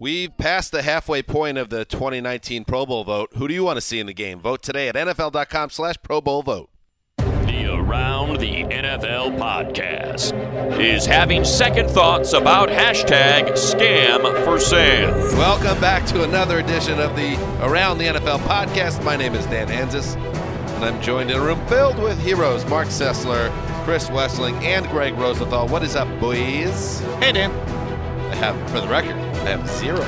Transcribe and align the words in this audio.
We've 0.00 0.36
passed 0.38 0.70
the 0.70 0.82
halfway 0.82 1.24
point 1.24 1.58
of 1.58 1.70
the 1.70 1.84
2019 1.84 2.64
Pro 2.64 2.86
Bowl 2.86 3.02
vote. 3.02 3.30
Who 3.34 3.48
do 3.48 3.54
you 3.54 3.64
want 3.64 3.78
to 3.78 3.80
see 3.80 3.98
in 3.98 4.06
the 4.06 4.14
game? 4.14 4.38
Vote 4.38 4.62
today 4.62 4.86
at 4.86 4.94
NFL.com 4.94 5.70
slash 5.70 5.96
Pro 6.04 6.20
Bowl 6.20 6.44
vote. 6.44 6.70
The 7.16 7.66
Around 7.68 8.38
the 8.38 8.62
NFL 8.62 9.36
podcast 9.38 10.78
is 10.78 11.04
having 11.04 11.44
second 11.44 11.90
thoughts 11.90 12.32
about 12.32 12.68
hashtag 12.68 13.54
scam 13.54 14.44
for 14.44 14.60
Sam. 14.60 15.10
Welcome 15.36 15.80
back 15.80 16.06
to 16.06 16.22
another 16.22 16.60
edition 16.60 17.00
of 17.00 17.16
the 17.16 17.34
Around 17.60 17.98
the 17.98 18.04
NFL 18.04 18.38
podcast. 18.42 19.02
My 19.02 19.16
name 19.16 19.34
is 19.34 19.46
Dan 19.46 19.66
Hanzus, 19.66 20.14
and 20.76 20.84
I'm 20.84 21.02
joined 21.02 21.32
in 21.32 21.38
a 21.38 21.40
room 21.40 21.66
filled 21.66 21.98
with 21.98 22.20
heroes 22.20 22.64
Marc 22.66 22.86
Sessler, 22.86 23.50
Chris 23.84 24.08
Wesseling, 24.10 24.62
and 24.62 24.86
Greg 24.90 25.14
Rosenthal. 25.14 25.66
What 25.66 25.82
is 25.82 25.96
up, 25.96 26.06
boys? 26.20 27.00
Hey, 27.18 27.32
Dan. 27.32 27.50
I 28.30 28.36
have, 28.36 28.70
for 28.70 28.80
the 28.80 28.86
record, 28.86 29.16
I 29.48 29.52
have 29.52 29.66
zero 29.78 30.04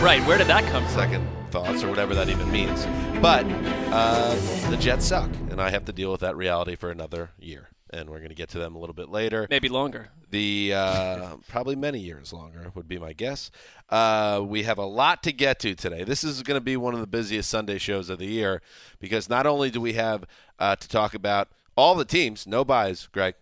Right, 0.00 0.24
where 0.24 0.38
did 0.38 0.46
that 0.46 0.62
come 0.70 0.84
from? 0.84 0.92
second 0.92 1.26
thoughts 1.50 1.82
or 1.82 1.88
whatever 1.88 2.14
that 2.14 2.28
even 2.28 2.48
means. 2.52 2.86
But 3.20 3.44
uh, 3.90 4.36
the 4.70 4.76
Jets 4.76 5.04
suck, 5.04 5.28
and 5.50 5.60
I 5.60 5.70
have 5.70 5.84
to 5.86 5.92
deal 5.92 6.12
with 6.12 6.20
that 6.20 6.36
reality 6.36 6.76
for 6.76 6.88
another 6.88 7.30
year. 7.40 7.70
And 7.90 8.08
we're 8.08 8.18
going 8.18 8.28
to 8.28 8.36
get 8.36 8.50
to 8.50 8.60
them 8.60 8.76
a 8.76 8.78
little 8.78 8.94
bit 8.94 9.08
later. 9.08 9.48
Maybe 9.50 9.68
longer. 9.68 10.10
The 10.30 10.74
uh, 10.74 11.36
probably 11.48 11.74
many 11.74 11.98
years 11.98 12.32
longer 12.32 12.70
would 12.76 12.86
be 12.86 13.00
my 13.00 13.14
guess. 13.14 13.50
Uh, 13.88 14.44
we 14.46 14.62
have 14.62 14.78
a 14.78 14.86
lot 14.86 15.24
to 15.24 15.32
get 15.32 15.58
to 15.60 15.74
today. 15.74 16.04
This 16.04 16.22
is 16.22 16.44
going 16.44 16.56
to 16.56 16.64
be 16.64 16.76
one 16.76 16.94
of 16.94 17.00
the 17.00 17.08
busiest 17.08 17.50
Sunday 17.50 17.78
shows 17.78 18.08
of 18.08 18.20
the 18.20 18.26
year 18.26 18.62
because 19.00 19.28
not 19.28 19.44
only 19.44 19.72
do 19.72 19.80
we 19.80 19.94
have 19.94 20.24
uh, 20.60 20.76
to 20.76 20.88
talk 20.88 21.14
about 21.14 21.48
all 21.76 21.96
the 21.96 22.04
teams, 22.04 22.46
no 22.46 22.64
buys, 22.64 23.08
Greg. 23.10 23.34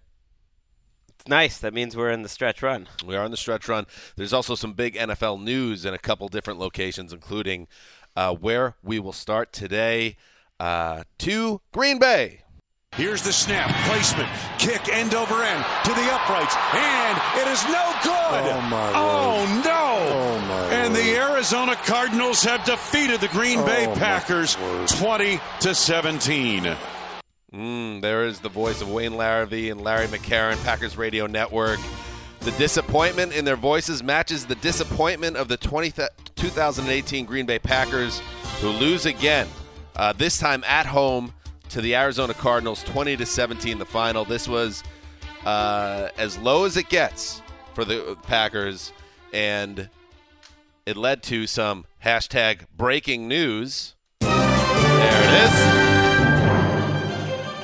It's 1.27 1.31
nice. 1.31 1.59
That 1.59 1.75
means 1.75 1.97
we're 1.97 2.13
in 2.13 2.23
the 2.23 2.29
stretch 2.29 2.63
run. 2.63 2.87
We 3.05 3.17
are 3.17 3.25
in 3.25 3.33
the 3.33 3.37
stretch 3.37 3.67
run. 3.69 3.87
There's 4.15 4.33
also 4.33 4.55
some 4.55 4.75
big 4.75 4.95
NFL 4.95 5.43
news 5.43 5.85
in 5.85 5.93
a 5.93 5.99
couple 5.99 6.29
different 6.29 6.61
locations, 6.61 7.13
including 7.13 7.67
uh, 8.15 8.33
where 8.35 8.77
we 8.85 9.01
will 9.01 9.13
start 9.13 9.53
today 9.53 10.19
uh, 10.61 11.03
to 11.19 11.61
Green 11.73 11.99
Bay. 11.99 12.43
Here's 12.95 13.23
the 13.23 13.33
snap, 13.33 13.75
placement, 13.89 14.29
kick 14.61 14.89
end 14.89 15.17
over 15.17 15.43
end 15.43 15.65
to 15.87 15.91
the 15.91 16.13
uprights, 16.13 16.55
and 16.73 17.19
it 17.43 17.49
is 17.49 17.65
no 17.65 17.93
good. 18.05 18.55
Oh, 18.55 18.61
my 18.71 18.93
Oh, 18.95 19.63
no! 19.65 20.15
Oh, 20.15 20.47
my 20.47 20.75
and 20.77 20.95
the 20.95 21.17
Arizona 21.17 21.75
Cardinals 21.75 22.45
have 22.45 22.65
defeated 22.65 23.21
the 23.21 23.29
Green 23.29 23.65
Bay 23.67 23.87
Oh, 23.89 23.95
Packers 23.97 24.57
20 24.97 25.41
to 25.63 25.75
17. 25.75 26.77
Mm, 27.57 28.03
there 28.03 28.27
is 28.27 28.41
the 28.41 28.51
voice 28.51 28.83
of 28.83 28.91
Wayne 28.91 29.13
Larrivee 29.13 29.73
and 29.73 29.81
Larry 29.81 30.09
McCarren, 30.09 30.63
Packers 30.63 30.99
Radio 30.99 31.27
Network. 31.27 31.81
The 32.41 32.51
disappointment 32.53 33.33
in 33.33 33.47
their 33.47 33.57
voices 33.57 34.03
matches 34.03 34.45
the 34.45 34.57
disappointment 34.57 35.39
of 35.39 35.49
the 35.49 35.57
20, 35.57 35.93
2018 36.35 37.25
Green 37.25 37.47
Bay 37.47 37.59
Packers, 37.59 38.21
who 38.61 38.69
lose 38.69 39.07
again. 39.07 39.49
Uh, 39.97 40.13
this 40.13 40.39
time 40.39 40.63
at 40.65 40.85
home 40.85 41.33
to 41.71 41.81
the 41.81 41.97
Arizona 41.97 42.35
Cardinals, 42.35 42.85
20 42.85 43.17
to 43.17 43.25
17. 43.25 43.79
The 43.79 43.87
final. 43.87 44.27
This 44.27 44.47
was 44.47 44.85
uh, 45.47 46.11
as 46.19 46.37
low 46.37 46.65
as 46.65 46.77
it 46.77 46.91
gets 46.91 47.41
for 47.73 47.87
the 47.87 48.19
Packers, 48.25 48.93
and 49.33 49.89
it 50.85 50.99
led 50.99 51.23
to 51.25 51.47
some 51.47 51.87
hashtag 52.05 52.67
breaking 52.77 53.29
news. 53.29 53.95
There 54.21 54.29
it 54.31 55.51
is 55.51 55.86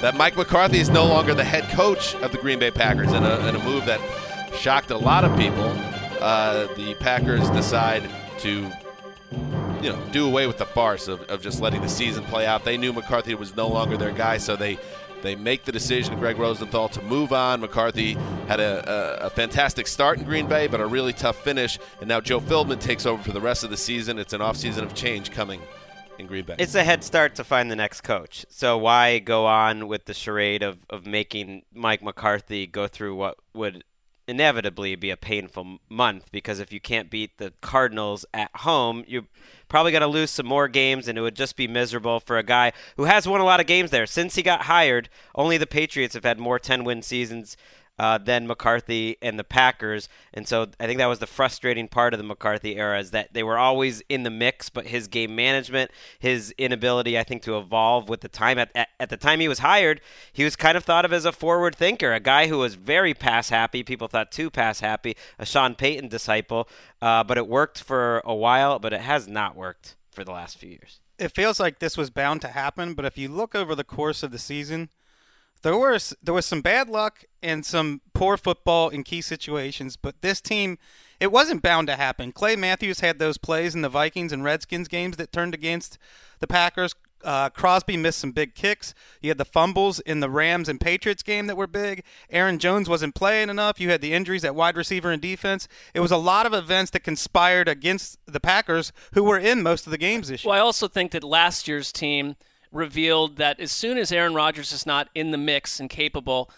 that 0.02 0.16
Mike 0.16 0.36
McCarthy 0.36 0.80
is 0.80 0.90
no 0.90 1.06
longer 1.06 1.32
the 1.32 1.44
head 1.44 1.62
coach 1.70 2.16
of 2.16 2.32
the 2.32 2.38
Green 2.38 2.58
Bay 2.58 2.72
Packers 2.72 3.12
in 3.12 3.22
a, 3.22 3.48
in 3.48 3.54
a 3.54 3.64
move 3.64 3.86
that 3.86 4.00
shocked 4.52 4.90
a 4.90 4.98
lot 4.98 5.24
of 5.24 5.36
people. 5.38 5.64
Uh, 6.20 6.66
the 6.74 6.94
Packers 6.98 7.48
decide 7.50 8.02
to, 8.38 8.68
you 9.80 9.92
know, 9.92 10.04
do 10.10 10.26
away 10.26 10.48
with 10.48 10.58
the 10.58 10.66
farce 10.66 11.06
of, 11.06 11.22
of 11.30 11.40
just 11.40 11.60
letting 11.60 11.82
the 11.82 11.88
season 11.88 12.24
play 12.24 12.46
out. 12.46 12.64
They 12.64 12.76
knew 12.76 12.92
McCarthy 12.92 13.36
was 13.36 13.54
no 13.54 13.68
longer 13.68 13.96
their 13.96 14.10
guy, 14.10 14.38
so 14.38 14.56
they 14.56 14.76
they 15.22 15.36
make 15.36 15.64
the 15.64 15.70
decision, 15.70 16.18
Greg 16.18 16.36
Rosenthal, 16.36 16.88
to 16.88 17.02
move 17.02 17.32
on. 17.32 17.60
McCarthy 17.60 18.14
had 18.48 18.58
a, 18.58 19.22
a, 19.22 19.26
a 19.26 19.30
fantastic 19.30 19.86
start 19.86 20.18
in 20.18 20.24
Green 20.24 20.48
Bay, 20.48 20.66
but 20.66 20.80
a 20.80 20.86
really 20.86 21.12
tough 21.12 21.36
finish. 21.44 21.78
And 22.00 22.08
now 22.08 22.20
Joe 22.20 22.40
Philbin 22.40 22.80
takes 22.80 23.06
over 23.06 23.22
for 23.22 23.30
the 23.30 23.40
rest 23.40 23.62
of 23.62 23.70
the 23.70 23.76
season. 23.76 24.18
It's 24.18 24.32
an 24.32 24.40
offseason 24.40 24.82
of 24.82 24.96
change 24.96 25.30
coming 25.30 25.62
in 26.18 26.26
Green 26.26 26.44
Bay. 26.44 26.56
It's 26.58 26.74
a 26.74 26.84
head 26.84 27.04
start 27.04 27.34
to 27.36 27.44
find 27.44 27.70
the 27.70 27.76
next 27.76 28.02
coach. 28.02 28.44
So 28.48 28.78
why 28.78 29.18
go 29.18 29.46
on 29.46 29.88
with 29.88 30.06
the 30.06 30.14
charade 30.14 30.62
of, 30.62 30.84
of 30.90 31.06
making 31.06 31.62
Mike 31.72 32.02
McCarthy 32.02 32.66
go 32.66 32.86
through 32.86 33.14
what 33.14 33.38
would 33.54 33.84
inevitably 34.28 34.94
be 34.94 35.10
a 35.10 35.16
painful 35.16 35.78
month? 35.88 36.30
Because 36.30 36.60
if 36.60 36.72
you 36.72 36.80
can't 36.80 37.10
beat 37.10 37.38
the 37.38 37.52
Cardinals 37.60 38.24
at 38.32 38.50
home, 38.56 39.04
you're 39.06 39.26
probably 39.68 39.92
going 39.92 40.02
to 40.02 40.06
lose 40.06 40.30
some 40.30 40.46
more 40.46 40.68
games, 40.68 41.08
and 41.08 41.18
it 41.18 41.22
would 41.22 41.36
just 41.36 41.56
be 41.56 41.66
miserable 41.66 42.20
for 42.20 42.38
a 42.38 42.42
guy 42.42 42.72
who 42.96 43.04
has 43.04 43.26
won 43.26 43.40
a 43.40 43.44
lot 43.44 43.60
of 43.60 43.66
games 43.66 43.90
there. 43.90 44.06
Since 44.06 44.34
he 44.34 44.42
got 44.42 44.62
hired, 44.62 45.08
only 45.34 45.56
the 45.56 45.66
Patriots 45.66 46.14
have 46.14 46.24
had 46.24 46.38
more 46.38 46.58
10 46.58 46.84
win 46.84 47.02
seasons 47.02 47.56
uh, 47.98 48.18
than 48.18 48.46
McCarthy 48.46 49.16
and 49.22 49.38
the 49.38 49.44
Packers. 49.44 50.08
And 50.32 50.48
so 50.48 50.66
I 50.80 50.86
think 50.86 50.98
that 50.98 51.06
was 51.06 51.18
the 51.18 51.26
frustrating 51.26 51.88
part 51.88 52.14
of 52.14 52.18
the 52.18 52.24
McCarthy 52.24 52.76
era 52.76 52.98
is 52.98 53.10
that 53.12 53.32
they 53.34 53.42
were 53.42 53.58
always 53.58 54.02
in 54.08 54.22
the 54.22 54.30
mix, 54.30 54.68
but 54.70 54.86
his 54.86 55.08
game 55.08 55.36
management, 55.36 55.90
his 56.18 56.52
inability, 56.58 57.18
I 57.18 57.22
think, 57.22 57.42
to 57.42 57.58
evolve 57.58 58.08
with 58.08 58.22
the 58.22 58.28
time. 58.28 58.58
At, 58.58 58.70
at, 58.74 58.88
at 58.98 59.10
the 59.10 59.16
time 59.16 59.40
he 59.40 59.48
was 59.48 59.60
hired, 59.60 60.00
he 60.32 60.44
was 60.44 60.56
kind 60.56 60.76
of 60.76 60.84
thought 60.84 61.04
of 61.04 61.12
as 61.12 61.24
a 61.24 61.32
forward 61.32 61.76
thinker, 61.76 62.12
a 62.12 62.20
guy 62.20 62.48
who 62.48 62.58
was 62.58 62.74
very 62.74 63.14
pass 63.14 63.50
happy. 63.50 63.82
People 63.82 64.08
thought 64.08 64.32
too 64.32 64.50
pass 64.50 64.80
happy, 64.80 65.16
a 65.38 65.46
Sean 65.46 65.74
Payton 65.74 66.08
disciple. 66.08 66.68
Uh, 67.00 67.22
but 67.22 67.38
it 67.38 67.46
worked 67.46 67.82
for 67.82 68.22
a 68.24 68.34
while, 68.34 68.78
but 68.78 68.92
it 68.92 69.00
has 69.02 69.28
not 69.28 69.54
worked 69.56 69.96
for 70.10 70.24
the 70.24 70.32
last 70.32 70.58
few 70.58 70.70
years. 70.70 71.00
it 71.18 71.32
feels 71.32 71.60
like 71.60 71.78
this 71.78 71.96
was 71.96 72.10
bound 72.10 72.40
to 72.40 72.48
happen, 72.48 72.94
but 72.94 73.04
if 73.04 73.16
you 73.16 73.28
look 73.28 73.54
over 73.54 73.74
the 73.74 73.84
course 73.84 74.22
of 74.22 74.30
the 74.32 74.38
season, 74.38 74.88
there 75.62 75.76
was 75.76 76.14
there 76.22 76.34
was 76.34 76.46
some 76.46 76.60
bad 76.60 76.88
luck 76.88 77.24
and 77.42 77.64
some 77.64 78.00
poor 78.14 78.36
football 78.36 78.88
in 78.88 79.02
key 79.04 79.20
situations, 79.20 79.96
but 79.96 80.20
this 80.20 80.40
team 80.40 80.78
it 81.20 81.30
wasn't 81.30 81.62
bound 81.62 81.86
to 81.86 81.96
happen. 81.96 82.32
Clay 82.32 82.56
Matthews 82.56 83.00
had 83.00 83.18
those 83.18 83.38
plays 83.38 83.74
in 83.74 83.82
the 83.82 83.88
Vikings 83.88 84.32
and 84.32 84.42
Redskins 84.42 84.88
games 84.88 85.16
that 85.18 85.32
turned 85.32 85.54
against 85.54 85.98
the 86.40 86.48
Packers. 86.48 86.94
Uh, 87.22 87.48
Crosby 87.50 87.96
missed 87.96 88.18
some 88.18 88.32
big 88.32 88.56
kicks. 88.56 88.94
You 89.20 89.30
had 89.30 89.38
the 89.38 89.44
fumbles 89.44 90.00
in 90.00 90.18
the 90.18 90.28
Rams 90.28 90.68
and 90.68 90.80
Patriots 90.80 91.22
game 91.22 91.46
that 91.46 91.56
were 91.56 91.68
big. 91.68 92.02
Aaron 92.30 92.58
Jones 92.58 92.88
wasn't 92.88 93.14
playing 93.14 93.48
enough. 93.48 93.80
You 93.80 93.90
had 93.90 94.00
the 94.00 94.12
injuries 94.12 94.44
at 94.44 94.56
wide 94.56 94.76
receiver 94.76 95.12
and 95.12 95.22
defense. 95.22 95.68
It 95.94 96.00
was 96.00 96.10
a 96.10 96.16
lot 96.16 96.46
of 96.46 96.52
events 96.52 96.90
that 96.90 97.04
conspired 97.04 97.68
against 97.68 98.18
the 98.26 98.40
Packers, 98.40 98.92
who 99.14 99.22
were 99.22 99.38
in 99.38 99.62
most 99.62 99.86
of 99.86 99.92
the 99.92 99.98
games 99.98 100.26
this 100.26 100.42
year. 100.42 100.50
Well, 100.50 100.58
I 100.58 100.64
also 100.64 100.88
think 100.88 101.12
that 101.12 101.22
last 101.22 101.68
year's 101.68 101.92
team 101.92 102.34
revealed 102.72 103.36
that 103.36 103.60
as 103.60 103.70
soon 103.70 103.98
as 103.98 104.10
Aaron 104.10 104.34
Rodgers 104.34 104.72
is 104.72 104.86
not 104.86 105.08
in 105.14 105.30
the 105.30 105.38
mix 105.38 105.78
and 105.78 105.88
capable, 105.88 106.50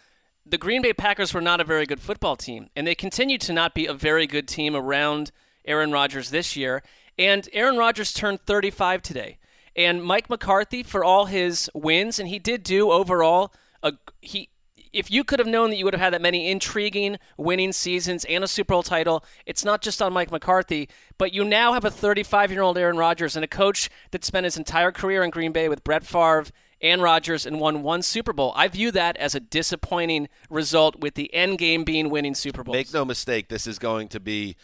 the 0.46 0.58
Green 0.58 0.82
Bay 0.82 0.93
Packers 0.93 1.34
were 1.34 1.40
not 1.40 1.61
a 1.61 1.64
very 1.64 1.87
good 1.87 2.00
football 2.00 2.37
team, 2.37 2.69
and 2.76 2.87
they 2.87 2.94
continue 2.94 3.38
to 3.38 3.52
not 3.52 3.75
be 3.75 3.87
a 3.87 3.94
very 3.94 4.26
good 4.26 4.46
team 4.46 4.76
around 4.76 5.32
Aaron 5.64 5.90
Rodgers 5.90 6.31
this 6.31 6.56
year. 6.56 6.82
And 7.19 7.49
Aaron 7.52 7.76
Rodgers 7.76 8.12
turned 8.12 8.40
35 8.43 9.02
today. 9.02 9.38
And 9.76 10.05
Mike 10.05 10.31
McCarthy, 10.31 10.82
for 10.82 11.05
all 11.05 11.26
his 11.26 11.70
wins, 11.75 12.19
and 12.19 12.28
he 12.28 12.38
did 12.38 12.62
do 12.62 12.90
overall, 12.90 13.52
a, 13.82 13.94
he 14.20 14.50
if 14.94 15.11
you 15.11 15.25
could 15.25 15.38
have 15.38 15.49
known 15.49 15.70
that 15.70 15.76
you 15.76 15.85
would 15.85 15.94
have 15.94 16.00
had 16.00 16.14
that 16.14 16.23
many 16.23 16.50
intriguing 16.50 17.19
winning 17.37 17.73
seasons 17.73 18.25
and 18.26 18.44
a 18.44 18.49
Super 18.49 18.75
Bowl 18.75 18.82
title, 18.82 19.25
it's 19.44 19.64
not 19.64 19.82
just 19.82 20.00
on 20.00 20.12
Mike 20.12 20.31
McCarthy, 20.31 20.88
but 21.19 21.35
you 21.35 21.44
now 21.44 21.73
have 21.73 21.85
a 21.85 21.91
35 21.91 22.52
year 22.52 22.62
old 22.62 22.79
Aaron 22.79 22.96
Rodgers 22.96 23.37
and 23.37 23.44
a 23.44 23.49
coach 23.49 23.91
that 24.12 24.25
spent 24.25 24.44
his 24.44 24.56
entire 24.56 24.93
career 24.93 25.23
in 25.23 25.31
Green 25.31 25.52
Bay 25.52 25.69
with 25.69 25.85
Brett 25.85 26.06
Favre 26.06 26.46
and 26.81 27.02
Rodgers 27.02 27.44
and 27.44 27.58
won 27.61 27.82
one 27.82 28.02
Super 28.02 28.32
Bowl. 28.32 28.52
I 28.55 28.69
view 28.69 28.91
that 28.93 29.17
as 29.17 29.35
a 29.35 29.41
disappointing 29.41 30.29
result 30.49 31.00
with 31.00 31.14
the 31.14 31.32
end 31.35 31.58
game 31.58 31.82
being 31.82 32.11
winning 32.11 32.35
Super 32.35 32.62
Bowls. 32.62 32.75
Make 32.75 32.94
no 32.94 33.05
mistake, 33.05 33.49
this 33.49 33.67
is 33.67 33.79
going 33.79 34.08
to 34.08 34.20
be 34.20 34.56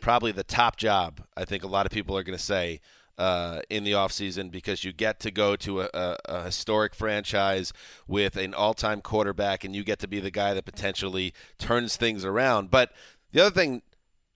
probably 0.00 0.32
the 0.32 0.44
top 0.44 0.76
job, 0.76 1.22
I 1.36 1.44
think 1.44 1.64
a 1.64 1.68
lot 1.68 1.86
of 1.86 1.92
people 1.92 2.16
are 2.16 2.22
going 2.22 2.36
to 2.36 2.44
say. 2.44 2.80
Uh, 3.18 3.60
in 3.68 3.84
the 3.84 3.92
offseason 3.92 4.50
because 4.50 4.84
you 4.84 4.92
get 4.92 5.20
to 5.20 5.30
go 5.30 5.54
to 5.54 5.82
a, 5.82 5.88
a, 5.92 6.16
a, 6.24 6.42
historic 6.44 6.94
franchise 6.94 7.70
with 8.08 8.38
an 8.38 8.54
all-time 8.54 9.02
quarterback 9.02 9.64
and 9.64 9.76
you 9.76 9.84
get 9.84 9.98
to 9.98 10.08
be 10.08 10.18
the 10.18 10.30
guy 10.30 10.54
that 10.54 10.64
potentially 10.64 11.34
turns 11.58 11.94
things 11.94 12.24
around. 12.24 12.70
But 12.70 12.90
the 13.32 13.42
other 13.42 13.54
thing 13.54 13.82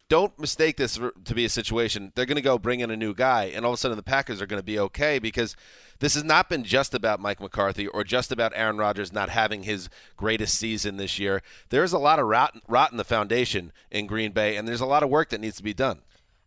don't 0.09 0.39
mistake 0.39 0.77
this 0.77 1.01
to 1.25 1.35
be 1.35 1.45
a 1.45 1.49
situation. 1.49 2.13
They're 2.15 2.27
going 2.27 2.37
to 2.37 2.43
go 2.43 2.59
bring 2.59 2.81
in 2.81 2.91
a 2.91 2.97
new 2.97 3.15
guy 3.15 3.45
and 3.45 3.65
all 3.65 3.73
of 3.73 3.77
a 3.77 3.79
sudden 3.79 3.97
the 3.97 4.03
packers 4.03 4.41
are 4.41 4.47
going 4.47 4.61
to 4.61 4.65
be 4.65 4.79
okay 4.79 5.19
because 5.19 5.57
this 5.99 6.15
has 6.15 6.23
not 6.23 6.49
been 6.49 6.63
just 6.63 6.95
about 6.95 7.19
mike 7.19 7.41
mccarthy 7.41 7.89
or 7.89 8.05
just 8.05 8.31
about 8.31 8.53
aaron 8.55 8.77
rodgers 8.77 9.13
not 9.13 9.31
having 9.31 9.65
his 9.65 9.89
greatest 10.17 10.57
season 10.59 10.97
this 10.97 11.19
year. 11.19 11.43
There's 11.71 11.93
a 11.93 11.99
lot 11.99 12.19
of 12.21 12.27
rot, 12.27 12.57
rot 12.69 12.93
in 12.93 12.99
the 12.99 13.05
foundation 13.05 13.73
in 13.91 14.07
green 14.07 14.33
bay 14.33 14.57
and 14.57 14.69
there's 14.69 14.81
a 14.81 14.87
lot 14.87 15.03
of 15.03 15.11
work 15.11 15.31
that 15.31 15.41
needs 15.41 15.57
to 15.57 15.65
be 15.65 15.75
done 15.75 16.03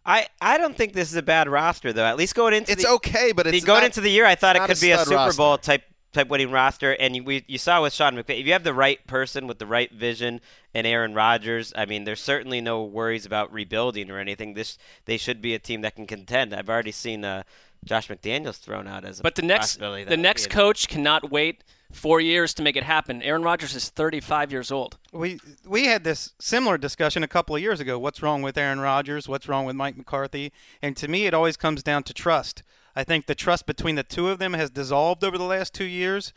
I, 0.06 0.28
I 0.42 0.57
don't 0.57 0.75
think 0.75 0.94
this 0.94 1.10
is 1.10 1.16
a 1.16 1.22
bad 1.22 1.50
roster 1.50 1.94
though. 1.94 2.06
At 2.06 2.18
least 2.18 2.36
going 2.36 2.54
into 2.54 2.72
it's 2.72 2.84
the, 2.84 2.92
okay, 2.92 3.31
but 3.31 3.48
it's 3.48 3.66
going 3.66 3.81
not, 3.81 3.86
into 3.86 4.01
the 4.01 4.10
year, 4.10 4.25
I 4.25 4.36
thought 4.36 4.56
it 4.56 4.62
could 4.62 4.78
a 4.78 4.81
be 4.81 4.92
a 4.92 5.00
Super 5.00 5.16
roster. 5.16 5.38
Bowl 5.38 5.57
type 5.57 5.84
type 6.13 6.30
winning 6.30 6.51
roster. 6.51 6.94
And 6.94 7.16
you, 7.16 7.24
we, 7.24 7.44
you 7.48 7.57
saw 7.57 7.81
with 7.81 7.94
Sean 7.94 8.16
McVay, 8.16 8.40
if 8.40 8.46
you 8.48 8.54
have 8.54 8.63
the 8.63 8.74
right 8.74 9.06
person 9.07 9.48
with 9.48 9.60
the 9.60 9.68
right 9.68 9.92
vision 9.92 10.42
and 10.74 10.88
Aaron 10.88 11.13
Rodgers, 11.13 11.72
I 11.75 11.86
mean, 11.86 12.04
there's 12.04 12.22
certainly 12.22 12.62
no 12.62 12.84
worries 12.84 13.25
about 13.25 13.54
rebuilding 13.54 14.10
or 14.10 14.18
anything. 14.18 14.54
This 14.54 14.78
they 15.06 15.18
should 15.18 15.42
be 15.42 15.54
a 15.54 15.60
team 15.60 15.81
that 15.81 15.96
can 15.96 16.07
contend. 16.07 16.54
I've 16.54 16.69
already 16.69 16.92
seen 16.92 17.24
uh, 17.24 17.44
Josh 17.86 18.07
McDaniels 18.07 18.57
thrown 18.57 18.88
out 18.88 19.06
as 19.06 19.19
a 19.19 19.24
but 19.24 19.36
the 19.36 19.42
next 19.42 19.68
possibility 19.68 20.04
the 20.04 20.18
next 20.18 20.50
coach 20.50 20.88
cannot 20.88 21.31
wait 21.31 21.63
four 21.91 22.21
years 22.21 22.53
to 22.56 22.63
make 22.63 22.75
it 22.75 22.83
happen. 22.83 23.21
Aaron 23.21 23.44
Rodgers 23.44 23.75
is 23.75 23.89
35 23.89 24.51
years 24.51 24.71
old. 24.71 24.97
We 25.12 25.39
we 25.65 25.86
had 25.86 26.03
this 26.03 26.33
similar 26.39 26.77
discussion 26.77 27.24
a 27.24 27.27
couple 27.27 27.56
of 27.56 27.62
years 27.62 27.80
ago. 27.80 27.97
What's 27.97 28.21
wrong 28.21 28.41
with 28.41 28.57
Aaron 28.57 28.80
Rodgers? 28.80 29.27
What's 29.27 29.47
wrong 29.47 29.65
with 29.65 29.75
Mike 29.75 29.97
McCarthy? 29.97 30.51
And 30.81 30.95
to 30.97 31.07
me, 31.07 31.25
it 31.25 31.33
always 31.33 31.57
comes 31.57 31.83
down 31.83 32.03
to 32.03 32.13
trust. 32.13 32.63
I 32.95 33.03
think 33.03 33.25
the 33.25 33.36
trust 33.36 33.65
between 33.65 33.95
the 33.95 34.03
two 34.03 34.30
of 34.30 34.39
them 34.39 34.53
has 34.53 34.69
dissolved 34.69 35.24
over 35.24 35.38
the 35.38 35.44
last 35.44 35.74
two 35.74 35.86
years. 35.86 36.33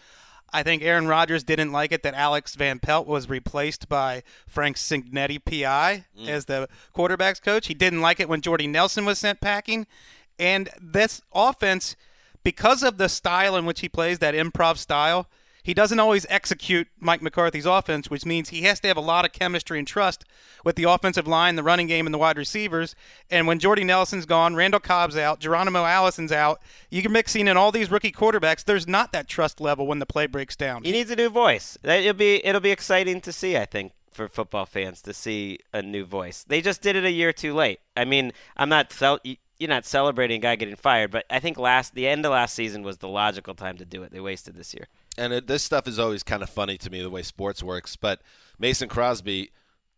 I 0.55 0.63
think 0.63 0.83
Aaron 0.83 1.07
Rodgers 1.07 1.45
didn't 1.45 1.73
like 1.73 1.93
it 1.93 2.03
that 2.03 2.15
Alex 2.15 2.55
Van 2.57 2.79
Pelt 2.79 3.07
was 3.07 3.29
replaced 3.29 3.89
by 3.89 4.23
Frank 4.47 4.77
Cignetti, 4.77 5.43
PI, 5.43 6.05
mm. 6.19 6.29
as 6.29 6.45
the 6.45 6.69
quarterbacks 6.95 7.41
coach. 7.41 7.69
He 7.69 7.75
didn't 7.75 8.03
like 8.03 8.21
it 8.21 8.29
when 8.29 8.43
Jordy 8.43 8.67
Nelson 8.67 9.07
was 9.07 9.19
sent 9.19 9.41
packing. 9.41 9.87
And 10.39 10.69
this 10.81 11.23
offense, 11.33 11.97
because 12.45 12.83
of 12.83 12.99
the 12.99 13.09
style 13.09 13.57
in 13.57 13.65
which 13.65 13.81
he 13.81 13.89
plays, 13.89 14.19
that 14.19 14.35
improv 14.35 14.77
style, 14.77 15.27
he 15.63 15.75
doesn't 15.75 16.01
always 16.01 16.27
execute 16.29 16.89
Mike 16.99 17.23
McCarthy's 17.23 17.67
offense, 17.67 18.11
which 18.11 18.27
means 18.27 18.49
he 18.49 18.63
has 18.63 18.81
to 18.81 18.89
have 18.89 18.97
a 18.97 19.01
lot 19.01 19.25
of 19.25 19.33
chemistry 19.33 19.79
and 19.79 19.87
trust 19.87 20.25
with 20.65 20.77
the 20.77 20.85
offensive 20.85 21.27
line, 21.27 21.57
the 21.57 21.63
running 21.63 21.87
game, 21.87 22.07
and 22.07 22.13
the 22.13 22.19
wide 22.19 22.37
receivers. 22.37 22.95
And 23.31 23.47
when 23.47 23.59
Jordy 23.59 23.85
Nelson's 23.85 24.27
gone, 24.27 24.55
Randall 24.55 24.81
Cobb's 24.81 25.17
out, 25.17 25.41
Geronimo 25.41 25.85
Allison's 25.85 26.33
out, 26.33 26.61
you're 26.91 27.11
mixing 27.11 27.49
in 27.49 27.57
all 27.57 27.73
these 27.73 27.91
rookie 27.91 28.13
quarterbacks. 28.13 28.65
There's 28.65 28.89
not 28.89 29.13
that 29.13 29.29
trust 29.29 29.61
level 29.61 29.87
when 29.87 29.99
the 29.99 30.07
play 30.07 30.27
breaks 30.27 30.57
down. 30.57 30.83
He 30.85 30.93
needs 30.93 31.11
a 31.11 31.17
new 31.17 31.31
voice. 31.31 31.79
It'll 31.83 32.13
be 32.13 32.45
it'll 32.45 32.61
be 32.61 32.71
exciting 32.71 33.21
to 33.21 33.33
see. 33.33 33.57
I 33.57 33.65
think 33.65 33.93
for 34.13 34.29
football 34.29 34.67
fans 34.67 35.01
to 35.03 35.15
see 35.15 35.59
a 35.73 35.83
new 35.83 36.05
voice. 36.05 36.45
They 36.47 36.61
just 36.61 36.83
did 36.83 36.97
it 36.97 37.05
a 37.05 37.11
year 37.11 37.33
too 37.33 37.55
late. 37.55 37.81
I 37.97 38.05
mean, 38.05 38.33
I'm 38.57 38.69
not 38.69 38.93
you're 39.59 39.69
not 39.69 39.85
celebrating 39.85 40.39
a 40.39 40.41
guy 40.41 40.57
getting 40.57 40.77
fired, 40.77 41.11
but 41.11 41.25
I 41.31 41.39
think 41.39 41.59
last 41.59 41.95
the 41.95 42.09
end 42.09 42.27
of 42.27 42.33
last 42.33 42.55
season 42.55 42.83
was 42.83 42.99
the 42.99 43.09
logical 43.09 43.55
time 43.55 43.79
to 43.79 43.85
do 43.85 44.03
it. 44.03 44.13
They 44.13 44.21
wasted 44.21 44.55
this 44.55 44.75
year. 44.75 44.89
And 45.19 45.33
it, 45.33 45.47
this 45.47 45.63
stuff 45.63 45.87
is 45.87 45.99
always 45.99 46.23
kind 46.23 46.43
of 46.43 46.51
funny 46.51 46.79
to 46.79 46.91
me 46.91 47.03
the 47.03 47.11
way 47.11 47.23
sports 47.23 47.63
works. 47.63 47.97
But 47.97 48.21
Mason 48.59 48.89
Crosby 48.89 49.51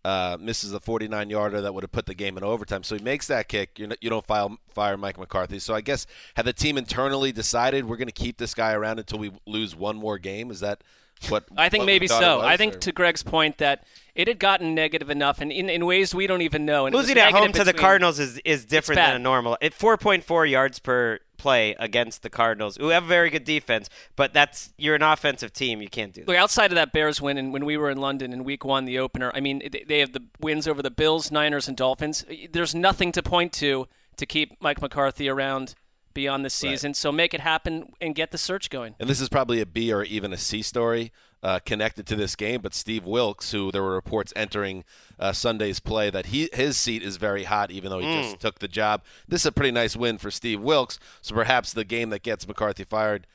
uh, 0.05 0.37
misses 0.41 0.73
a 0.73 0.81
49 0.81 1.31
yarder 1.31 1.61
that 1.63 1.73
would 1.73 1.83
have 1.83 1.93
put 1.93 2.07
the 2.07 2.15
game 2.15 2.37
in 2.37 2.45
overtime, 2.45 2.83
so 2.83 2.97
he 2.97 3.03
makes 3.03 3.27
that 3.29 3.49
kick. 3.49 3.79
You're 3.79 3.89
not, 3.89 4.03
you 4.03 4.11
don't 4.11 4.27
file, 4.27 4.59
fire 4.69 4.97
Mike 4.97 5.19
McCarthy. 5.19 5.59
So 5.59 5.75
I 5.75 5.81
guess 5.81 6.07
had 6.35 6.45
the 6.45 6.53
team 6.53 6.77
internally 6.77 7.33
decided 7.33 7.87
we're 7.87 7.97
going 7.97 8.09
to 8.09 8.13
keep 8.13 8.37
this 8.37 8.55
guy 8.55 8.73
around 8.73 8.99
until 8.99 9.19
we 9.19 9.33
lose 9.47 9.75
one 9.75 9.97
more 9.97 10.19
game? 10.19 10.51
Is 10.51 10.61
that 10.61 10.83
what 11.29 11.45
I 11.57 11.69
think 11.69 11.83
what 11.83 11.87
maybe 11.87 12.07
so. 12.07 12.39
was, 12.39 12.45
I 12.45 12.57
think 12.57 12.75
or- 12.75 12.79
to 12.81 12.93
Greg's 12.93 13.23
point 13.23 13.59
that 13.59 13.85
it 14.15 14.29
had 14.29 14.39
gotten 14.39 14.75
negative 14.75 15.11
enough, 15.11 15.41
and 15.41 15.51
in, 15.51 15.71
in 15.71 15.87
ways 15.87 16.15
we 16.15 16.27
don't 16.27 16.43
even 16.43 16.65
know. 16.67 16.87
And 16.87 16.95
Losing 16.95 17.17
at 17.19 17.33
home 17.33 17.47
negative 17.47 17.67
to 17.67 17.73
the 17.73 17.79
Cardinals 17.79 18.19
is, 18.19 18.41
is 18.45 18.65
different 18.65 18.97
than 18.97 19.17
a 19.17 19.19
normal. 19.19 19.57
At 19.63 19.73
4.4 19.73 20.51
yards 20.51 20.79
per 20.79 21.19
play 21.45 21.77
against 21.79 22.23
the 22.23 22.31
Cardinals, 22.31 22.79
who 22.79 22.89
have 22.89 23.05
a 23.05 23.07
very 23.07 23.29
good 23.29 23.45
defense, 23.45 23.91
but 24.17 24.33
that's 24.33 24.73
you're 24.79 24.95
an 24.95 25.03
offensive 25.03 25.53
team. 25.53 25.83
You 25.83 25.89
can't 25.91 26.13
do 26.15 26.23
that. 26.23 26.29
Look, 26.29 26.39
outside 26.39 26.71
of 26.73 26.77
that 26.77 26.91
Bears 26.93 27.21
win, 27.21 27.37
and 27.37 27.53
when 27.53 27.65
we 27.67 27.77
were 27.77 27.91
in 27.91 27.99
London 27.99 28.33
in 28.33 28.45
Week 28.45 28.65
One, 28.65 28.87
the 28.87 28.99
opener. 28.99 29.31
I 29.35 29.41
mean, 29.41 29.59
they- 29.71 29.85
they 29.87 29.99
have 29.99 30.13
the 30.13 30.23
wins 30.41 30.67
over 30.67 30.81
the 30.83 30.91
Bills, 30.91 31.31
Niners, 31.31 31.69
and 31.69 31.77
Dolphins. 31.77 32.25
There's 32.51 32.75
nothing 32.75 33.13
to 33.13 33.23
point 33.23 33.53
to 33.65 33.87
to 34.17 34.27
keep 34.27 34.57
Mike 34.63 34.81
McCarthy 34.81 35.29
around 35.29 35.75
beyond 36.15 36.45
the 36.45 36.51
season. 36.51 36.95
So 36.95 37.13
make 37.13 37.35
it 37.35 37.41
happen 37.41 37.93
and 38.01 38.15
get 38.15 38.31
the 38.31 38.39
search 38.39 38.71
going. 38.71 38.95
and 38.99 39.09
this 39.11 39.21
is 39.21 39.29
probably 39.29 39.61
a 39.61 39.67
B 39.67 39.93
or 39.93 40.05
even 40.05 40.33
a 40.33 40.37
C 40.39 40.63
story 40.63 41.13
uh, 41.43 41.59
connected 41.67 42.07
to 42.07 42.17
this 42.17 42.37
game. 42.37 42.61
But 42.63 42.73
Steve 42.75 43.05
Wilks, 43.05 43.51
who 43.53 43.71
there 43.71 43.83
were 43.83 43.95
reports 43.95 44.33
entering 44.35 44.85
uh, 45.19 45.33
Sunday's 45.33 45.81
play 45.81 46.09
that 46.11 46.27
he 46.27 46.49
his 46.55 46.77
seat 46.79 47.03
is 47.03 47.17
very 47.19 47.45
hot, 47.45 47.71
even 47.71 47.91
though 47.91 47.99
he 47.99 48.07
Mm. 48.07 48.23
just 48.23 48.41
took 48.41 48.61
the 48.61 48.69
job. 48.69 49.03
This 49.29 49.43
is 49.43 49.47
a 49.47 49.53
pretty 49.53 49.73
nice 49.73 49.95
win 49.97 50.17
for 50.19 50.31
Steve 50.31 50.61
Wilks. 50.61 50.99
So 51.21 51.35
perhaps 51.35 51.73
the 51.73 51.85
game 51.85 52.11
that 52.11 52.23
gets 52.23 52.47
McCarthy 52.49 52.85
fired 52.85 53.27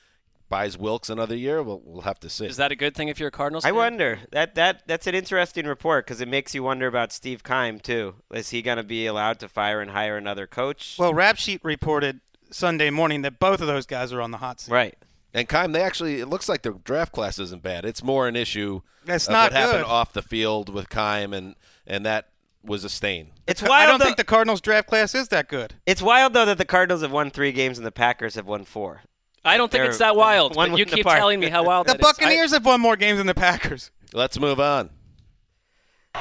buys 0.49 0.75
Wilks 0.79 1.11
another 1.11 1.35
year. 1.35 1.61
We'll, 1.61 1.79
we'll 1.85 2.01
have 2.01 2.19
to 2.21 2.29
see. 2.29 2.47
Is 2.47 2.57
that 2.57 2.71
a 2.71 2.75
good 2.75 2.95
thing 2.95 3.07
if 3.07 3.19
you're 3.19 3.27
a 3.29 3.31
Cardinals? 3.31 3.65
I 3.65 3.71
wonder 3.71 4.21
that 4.31 4.55
that 4.55 4.87
that's 4.87 5.05
an 5.05 5.13
interesting 5.13 5.67
report 5.67 6.07
because 6.07 6.21
it 6.21 6.27
makes 6.27 6.55
you 6.55 6.63
wonder 6.63 6.87
about 6.87 7.11
Steve 7.13 7.43
Keim 7.43 7.79
too. 7.79 8.15
Is 8.33 8.49
he 8.49 8.63
going 8.63 8.77
to 8.77 8.83
be 8.83 9.05
allowed 9.05 9.39
to 9.41 9.47
fire 9.47 9.79
and 9.79 9.91
hire 9.91 10.17
another 10.17 10.47
coach? 10.47 10.95
Well, 10.97 11.13
Rap 11.13 11.37
Sheet 11.37 11.61
reported 11.63 12.21
Sunday 12.51 12.89
morning 12.89 13.21
that 13.23 13.39
both 13.39 13.61
of 13.61 13.67
those 13.67 13.85
guys 13.85 14.11
are 14.13 14.21
on 14.21 14.31
the 14.31 14.37
hot 14.37 14.59
seat. 14.61 14.71
right. 14.71 14.95
And 15.31 15.47
Keim, 15.47 15.73
they 15.73 15.81
actually 15.83 16.19
it 16.21 16.25
looks 16.27 16.49
like 16.49 16.63
their 16.63 16.71
draft 16.73 17.11
class 17.11 17.37
isn't 17.37 17.61
bad. 17.61 17.85
It's 17.85 18.01
more 18.03 18.27
an 18.27 18.35
issue. 18.35 18.81
That's 19.05 19.27
of 19.27 19.33
not 19.33 19.51
what 19.51 19.59
happened 19.61 19.83
good. 19.83 19.89
off 19.91 20.11
the 20.13 20.23
field 20.23 20.73
with 20.73 20.89
Keim, 20.89 21.33
and 21.33 21.55
and 21.85 22.03
that 22.05 22.29
was 22.63 22.83
a 22.83 22.89
stain. 22.89 23.29
It's 23.45 23.61
wild. 23.61 23.73
I 23.73 23.85
don't 23.85 23.99
though, 23.99 24.05
think 24.05 24.17
the 24.17 24.23
Cardinals 24.23 24.59
draft 24.59 24.87
class 24.87 25.13
is 25.13 25.27
that 25.27 25.47
good. 25.47 25.75
it's 25.85 26.01
wild 26.01 26.33
though 26.33 26.45
that 26.45 26.57
the 26.57 26.65
Cardinals 26.65 27.03
have 27.03 27.11
won 27.11 27.29
three 27.29 27.51
games 27.51 27.77
and 27.77 27.85
the 27.85 27.91
Packers 27.91 28.33
have 28.35 28.47
won 28.47 28.65
four. 28.65 29.01
I 29.45 29.55
don't 29.55 29.71
think 29.71 29.81
They're- 29.83 29.89
it's 29.91 29.99
that 29.99 30.15
wild. 30.15 30.55
one 30.55 30.71
But 30.71 30.79
you 30.79 30.85
win 30.85 30.95
keep 30.95 31.05
apart. 31.05 31.19
telling 31.19 31.39
me 31.39 31.49
how 31.49 31.63
wild 31.63 31.85
The 31.87 31.93
that 31.93 31.99
is. 32.01 32.05
Buccaneers 32.07 32.51
have 32.51 32.65
won 32.65 32.81
more 32.81 32.95
games 32.97 33.19
than 33.19 33.27
the 33.27 33.35
Packers. 33.35 33.91
Let's 34.13 34.39
move 34.39 34.59
on. 34.59 34.89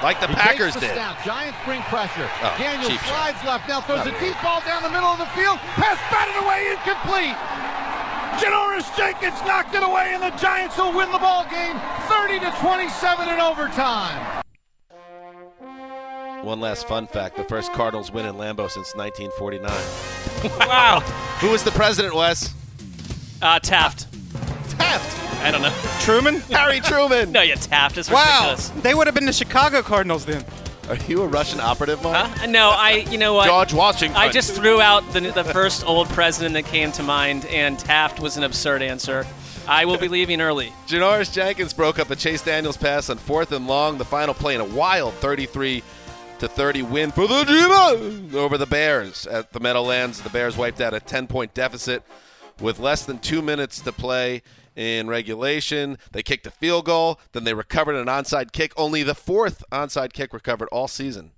Like 0.02 0.21
the 0.21 0.28
He 0.28 0.35
Packers 0.35 0.75
takes 0.75 0.75
the 0.75 0.81
did. 0.81 0.95
snap. 0.95 1.25
Giant 1.25 1.57
spring 1.62 1.83
pressure. 1.90 2.28
Oh, 2.43 2.55
Daniel 2.59 2.88
cheap 2.88 3.00
shot. 3.00 3.35
slides 3.35 3.45
left. 3.45 3.69
Now 3.69 3.81
throws 3.81 4.07
a 4.07 4.14
deep 4.21 4.37
ball 4.43 4.61
down 4.62 4.83
the 4.83 4.90
middle 4.90 5.09
of 5.11 5.19
the 5.19 5.26
field. 5.35 5.59
Pass 5.75 5.99
batted 6.11 6.38
away, 6.43 6.71
incomplete. 6.71 7.35
Janoris 8.38 8.87
Jenkins 8.97 9.40
knocked 9.45 9.75
it 9.75 9.83
away, 9.83 10.12
and 10.14 10.23
the 10.23 10.31
Giants 10.38 10.76
will 10.78 10.93
win 10.95 11.11
the 11.11 11.19
ball 11.19 11.45
game, 11.50 11.75
30 12.07 12.38
to 12.38 12.50
27 12.61 13.28
in 13.28 13.40
overtime. 13.40 14.43
One 16.45 16.61
last 16.61 16.87
fun 16.87 17.09
fact: 17.09 17.37
the 17.37 17.43
first 17.45 17.73
Cardinals 17.73 18.12
win 18.12 18.25
in 18.26 18.37
Lambeau 18.37 18.71
since 18.71 18.95
1949. 18.95 20.69
Wow. 20.69 21.00
Who 21.40 21.50
was 21.50 21.64
the 21.64 21.73
president? 21.73 22.14
Wes 22.14 22.55
Uh, 23.43 23.59
Taft. 23.59 24.07
Taft. 24.79 25.43
I 25.43 25.51
don't 25.51 25.63
know. 25.63 25.75
Truman? 26.01 26.41
Harry 26.51 26.81
Truman. 26.81 27.33
No, 27.33 27.43
you 27.43 27.55
Taft 27.57 27.97
is 27.99 28.11
Wow. 28.11 28.25
ridiculous. 28.51 28.69
They 28.83 28.95
would 28.95 29.07
have 29.07 29.15
been 29.15 29.27
the 29.27 29.33
Chicago 29.33 29.83
Cardinals 29.83 30.25
then. 30.25 30.45
Are 30.89 30.97
you 31.07 31.23
a 31.23 31.27
Russian 31.27 31.61
operative, 31.61 32.03
Mark? 32.03 32.27
Huh? 32.29 32.47
No, 32.47 32.71
I. 32.71 33.07
You 33.11 33.19
know 33.19 33.35
what? 33.35 33.47
George 33.47 33.75
Washington. 33.75 34.17
I 34.17 34.31
just 34.31 34.55
threw 34.55 34.81
out 34.81 35.03
the, 35.13 35.21
the 35.21 35.45
first 35.45 35.85
old 35.87 36.09
president 36.09 36.55
that 36.55 36.65
came 36.65 36.93
to 36.93 37.03
mind, 37.03 37.45
and 37.47 37.79
Taft 37.79 38.21
was 38.21 38.37
an 38.39 38.43
absurd 38.43 38.81
answer. 38.81 39.27
I 39.69 39.85
will 39.85 39.99
be 39.99 40.09
leaving 40.09 40.41
early. 40.41 40.73
Janoris 40.87 41.31
Jenkins 41.31 41.75
broke 41.75 41.99
up 41.99 42.11
a 42.11 42.17
Chase 42.17 42.41
Daniels 42.43 42.79
pass 42.79 43.11
on 43.11 43.19
fourth 43.19 43.53
and 43.53 43.67
long. 43.67 43.99
The 43.99 44.05
final 44.07 44.33
play 44.33 44.55
in 44.55 44.63
a 44.63 44.65
wild 44.65 45.13
33 45.15 45.83
to 46.39 46.49
30 46.49 46.83
win 46.83 47.11
for 47.11 47.27
the 47.29 47.45
G 47.45 48.37
over 48.39 48.57
the 48.57 48.65
Bears 48.65 49.27
at 49.27 49.53
the 49.53 49.61
Meadowlands. 49.61 50.23
The 50.23 50.31
Bears 50.31 50.57
wiped 50.57 50.81
out 50.81 50.95
a 50.95 51.01
10 51.01 51.27
point 51.27 51.53
deficit 51.53 52.03
with 52.61 52.79
less 52.79 53.05
than 53.05 53.19
two 53.19 53.43
minutes 53.43 53.81
to 53.83 53.93
play 53.93 54.43
in 54.79 55.09
regulation. 55.09 55.99
They 56.13 56.23
kicked 56.23 56.47
a 56.47 56.51
field 56.53 56.85
goal, 56.87 57.19
then 57.33 57.43
they 57.45 57.53
recovered 57.53 57.97
an 57.97 58.07
onside 58.07 58.53
kick. 58.53 58.73
Only 58.77 59.03
the 59.03 59.15
fourth 59.15 59.65
onside 59.73 60.13
kick 60.13 60.33
recovered 60.33 60.69
all 60.71 60.87
season, 60.87 61.33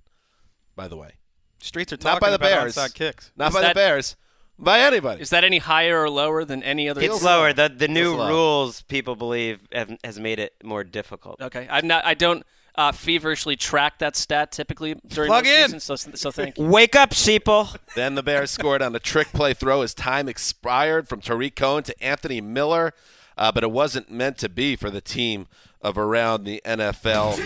by 0.75 0.87
the 0.87 0.95
way. 0.95 1.13
Streets 1.59 1.91
are 1.91 1.97
talking 1.97 2.13
Not 2.15 2.21
by 2.21 2.29
the 2.29 2.35
about 2.35 2.47
Bears. 2.49 2.75
onside 2.75 2.93
kicks. 2.93 3.31
Not 3.35 3.49
Is 3.49 3.53
by 3.55 3.61
that- 3.61 3.67
the 3.69 3.79
Bears. 3.79 4.15
By 4.59 4.81
anybody. 4.81 5.23
Is 5.23 5.31
that 5.31 5.43
any 5.43 5.57
higher 5.57 6.03
or 6.03 6.09
lower 6.09 6.45
than 6.45 6.61
any 6.61 6.87
other? 6.87 7.01
It's 7.01 7.23
lower. 7.23 7.51
The 7.51 7.67
the 7.75 7.87
new 7.87 8.15
low. 8.15 8.27
rules 8.29 8.83
people 8.83 9.15
believe 9.15 9.61
have, 9.71 9.97
has 10.03 10.19
made 10.19 10.37
it 10.37 10.53
more 10.63 10.83
difficult. 10.83 11.41
Okay, 11.41 11.67
I'm 11.67 11.87
not. 11.87 12.05
I 12.05 12.13
don't 12.13 12.45
uh, 12.75 12.91
feverishly 12.91 13.55
track 13.55 13.97
that 13.99 14.15
stat 14.15 14.51
typically 14.51 14.95
during 15.07 15.29
Plug 15.29 15.45
most 15.45 15.51
in. 15.55 15.65
seasons. 15.79 15.83
So, 15.85 15.95
so 15.95 16.29
thank 16.31 16.59
you. 16.59 16.65
Wake 16.65 16.95
up, 16.95 17.09
sheeple. 17.09 17.75
Then 17.95 18.13
the 18.13 18.21
Bears 18.21 18.51
scored 18.51 18.83
on 18.83 18.95
a 18.95 18.99
trick 18.99 19.29
play 19.29 19.55
throw 19.55 19.81
as 19.81 19.95
time 19.95 20.29
expired 20.29 21.09
from 21.09 21.21
Tarik 21.21 21.55
Cohen 21.55 21.81
to 21.85 22.03
Anthony 22.03 22.39
Miller, 22.39 22.93
uh, 23.37 23.51
but 23.51 23.63
it 23.63 23.71
wasn't 23.71 24.11
meant 24.11 24.37
to 24.39 24.49
be 24.49 24.75
for 24.75 24.89
the 24.89 25.01
team 25.01 25.47
of 25.81 25.97
around 25.97 26.43
the 26.43 26.61
NFL. 26.65 27.39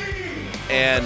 And 0.70 1.06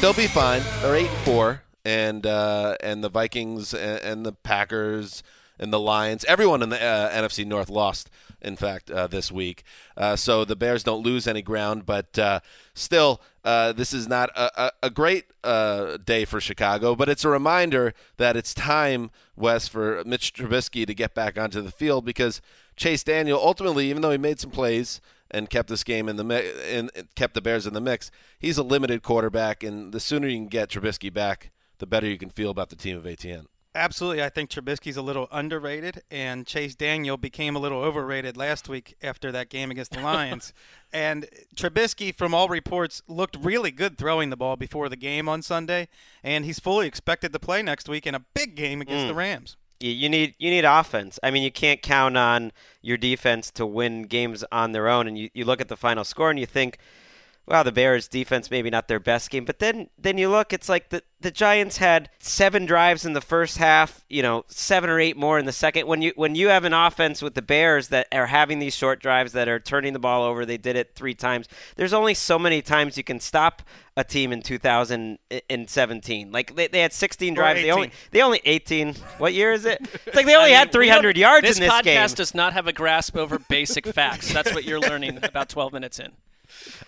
they'll 0.00 0.12
be 0.12 0.26
fine. 0.26 0.62
They're 0.80 0.96
eight 0.96 1.10
and 1.10 1.18
four, 1.18 1.62
and 1.84 2.26
uh, 2.26 2.76
and 2.82 3.04
the 3.04 3.08
Vikings 3.08 3.74
and, 3.74 4.00
and 4.00 4.26
the 4.26 4.32
Packers 4.32 5.22
and 5.60 5.72
the 5.72 5.78
Lions, 5.78 6.24
everyone 6.24 6.62
in 6.62 6.70
the 6.70 6.82
uh, 6.82 7.10
NFC 7.10 7.46
North 7.46 7.68
lost. 7.68 8.10
In 8.42 8.56
fact, 8.56 8.90
uh, 8.90 9.06
this 9.06 9.30
week, 9.30 9.64
uh, 9.98 10.16
so 10.16 10.46
the 10.46 10.56
Bears 10.56 10.82
don't 10.82 11.04
lose 11.04 11.26
any 11.26 11.42
ground, 11.42 11.84
but 11.84 12.18
uh, 12.18 12.40
still, 12.72 13.20
uh, 13.44 13.72
this 13.72 13.92
is 13.92 14.08
not 14.08 14.30
a, 14.34 14.62
a, 14.62 14.72
a 14.84 14.90
great 14.90 15.26
day 15.42 16.24
for 16.24 16.40
Chicago. 16.40 16.96
But 16.96 17.10
it's 17.10 17.22
a 17.22 17.28
reminder 17.28 17.92
that 18.16 18.38
it's 18.38 18.54
time, 18.54 19.10
Wes, 19.36 19.68
for 19.68 20.02
Mitch 20.06 20.32
Trubisky 20.32 20.86
to 20.86 20.94
get 20.94 21.14
back 21.14 21.36
onto 21.36 21.60
the 21.60 21.70
field 21.70 22.06
because 22.06 22.40
Chase 22.80 23.04
Daniel, 23.04 23.38
ultimately, 23.38 23.90
even 23.90 24.00
though 24.00 24.10
he 24.10 24.16
made 24.16 24.40
some 24.40 24.50
plays 24.50 25.02
and 25.30 25.50
kept 25.50 25.68
this 25.68 25.84
game 25.84 26.08
in 26.08 26.16
the 26.16 26.24
mi- 26.24 26.50
in, 26.66 26.88
kept 27.14 27.34
the 27.34 27.42
Bears 27.42 27.66
in 27.66 27.74
the 27.74 27.80
mix, 27.80 28.10
he's 28.38 28.56
a 28.56 28.62
limited 28.62 29.02
quarterback, 29.02 29.62
and 29.62 29.92
the 29.92 30.00
sooner 30.00 30.26
you 30.26 30.38
can 30.38 30.48
get 30.48 30.70
Trubisky 30.70 31.12
back, 31.12 31.50
the 31.76 31.86
better 31.86 32.06
you 32.06 32.16
can 32.16 32.30
feel 32.30 32.48
about 32.48 32.70
the 32.70 32.76
team 32.76 32.96
of 32.96 33.04
ATN. 33.04 33.44
Absolutely, 33.74 34.22
I 34.22 34.30
think 34.30 34.48
Trubisky's 34.48 34.96
a 34.96 35.02
little 35.02 35.28
underrated, 35.30 36.02
and 36.10 36.46
Chase 36.46 36.74
Daniel 36.74 37.18
became 37.18 37.54
a 37.54 37.58
little 37.58 37.82
overrated 37.82 38.38
last 38.38 38.66
week 38.66 38.96
after 39.02 39.30
that 39.30 39.50
game 39.50 39.70
against 39.70 39.92
the 39.92 40.00
Lions. 40.02 40.54
and 40.90 41.28
Trubisky, 41.54 42.16
from 42.16 42.32
all 42.32 42.48
reports, 42.48 43.02
looked 43.06 43.36
really 43.42 43.70
good 43.70 43.98
throwing 43.98 44.30
the 44.30 44.38
ball 44.38 44.56
before 44.56 44.88
the 44.88 44.96
game 44.96 45.28
on 45.28 45.42
Sunday, 45.42 45.86
and 46.24 46.46
he's 46.46 46.58
fully 46.58 46.86
expected 46.86 47.34
to 47.34 47.38
play 47.38 47.60
next 47.60 47.90
week 47.90 48.06
in 48.06 48.14
a 48.14 48.24
big 48.32 48.54
game 48.54 48.80
against 48.80 49.04
mm. 49.04 49.08
the 49.08 49.14
Rams. 49.14 49.58
You, 49.80 50.10
need 50.10 50.34
you 50.38 50.50
need 50.50 50.66
offense. 50.66 51.18
I 51.22 51.30
mean, 51.30 51.42
you 51.42 51.50
can't 51.50 51.80
count 51.80 52.16
on 52.16 52.52
your 52.82 52.98
defense 52.98 53.50
to 53.52 53.64
win 53.64 54.02
games 54.02 54.44
on 54.52 54.72
their 54.72 54.88
own. 54.88 55.06
And 55.08 55.18
you, 55.18 55.30
you 55.32 55.44
look 55.44 55.60
at 55.60 55.68
the 55.68 55.76
final 55.76 56.04
score 56.04 56.30
and 56.30 56.38
you 56.38 56.46
think, 56.46 56.78
wow, 57.46 57.62
the 57.62 57.72
Bears 57.72 58.08
defense 58.08 58.50
maybe 58.50 58.70
not 58.70 58.88
their 58.88 59.00
best 59.00 59.30
game. 59.30 59.44
But 59.44 59.58
then 59.58 59.88
then 59.98 60.18
you 60.18 60.28
look, 60.28 60.52
it's 60.52 60.68
like 60.68 60.90
the 60.90 61.02
the 61.20 61.30
Giants 61.30 61.76
had 61.76 62.08
seven 62.18 62.64
drives 62.64 63.04
in 63.04 63.12
the 63.12 63.20
first 63.20 63.58
half, 63.58 64.04
you 64.08 64.22
know, 64.22 64.44
seven 64.48 64.88
or 64.88 64.98
eight 64.98 65.16
more 65.16 65.38
in 65.38 65.44
the 65.44 65.52
second. 65.52 65.86
When 65.86 66.00
you 66.00 66.12
when 66.16 66.34
you 66.34 66.48
have 66.48 66.64
an 66.64 66.72
offense 66.72 67.20
with 67.20 67.34
the 67.34 67.42
Bears 67.42 67.88
that 67.88 68.06
are 68.12 68.26
having 68.26 68.58
these 68.58 68.74
short 68.74 69.00
drives 69.00 69.32
that 69.32 69.48
are 69.48 69.58
turning 69.58 69.92
the 69.92 69.98
ball 69.98 70.22
over, 70.22 70.46
they 70.46 70.56
did 70.56 70.76
it 70.76 70.94
three 70.94 71.14
times. 71.14 71.48
There's 71.76 71.92
only 71.92 72.14
so 72.14 72.38
many 72.38 72.62
times 72.62 72.96
you 72.96 73.04
can 73.04 73.20
stop 73.20 73.62
a 73.96 74.04
team 74.04 74.32
in 74.32 74.40
2017. 74.40 76.32
Like 76.32 76.54
they, 76.54 76.68
they 76.68 76.80
had 76.80 76.92
16 76.92 77.34
drives. 77.34 77.60
They 77.60 77.70
only 77.70 77.88
18. 77.88 77.98
they 78.12 78.22
only 78.22 78.40
18. 78.44 78.94
What 79.18 79.34
year 79.34 79.52
is 79.52 79.64
it? 79.64 79.80
It's 80.06 80.16
like 80.16 80.26
they 80.26 80.36
only 80.36 80.52
had 80.52 80.72
300 80.72 81.16
yards 81.16 81.46
This 81.46 81.58
in 81.58 81.62
this 81.64 81.72
game. 81.82 82.00
This 82.00 82.12
podcast 82.12 82.16
does 82.16 82.34
not 82.34 82.52
have 82.52 82.66
a 82.66 82.72
grasp 82.72 83.16
over 83.16 83.38
basic 83.38 83.86
facts. 83.86 84.32
That's 84.32 84.54
what 84.54 84.64
you're 84.64 84.80
learning 84.80 85.18
about 85.22 85.48
12 85.48 85.72
minutes 85.72 85.98
in. 85.98 86.12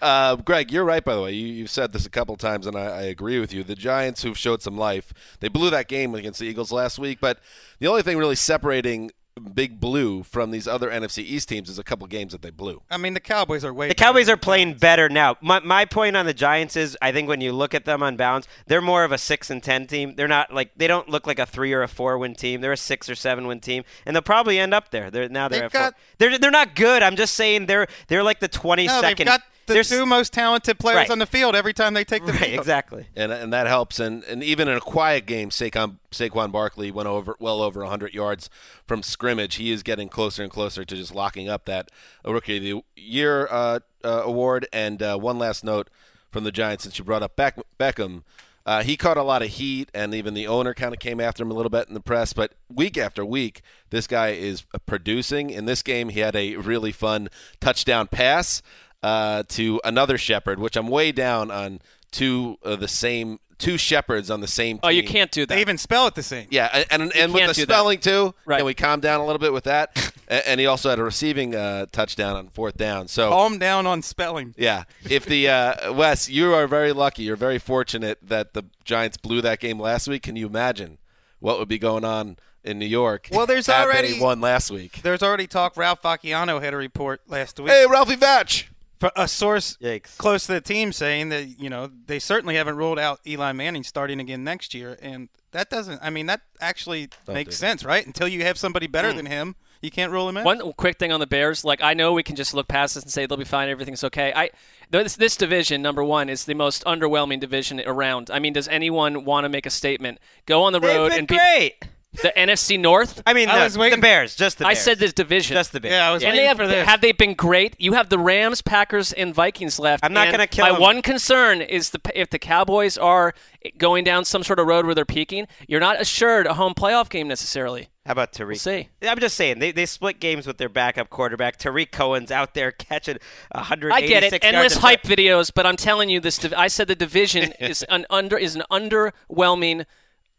Uh, 0.01 0.37
Greg, 0.37 0.71
you're 0.73 0.85
right. 0.85 1.05
By 1.05 1.15
the 1.15 1.23
way, 1.23 1.33
you, 1.33 1.47
you've 1.47 1.71
said 1.71 1.93
this 1.93 2.07
a 2.07 2.11
couple 2.11 2.37
times, 2.37 2.67
and 2.67 2.77
I, 2.77 2.83
I 2.87 3.03
agree 3.03 3.39
with 3.41 3.53
you. 3.53 3.63
The 3.65 3.75
Giants, 3.75 4.23
who've 4.23 4.39
showed 4.39 4.63
some 4.63 4.77
life, 4.77 5.13
they 5.41 5.49
blew 5.49 5.71
that 5.71 5.89
game 5.89 6.15
against 6.15 6.41
the 6.41 6.47
Eagles 6.47 6.73
last 6.73 6.99
week. 6.99 7.19
But 7.21 7.39
the 7.79 7.87
only 7.89 8.03
thing 8.03 8.19
really 8.19 8.37
separating 8.37 9.11
Big 9.55 9.81
Blue 9.81 10.23
from 10.23 10.51
these 10.51 10.69
other 10.69 10.91
NFC 10.91 11.21
East 11.25 11.49
teams 11.49 11.71
is 11.71 11.79
a 11.79 11.83
couple 11.83 12.07
games 12.07 12.33
that 12.33 12.43
they 12.43 12.51
blew. 12.51 12.83
I 12.91 12.99
mean, 12.99 13.15
the 13.15 13.21
Cowboys 13.21 13.65
are 13.65 13.73
way. 13.73 13.89
The 13.89 13.95
Cowboys 13.95 14.29
are 14.29 14.37
playing 14.37 14.75
better 14.75 15.09
now. 15.09 15.37
My, 15.41 15.59
my 15.61 15.87
point 15.87 16.19
on 16.19 16.27
the 16.27 16.35
Giants 16.35 16.77
is, 16.77 16.99
I 17.01 17.13
think 17.13 17.29
when 17.31 17.41
you 17.41 17.51
look 17.53 17.73
at 17.75 17.87
them 17.87 18.03
on 18.03 18.17
balance, 18.19 18.47
they're 18.67 18.83
more 18.83 19.05
of 19.05 19.11
a 19.13 19.17
six 19.17 19.49
and 19.49 19.63
ten 19.63 19.87
team. 19.87 20.17
They're 20.17 20.29
not 20.29 20.53
like 20.53 20.73
they 20.77 20.87
don't 20.87 21.09
look 21.09 21.27
like 21.27 21.39
a 21.39 21.47
three 21.47 21.73
or 21.73 21.83
a 21.83 21.89
four 21.89 22.19
win 22.19 22.35
team. 22.35 22.61
They're 22.61 22.73
a 22.73 22.77
six 22.77 23.09
or 23.09 23.15
seven 23.15 23.47
win 23.47 23.61
team, 23.61 23.85
and 24.05 24.15
they'll 24.15 24.21
probably 24.23 24.59
end 24.59 24.75
up 24.75 24.91
there. 24.91 25.11
They're 25.11 25.31
now 25.31 25.49
they're 25.49 25.61
They've 25.61 25.65
at 25.65 25.73
four. 25.73 25.81
got- 25.81 25.95
They're 26.19 26.39
they're 26.39 26.51
not 26.51 26.75
good. 26.77 27.03
I'm 27.03 27.17
just 27.17 27.35
saying 27.35 27.67
they're 27.67 27.87
they're 28.09 28.23
like 28.23 28.41
the 28.41 28.49
twenty 28.49 28.87
No, 28.87 29.01
second. 29.01 29.17
they've 29.27 29.27
got 29.27 29.43
the 29.67 29.75
they're 29.75 29.83
two 29.85 30.05
most 30.07 30.33
talented 30.33 30.79
players 30.79 30.97
Right. 30.97 31.11
on 31.11 31.19
the 31.19 31.27
field 31.27 31.55
every 31.55 31.73
time 31.73 31.95
they 31.95 32.05
take 32.05 32.25
the 32.27 32.33
right 32.33 32.41
field. 32.43 32.59
exactly. 32.61 33.07
and 33.17 33.33
and 33.33 33.53
that 33.53 33.67
helps. 33.67 33.99
And 34.01 34.25
and 34.25 34.43
even 34.43 34.69
in 34.69 34.77
a 34.77 34.81
quiet 34.81 35.27
game, 35.27 35.51
Saquon 35.51 35.99
Saquon 36.11 36.51
Barkley 36.53 36.91
went 36.91 37.09
over 37.09 37.37
well 37.39 37.63
over 37.63 37.81
100 37.81 38.13
yards 38.15 38.51
from 38.87 39.03
scrimmage. 39.03 39.57
He 39.57 39.71
is 39.71 39.83
getting 39.83 40.09
closer 40.09 40.43
and 40.43 40.51
closer 40.51 40.85
to 40.85 40.97
just 40.97 41.15
locking 41.15 41.49
up 41.49 41.65
that 41.67 41.91
Rookie 42.25 42.57
of 42.59 42.63
the 42.63 42.83
Year 43.01 43.47
uh, 43.51 43.81
uh, 44.05 44.23
award. 44.25 44.67
And 44.73 45.03
uh, 45.03 45.17
one 45.19 45.39
last 45.39 45.65
note 45.65 45.89
from 46.31 46.45
the 46.45 46.53
Giants, 46.53 46.85
since 46.85 46.99
you 46.99 47.05
brought 47.05 47.23
up 47.23 47.37
Beck- 47.37 47.59
Beckham. 47.79 48.23
Uh, 48.65 48.85
he 48.85 48.97
caught 48.97 49.17
a 49.17 49.23
lot 49.25 49.43
of 49.43 49.49
heat, 49.49 49.91
and 49.93 50.15
even 50.15 50.35
the 50.35 50.47
owner 50.47 50.73
kind 50.73 50.95
of 50.95 51.01
came 51.01 51.19
after 51.19 51.43
him 51.43 51.51
a 51.51 51.55
little 51.55 51.69
bit 51.69 51.89
in 51.89 51.95
the 51.95 52.01
press. 52.01 52.33
But 52.33 52.53
week 52.73 52.97
after 52.97 53.25
week, 53.25 53.61
this 53.91 54.07
guy 54.07 54.29
is 54.29 54.63
producing. 54.87 55.51
In 55.51 55.65
this 55.65 55.83
game, 55.83 56.11
he 56.11 56.21
had 56.21 56.37
a 56.37 56.55
really 56.55 56.93
fun 56.93 57.29
touchdown 57.61 58.07
pass 58.07 58.63
uh, 59.03 59.43
to 59.49 59.81
another 59.85 60.19
Shepard, 60.19 60.59
which 60.59 60.77
I'm 60.77 60.89
way 60.89 61.13
down 61.13 61.51
on 61.51 61.81
two 62.11 62.59
of 62.63 62.81
the 62.81 62.89
same 62.89 63.39
two 63.59 63.79
Shepards 63.79 64.29
on 64.29 64.41
the 64.41 64.49
same 64.49 64.77
team. 64.79 64.81
Oh, 64.83 64.89
you 64.89 65.05
can't 65.05 65.31
do 65.31 65.47
that. 65.47 65.55
They 65.55 65.61
even 65.61 65.79
spell 65.79 66.09
it 66.09 66.17
the 66.17 66.23
same. 66.23 66.49
Yeah, 66.51 66.69
and 66.91 67.03
and, 67.03 67.17
and 67.17 67.33
with 67.33 67.47
the 67.49 67.55
do 67.55 67.67
that. 67.67 67.73
spelling 67.73 68.01
too. 68.01 68.35
Right. 68.45 68.57
Can 68.59 68.67
we 68.67 68.75
calm 68.75 68.99
down 69.01 69.21
a 69.21 69.25
little 69.25 69.39
bit 69.39 69.53
with 69.53 69.65
that? 69.65 70.13
And 70.47 70.59
he 70.59 70.65
also 70.65 70.89
had 70.89 70.99
a 70.99 71.03
receiving 71.05 71.55
uh, 71.55 71.87
touchdown 71.93 72.37
on 72.37 72.49
fourth 72.49 72.79
down. 72.79 73.07
So 73.07 73.29
Calm 73.29 73.59
down 73.59 73.87
on 73.87 74.01
spelling. 74.01 74.55
yeah, 74.57 74.85
if 75.05 75.27
the 75.27 75.47
uh, 75.51 75.93
Wes, 75.93 76.27
you 76.31 76.55
are 76.55 76.67
very 76.67 76.95
lucky. 76.95 77.25
You're 77.25 77.37
very 77.37 77.59
fortunate 77.59 78.17
that 78.23 78.55
the 78.55 78.65
Giants 78.83 79.19
blew 79.19 79.43
that 79.43 79.61
game 79.61 79.79
last 79.79 80.09
week. 80.09 80.23
Can 80.23 80.37
you 80.37 80.47
imagine 80.47 80.97
what 81.41 81.59
would 81.59 81.69
be 81.69 81.79
going 81.79 82.07
on 82.07 82.39
in 82.65 82.79
New 82.79 82.87
York? 82.87 83.29
Well, 83.31 83.45
there's 83.47 83.67
had 83.67 83.85
already- 83.85 84.15
they 84.15 84.21
won 84.21 84.41
last 84.41 84.71
week. 84.71 85.01
There's 85.03 85.23
already 85.23 85.47
talk. 85.47 85.77
Ralph 85.77 86.01
Vacchiano 86.01 86.63
had 86.63 86.73
a 86.73 86.79
report 86.79 87.21
last 87.29 87.61
week. 87.61 87.71
Hey, 87.71 87.85
Ralphie 87.87 88.17
Vatch. 88.17 88.69
For 89.03 89.11
a 89.17 89.27
source 89.27 89.77
Yikes. 89.83 90.17
close 90.17 90.47
to 90.47 90.53
the 90.53 90.61
team 90.61 90.93
saying 90.93 91.31
that 91.31 91.59
you 91.59 91.69
know 91.69 91.91
they 92.07 92.21
certainly 92.21 92.55
haven't 92.55 92.77
ruled 92.77 93.01
out 93.01 93.19
Eli 93.27 93.51
Manning 93.51 93.83
starting 93.83 94.21
again 94.21 94.45
next 94.45 94.75
year, 94.75 94.97
and 95.03 95.29
that 95.51 95.71
doesn't. 95.71 95.99
I 96.01 96.11
mean, 96.11 96.27
that 96.27 96.43
actually 96.61 97.09
makes 97.27 97.57
sense, 97.57 97.85
right? 97.85 98.07
Until 98.07 98.29
you 98.29 98.45
have 98.45 98.57
somebody 98.57 98.87
better 98.87 99.11
hmm. 99.11 99.17
than 99.17 99.27
him, 99.27 99.57
you 99.81 99.91
can't 99.91 100.13
rule 100.13 100.29
him 100.29 100.37
out. 100.37 100.45
One 100.45 100.73
quick 100.75 101.01
thing 101.01 101.11
on 101.11 101.19
the 101.19 101.27
Bears, 101.27 101.65
like 101.65 101.83
I 101.83 101.95
know 101.95 102.13
we 102.13 102.23
can 102.23 102.37
just 102.37 102.55
look 102.55 102.69
past 102.69 102.95
this 102.95 103.03
and 103.03 103.11
say 103.11 103.27
they'll 103.27 103.37
be 103.37 103.45
fine, 103.45 103.69
everything's 103.69 104.05
okay. 104.05 104.33
I 104.37 104.51
this, 104.91 105.17
this 105.17 105.37
division, 105.37 105.83
number 105.83 106.05
one, 106.05 106.29
is 106.29 106.45
the 106.45 106.55
most 106.55 106.85
underwhelming 106.85 107.41
division 107.41 107.83
around. 107.85 108.31
I 108.31 108.39
mean, 108.39 108.53
does 108.53 108.69
anyone 108.69 109.25
want 109.25 109.47
to 109.47 109.49
make 109.49 109.67
a 109.67 109.71
statement? 109.71 110.21
Go 110.47 110.63
on 110.63 110.73
the 110.73 110.79
They've 110.79 110.95
road 110.95 111.09
been 111.09 111.19
and 111.19 111.29
be 111.29 111.37
great. 111.37 111.89
The 112.21 112.31
NFC 112.37 112.79
North. 112.79 113.23
I 113.25 113.33
mean, 113.33 113.49
I 113.49 113.59
the, 113.59 113.65
was 113.65 113.79
waiting- 113.79 113.99
the 113.99 114.03
Bears, 114.03 114.37
just 114.37 114.59
the 114.59 114.67
I 114.67 114.75
said 114.75 114.99
this 114.99 115.15
division. 115.15 115.55
just 115.55 115.73
the 115.73 115.81
Bears. 115.81 115.93
Yeah, 115.95 116.09
I 116.09 116.13
was 116.13 116.23
and 116.23 116.33
waiting 116.33 116.43
they 116.43 116.47
have, 116.49 116.57
for 116.59 116.67
this. 116.67 116.87
have 116.87 117.01
they 117.01 117.13
been 117.13 117.33
great? 117.33 117.75
You 117.79 117.95
have 117.95 118.11
the 118.11 118.19
Rams, 118.19 118.61
Packers, 118.61 119.15
and 119.15 119.35
Vikings 119.35 119.79
left. 119.79 120.05
I'm 120.05 120.13
not 120.13 120.31
gonna 120.31 120.47
kill 120.47 120.67
My 120.67 120.73
them. 120.73 120.81
one 120.83 121.01
concern 121.01 121.63
is 121.63 121.89
the 121.91 122.01
if 122.15 122.29
the 122.29 122.39
Cowboys 122.39 122.99
are 122.99 123.33
going 123.79 124.05
down 124.05 124.27
some 124.27 124.43
sort 124.43 124.59
of 124.59 124.67
road 124.67 124.85
where 124.85 124.95
they're 124.95 125.07
peaking, 125.07 125.47
you're 125.67 125.81
not 125.81 125.99
assured 126.01 126.47
a 126.47 126.55
home 126.55 126.75
playoff 126.75 127.09
game 127.09 127.29
necessarily. 127.29 127.89
How 128.05 128.13
about 128.13 128.33
Tarik? 128.33 128.49
We'll 128.49 128.59
see. 128.59 128.89
I'm 129.03 129.19
just 129.21 129.37
saying 129.37 129.61
they, 129.61 129.71
they 129.73 129.87
split 129.87 130.19
games 130.21 130.47
with 130.47 130.59
their 130.59 130.69
backup 130.69 131.09
quarterback. 131.09 131.57
Tarik 131.57 131.93
Cohen's 131.93 132.33
out 132.33 132.53
there 132.53 132.73
catching 132.73 133.19
186 133.53 133.95
I 133.95 134.07
get 134.07 134.23
it. 134.25 134.45
Endless 134.45 134.75
and- 134.75 134.83
hype 134.83 135.03
videos, 135.05 135.51
but 135.55 135.65
I'm 135.67 135.77
telling 135.77 136.11
you, 136.11 136.21
this. 136.21 136.37
div- 136.37 136.53
I 136.57 136.67
said 136.69 136.89
the 136.89 136.95
division 136.97 137.53
is 137.61 137.85
an 137.85 138.05
under 138.11 138.37
is 138.37 138.57
an 138.57 138.65
underwhelming 138.71 139.87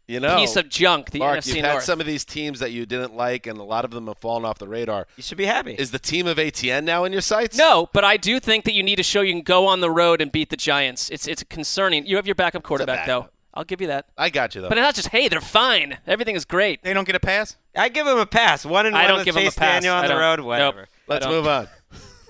You 0.06 0.20
know, 0.20 0.36
piece 0.36 0.54
of 0.56 0.68
junk, 0.68 1.10
the 1.12 1.20
Mark, 1.20 1.38
NFC 1.38 1.46
you've 1.54 1.62
North. 1.62 1.74
had 1.76 1.82
some 1.82 1.98
of 1.98 2.06
these 2.06 2.26
teams 2.26 2.58
that 2.60 2.72
you 2.72 2.84
didn't 2.84 3.16
like, 3.16 3.46
and 3.46 3.58
a 3.58 3.62
lot 3.62 3.86
of 3.86 3.90
them 3.90 4.06
have 4.06 4.18
fallen 4.18 4.44
off 4.44 4.58
the 4.58 4.68
radar. 4.68 5.06
You 5.16 5.22
should 5.22 5.38
be 5.38 5.46
happy. 5.46 5.72
Is 5.78 5.92
the 5.92 5.98
team 5.98 6.26
of 6.26 6.36
ATN 6.36 6.84
now 6.84 7.04
in 7.04 7.12
your 7.12 7.22
sights? 7.22 7.56
No, 7.56 7.88
but 7.94 8.04
I 8.04 8.18
do 8.18 8.38
think 8.38 8.64
that 8.66 8.74
you 8.74 8.82
need 8.82 8.96
to 8.96 9.02
show 9.02 9.22
you 9.22 9.32
can 9.32 9.40
go 9.42 9.66
on 9.66 9.80
the 9.80 9.90
road 9.90 10.20
and 10.20 10.30
beat 10.30 10.50
the 10.50 10.56
Giants. 10.58 11.08
It's 11.08 11.26
it's 11.26 11.42
concerning. 11.44 12.04
You 12.04 12.16
have 12.16 12.26
your 12.26 12.34
backup 12.34 12.62
quarterback 12.62 13.06
backup. 13.06 13.24
though. 13.26 13.30
I'll 13.54 13.64
give 13.64 13.80
you 13.80 13.86
that. 13.86 14.06
I 14.18 14.30
got 14.30 14.54
you 14.54 14.60
though. 14.60 14.68
But 14.68 14.76
it's 14.76 14.84
not 14.84 14.94
just 14.94 15.08
hey, 15.08 15.28
they're 15.28 15.40
fine. 15.40 15.96
Everything 16.06 16.36
is 16.36 16.44
great. 16.44 16.82
They 16.82 16.92
don't 16.92 17.06
get 17.06 17.14
a 17.16 17.20
pass. 17.20 17.56
I 17.74 17.88
give 17.88 18.06
him 18.06 18.18
a 18.18 18.26
pass. 18.26 18.66
One 18.66 18.84
and 18.84 18.94
I 18.96 19.02
one 19.04 19.08
don't 19.08 19.16
with 19.18 19.24
give 19.24 19.36
him 19.36 19.46
a 19.46 19.50
pass. 19.52 19.82
Daniel 19.82 19.94
on 19.94 20.04
I 20.04 20.08
the 20.08 20.12
don't. 20.12 20.20
road. 20.20 20.36
Nope. 20.40 20.46
Whatever. 20.46 20.88
Let's 21.06 21.26
move 21.26 21.46
on. 21.46 21.68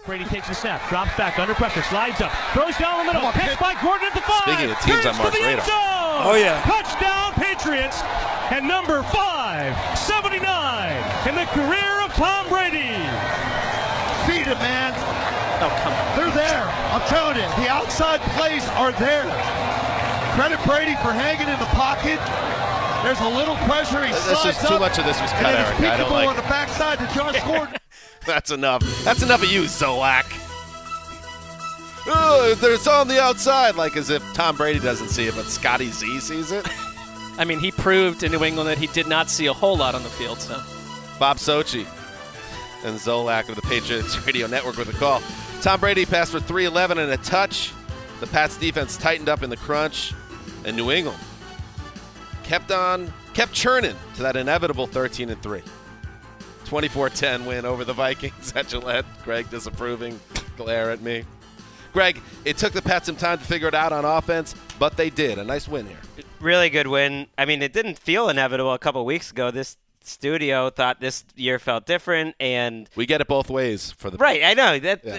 Brady 0.07 0.25
takes 0.29 0.51
a 0.51 0.55
snap, 0.55 0.87
drops 0.91 1.17
back 1.17 1.39
under 1.39 1.55
pressure, 1.55 1.81
slides 1.89 2.21
up, 2.21 2.29
throws 2.53 2.77
down 2.77 3.01
the 3.07 3.13
middle, 3.13 3.25
catch 3.33 3.57
by 3.59 3.73
Gordon 3.81 4.09
at 4.09 4.15
the 4.15 4.21
five. 4.21 4.45
Speaking 4.45 4.69
of 4.69 4.79
teams 4.85 5.01
on 5.09 5.17
turns 5.17 5.17
to 5.17 5.23
Mark's 5.25 5.39
the 5.41 5.45
end 5.49 5.59
radar. 5.65 5.65
zone. 5.65 6.21
Oh, 6.29 6.37
yeah. 6.37 6.61
Touchdown 6.69 7.33
Patriots 7.41 8.05
and 8.53 8.69
number 8.69 9.01
five, 9.09 9.73
79 9.97 10.45
in 11.25 11.35
the 11.41 11.49
career 11.57 11.93
of 12.05 12.13
Tom 12.21 12.45
Brady. 12.53 12.93
Feed 14.29 14.45
it, 14.45 14.61
man. 14.61 14.93
Oh 15.65 15.73
come 15.81 15.97
on. 15.97 16.05
They're 16.21 16.37
there. 16.37 16.65
I'm 16.93 17.01
telling 17.09 17.41
you, 17.41 17.49
the 17.65 17.73
outside 17.73 18.21
plays 18.37 18.69
are 18.77 18.93
there. 19.01 19.25
Credit 20.37 20.61
Brady 20.69 21.01
for 21.01 21.17
hanging 21.17 21.49
in 21.49 21.57
the 21.57 21.71
pocket. 21.73 22.21
There's 23.01 23.21
a 23.25 23.29
little 23.33 23.57
pressure. 23.65 24.05
He 24.05 24.13
This 24.13 24.37
slides 24.37 24.61
is 24.61 24.69
too 24.69 24.75
up, 24.77 24.81
much 24.85 24.99
of 24.99 25.05
this 25.09 25.17
was 25.21 25.33
and 25.33 25.41
cut, 25.41 25.53
then 25.57 25.65
Eric. 25.65 25.81
I 25.81 25.97
don't 25.97 26.09
peekaboo 26.09 26.13
like 26.13 26.29
on 26.29 26.37
the 26.37 26.43
backside 26.53 26.99
to 27.01 27.09
Josh 27.17 27.41
Gordon. 27.49 27.77
That's 28.27 28.51
enough. 28.51 28.83
That's 29.05 29.23
enough 29.23 29.43
of 29.43 29.51
you, 29.51 29.63
Zolak. 29.63 30.25
It's 32.07 32.87
on 32.87 33.09
the 33.09 33.21
outside, 33.21 33.77
like 33.77 33.97
as 33.97 34.11
if 34.11 34.23
Tom 34.35 34.57
Brady 34.57 34.79
doesn't 34.79 35.09
see 35.09 35.27
it, 35.27 35.35
but 35.35 35.47
Scotty 35.47 35.91
Z 35.91 36.21
sees 36.21 36.53
it. 36.53 36.67
I 37.39 37.45
mean, 37.45 37.59
he 37.59 37.71
proved 37.71 38.23
in 38.23 38.33
New 38.33 38.45
England 38.45 38.69
that 38.69 38.79
he 38.79 38.87
did 38.89 39.07
not 39.07 39.31
see 39.31 39.47
a 39.47 39.53
whole 39.53 39.77
lot 39.77 39.95
on 39.95 40.03
the 40.03 40.09
field. 40.11 40.41
So 40.41 40.61
Bob 41.19 41.39
Socci 41.39 41.87
and 42.85 42.99
Zolak 42.99 43.49
of 43.49 43.57
the 43.57 43.63
Patriots 43.63 44.25
Radio 44.27 44.47
Network 44.47 44.77
with 44.77 44.89
a 44.89 44.99
call. 44.99 45.23
Tom 45.63 45.81
Brady 45.81 46.05
passed 46.05 46.33
for 46.33 46.41
311 46.41 46.99
and 46.99 47.11
a 47.11 47.17
touch. 47.19 47.73
The 48.21 48.27
Pats 48.27 48.57
defense 48.57 48.97
tightened 48.97 49.29
up 49.29 49.43
in 49.43 49.51
the 49.51 49.57
crunch, 49.57 50.13
and 50.65 50.77
New 50.77 50.91
England 50.91 51.19
kept 52.45 52.71
on, 52.71 53.13
kept 53.33 53.53
churning 53.53 53.97
to 54.15 54.23
that 54.23 54.37
inevitable 54.37 54.87
13 54.87 55.31
and 55.31 55.43
3. 55.43 55.63
24-10 56.65 57.47
win 57.47 57.65
over 57.65 57.85
the 57.85 57.93
Vikings 57.93 58.53
at 58.57 58.69
Gillette. 58.69 59.05
Greg 59.25 59.49
disapproving, 59.51 60.19
glare 60.57 60.91
at 60.91 61.01
me. 61.03 61.25
Greg, 61.93 62.21
it 62.45 62.57
took 62.59 62.73
the 62.73 62.83
Pats 62.83 63.07
some 63.07 63.17
time 63.17 63.39
to 63.39 63.45
figure 63.45 63.69
it 63.69 63.75
out 63.75 63.93
on 63.93 64.05
offense, 64.05 64.55
but 64.79 64.97
they 64.97 65.11
did. 65.11 65.39
A 65.39 65.45
nice 65.45 65.69
win 65.69 65.87
here. 65.87 65.99
Really 66.41 66.69
good 66.69 66.89
win. 66.89 67.29
I 67.39 67.45
mean, 67.45 67.63
it 67.63 67.73
didn't 67.73 67.99
feel 67.99 68.29
inevitable 68.29 68.73
a 68.73 68.79
couple 68.79 69.05
weeks 69.05 69.31
ago. 69.31 69.51
This 69.53 69.77
studio 70.03 70.69
thought 70.71 71.01
this 71.01 71.25
year 71.37 71.59
felt 71.59 71.87
different, 71.87 72.35
and 72.41 72.91
We 72.97 73.07
get 73.07 73.21
it 73.21 73.29
both 73.29 73.49
ways 73.49 73.93
for 73.93 74.11
the 74.11 74.19
right, 74.19 74.43
I 74.45 74.53
know 74.53 74.79
that 74.81 75.01
Yeah. 75.05 75.15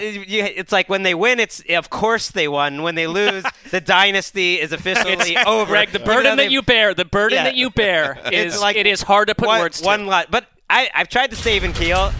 it's 0.45 0.71
like 0.71 0.89
when 0.89 1.01
they 1.03 1.15
win, 1.15 1.39
it's 1.39 1.63
of 1.69 1.89
course 1.89 2.29
they 2.29 2.47
won. 2.47 2.83
When 2.83 2.93
they 2.95 3.07
lose, 3.07 3.43
the 3.71 3.81
dynasty 3.81 4.59
is 4.59 4.71
officially 4.73 5.37
over. 5.37 5.71
Greg, 5.71 5.89
the 5.91 5.95
Even 5.99 6.07
though 6.07 6.13
burden 6.15 6.37
they- 6.37 6.43
that 6.45 6.51
you 6.51 6.61
bear, 6.61 6.93
the 6.93 7.05
burden 7.05 7.37
Yeah. 7.37 7.43
that 7.45 7.55
you 7.55 7.69
bear 7.71 8.19
is 8.31 8.59
like 8.61 8.75
it 8.75 8.85
is 8.85 9.01
hard 9.01 9.29
to 9.29 9.33
put 9.35 9.47
one, 9.47 9.61
words 9.61 9.79
to. 9.79 9.85
one 9.85 10.05
lot, 10.07 10.27
but 10.29 10.45
I, 10.69 10.89
I've 10.93 11.09
tried 11.09 11.29
to 11.31 11.35
save 11.35 11.63
and 11.63 11.73
keel. 11.75 12.11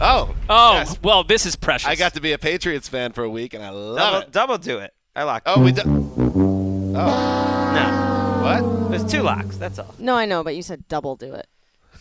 Oh, 0.00 0.34
oh, 0.48 0.72
yes. 0.74 0.98
well, 1.02 1.22
this 1.22 1.46
is 1.46 1.54
precious. 1.56 1.86
I 1.88 1.94
got 1.94 2.14
to 2.14 2.20
be 2.20 2.32
a 2.32 2.38
Patriots 2.38 2.88
fan 2.88 3.12
for 3.12 3.22
a 3.22 3.30
week, 3.30 3.54
and 3.54 3.62
I 3.62 3.70
love 3.70 3.96
Double, 3.98 4.18
it. 4.18 4.32
double 4.32 4.58
do 4.58 4.78
it. 4.78 4.92
I 5.14 5.22
locked. 5.24 5.46
Oh, 5.48 5.62
we 5.62 5.72
do. 5.72 5.82
Oh, 5.84 7.72
no, 7.74 8.42
what? 8.42 8.90
there's 8.90 9.04
two 9.10 9.22
locks. 9.22 9.56
That's 9.56 9.78
all. 9.78 9.94
No, 9.98 10.14
I 10.16 10.24
know, 10.24 10.42
but 10.42 10.56
you 10.56 10.62
said 10.62 10.88
double 10.88 11.16
do 11.16 11.34
it. 11.34 11.46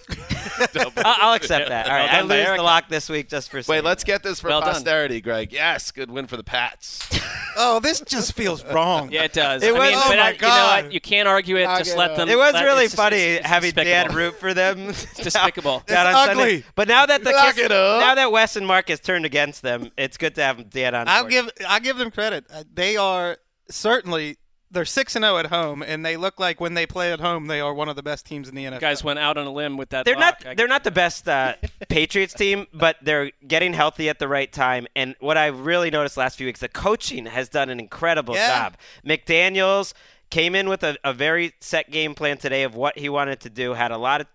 I'll, 0.75 0.91
I'll 1.05 1.33
accept 1.33 1.69
that. 1.69 1.87
All 1.87 1.93
Well 1.93 2.03
I 2.09 2.17
done 2.19 2.27
by 2.27 2.37
lose 2.37 2.57
the 2.57 2.63
lock 2.63 2.89
this 2.89 3.09
week 3.09 3.29
just 3.29 3.49
for. 3.49 3.61
Wait, 3.67 3.83
let's 3.83 4.03
get 4.03 4.23
this 4.23 4.39
for 4.39 4.49
Well 4.49 4.61
done. 4.61 4.73
posterity, 4.73 5.21
Greg. 5.21 5.51
Yes, 5.51 5.91
good 5.91 6.09
win 6.11 6.27
for 6.27 6.37
the 6.37 6.43
Pats. 6.43 7.07
Oh, 7.57 7.81
this 7.81 7.99
just 7.99 8.31
feels 8.31 8.63
wrong. 8.63 9.11
Yeah, 9.11 9.23
it 9.25 9.33
does. 9.33 9.61
It 9.61 9.75
I 9.75 9.77
was- 9.77 9.89
mean, 9.89 9.97
oh 9.97 10.05
but 10.07 10.15
my 10.17 10.23
I- 10.23 10.27
you 10.29 10.33
know 10.35 10.39
God. 10.39 10.83
what? 10.85 10.93
You 10.93 11.01
can't 11.01 11.27
argue 11.27 11.57
it. 11.57 11.65
Knock 11.65 11.79
Just 11.79 11.97
let 11.97 12.15
them. 12.15 12.29
It 12.29 12.37
was 12.37 12.53
let- 12.53 12.63
really 12.63 12.85
it's 12.85 12.93
just- 12.93 13.03
funny 13.03 13.17
it's- 13.17 13.39
it's 13.39 13.47
having 13.47 13.71
despicable. 13.71 13.91
Dad 14.07 14.13
root 14.15 14.39
for 14.39 14.53
them. 14.53 14.87
Despicable. 15.17 15.83
Down 15.85 16.07
It's 16.07 16.15
on 16.15 16.27
Sunday. 16.27 16.41
ugly. 16.43 16.63
But 16.75 16.87
now 16.87 17.05
that 17.05 17.25
the 17.25 17.31
kiss- 17.31 17.57
it 17.57 17.71
up. 17.73 17.99
now 17.99 18.15
that 18.15 18.31
Wes 18.31 18.55
and 18.55 18.65
Mark 18.65 18.87
has 18.87 19.01
turned 19.01 19.25
against 19.25 19.63
them, 19.63 19.91
it's 19.97 20.15
good 20.15 20.33
to 20.35 20.43
have 20.43 20.69
Dad 20.69 20.93
on. 20.93 21.09
I'll 21.09 21.23
board. 21.23 21.31
give 21.31 21.49
I'll 21.67 21.81
give 21.81 21.97
them 21.97 22.09
credit. 22.09 22.45
Uh, 22.49 22.63
They 22.73 22.95
are 22.95 23.37
certainly 23.69 24.37
they're 24.71 24.85
six 24.85 25.15
and 25.15 25.23
zero 25.23 25.37
at 25.37 25.47
home, 25.47 25.83
and 25.83 26.05
they 26.05 26.15
look 26.17 26.39
like 26.39 26.61
when 26.61 26.73
they 26.73 26.85
play 26.85 27.11
at 27.11 27.19
home, 27.19 27.47
they 27.47 27.59
are 27.59 27.73
one 27.73 27.89
of 27.89 27.95
the 27.95 28.03
best 28.03 28.25
teams 28.25 28.47
in 28.49 28.55
the 28.55 28.65
NFL. 28.65 28.79
Guys 28.79 29.03
went 29.03 29.19
out 29.19 29.37
on 29.37 29.45
a 29.45 29.51
limb 29.51 29.75
with 29.77 29.89
that. 29.89 30.05
They're 30.05 30.15
lock. 30.17 30.43
not. 30.45 30.57
They're 30.57 30.67
not 30.67 30.83
the 30.83 30.91
best 30.91 31.27
uh, 31.27 31.55
Patriots 31.89 32.33
team, 32.33 32.67
but 32.73 32.95
they're 33.01 33.31
getting 33.47 33.73
healthy 33.73 34.09
at 34.09 34.19
the 34.19 34.27
right 34.27 34.51
time. 34.51 34.87
And 34.95 35.15
what 35.19 35.37
I've 35.37 35.59
really 35.65 35.89
noticed 35.91 36.15
last 36.17 36.37
few 36.37 36.47
weeks, 36.47 36.61
the 36.61 36.69
coaching 36.69 37.25
has 37.25 37.49
done 37.49 37.69
an 37.69 37.79
incredible 37.79 38.33
Yeah. 38.35 38.47
job. 38.69 38.77
McDaniels 39.05 39.93
came 40.29 40.55
in 40.55 40.69
with 40.69 40.83
a, 40.83 40.97
a 41.03 41.13
very 41.13 41.53
set 41.59 41.91
game 41.91 42.15
plan 42.15 42.37
today 42.37 42.63
of 42.63 42.73
what 42.75 42.97
he 42.97 43.09
wanted 43.09 43.39
to 43.41 43.49
do. 43.49 43.73
Had 43.73 43.91
a 43.91 43.97
lot 43.97 44.21
of 44.21 44.27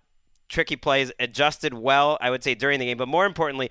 tricky 0.48 0.76
plays, 0.76 1.10
adjusted 1.18 1.74
well, 1.74 2.18
I 2.20 2.30
would 2.30 2.44
say, 2.44 2.54
during 2.54 2.78
the 2.78 2.86
game. 2.86 2.98
But 2.98 3.08
more 3.08 3.26
importantly, 3.26 3.70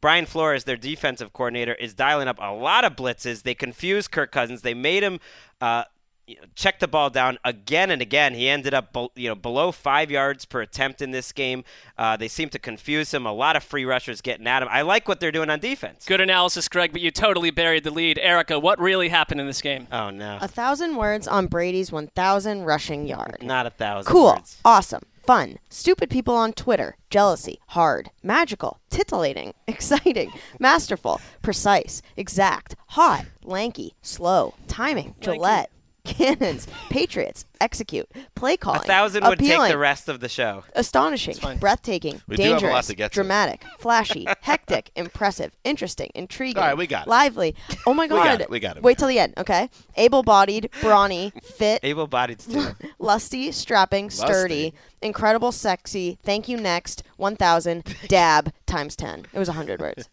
Brian 0.00 0.26
Flores, 0.26 0.64
their 0.64 0.76
defensive 0.76 1.32
coordinator, 1.32 1.74
is 1.74 1.94
dialing 1.94 2.28
up 2.28 2.38
a 2.40 2.52
lot 2.52 2.84
of 2.84 2.96
blitzes. 2.96 3.42
They 3.42 3.54
confused 3.54 4.10
Kirk 4.10 4.32
Cousins. 4.32 4.62
They 4.62 4.74
made 4.74 5.02
him. 5.02 5.20
Uh, 5.60 5.84
you 6.26 6.36
know, 6.36 6.42
check 6.54 6.80
the 6.80 6.88
ball 6.88 7.08
down 7.10 7.38
again 7.44 7.90
and 7.90 8.02
again. 8.02 8.34
He 8.34 8.48
ended 8.48 8.74
up, 8.74 8.96
you 9.14 9.28
know, 9.28 9.34
below 9.34 9.70
five 9.72 10.10
yards 10.10 10.44
per 10.44 10.60
attempt 10.60 11.00
in 11.00 11.10
this 11.12 11.30
game. 11.32 11.62
Uh, 11.96 12.16
they 12.16 12.28
seem 12.28 12.48
to 12.50 12.58
confuse 12.58 13.14
him. 13.14 13.26
A 13.26 13.32
lot 13.32 13.54
of 13.56 13.62
free 13.62 13.84
rushers 13.84 14.20
getting 14.20 14.46
at 14.46 14.62
him. 14.62 14.68
I 14.70 14.82
like 14.82 15.06
what 15.08 15.20
they're 15.20 15.30
doing 15.32 15.50
on 15.50 15.60
defense. 15.60 16.04
Good 16.04 16.20
analysis, 16.20 16.68
Greg, 16.68 16.92
but 16.92 17.00
you 17.00 17.10
totally 17.10 17.50
buried 17.50 17.84
the 17.84 17.90
lead. 17.92 18.18
Erica, 18.18 18.58
what 18.58 18.78
really 18.80 19.08
happened 19.08 19.40
in 19.40 19.46
this 19.46 19.62
game? 19.62 19.86
Oh 19.92 20.10
no, 20.10 20.38
A 20.40 20.48
thousand 20.48 20.96
words 20.96 21.28
on 21.28 21.46
Brady's 21.46 21.92
1,000 21.92 22.64
rushing 22.64 23.06
yard. 23.06 23.38
not 23.42 23.66
a 23.66 23.70
thousand. 23.70 24.10
Cool, 24.10 24.32
words. 24.34 24.60
awesome, 24.64 25.02
fun, 25.24 25.58
stupid 25.70 26.10
people 26.10 26.34
on 26.34 26.52
Twitter, 26.52 26.96
jealousy, 27.10 27.60
hard, 27.68 28.10
magical, 28.22 28.80
titillating, 28.90 29.54
exciting, 29.68 30.32
masterful, 30.58 31.20
precise, 31.42 32.02
exact, 32.16 32.74
hot, 32.88 33.26
lanky, 33.44 33.94
slow, 34.02 34.54
timing, 34.66 35.14
Gillette, 35.20 35.70
cannons, 36.06 36.66
Patriots, 36.90 37.44
execute, 37.60 38.08
play 38.34 38.56
calling. 38.56 38.80
A 38.80 38.84
thousand 38.84 39.24
would 39.24 39.34
appealing, 39.40 39.66
take 39.68 39.72
the 39.72 39.78
rest 39.78 40.08
of 40.08 40.20
the 40.20 40.28
show. 40.28 40.64
astonishing, 40.74 41.36
breathtaking, 41.58 42.20
We 42.28 42.36
do 42.36 42.42
have 42.42 42.50
a 42.50 42.54
lot 42.54 42.60
dangerous, 42.60 42.86
to 42.88 42.94
get 42.94 43.12
to. 43.12 43.14
dramatic, 43.16 43.64
flashy, 43.78 44.26
hectic, 44.42 44.90
impressive, 44.96 45.52
interesting, 45.64 46.10
intriguing, 46.14 46.62
All 46.62 46.68
right, 46.68 46.76
we 46.78 46.86
got 46.86 47.06
it. 47.06 47.10
lively. 47.10 47.54
Oh 47.86 47.94
my 47.94 48.06
god! 48.08 48.16
we 48.16 48.24
got 48.28 48.40
it, 48.40 48.50
we 48.50 48.60
got 48.60 48.76
it, 48.76 48.82
Wait 48.82 48.98
till 48.98 49.08
the 49.08 49.18
end, 49.18 49.34
okay? 49.38 49.68
Able-bodied, 49.96 50.70
brawny, 50.80 51.32
fit, 51.42 51.80
Able-bodied 51.82 52.38
too. 52.40 52.68
lusty, 52.98 53.50
strapping, 53.52 54.10
sturdy, 54.10 54.74
incredible, 55.02 55.52
sexy. 55.52 56.18
Thank 56.22 56.48
you. 56.48 56.56
Next, 56.56 57.02
one 57.16 57.36
thousand. 57.36 57.84
Dab 58.08 58.52
times 58.66 58.96
ten. 58.96 59.26
It 59.32 59.38
was 59.38 59.48
hundred 59.48 59.80
words. 59.80 60.08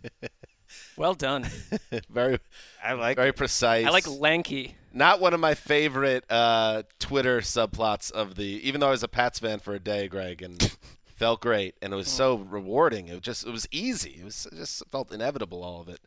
Well 0.98 1.14
done. 1.14 1.48
very, 2.10 2.40
I 2.84 2.94
like. 2.94 3.18
very 3.18 3.32
precise. 3.32 3.86
I 3.86 3.90
like 3.90 4.08
lanky. 4.08 4.76
Not 4.94 5.20
one 5.20 5.34
of 5.34 5.40
my 5.40 5.56
favorite 5.56 6.24
uh, 6.30 6.84
Twitter 7.00 7.40
subplots 7.40 8.12
of 8.12 8.36
the. 8.36 8.46
Even 8.46 8.80
though 8.82 8.88
I 8.88 8.92
was 8.92 9.04
a 9.04 9.08
Pats 9.08 9.40
fan 9.40 9.60
for 9.60 9.74
a 9.74 9.80
day, 9.80 10.08
Greg, 10.08 10.42
and 10.42 10.76
felt 11.16 11.42
great, 11.42 11.76
and 11.82 11.94
it 11.94 11.96
was 11.96 12.10
so 12.10 12.36
rewarding. 12.38 13.08
It 13.08 13.14
was 13.14 13.22
just, 13.22 13.46
it 13.46 13.52
was 13.52 13.68
easy. 13.72 14.18
It 14.20 14.26
was 14.26 14.48
it 14.52 14.56
just 14.56 14.84
felt 14.92 15.12
inevitable, 15.12 15.64
all 15.64 15.82
of 15.82 15.90
it. 15.90 16.00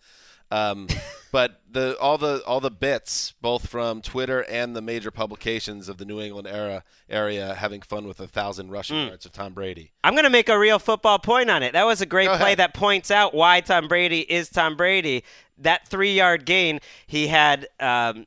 Um, 0.50 0.86
but 1.32 1.60
the 1.70 1.96
all 1.98 2.18
the 2.18 2.42
all 2.46 2.60
the 2.60 2.70
bits, 2.70 3.34
both 3.40 3.68
from 3.68 4.00
Twitter 4.02 4.44
and 4.44 4.74
the 4.76 4.80
major 4.82 5.10
publications 5.10 5.88
of 5.88 5.98
the 5.98 6.04
New 6.04 6.20
England 6.20 6.46
era 6.48 6.84
area, 7.08 7.54
having 7.54 7.82
fun 7.82 8.06
with 8.06 8.20
a 8.20 8.26
thousand 8.26 8.70
rushing 8.70 9.02
Hmm. 9.02 9.08
yards 9.08 9.26
of 9.26 9.32
Tom 9.32 9.52
Brady. 9.54 9.92
I'm 10.04 10.14
going 10.14 10.24
to 10.24 10.30
make 10.30 10.48
a 10.48 10.58
real 10.58 10.78
football 10.78 11.18
point 11.18 11.50
on 11.50 11.62
it. 11.62 11.72
That 11.72 11.84
was 11.84 12.00
a 12.00 12.06
great 12.06 12.26
Go 12.26 12.36
play 12.36 12.46
ahead. 12.48 12.58
that 12.58 12.74
points 12.74 13.10
out 13.10 13.34
why 13.34 13.60
Tom 13.60 13.88
Brady 13.88 14.20
is 14.20 14.48
Tom 14.48 14.76
Brady. 14.76 15.24
That 15.58 15.88
three 15.88 16.14
yard 16.14 16.44
gain, 16.44 16.80
he 17.06 17.26
had. 17.28 17.66
Um, 17.80 18.26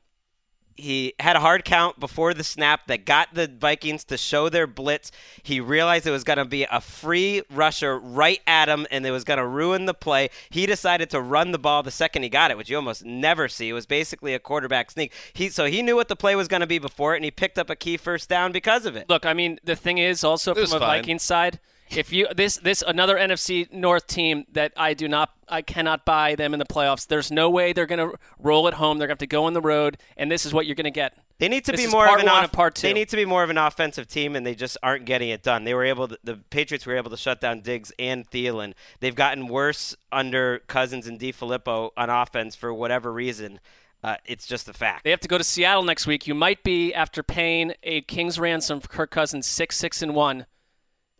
he 0.80 1.14
had 1.20 1.36
a 1.36 1.40
hard 1.40 1.64
count 1.64 2.00
before 2.00 2.34
the 2.34 2.44
snap 2.44 2.86
that 2.86 3.04
got 3.04 3.34
the 3.34 3.46
Vikings 3.46 4.04
to 4.04 4.16
show 4.16 4.48
their 4.48 4.66
blitz. 4.66 5.12
He 5.42 5.60
realized 5.60 6.06
it 6.06 6.10
was 6.10 6.24
going 6.24 6.38
to 6.38 6.44
be 6.44 6.64
a 6.64 6.80
free 6.80 7.42
rusher 7.50 7.98
right 7.98 8.40
at 8.46 8.68
him 8.68 8.86
and 8.90 9.06
it 9.06 9.10
was 9.10 9.24
going 9.24 9.38
to 9.38 9.46
ruin 9.46 9.86
the 9.86 9.94
play. 9.94 10.30
He 10.50 10.66
decided 10.66 11.10
to 11.10 11.20
run 11.20 11.52
the 11.52 11.58
ball 11.58 11.82
the 11.82 11.90
second 11.90 12.22
he 12.22 12.28
got 12.28 12.50
it, 12.50 12.56
which 12.56 12.70
you 12.70 12.76
almost 12.76 13.04
never 13.04 13.48
see. 13.48 13.68
It 13.68 13.74
was 13.74 13.86
basically 13.86 14.34
a 14.34 14.38
quarterback 14.38 14.90
sneak. 14.90 15.12
He 15.32 15.48
so 15.48 15.66
he 15.66 15.82
knew 15.82 15.96
what 15.96 16.08
the 16.08 16.16
play 16.16 16.34
was 16.34 16.48
going 16.48 16.60
to 16.60 16.66
be 16.66 16.78
before 16.78 17.14
it 17.14 17.18
and 17.18 17.24
he 17.24 17.30
picked 17.30 17.58
up 17.58 17.70
a 17.70 17.76
key 17.76 17.96
first 17.96 18.28
down 18.28 18.52
because 18.52 18.86
of 18.86 18.96
it. 18.96 19.08
Look, 19.08 19.26
I 19.26 19.34
mean, 19.34 19.58
the 19.64 19.76
thing 19.76 19.98
is 19.98 20.24
also 20.24 20.54
was 20.54 20.70
from 20.70 20.78
a 20.78 20.80
fine. 20.80 20.98
Vikings 21.00 21.22
side, 21.22 21.60
if 21.96 22.12
you 22.12 22.26
this 22.34 22.56
this 22.56 22.82
another 22.86 23.16
NFC 23.16 23.70
North 23.72 24.06
team 24.06 24.44
that 24.52 24.72
I 24.76 24.94
do 24.94 25.08
not 25.08 25.30
I 25.48 25.62
cannot 25.62 26.04
buy 26.04 26.34
them 26.36 26.52
in 26.52 26.58
the 26.58 26.64
playoffs. 26.64 27.06
There's 27.06 27.30
no 27.30 27.50
way 27.50 27.72
they're 27.72 27.86
going 27.86 28.10
to 28.10 28.16
roll 28.38 28.68
at 28.68 28.74
home. 28.74 28.98
They're 28.98 29.08
going 29.08 29.16
to 29.16 29.22
have 29.22 29.28
to 29.30 29.34
go 29.34 29.44
on 29.44 29.52
the 29.52 29.60
road, 29.60 29.98
and 30.16 30.30
this 30.30 30.46
is 30.46 30.54
what 30.54 30.66
you're 30.66 30.76
going 30.76 30.84
to 30.84 30.90
get. 30.90 31.18
They 31.38 31.48
need 31.48 31.64
to 31.64 31.72
This 31.72 31.86
be 31.86 31.90
more 31.90 32.06
of 32.06 32.20
an 32.20 32.26
one 32.26 32.28
off- 32.28 32.44
of 32.44 32.52
part 32.52 32.74
two. 32.76 32.86
They 32.86 32.92
need 32.92 33.08
to 33.08 33.16
be 33.16 33.24
more 33.24 33.42
of 33.42 33.50
an 33.50 33.58
offensive 33.58 34.06
team, 34.06 34.36
and 34.36 34.46
they 34.46 34.54
just 34.54 34.76
aren't 34.82 35.06
getting 35.06 35.30
it 35.30 35.42
done. 35.42 35.64
They 35.64 35.74
were 35.74 35.84
able, 35.84 36.06
to, 36.08 36.18
the 36.22 36.36
Patriots 36.36 36.86
were 36.86 36.96
able 36.96 37.10
to 37.10 37.16
shut 37.16 37.40
down 37.40 37.62
Diggs 37.62 37.92
and 37.98 38.30
Thielen. 38.30 38.74
They've 39.00 39.14
gotten 39.14 39.48
worse 39.48 39.96
under 40.12 40.60
Cousins 40.68 41.06
and 41.06 41.18
DeFilippo 41.18 41.90
on 41.96 42.10
offense 42.10 42.54
for 42.54 42.72
whatever 42.72 43.12
reason. 43.12 43.58
Uh, 44.04 44.16
it's 44.24 44.46
just 44.46 44.68
a 44.68 44.72
fact. 44.72 45.04
They 45.04 45.10
have 45.10 45.20
to 45.20 45.28
go 45.28 45.38
to 45.38 45.44
Seattle 45.44 45.82
next 45.82 46.06
week. 46.06 46.26
You 46.26 46.34
might 46.34 46.62
be 46.62 46.94
after 46.94 47.22
paying 47.22 47.72
a 47.82 48.02
king's 48.02 48.38
ransom 48.38 48.80
for 48.80 48.88
Kirk 48.88 49.10
Cousins, 49.10 49.46
six, 49.46 49.76
six, 49.76 50.00
and 50.02 50.14
one, 50.14 50.46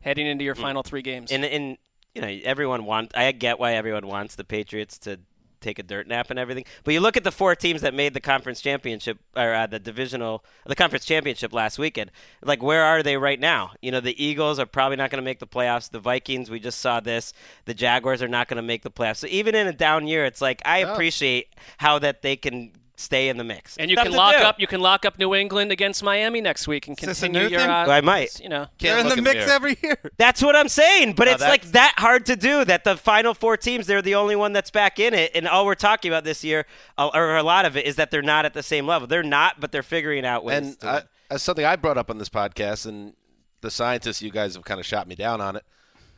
heading 0.00 0.26
into 0.26 0.44
your 0.44 0.54
final 0.54 0.82
three 0.82 1.02
games. 1.02 1.30
And 1.32 1.44
and 1.44 1.78
you 2.14 2.22
know 2.22 2.28
everyone 2.44 2.84
wants. 2.84 3.14
I 3.14 3.30
get 3.32 3.58
why 3.58 3.74
everyone 3.74 4.06
wants 4.06 4.34
the 4.34 4.44
Patriots 4.44 4.98
to 5.00 5.20
take 5.60 5.78
a 5.78 5.82
dirt 5.82 6.08
nap 6.08 6.30
and 6.30 6.38
everything. 6.38 6.64
But 6.84 6.94
you 6.94 7.00
look 7.00 7.16
at 7.16 7.24
the 7.24 7.30
four 7.30 7.54
teams 7.54 7.82
that 7.82 7.94
made 7.94 8.14
the 8.14 8.20
conference 8.20 8.60
championship 8.60 9.18
or 9.36 9.52
uh, 9.52 9.66
the 9.66 9.78
divisional, 9.78 10.44
the 10.64 10.74
conference 10.74 11.04
championship 11.04 11.52
last 11.52 11.78
weekend. 11.78 12.10
Like 12.42 12.62
where 12.62 12.82
are 12.82 13.02
they 13.02 13.16
right 13.16 13.38
now? 13.38 13.72
You 13.82 13.92
know 13.92 14.00
the 14.00 14.22
Eagles 14.22 14.58
are 14.58 14.66
probably 14.66 14.96
not 14.96 15.10
going 15.10 15.22
to 15.22 15.24
make 15.24 15.38
the 15.38 15.46
playoffs. 15.46 15.90
The 15.90 16.00
Vikings, 16.00 16.50
we 16.50 16.60
just 16.60 16.80
saw 16.80 17.00
this. 17.00 17.32
The 17.66 17.74
Jaguars 17.74 18.22
are 18.22 18.28
not 18.28 18.48
going 18.48 18.56
to 18.56 18.62
make 18.62 18.82
the 18.82 18.90
playoffs. 18.90 19.18
So 19.18 19.26
even 19.28 19.54
in 19.54 19.66
a 19.66 19.72
down 19.72 20.06
year, 20.06 20.24
it's 20.24 20.40
like 20.40 20.62
I 20.64 20.78
appreciate 20.78 21.54
how 21.78 21.98
that 21.98 22.22
they 22.22 22.36
can 22.36 22.72
stay 23.00 23.28
in 23.28 23.36
the 23.36 23.44
mix. 23.44 23.76
And 23.76 23.90
you 23.90 23.96
Tough 23.96 24.06
can 24.06 24.14
lock 24.14 24.36
do. 24.36 24.42
up. 24.42 24.60
You 24.60 24.66
can 24.66 24.80
lock 24.80 25.04
up 25.04 25.18
New 25.18 25.34
England 25.34 25.72
against 25.72 26.02
Miami 26.02 26.40
next 26.40 26.68
week 26.68 26.86
and 26.86 26.96
continue 26.96 27.40
your. 27.48 27.60
thing? 27.60 27.68
Uh, 27.70 27.86
I 27.88 28.00
might. 28.00 28.40
You 28.40 28.48
know, 28.48 28.66
They're 28.78 28.98
in 28.98 29.08
the 29.08 29.20
mix 29.20 29.36
mirror. 29.36 29.50
every 29.50 29.76
year. 29.82 29.98
That's 30.16 30.42
what 30.42 30.54
I'm 30.54 30.68
saying, 30.68 31.14
but 31.14 31.24
No, 31.26 31.32
it's 31.32 31.42
like 31.42 31.62
that 31.72 31.94
hard 31.98 32.26
to 32.26 32.36
do. 32.36 32.64
That 32.64 32.84
the 32.84 32.96
final 32.96 33.34
four 33.34 33.56
teams, 33.56 33.86
they're 33.86 34.02
the 34.02 34.14
only 34.14 34.36
one 34.36 34.52
that's 34.52 34.70
back 34.70 35.00
in 35.00 35.14
it, 35.14 35.32
and 35.34 35.48
all 35.48 35.66
we're 35.66 35.74
talking 35.74 36.10
about 36.10 36.24
this 36.24 36.44
year, 36.44 36.66
uh, 36.98 37.10
or 37.14 37.36
a 37.36 37.42
lot 37.42 37.64
of 37.64 37.76
it, 37.76 37.86
is 37.86 37.96
that 37.96 38.10
they're 38.10 38.22
not 38.22 38.44
at 38.44 38.54
the 38.54 38.62
same 38.62 38.86
level. 38.86 39.08
They're 39.08 39.22
not, 39.22 39.60
but 39.60 39.72
they're 39.72 39.82
figuring 39.82 40.24
out 40.24 40.44
ways. 40.44 40.58
And 40.58 40.80
to 40.80 40.88
I, 40.88 41.02
as 41.30 41.42
something 41.42 41.64
I 41.64 41.76
brought 41.76 41.98
up 41.98 42.10
on 42.10 42.18
this 42.18 42.28
podcast, 42.28 42.86
and 42.86 43.14
the 43.60 43.70
scientists, 43.70 44.20
you 44.22 44.30
guys 44.30 44.54
have 44.54 44.64
kind 44.64 44.80
of 44.80 44.86
shot 44.86 45.06
me 45.08 45.14
down 45.14 45.40
on 45.40 45.56
it. 45.56 45.64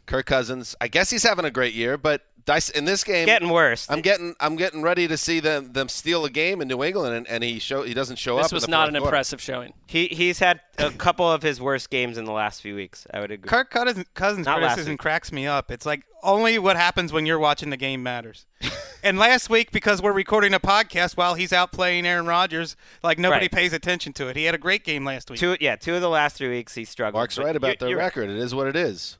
Kirk 0.06 0.26
Cousins, 0.26 0.74
I 0.80 0.88
guess 0.88 1.10
he's 1.10 1.22
having 1.22 1.44
a 1.44 1.50
great 1.50 1.74
year, 1.74 1.96
but 1.96 2.22
dice 2.44 2.68
in 2.70 2.84
this 2.84 3.04
game, 3.04 3.26
getting 3.26 3.48
worse. 3.50 3.86
I'm 3.90 4.00
getting 4.00 4.34
I'm 4.40 4.56
getting 4.56 4.82
ready 4.82 5.06
to 5.08 5.16
see 5.16 5.40
them 5.40 5.72
them 5.72 5.88
steal 5.88 6.24
a 6.24 6.30
game 6.30 6.60
in 6.60 6.68
New 6.68 6.82
England, 6.82 7.14
and, 7.14 7.28
and 7.28 7.44
he 7.44 7.58
show 7.58 7.82
he 7.82 7.94
doesn't 7.94 8.16
show 8.16 8.36
up. 8.38 8.44
this 8.44 8.52
in 8.52 8.56
was 8.56 8.64
the 8.64 8.70
not 8.70 8.88
an 8.88 8.94
quarter. 8.94 9.06
impressive 9.06 9.40
showing. 9.40 9.72
he 9.86 10.08
he's 10.08 10.38
had 10.38 10.60
a 10.78 10.90
couple 10.90 11.30
of 11.30 11.42
his 11.42 11.60
worst 11.60 11.90
games 11.90 12.18
in 12.18 12.24
the 12.24 12.32
last 12.32 12.62
few 12.62 12.74
weeks. 12.74 13.06
I 13.12 13.20
would 13.20 13.30
agree. 13.30 13.48
Kirk 13.48 13.70
Cousins, 13.70 14.06
Cousins 14.14 14.46
criticism 14.46 14.96
cracks 14.96 15.30
me 15.32 15.46
up. 15.46 15.70
It's 15.70 15.86
like 15.86 16.02
only 16.22 16.58
what 16.58 16.76
happens 16.76 17.12
when 17.12 17.26
you're 17.26 17.38
watching 17.38 17.70
the 17.70 17.76
game 17.76 18.02
matters. 18.02 18.46
and 19.02 19.18
last 19.18 19.50
week, 19.50 19.72
because 19.72 20.00
we're 20.00 20.12
recording 20.12 20.54
a 20.54 20.60
podcast 20.60 21.16
while 21.16 21.34
he's 21.34 21.52
out 21.52 21.72
playing 21.72 22.06
Aaron 22.06 22.26
Rodgers, 22.26 22.76
like 23.02 23.18
nobody 23.18 23.44
Right. 23.44 23.52
pays 23.52 23.72
attention 23.72 24.12
to 24.14 24.28
it. 24.28 24.36
He 24.36 24.44
had 24.44 24.54
a 24.54 24.58
great 24.58 24.84
game 24.84 25.04
last 25.04 25.30
week. 25.30 25.40
Two, 25.40 25.56
yeah, 25.60 25.74
two 25.76 25.94
of 25.96 26.00
the 26.00 26.08
last 26.08 26.36
three 26.36 26.48
weeks 26.48 26.74
he 26.74 26.84
struggled. 26.84 27.18
Mark's 27.18 27.38
right 27.38 27.56
about 27.56 27.66
you're- 27.68 27.76
their 27.80 27.88
you're 27.90 27.98
record. 27.98 28.30
It 28.30 28.36
is 28.36 28.54
what 28.54 28.68
it 28.68 28.76
is. 28.76 29.18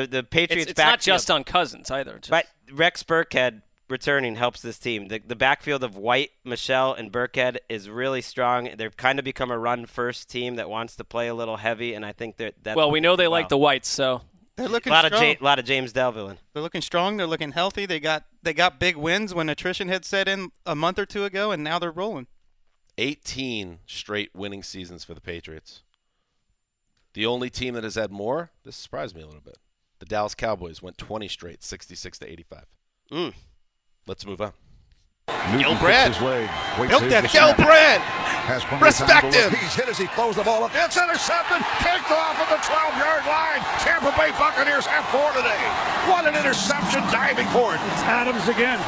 The 0.00 0.06
the 0.06 0.22
Patriots 0.22 0.70
it's 0.70 0.78
not 0.78 1.00
just 1.00 1.30
on 1.30 1.44
Cousins 1.44 1.90
either. 1.90 2.18
Just- 2.18 2.30
But 2.30 2.46
Rex 2.72 3.02
Burkhead 3.02 3.62
returning 3.88 4.34
helps 4.36 4.60
this 4.60 4.78
team. 4.78 5.08
The, 5.08 5.20
the 5.24 5.36
backfield 5.36 5.84
of 5.84 5.96
White, 5.96 6.30
Michel, 6.44 6.92
and 6.92 7.12
Burkhead 7.12 7.58
is 7.68 7.88
really 7.88 8.20
strong. 8.20 8.68
They've 8.76 8.96
kind 8.96 9.18
of 9.20 9.24
become 9.24 9.50
a 9.52 9.58
run-first 9.58 10.28
team 10.28 10.56
that 10.56 10.68
wants 10.68 10.96
to 10.96 11.04
play 11.04 11.28
a 11.28 11.34
little 11.34 11.58
heavy, 11.58 11.94
and 11.94 12.04
I 12.04 12.12
think 12.12 12.36
that 12.38 12.54
that's 12.62 12.76
well, 12.76 12.90
we 12.90 12.98
know 13.00 13.14
they 13.16 13.28
like 13.28 13.48
the 13.48 13.56
whites, 13.56 13.88
so 13.88 14.22
They're 14.56 14.66
looking 14.68 14.90
a 14.90 14.92
looking 14.92 14.92
lot 14.92 15.04
of 15.04 15.12
strong. 15.16 15.30
ja- 15.30 15.36
lot 15.40 15.58
of 15.60 15.64
James 15.64 15.92
Develin. 15.92 16.38
They're 16.52 16.62
looking 16.62 16.82
strong. 16.82 17.16
They're 17.16 17.26
looking 17.28 17.52
healthy. 17.52 17.86
They 17.86 18.00
got 18.00 18.24
they 18.42 18.52
got 18.52 18.80
big 18.80 18.96
wins 18.96 19.32
when 19.34 19.48
attrition 19.48 19.86
had 19.88 20.04
set 20.04 20.26
in 20.28 20.50
a 20.66 20.74
month 20.74 20.98
or 20.98 21.06
two 21.06 21.24
ago, 21.24 21.52
and 21.52 21.62
now 21.62 21.78
they're 21.78 21.92
rolling. 21.92 22.26
18 22.98 23.78
straight 23.86 24.30
winning 24.34 24.62
seasons 24.64 25.04
for 25.04 25.14
the 25.14 25.20
Patriots. 25.20 25.82
The 27.14 27.24
only 27.26 27.50
team 27.50 27.74
that 27.74 27.84
has 27.84 27.94
had 27.94 28.10
more, 28.10 28.50
this 28.64 28.76
surprised 28.76 29.14
me 29.14 29.22
a 29.22 29.26
little 29.26 29.40
bit. 29.40 29.58
The 29.98 30.06
Dallas 30.06 30.34
Cowboys 30.34 30.82
went 30.82 30.98
20 30.98 31.26
straight, 31.28 31.62
66 31.62 32.18
to 32.20 32.30
85. 32.30 32.64
Mm. 33.12 33.34
Let's 34.06 34.26
move 34.26 34.40
on. 34.40 34.52
Newton 35.50 35.78
Brad. 35.78 36.06
kicks 36.12 36.18
his 36.18 36.26
leg. 36.26 36.50
Waits 36.78 36.90
Built 36.90 37.10
that 37.10 37.22
the 37.26 37.32
Gil 37.32 37.50
snap. 37.54 37.56
Brand. 37.56 38.02
Has 38.46 38.62
plenty 38.62 38.76
of 38.78 38.82
Respect 38.94 39.10
time 39.10 39.32
to 39.32 39.38
look. 39.42 39.50
him. 39.50 39.58
He's 39.58 39.74
hit 39.74 39.88
as 39.90 39.98
he 39.98 40.06
throws 40.14 40.36
the 40.38 40.46
ball 40.46 40.62
up. 40.62 40.70
It's 40.74 40.94
intercepted. 40.94 41.58
Kicked 41.82 42.14
off 42.14 42.38
at 42.38 42.46
the 42.46 42.62
12-yard 42.62 43.26
line. 43.26 43.58
Tampa 43.82 44.14
Bay 44.14 44.30
Buccaneers 44.38 44.86
have 44.86 45.02
four 45.10 45.26
today. 45.34 45.58
What 46.06 46.30
an 46.30 46.38
interception 46.38 47.02
diving 47.10 47.48
for 47.50 47.74
it. 47.74 47.80
Adams 48.06 48.46
again. 48.46 48.78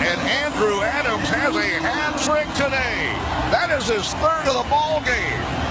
And 0.00 0.16
Andrew 0.40 0.80
Adams 0.80 1.28
has 1.28 1.52
a 1.52 1.68
hat 1.84 2.16
trick 2.24 2.48
today. 2.56 3.12
That 3.52 3.68
is 3.76 3.84
his 3.88 4.08
third 4.16 4.48
of 4.48 4.56
the 4.64 4.68
ball 4.72 5.04
game. 5.04 5.69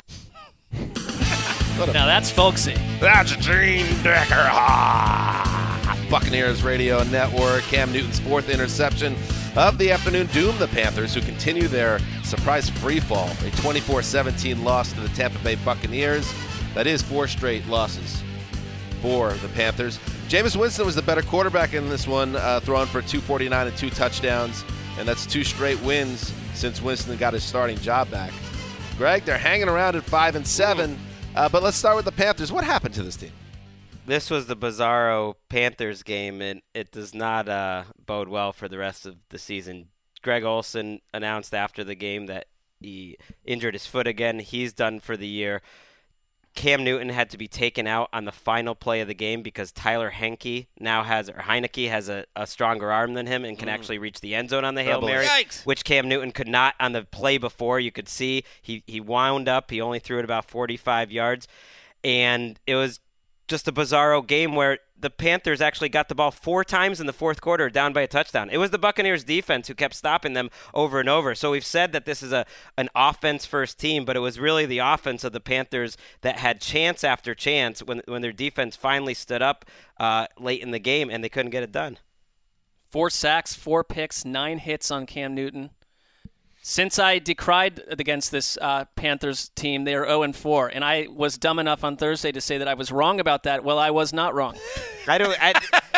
Now 1.87 2.05
that's 2.05 2.29
folksy. 2.29 2.75
That's 2.99 3.35
Gene 3.37 3.85
Decker. 4.03 4.35
Ah! 4.35 6.07
Buccaneers 6.09 6.63
Radio 6.63 7.03
Network. 7.03 7.61
Cam 7.63 7.91
Newton's 7.91 8.19
fourth 8.19 8.49
interception 8.49 9.15
of 9.55 9.77
the 9.77 9.91
afternoon 9.91 10.27
doomed 10.27 10.59
the 10.59 10.67
Panthers, 10.67 11.13
who 11.13 11.21
continue 11.21 11.67
their 11.67 11.99
surprise 12.23 12.69
free 12.69 12.99
fall. 12.99 13.29
A 13.45 13.51
24 13.51 14.01
17 14.01 14.63
loss 14.63 14.91
to 14.93 14.99
the 14.99 15.09
Tampa 15.09 15.39
Bay 15.39 15.55
Buccaneers. 15.55 16.31
That 16.73 16.87
is 16.87 17.01
four 17.01 17.27
straight 17.27 17.65
losses 17.67 18.23
for 19.01 19.33
the 19.33 19.47
Panthers. 19.49 19.99
Jameis 20.27 20.55
Winston 20.55 20.85
was 20.85 20.95
the 20.95 21.01
better 21.01 21.21
quarterback 21.21 21.73
in 21.73 21.89
this 21.89 22.07
one, 22.07 22.35
uh, 22.35 22.59
throwing 22.59 22.87
for 22.87 23.01
249 23.01 23.67
and 23.67 23.77
two 23.77 23.89
touchdowns, 23.89 24.63
and 24.97 25.07
that's 25.07 25.25
two 25.25 25.43
straight 25.43 25.81
wins 25.81 26.33
since 26.53 26.81
Winston 26.81 27.15
got 27.17 27.33
his 27.33 27.43
starting 27.43 27.77
job 27.77 28.09
back. 28.11 28.31
Greg, 28.97 29.23
they're 29.23 29.37
hanging 29.37 29.69
around 29.69 29.95
at 29.95 30.03
five 30.03 30.35
and 30.35 30.45
seven, 30.45 30.99
uh, 31.35 31.49
but 31.49 31.63
let's 31.63 31.77
start 31.77 31.95
with 31.95 32.05
the 32.05 32.11
Panthers. 32.11 32.51
What 32.51 32.63
happened 32.63 32.93
to 32.95 33.03
this 33.03 33.15
team? 33.15 33.31
This 34.05 34.29
was 34.29 34.47
the 34.47 34.55
Bizarro 34.55 35.35
Panthers 35.49 36.03
game, 36.03 36.41
and 36.41 36.61
it 36.73 36.91
does 36.91 37.13
not 37.13 37.47
uh, 37.47 37.83
bode 38.05 38.27
well 38.27 38.51
for 38.51 38.67
the 38.67 38.77
rest 38.77 39.05
of 39.05 39.17
the 39.29 39.37
season. 39.37 39.89
Greg 40.21 40.43
Olsen 40.43 41.01
announced 41.13 41.53
after 41.53 41.83
the 41.83 41.95
game 41.95 42.25
that 42.25 42.47
he 42.79 43.17
injured 43.45 43.75
his 43.75 43.85
foot 43.85 44.07
again. 44.07 44.39
He's 44.39 44.73
done 44.73 44.99
for 44.99 45.15
the 45.15 45.27
year. 45.27 45.61
Cam 46.55 46.83
Newton 46.83 47.09
had 47.09 47.29
to 47.29 47.38
be 47.38 47.47
taken 47.47 47.88
out 47.88 48.09
on 48.12 48.25
the 48.25 48.31
final 48.31 48.75
play 48.75 49.01
of 49.01 49.07
the 49.07 49.13
game 49.13 49.41
because 49.41 49.71
Tyler 49.71 50.09
Henke 50.09 50.67
now 50.79 51.03
has, 51.03 51.29
or 51.29 51.33
Heinicke 51.33 51.89
has 51.89 52.09
a, 52.09 52.25
a 52.35 52.45
stronger 52.45 52.91
arm 52.91 53.13
than 53.13 53.27
him 53.27 53.45
and 53.45 53.57
can 53.57 53.69
mm. 53.69 53.71
actually 53.71 53.97
reach 53.97 54.19
the 54.19 54.35
end 54.35 54.49
zone 54.49 54.65
on 54.65 54.75
the 54.75 54.83
Hail 54.83 55.01
Mary, 55.01 55.25
Yikes. 55.25 55.65
which 55.65 55.83
Cam 55.83 56.09
Newton 56.09 56.31
could 56.31 56.47
not 56.47 56.75
on 56.79 56.91
the 56.91 57.03
play 57.03 57.38
before. 57.38 57.79
You 57.79 57.91
could 57.91 58.09
see 58.09 58.43
he, 58.62 58.83
he 58.88 58.99
wound 58.99 59.47
up. 59.47 59.71
He 59.71 59.79
only 59.79 59.99
threw 59.99 60.19
it 60.19 60.25
about 60.25 60.45
45 60.45 61.12
yards. 61.12 61.47
And 62.03 62.59
it 62.65 62.75
was 62.75 62.99
just 63.47 63.67
a 63.67 63.71
bizarro 63.71 64.25
game 64.25 64.55
where 64.55 64.79
the 64.99 65.09
Panthers 65.09 65.62
actually 65.62 65.89
got 65.89 66.09
the 66.09 66.15
ball 66.15 66.31
four 66.31 66.63
times 66.63 66.99
in 66.99 67.07
the 67.07 67.13
fourth 67.13 67.41
quarter, 67.41 67.69
down 67.69 67.93
by 67.93 68.01
a 68.01 68.07
touchdown. 68.07 68.49
It 68.49 68.57
was 68.57 68.71
the 68.71 68.77
Buccaneers 68.77 69.23
defense 69.23 69.67
who 69.67 69.73
kept 69.73 69.95
stopping 69.95 70.33
them 70.33 70.49
over 70.73 70.99
and 70.99 71.07
over. 71.07 71.35
So 71.35 71.51
we've 71.51 71.65
said 71.65 71.91
that 71.93 72.05
this 72.05 72.21
is 72.21 72.31
a 72.31 72.45
an 72.77 72.89
offense 72.95 73.45
first 73.45 73.79
team, 73.79 74.05
but 74.05 74.15
it 74.15 74.19
was 74.19 74.39
really 74.39 74.65
the 74.65 74.79
offense 74.79 75.23
of 75.23 75.31
the 75.31 75.39
Panthers 75.39 75.97
that 76.21 76.39
had 76.39 76.62
chance 76.62 77.03
after 77.03 77.33
chance 77.33 77.81
when 77.81 78.01
when 78.07 78.21
their 78.21 78.33
defense 78.33 78.75
finally 78.75 79.13
stood 79.13 79.41
up 79.41 79.65
uh, 79.99 80.27
late 80.38 80.62
in 80.62 80.71
the 80.71 80.79
game 80.79 81.09
and 81.09 81.23
they 81.23 81.29
couldn't 81.29 81.51
get 81.51 81.63
it 81.63 81.71
done. 81.71 81.97
Four 82.89 83.09
sacks, 83.09 83.53
four 83.53 83.83
picks, 83.83 84.25
nine 84.25 84.57
hits 84.57 84.89
on 84.89 85.05
Cam 85.05 85.35
Newton. 85.35 85.69
Since 86.61 86.99
I 86.99 87.19
decried 87.19 87.81
against 87.87 88.31
this 88.31 88.57
uh, 88.61 88.85
Panthers 88.95 89.49
team, 89.49 89.85
they 89.85 89.95
are 89.95 90.05
0 90.05 90.23
and 90.23 90.35
4, 90.35 90.67
and 90.67 90.83
I 90.83 91.07
was 91.09 91.37
dumb 91.37 91.57
enough 91.57 91.83
on 91.83 91.95
Thursday 91.97 92.31
to 92.31 92.41
say 92.41 92.57
that 92.57 92.67
I 92.67 92.73
was 92.73 92.91
wrong 92.91 93.19
about 93.19 93.43
that. 93.43 93.63
Well, 93.63 93.79
I 93.79 93.91
was 93.91 94.13
not 94.13 94.35
wrong. 94.35 94.57
I 95.07 95.17
don't. 95.17 95.35
I, 95.41 95.53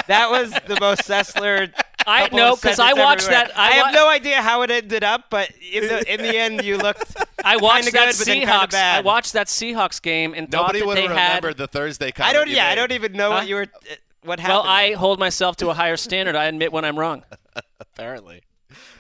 that 0.08 0.30
was 0.30 0.52
the 0.68 0.78
most 0.80 1.02
Sessler. 1.02 1.74
I 2.08 2.30
know 2.32 2.56
because 2.56 2.80
I 2.80 2.94
watched 2.94 3.24
everywhere. 3.24 3.48
that. 3.48 3.58
I, 3.60 3.70
I, 3.70 3.72
have 3.74 3.94
no 3.94 4.08
idea 4.08 4.42
how 4.42 4.62
it 4.62 4.72
ended 4.72 5.04
up, 5.04 5.26
but 5.30 5.52
in 5.72 5.88
the 5.88 6.14
in 6.14 6.22
the 6.22 6.36
end, 6.38 6.64
you 6.64 6.78
looked. 6.78 7.16
I 7.44 7.58
watched 7.58 7.86
kinda 7.86 7.92
that 8.00 8.08
good, 8.14 8.18
but 8.20 8.26
then 8.28 8.38
kinda 8.40 8.54
Seahawks. 8.54 8.72
bad. 8.72 8.98
I 9.00 9.02
watched 9.02 9.34
that 9.34 9.48
Seahawks 9.48 10.02
game 10.02 10.34
and 10.36 10.50
Nobody 10.52 10.80
thought 10.80 10.88
would 10.88 10.98
that 10.98 11.02
have 11.02 11.10
they 11.12 11.16
had. 11.16 11.28
remembered 11.44 11.58
the 11.58 11.68
Thursday 11.68 12.12
I 12.20 12.34
don't. 12.34 12.48
you 12.48 12.56
Yeah, 12.56 12.70
I 12.70 12.76
don't 12.76 12.92
even 12.92 13.14
know 13.14 13.30
Huh? 13.32 13.38
what 13.40 13.48
you 13.48 13.56
were. 13.56 13.62
uh, 13.64 13.96
What 14.24 14.40
happened? 14.40 14.60
Well, 14.60 14.64
I 14.68 14.94
hold 14.94 15.20
myself 15.20 15.58
to 15.58 15.70
a 15.70 15.74
higher 15.74 15.98
standard. 15.98 16.36
I 16.36 16.46
admit 16.46 16.72
when 16.72 16.86
I'm 16.86 16.98
wrong. 16.98 17.24
Apparently. 17.80 18.42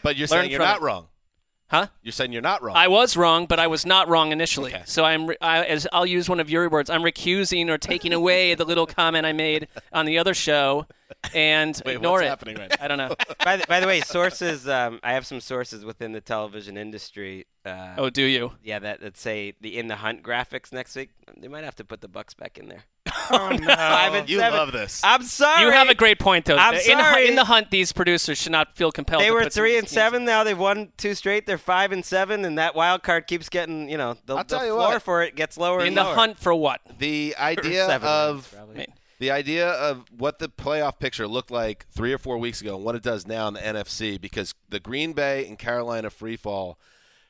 But 0.03 0.15
you're 0.15 0.27
Learn 0.27 0.41
saying 0.41 0.51
you're 0.51 0.59
not 0.59 0.77
it. 0.77 0.81
wrong. 0.83 1.07
Huh? 1.71 1.87
You're 2.03 2.11
saying 2.11 2.33
you're 2.33 2.41
not 2.41 2.61
wrong. 2.61 2.75
I 2.75 2.89
was 2.89 3.15
wrong, 3.15 3.45
but 3.45 3.57
I 3.57 3.67
was 3.67 3.85
not 3.85 4.09
wrong 4.09 4.33
initially. 4.33 4.73
Okay. 4.73 4.83
So 4.85 5.05
I'm, 5.05 5.29
I, 5.39 5.63
as 5.63 5.87
I'll 5.93 6.05
use 6.05 6.27
one 6.27 6.41
of 6.41 6.49
your 6.49 6.69
words, 6.69 6.89
I'm 6.89 7.01
recusing 7.01 7.69
or 7.69 7.77
taking 7.77 8.11
away 8.11 8.55
the 8.55 8.65
little 8.65 8.85
comment 8.85 9.25
I 9.25 9.31
made 9.31 9.69
on 9.93 10.05
the 10.05 10.17
other 10.19 10.33
show, 10.33 10.85
and 11.33 11.81
Wait, 11.85 11.95
ignore 11.95 12.13
what's 12.19 12.23
it. 12.25 12.27
happening 12.27 12.57
right 12.57 12.69
now? 12.69 12.75
I 12.83 12.87
don't 12.89 12.97
know. 12.97 13.15
by, 13.45 13.55
the, 13.55 13.65
by 13.67 13.79
the 13.79 13.87
way, 13.87 14.01
sources. 14.01 14.67
Um, 14.67 14.99
I 15.01 15.13
have 15.13 15.25
some 15.25 15.39
sources 15.39 15.85
within 15.85 16.11
the 16.11 16.19
television 16.21 16.75
industry. 16.75 17.47
Uh, 17.65 17.93
Oh, 17.97 18.09
do 18.09 18.23
you? 18.23 18.51
yeah, 18.61 18.79
that 18.79 18.99
that 18.99 19.15
say 19.17 19.53
the 19.61 19.77
in 19.79 19.87
the 19.87 19.95
hunt 19.95 20.23
graphics 20.23 20.73
next 20.73 20.93
week. 20.97 21.11
They 21.37 21.47
might 21.47 21.63
have 21.63 21.75
to 21.75 21.85
put 21.85 22.01
the 22.01 22.09
Bucs 22.09 22.35
back 22.35 22.57
in 22.57 22.67
there. 22.67 22.83
Oh, 23.33 23.49
no. 23.49 23.67
Five 23.75 24.13
and 24.13 24.29
You 24.29 24.39
seven. 24.39 24.57
love 24.59 24.71
this. 24.71 25.01
I'm 25.03 25.23
sorry. 25.23 25.63
You 25.63 25.71
have 25.71 25.89
a 25.89 25.95
great 25.95 26.19
point, 26.19 26.45
though. 26.45 26.57
I'm 26.57 26.73
in, 26.73 26.97
the, 26.97 27.03
sorry. 27.03 27.27
in 27.29 27.35
the 27.35 27.45
hunt, 27.45 27.71
these 27.71 27.91
producers 27.93 28.37
should 28.41 28.51
not 28.51 28.75
feel 28.75 28.91
compelled. 28.91 29.21
They 29.21 29.27
to 29.27 29.33
were 29.33 29.43
put 29.43 29.53
three 29.53 29.77
and 29.77 29.87
seven. 29.87 30.25
Now 30.25 30.43
they've 30.43 30.57
won 30.57 30.91
two 30.97 31.15
straight. 31.15 31.45
They're 31.45 31.57
five 31.57 31.91
and 31.91 32.03
seven, 32.05 32.43
and 32.45 32.57
that 32.57 32.75
wild 32.75 33.03
card 33.03 33.27
keeps 33.27 33.47
getting. 33.49 33.89
You 33.89 33.97
know, 33.97 34.17
the, 34.25 34.35
I'll 34.35 34.43
the 34.43 34.57
tell 34.57 34.65
you 34.65 34.73
floor 34.73 34.93
what. 34.93 35.01
for 35.01 35.23
it 35.23 35.35
gets 35.35 35.57
lower 35.57 35.81
in 35.81 35.89
and 35.89 35.97
the 35.97 36.03
lower. 36.03 36.15
hunt 36.15 36.39
for 36.39 36.53
what? 36.53 36.81
The 36.99 37.35
idea 37.39 37.85
seven 37.87 38.07
of 38.07 38.55
wins, 38.75 38.87
the 39.19 39.31
idea 39.31 39.69
of 39.69 40.03
what 40.17 40.39
the 40.39 40.49
playoff 40.49 40.99
picture 40.99 41.27
looked 41.27 41.51
like 41.51 41.85
three 41.91 42.11
or 42.11 42.17
four 42.17 42.37
weeks 42.37 42.59
ago 42.61 42.75
and 42.75 42.83
what 42.83 42.95
it 42.95 43.03
does 43.03 43.25
now 43.27 43.47
in 43.47 43.53
the 43.53 43.59
NFC 43.61 44.19
because 44.19 44.53
the 44.69 44.79
Green 44.79 45.13
Bay 45.13 45.45
and 45.47 45.57
Carolina 45.59 46.09
free 46.09 46.35
fall 46.35 46.77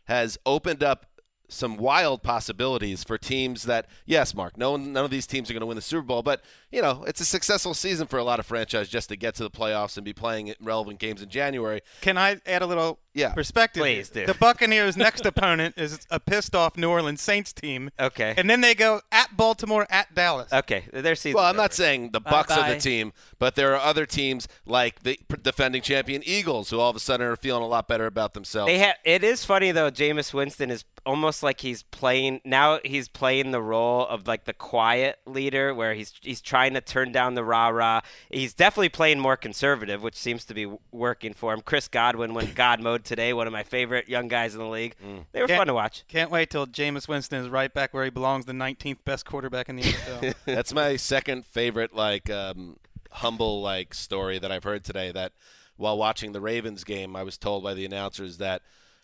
has 0.05 0.37
opened 0.45 0.83
up 0.83 1.05
some 1.51 1.77
wild 1.77 2.23
possibilities 2.23 3.03
for 3.03 3.17
teams 3.17 3.63
that 3.63 3.85
yes 4.05 4.33
mark 4.33 4.57
no 4.57 4.77
none 4.77 5.03
of 5.03 5.11
these 5.11 5.27
teams 5.27 5.49
are 5.49 5.53
going 5.53 5.61
to 5.61 5.67
win 5.67 5.75
the 5.75 5.81
super 5.81 6.01
bowl 6.01 6.23
but 6.23 6.41
you 6.71 6.81
know 6.81 7.03
it's 7.07 7.19
a 7.21 7.25
successful 7.25 7.73
season 7.73 8.07
for 8.07 8.17
a 8.19 8.23
lot 8.23 8.39
of 8.39 8.45
franchises 8.45 8.89
just 8.89 9.09
to 9.09 9.15
get 9.15 9.35
to 9.35 9.43
the 9.43 9.49
playoffs 9.51 9.97
and 9.97 10.05
be 10.05 10.13
playing 10.13 10.53
relevant 10.61 10.99
games 10.99 11.21
in 11.21 11.29
january 11.29 11.81
Can 12.01 12.17
I 12.17 12.39
add 12.45 12.61
a 12.61 12.65
little 12.65 12.99
Yeah. 13.13 13.33
perspective? 13.33 13.81
Please 13.81 14.09
do. 14.09 14.25
The 14.25 14.33
Buccaneers' 14.33 14.95
next 14.95 15.25
opponent 15.25 15.75
is 15.77 15.99
a 16.09 16.17
pissed 16.19 16.55
off 16.55 16.77
New 16.77 16.89
Orleans 16.89 17.19
Saints 17.21 17.51
team. 17.51 17.89
Okay. 17.99 18.33
And 18.37 18.49
then 18.49 18.61
they 18.61 18.73
go 18.73 19.01
at 19.11 19.35
Baltimore, 19.35 19.85
at 19.89 20.15
Dallas. 20.15 20.51
Okay, 20.53 20.85
their 20.93 21.15
season. 21.15 21.35
well 21.35 21.45
i'm 21.45 21.57
not 21.57 21.73
saying 21.73 22.11
the 22.11 22.21
bucs 22.21 22.51
are 22.51 22.61
Bye-bye. 22.61 22.73
the 22.75 22.79
team 22.79 23.11
but 23.37 23.55
there 23.55 23.73
are 23.75 23.81
other 23.81 24.05
teams 24.05 24.47
like 24.65 25.03
the 25.03 25.19
defending 25.41 25.81
champion 25.81 26.21
eagles 26.25 26.69
who 26.69 26.79
all 26.79 26.89
of 26.89 26.95
a 26.95 26.99
sudden 27.01 27.27
are 27.27 27.35
feeling 27.35 27.63
a 27.63 27.67
lot 27.67 27.87
better 27.87 28.05
about 28.05 28.33
themselves 28.33 28.67
They 28.71 28.79
ha- 28.79 28.93
it 29.03 29.23
is 29.25 29.43
funny 29.43 29.71
though. 29.73 29.91
Jameis 29.91 30.33
Winston 30.33 30.69
is 30.71 30.85
almost 31.05 31.41
like 31.43 31.59
he's 31.61 31.81
playing 31.83 32.39
now. 32.45 32.79
He's 32.85 33.07
playing 33.09 33.51
the 33.51 33.61
role 33.61 34.05
of 34.07 34.27
like 34.27 34.45
the 34.45 34.53
quiet 34.53 35.17
leader, 35.25 35.73
where 35.73 35.95
he's 35.95 36.13
he's 36.21 36.41
trying 36.41 36.60
to 36.69 36.81
turn 36.81 37.11
down 37.11 37.35
the 37.35 37.43
rah 37.43 37.67
rah. 37.69 38.01
He's 38.29 38.53
definitely 38.53 38.89
playing 38.89 39.19
more 39.19 39.35
conservative, 39.35 40.01
which 40.01 40.15
seems 40.15 40.45
to 40.45 40.53
be 40.53 40.71
working 40.91 41.33
for 41.33 41.53
him. 41.53 41.61
Chris 41.61 41.87
Godwin 41.87 42.33
went 42.33 42.55
God 42.55 42.79
mode 42.79 43.03
today. 43.03 43.33
One 43.33 43.47
of 43.47 43.53
my 43.53 43.63
favorite 43.63 44.07
young 44.07 44.27
guys 44.27 44.53
in 44.53 44.59
the 44.59 44.67
league. 44.67 44.95
They 45.31 45.41
were 45.41 45.47
Can't- 45.47 45.59
fun 45.59 45.67
to 45.67 45.73
watch. 45.73 46.03
Can't 46.07 46.31
wait 46.31 46.49
till 46.49 46.67
Jameis 46.67 47.07
Winston 47.07 47.41
is 47.41 47.49
right 47.49 47.73
back 47.73 47.93
where 47.93 48.03
he 48.03 48.09
belongs, 48.09 48.45
the 48.45 48.53
19th 48.53 49.03
best 49.03 49.25
quarterback 49.25 49.67
in 49.69 49.75
the 49.77 49.83
NFL. 49.83 50.35
That's 50.45 50.73
my 50.73 50.95
second 50.95 51.45
favorite, 51.45 51.93
like 51.93 52.29
um, 52.29 52.77
humble 53.11 53.61
like 53.61 53.93
story 53.93 54.39
that 54.39 54.51
I've 54.51 54.63
heard 54.63 54.83
today. 54.83 55.11
That 55.11 55.33
while 55.77 55.97
watching 55.97 56.31
the 56.31 56.41
Ravens 56.41 56.83
game, 56.83 57.15
I 57.15 57.23
was 57.23 57.37
told 57.37 57.63
by 57.63 57.73
the 57.73 57.85
announcers 57.85 58.37
that, 58.37 58.61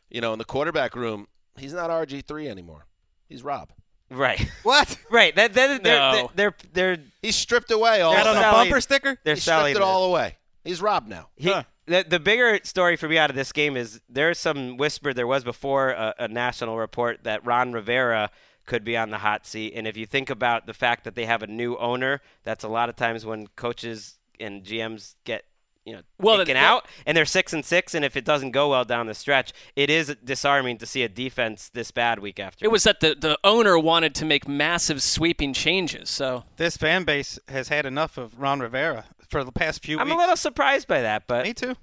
you 0.09 0.21
know, 0.21 0.31
in 0.33 0.39
the 0.39 0.45
quarterback 0.45 0.95
room, 0.95 1.27
he's 1.57 1.73
not 1.73 1.89
RG 1.89 2.25
three 2.25 2.47
anymore. 2.47 2.85
He's 3.27 3.43
Rob. 3.43 3.71
Right. 4.09 4.49
what? 4.63 4.97
Right. 5.11 5.35
That, 5.35 5.53
that, 5.53 5.83
they're, 5.83 5.99
No. 5.99 6.11
they're, 6.35 6.53
they're, 6.73 6.95
they're, 6.95 7.03
He's 7.21 7.35
stripped 7.35 7.71
away 7.71 8.01
all. 8.01 8.13
Got 8.13 8.27
on 8.27 8.37
a 8.37 8.41
bumper 8.41 8.81
sticker? 8.81 9.17
they're 9.23 9.35
He 9.35 9.41
stripped 9.41 9.69
it 9.69 9.81
all 9.81 10.05
away. 10.05 10.37
He's 10.63 10.81
robbed 10.81 11.07
now. 11.07 11.29
He, 11.35 11.53
the, 11.85 12.05
the 12.07 12.19
bigger 12.19 12.59
story 12.63 12.97
for 12.97 13.07
me 13.07 13.17
out 13.17 13.29
of 13.29 13.35
this 13.35 13.51
game 13.51 13.77
is 13.77 14.01
there's 14.09 14.37
some 14.37 14.77
whisper 14.77 15.13
there 15.13 15.27
was 15.27 15.43
before 15.43 15.91
a, 15.91 16.13
a 16.19 16.27
national 16.27 16.77
report 16.77 17.23
that 17.23 17.45
Ron 17.45 17.71
Rivera 17.71 18.29
could 18.65 18.83
be 18.83 18.97
on 18.97 19.09
the 19.09 19.19
hot 19.19 19.47
seat. 19.47 19.73
And 19.75 19.87
if 19.87 19.95
you 19.95 20.05
think 20.05 20.29
about 20.29 20.65
the 20.67 20.73
fact 20.73 21.05
that 21.05 21.15
they 21.15 21.25
have 21.25 21.41
a 21.41 21.47
new 21.47 21.77
owner, 21.77 22.21
that's 22.43 22.63
a 22.63 22.67
lot 22.67 22.89
of 22.89 22.97
times 22.97 23.25
when 23.25 23.47
coaches 23.55 24.15
and 24.39 24.63
GMs 24.63 25.15
get 25.23 25.45
you 25.87 25.93
know 25.93 26.01
Well, 26.19 26.37
taken 26.39 26.55
the- 26.55 26.59
out 26.59 26.85
and 27.05 27.15
they're 27.15 27.25
six 27.25 27.53
and 27.53 27.63
six 27.63 27.95
and 27.95 28.03
if 28.03 28.17
it 28.17 28.25
doesn't 28.25 28.51
go 28.51 28.69
well 28.69 28.83
down 28.83 29.07
the 29.07 29.13
stretch 29.13 29.53
it 29.75 29.89
is 29.89 30.15
disarming 30.23 30.77
to 30.79 30.85
see 30.85 31.01
a 31.03 31.09
defense 31.09 31.69
this 31.73 31.91
bad 31.91 32.19
week 32.19 32.39
after 32.39 32.65
It 32.65 32.71
was 32.71 32.83
that 32.83 32.99
the, 32.99 33.15
the 33.15 33.39
owner 33.43 33.79
wanted 33.79 34.13
to 34.15 34.25
make 34.25 34.47
massive 34.47 35.01
sweeping 35.01 35.53
changes. 35.53 36.09
So 36.09 36.43
This 36.57 36.75
fan 36.77 37.05
base 37.05 37.39
has 37.47 37.69
had 37.69 37.85
enough 37.85 38.17
of 38.17 38.37
Ron 38.39 38.59
Rivera 38.59 39.05
for 39.29 39.43
the 39.43 39.51
past 39.51 39.81
few 39.83 39.97
i'm 39.99 40.07
weeks. 40.07 40.15
a 40.15 40.19
little 40.19 40.35
surprised 40.35 40.87
by 40.87 41.01
that 41.01 41.23
but 41.27 41.45
Me 41.45 41.53
too. 41.53 41.75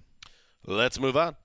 Let's 0.66 1.00
move 1.00 1.16
on. 1.16 1.36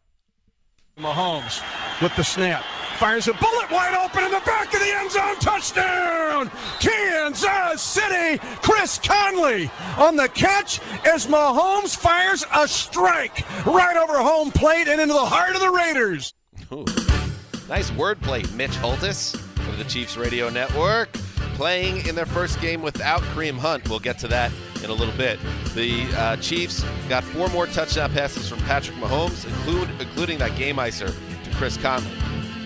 Mahomes 0.98 1.62
with 2.02 2.15
the 2.17 2.24
snap. 2.24 2.63
Fires 2.99 3.29
a 3.29 3.33
bullet 3.35 3.71
wide 3.71 3.95
open 3.95 4.25
in 4.25 4.31
the 4.31 4.41
back 4.45 4.73
of 4.73 4.81
the 4.81 4.93
end 4.93 5.09
zone. 5.09 5.35
Touchdown! 5.39 6.51
Kansas 6.81 7.81
City. 7.81 8.38
Chris 8.62 8.99
Conley 9.01 9.71
on 9.97 10.17
the 10.17 10.27
catch 10.27 10.81
as 11.07 11.25
Mahomes 11.25 11.95
fires 11.95 12.43
a 12.53 12.67
strike 12.67 13.47
right 13.65 13.95
over 13.95 14.21
home 14.21 14.51
plate 14.51 14.89
and 14.89 14.99
into 14.99 15.13
the 15.13 15.25
heart 15.25 15.55
of 15.55 15.62
the 15.62 15.69
Raiders. 15.69 16.33
Ooh. 16.73 16.83
Nice 17.69 17.89
wordplay, 17.91 18.53
Mitch 18.55 18.71
Holthus 18.71 19.33
of 19.33 19.77
the 19.77 19.85
Chiefs 19.85 20.17
Radio 20.17 20.49
Network. 20.49 21.13
Playing 21.53 22.05
in 22.05 22.15
their 22.15 22.25
first 22.25 22.59
game 22.59 22.81
without 22.81 23.21
Kareem 23.21 23.57
Hunt. 23.57 23.88
We'll 23.89 23.99
get 23.99 24.19
to 24.19 24.27
that 24.27 24.51
in 24.83 24.89
a 24.89 24.93
little 24.93 25.15
bit. 25.15 25.39
The 25.73 26.05
uh, 26.17 26.35
Chiefs 26.35 26.83
got 27.07 27.23
four 27.23 27.47
more 27.47 27.65
touchdown 27.67 28.12
passes 28.12 28.49
from 28.49 28.59
Patrick 28.59 28.97
Mahomes, 28.97 29.45
include, 29.45 29.89
including 30.01 30.38
that 30.39 30.57
game 30.57 30.75
icer 30.75 31.15
to 31.45 31.55
Chris 31.55 31.77
Conley. 31.77 32.12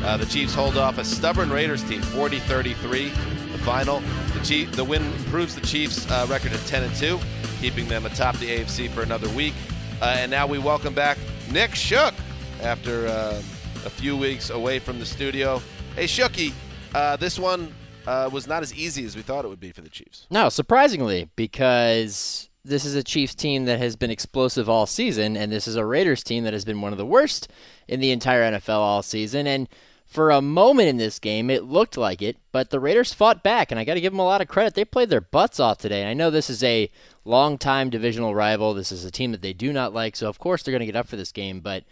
Uh, 0.03 0.17
the 0.17 0.25
Chiefs 0.25 0.53
hold 0.53 0.77
off 0.77 0.97
a 0.97 1.03
stubborn 1.05 1.49
Raiders 1.49 1.81
team, 1.83 2.01
40-33. 2.01 3.13
The 3.53 3.57
final. 3.59 4.01
The 4.33 4.39
Chief, 4.43 4.69
the 4.73 4.83
win 4.83 5.01
improves 5.01 5.55
the 5.55 5.61
Chiefs' 5.61 6.09
uh, 6.11 6.27
record 6.29 6.51
at 6.51 6.59
10 6.65 6.83
and 6.83 6.95
2, 6.95 7.17
keeping 7.61 7.87
them 7.87 8.05
atop 8.05 8.37
the 8.37 8.47
AFC 8.47 8.89
for 8.89 9.01
another 9.01 9.29
week. 9.29 9.53
Uh, 10.01 10.15
and 10.19 10.29
now 10.29 10.45
we 10.45 10.59
welcome 10.59 10.93
back 10.93 11.17
Nick 11.49 11.73
Shook 11.73 12.13
after 12.61 13.07
uh, 13.07 13.41
a 13.85 13.89
few 13.89 14.17
weeks 14.17 14.49
away 14.49 14.77
from 14.77 14.99
the 14.99 15.05
studio. 15.05 15.61
Hey, 15.95 16.03
Shooky, 16.03 16.51
uh, 16.93 17.15
this 17.15 17.39
one 17.39 17.73
uh, 18.05 18.29
was 18.29 18.45
not 18.45 18.61
as 18.61 18.73
easy 18.73 19.05
as 19.05 19.15
we 19.15 19.21
thought 19.21 19.45
it 19.45 19.47
would 19.47 19.61
be 19.61 19.71
for 19.71 19.81
the 19.81 19.89
Chiefs. 19.89 20.27
No, 20.29 20.49
surprisingly, 20.49 21.29
because 21.37 22.49
this 22.65 22.83
is 22.83 22.95
a 22.95 23.03
Chiefs 23.03 23.35
team 23.35 23.63
that 23.65 23.79
has 23.79 23.95
been 23.95 24.11
explosive 24.11 24.69
all 24.69 24.85
season, 24.85 25.37
and 25.37 25.49
this 25.49 25.65
is 25.65 25.77
a 25.77 25.85
Raiders 25.85 26.23
team 26.23 26.43
that 26.43 26.51
has 26.51 26.65
been 26.65 26.81
one 26.81 26.91
of 26.91 26.97
the 26.97 27.05
worst 27.05 27.49
in 27.87 28.01
the 28.01 28.11
entire 28.11 28.51
NFL 28.51 28.79
all 28.79 29.01
season. 29.01 29.47
And 29.47 29.69
for 30.13 30.29
a 30.29 30.41
moment 30.41 30.89
in 30.89 30.97
this 30.97 31.17
game, 31.17 31.49
it 31.49 31.63
looked 31.63 31.97
like 31.97 32.21
it, 32.21 32.37
but 32.51 32.69
the 32.69 32.79
Raiders 32.79 33.13
fought 33.13 33.41
back, 33.41 33.71
and 33.71 33.79
I 33.79 33.83
got 33.83 33.95
to 33.95 34.01
give 34.01 34.13
them 34.13 34.19
a 34.19 34.25
lot 34.25 34.41
of 34.41 34.47
credit. 34.47 34.75
They 34.75 34.85
played 34.85 35.09
their 35.09 35.21
butts 35.21 35.59
off 35.59 35.79
today. 35.79 36.01
And 36.01 36.09
I 36.09 36.13
know 36.13 36.29
this 36.29 36.51
is 36.51 36.63
a 36.63 36.91
long-time 37.25 37.89
divisional 37.89 38.35
rival. 38.35 38.75
This 38.75 38.91
is 38.91 39.03
a 39.03 39.11
team 39.11 39.31
that 39.31 39.41
they 39.41 39.53
do 39.53 39.73
not 39.73 39.91
like, 39.91 40.15
so 40.15 40.29
of 40.29 40.37
course 40.37 40.61
they're 40.61 40.71
going 40.71 40.81
to 40.81 40.85
get 40.85 40.95
up 40.95 41.07
for 41.07 41.15
this 41.15 41.31
game, 41.31 41.61
but 41.61 41.83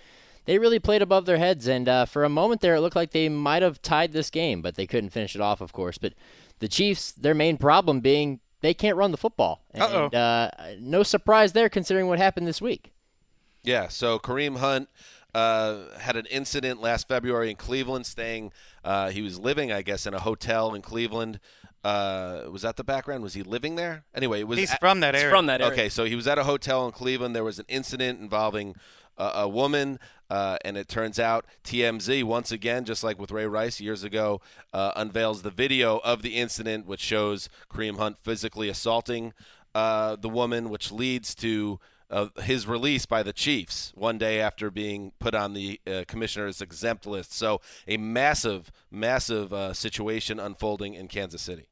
they 0.46 0.60
really 0.60 0.78
played 0.78 1.02
above 1.02 1.26
their 1.26 1.38
heads. 1.38 1.68
And 1.68 1.90
uh, 1.90 2.06
for 2.06 2.24
a 2.24 2.30
moment 2.30 2.62
there, 2.62 2.76
it 2.76 2.82
looked 2.82 2.96
like 2.96 3.10
they 3.10 3.28
might 3.28 3.64
have 3.64 3.82
tied 3.82 4.12
this 4.12 4.30
game, 4.30 4.62
but 4.62 4.76
they 4.76 4.86
couldn't 4.86 5.10
finish 5.10 5.34
it 5.34 5.42
off, 5.42 5.60
of 5.60 5.74
course. 5.74 5.98
But 5.98 6.14
the 6.60 6.68
Chiefs, 6.68 7.12
their 7.12 7.34
main 7.34 7.58
problem 7.58 8.02
being 8.02 8.40
they 8.62 8.76
can't 8.76 8.98
run 8.98 9.10
the 9.10 9.18
football. 9.18 9.64
Uh-oh. 9.74 10.06
And 10.06 10.16
uh, 10.16 10.52
no 10.80 11.02
surprise 11.02 11.54
there 11.54 11.70
considering 11.70 12.06
what 12.06 12.20
happened 12.20 12.46
this 12.46 12.62
week. 12.62 12.92
Yeah, 13.64 13.90
so 13.90 14.18
Kareem 14.18 14.58
Hunt 14.58 14.90
uh, 15.34 15.98
had 15.98 16.15
an 16.15 16.26
incident 16.28 16.82
last 16.82 17.08
February 17.08 17.50
in 17.50 17.56
Cleveland, 17.56 18.06
staying. 18.06 18.52
Uh, 18.84 19.10
he 19.10 19.22
was 19.22 19.39
living, 19.39 19.72
I 19.72 19.82
guess, 19.82 20.06
in 20.06 20.13
a 20.13 20.20
hotel 20.20 20.74
in 20.74 20.82
Cleveland. 20.82 21.39
Uh, 21.84 22.44
was 22.52 22.62
that 22.62 22.76
the 22.76 22.84
background? 22.84 23.24
Was 23.24 23.34
he 23.34 23.41
living 23.41 23.76
there? 23.76 24.04
Anyway, 24.13 24.41
it 24.41 24.48
was. 24.48 24.60
He's 24.60 24.72
at- 24.72 24.80
from 24.80 25.00
that 25.00 25.15
it's 25.15 25.24
area. 25.24 25.36
from 25.36 25.46
that 25.48 25.62
area. 25.62 25.74
Okay, 25.74 25.89
so 25.89 26.04
he 26.06 26.15
was 26.15 26.28
at 26.28 26.38
a 26.38 26.44
hotel 26.44 26.86
in 26.86 26.91
Cleveland. 26.91 27.36
There 27.36 27.44
was 27.44 27.60
an 27.60 27.65
incident 27.67 28.20
involving 28.20 28.76
a, 29.17 29.24
a 29.36 29.50
woman, 29.50 30.00
uh, 30.30 30.58
and 30.63 30.78
it 30.78 30.88
turns 30.88 31.20
out 31.20 31.46
TMZ, 31.63 32.24
once 32.24 32.52
again, 32.52 32.86
just 32.86 33.04
like 33.04 33.17
with 33.20 33.32
Ray 33.32 33.48
Rice 33.48 33.82
years 33.82 34.04
ago, 34.04 34.41
uh, 34.74 34.91
unveils 34.96 35.41
the 35.41 35.50
video 35.50 35.98
of 36.04 36.22
the 36.22 36.36
incident, 36.36 36.86
which 36.86 37.02
shows 37.02 37.50
Kareem 37.72 37.98
Hunt 37.98 38.17
physically 38.20 38.70
assaulting 38.70 39.34
uh, 39.74 40.17
the 40.17 40.30
woman, 40.30 40.70
which 40.70 40.91
leads 40.91 41.34
to. 41.36 41.80
Uh, 42.12 42.28
his 42.41 42.67
release 42.67 43.06
by 43.06 43.24
the 43.24 43.32
Chiefs 43.32 43.93
one 43.95 44.17
day 44.17 44.41
after 44.41 44.69
being 44.69 45.13
put 45.19 45.34
on 45.34 45.54
the 45.54 45.80
uh, 45.88 46.04
commissioner's 46.10 46.62
exempt 46.62 47.06
list. 47.08 47.32
So, 47.34 47.62
a 47.88 47.95
massive, 47.95 48.69
massive 48.91 49.54
uh, 49.54 49.74
situation 49.74 50.38
unfolding 50.38 50.93
in 50.93 51.08
Kansas 51.08 51.41
City. 51.41 51.67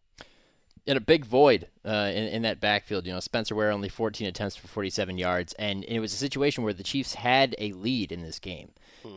in 0.86 0.96
a 0.96 1.02
big 1.02 1.26
void 1.26 1.68
uh, 1.86 2.10
in, 2.16 2.24
in 2.30 2.42
that 2.44 2.62
backfield. 2.62 3.06
You 3.06 3.12
know, 3.12 3.20
Spencer 3.20 3.54
Ware 3.54 3.70
only 3.70 3.90
14 3.90 4.28
attempts 4.28 4.56
for 4.56 4.68
47 4.70 5.18
yards, 5.18 5.52
and 5.54 5.84
it 5.84 6.00
was 6.00 6.14
a 6.14 6.18
situation 6.18 6.64
where 6.64 6.74
the 6.74 6.84
Chiefs 6.84 7.16
had 7.16 7.54
a 7.60 7.74
lead 7.74 8.12
in 8.14 8.22
this 8.24 8.40
game, 8.40 8.72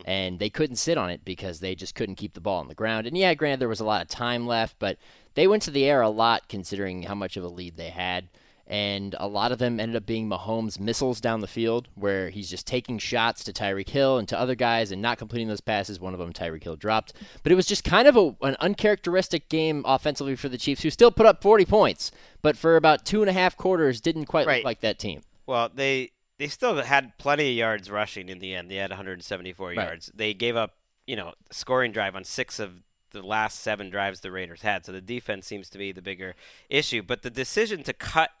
and 0.05 0.39
they 0.39 0.49
couldn't 0.49 0.75
sit 0.75 0.97
on 0.97 1.09
it 1.09 1.23
because 1.23 1.61
they 1.61 1.73
just 1.73 1.95
couldn't 1.95 2.15
keep 2.15 2.33
the 2.33 2.41
ball 2.41 2.59
on 2.59 2.67
the 2.67 2.75
ground. 2.75 3.07
And 3.07 3.17
yeah, 3.17 3.33
granted, 3.33 3.61
there 3.61 3.69
was 3.69 3.79
a 3.79 3.85
lot 3.85 4.01
of 4.01 4.09
time 4.09 4.45
left, 4.45 4.75
but 4.77 4.97
they 5.35 5.47
went 5.47 5.63
to 5.63 5.71
the 5.71 5.85
air 5.85 6.01
a 6.01 6.09
lot 6.09 6.49
considering 6.49 7.03
how 7.03 7.15
much 7.15 7.37
of 7.37 7.43
a 7.45 7.47
lead 7.49 7.77
they 7.77 7.89
had. 7.89 8.27
And 8.65 9.13
a 9.19 9.27
lot 9.27 9.51
of 9.51 9.57
them 9.59 9.77
ended 9.79 9.97
up 9.97 10.05
being 10.05 10.29
Mahomes' 10.29 10.79
missiles 10.79 11.19
down 11.19 11.41
the 11.41 11.47
field, 11.47 11.89
where 11.95 12.29
he's 12.29 12.49
just 12.49 12.65
taking 12.65 12.97
shots 12.97 13.43
to 13.43 13.51
Tyreek 13.53 13.89
Hill 13.89 14.17
and 14.17 14.27
to 14.29 14.39
other 14.39 14.55
guys 14.55 14.89
and 14.91 15.01
not 15.01 15.17
completing 15.17 15.49
those 15.49 15.59
passes. 15.61 15.99
One 15.99 16.13
of 16.13 16.19
them, 16.19 16.31
Tyreek 16.31 16.63
Hill, 16.63 16.77
dropped. 16.77 17.11
But 17.43 17.51
it 17.51 17.55
was 17.55 17.65
just 17.67 17.83
kind 17.83 18.07
of 18.07 18.15
a, 18.15 18.35
an 18.41 18.55
uncharacteristic 18.61 19.49
game 19.49 19.83
offensively 19.85 20.35
for 20.37 20.47
the 20.47 20.57
Chiefs, 20.57 20.83
who 20.83 20.89
still 20.89 21.11
put 21.11 21.25
up 21.25 21.41
40 21.41 21.65
points, 21.65 22.11
but 22.41 22.55
for 22.57 22.77
about 22.77 23.05
two 23.05 23.21
and 23.21 23.29
a 23.29 23.33
half 23.33 23.57
quarters 23.57 23.99
didn't 23.99 24.25
quite 24.25 24.47
Right. 24.47 24.57
look 24.57 24.65
like 24.65 24.79
that 24.81 24.97
team. 24.97 25.21
Well, 25.45 25.69
they 25.73 26.11
they 26.39 26.47
still 26.47 26.75
had 26.81 27.17
plenty 27.17 27.49
of 27.51 27.55
yards 27.55 27.91
rushing 27.91 28.27
in 28.29 28.39
the 28.39 28.55
end. 28.55 28.71
They 28.71 28.75
had 28.77 28.89
174 28.91 29.67
Right. 29.67 29.75
yards. 29.77 30.11
They 30.15 30.33
gave 30.33 30.55
up, 30.55 30.75
you 31.05 31.15
know, 31.15 31.33
a 31.49 31.53
scoring 31.53 31.91
drive 31.91 32.15
on 32.15 32.23
six 32.23 32.59
of 32.59 32.81
the 33.11 33.21
last 33.21 33.59
seven 33.59 33.89
drives 33.89 34.21
the 34.21 34.31
Raiders 34.31 34.61
had. 34.63 34.83
So 34.85 34.91
the 34.91 34.99
defense 35.01 35.45
seems 35.45 35.69
to 35.69 35.77
be 35.77 35.91
the 35.91 36.01
bigger 36.01 36.33
issue. 36.69 37.03
But 37.03 37.21
the 37.21 37.29
decision 37.29 37.83
to 37.83 37.93
cut 37.93 38.31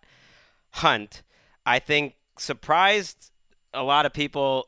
Hunt, 0.73 1.23
I 1.65 1.79
think, 1.79 2.15
surprised 2.37 3.31
a 3.73 3.83
lot 3.83 4.05
of 4.05 4.13
people 4.13 4.67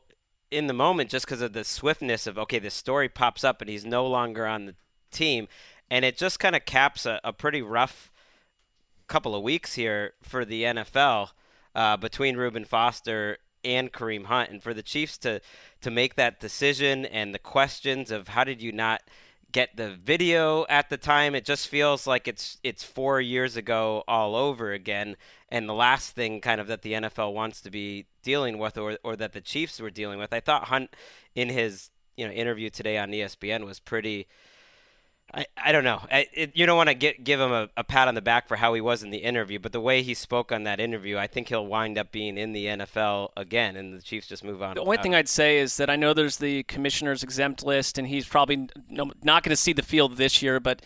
in 0.50 0.68
the 0.68 0.72
moment 0.72 1.10
just 1.10 1.26
because 1.26 1.40
of 1.40 1.52
the 1.52 1.64
swiftness 1.64 2.26
of 2.26 2.38
okay, 2.38 2.58
this 2.58 2.74
story 2.74 3.08
pops 3.08 3.44
up 3.44 3.60
and 3.60 3.68
he's 3.68 3.84
no 3.84 4.06
longer 4.06 4.46
on 4.46 4.66
the 4.66 4.74
team, 5.10 5.48
and 5.90 6.04
it 6.04 6.16
just 6.16 6.38
kind 6.38 6.54
of 6.54 6.64
caps 6.64 7.06
a, 7.06 7.20
a 7.24 7.32
pretty 7.32 7.60
rough 7.60 8.10
couple 9.08 9.34
of 9.34 9.42
weeks 9.42 9.74
here 9.74 10.14
for 10.22 10.44
the 10.44 10.62
NFL 10.64 11.30
uh, 11.74 11.96
between 11.96 12.36
Reuben 12.36 12.64
Foster 12.64 13.38
and 13.64 13.92
Kareem 13.92 14.26
Hunt, 14.26 14.50
and 14.50 14.62
for 14.62 14.72
the 14.72 14.82
Chiefs 14.82 15.18
to 15.18 15.40
to 15.80 15.90
make 15.90 16.14
that 16.14 16.38
decision 16.38 17.04
and 17.04 17.34
the 17.34 17.38
questions 17.40 18.12
of 18.12 18.28
how 18.28 18.44
did 18.44 18.62
you 18.62 18.70
not 18.70 19.02
get 19.52 19.76
the 19.76 19.96
video 19.96 20.66
at 20.68 20.88
the 20.90 20.96
time, 20.96 21.34
it 21.34 21.44
just 21.44 21.68
feels 21.68 22.06
like 22.06 22.28
it's 22.28 22.58
it's 22.62 22.84
four 22.84 23.20
years 23.20 23.56
ago 23.56 24.04
all 24.06 24.34
over 24.34 24.72
again. 24.72 25.16
And 25.48 25.68
the 25.68 25.74
last 25.74 26.14
thing 26.14 26.40
kind 26.40 26.60
of 26.60 26.66
that 26.66 26.82
the 26.82 26.92
NFL 26.92 27.32
wants 27.32 27.60
to 27.62 27.70
be 27.70 28.06
dealing 28.22 28.58
with, 28.58 28.76
or 28.76 28.98
or 29.02 29.16
that 29.16 29.32
the 29.32 29.40
Chiefs 29.40 29.80
were 29.80 29.90
dealing 29.90 30.18
with, 30.18 30.32
I 30.32 30.40
thought 30.40 30.64
Hunt 30.64 30.94
in 31.34 31.48
his 31.48 31.90
you 32.16 32.26
know 32.26 32.32
interview 32.32 32.70
today 32.70 32.98
on 32.98 33.10
ESPN 33.10 33.64
was 33.64 33.80
pretty 33.80 34.26
I, 35.34 35.46
I 35.56 35.72
don't 35.72 35.84
know. 35.84 36.00
I, 36.10 36.26
it, 36.32 36.52
you 36.54 36.66
don't 36.66 36.76
want 36.76 36.88
to 36.88 36.94
get 36.94 37.24
give 37.24 37.40
him 37.40 37.52
a, 37.52 37.68
a, 37.76 37.82
pat 37.82 38.06
on 38.06 38.14
the 38.14 38.22
back 38.22 38.46
for 38.46 38.56
how 38.56 38.74
he 38.74 38.80
was 38.80 39.02
in 39.02 39.10
the 39.10 39.18
interview, 39.18 39.58
but 39.58 39.72
the 39.72 39.80
way 39.80 40.02
he 40.02 40.14
spoke 40.14 40.52
on 40.52 40.62
that 40.64 40.78
interview, 40.78 41.18
I 41.18 41.26
think 41.26 41.48
he'll 41.48 41.66
wind 41.66 41.98
up 41.98 42.12
being 42.12 42.38
in 42.38 42.52
the 42.52 42.66
NFL 42.66 43.30
again, 43.36 43.76
and 43.76 43.92
the 43.92 44.02
Chiefs 44.02 44.28
just 44.28 44.44
move 44.44 44.62
on. 44.62 44.76
The 44.76 44.82
only 44.82 44.98
thing 44.98 45.14
I'd 45.14 45.28
say 45.28 45.58
is 45.58 45.76
that 45.78 45.90
I 45.90 45.96
know 45.96 46.14
there's 46.14 46.36
the 46.36 46.62
commissioner's 46.64 47.22
exempt 47.22 47.64
list, 47.64 47.98
and 47.98 48.06
he's 48.06 48.26
probably 48.26 48.68
no, 48.88 49.10
not 49.24 49.42
going 49.42 49.50
to 49.50 49.56
see 49.56 49.72
the 49.72 49.82
field 49.82 50.16
this 50.16 50.42
year. 50.42 50.60
But 50.60 50.82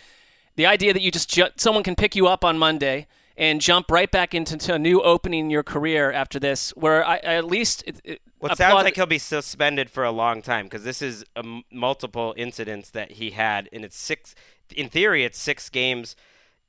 the 0.57 0.67
idea 0.67 0.95
that 0.95 1.03
you 1.03 1.11
just 1.11 1.29
ju- 1.29 1.51
someone 1.57 1.85
can 1.85 1.95
pick 1.95 2.17
you 2.17 2.27
up 2.27 2.45
on 2.45 2.59
Monday 2.59 3.07
and 3.41 3.63
jump 3.63 3.91
right 3.91 4.11
back 4.11 4.35
into 4.35 4.75
a 4.75 4.79
new 4.79 5.01
opening 5.01 5.47
in 5.47 5.51
your 5.51 5.63
career 5.63 6.13
after 6.13 6.39
this, 6.39 6.71
where 6.77 7.05
I, 7.05 7.17
at 7.17 7.47
least 7.47 7.83
it, 7.87 8.01
it, 8.05 8.23
well, 8.39 8.53
it 8.53 8.59
sounds 8.59 8.85
like 8.85 8.97
he'll 8.97 9.07
be 9.07 9.19
suspended 9.19 9.89
for 9.89 10.05
a 10.05 10.11
long 10.11 10.43
time 10.43 10.67
because 10.67 10.85
this 10.85 11.01
is 11.01 11.25
a 11.35 11.43
multiple 11.73 12.35
incidents 12.37 12.91
that 12.91 13.13
he 13.13 13.31
had, 13.31 13.71
and 13.73 13.83
it's 13.83 13.97
six. 13.97 14.35
In 14.77 14.91
theory, 14.91 15.25
it's 15.25 15.39
six 15.39 15.71
games, 15.71 16.17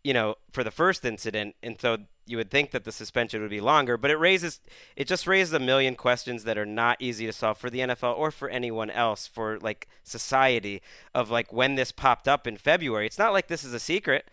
you 0.02 0.14
know, 0.14 0.36
for 0.54 0.64
the 0.64 0.72
first 0.72 1.04
incident, 1.04 1.56
and 1.62 1.80
so 1.80 1.98
you 2.26 2.38
would 2.38 2.50
think 2.50 2.72
that 2.72 2.86
the 2.86 2.92
suspension 2.94 3.42
would 3.42 3.50
be 3.50 3.60
longer. 3.60 3.98
But 3.98 4.10
it 4.10 4.16
raises, 4.16 4.62
it 4.96 5.08
just 5.08 5.28
raises 5.28 5.54
a 5.54 5.60
million 5.60 5.96
questions 5.96 6.46
that 6.46 6.58
are 6.58 6.66
not 6.66 6.96
easy 7.02 7.26
to 7.26 7.34
solve 7.34 7.58
for 7.58 7.70
the 7.70 7.80
NFL 7.80 8.18
or 8.18 8.32
for 8.32 8.48
anyone 8.48 8.90
else, 8.90 9.28
for 9.28 9.60
like 9.60 9.90
society, 10.06 10.82
of 11.14 11.30
like 11.30 11.52
when 11.52 11.76
this 11.76 11.92
popped 11.92 12.30
up 12.30 12.48
in 12.48 12.56
February. 12.56 13.08
It's 13.08 13.20
not 13.20 13.34
like 13.34 13.48
this 13.48 13.66
is 13.66 13.74
a 13.74 13.80
secret. 13.80 14.26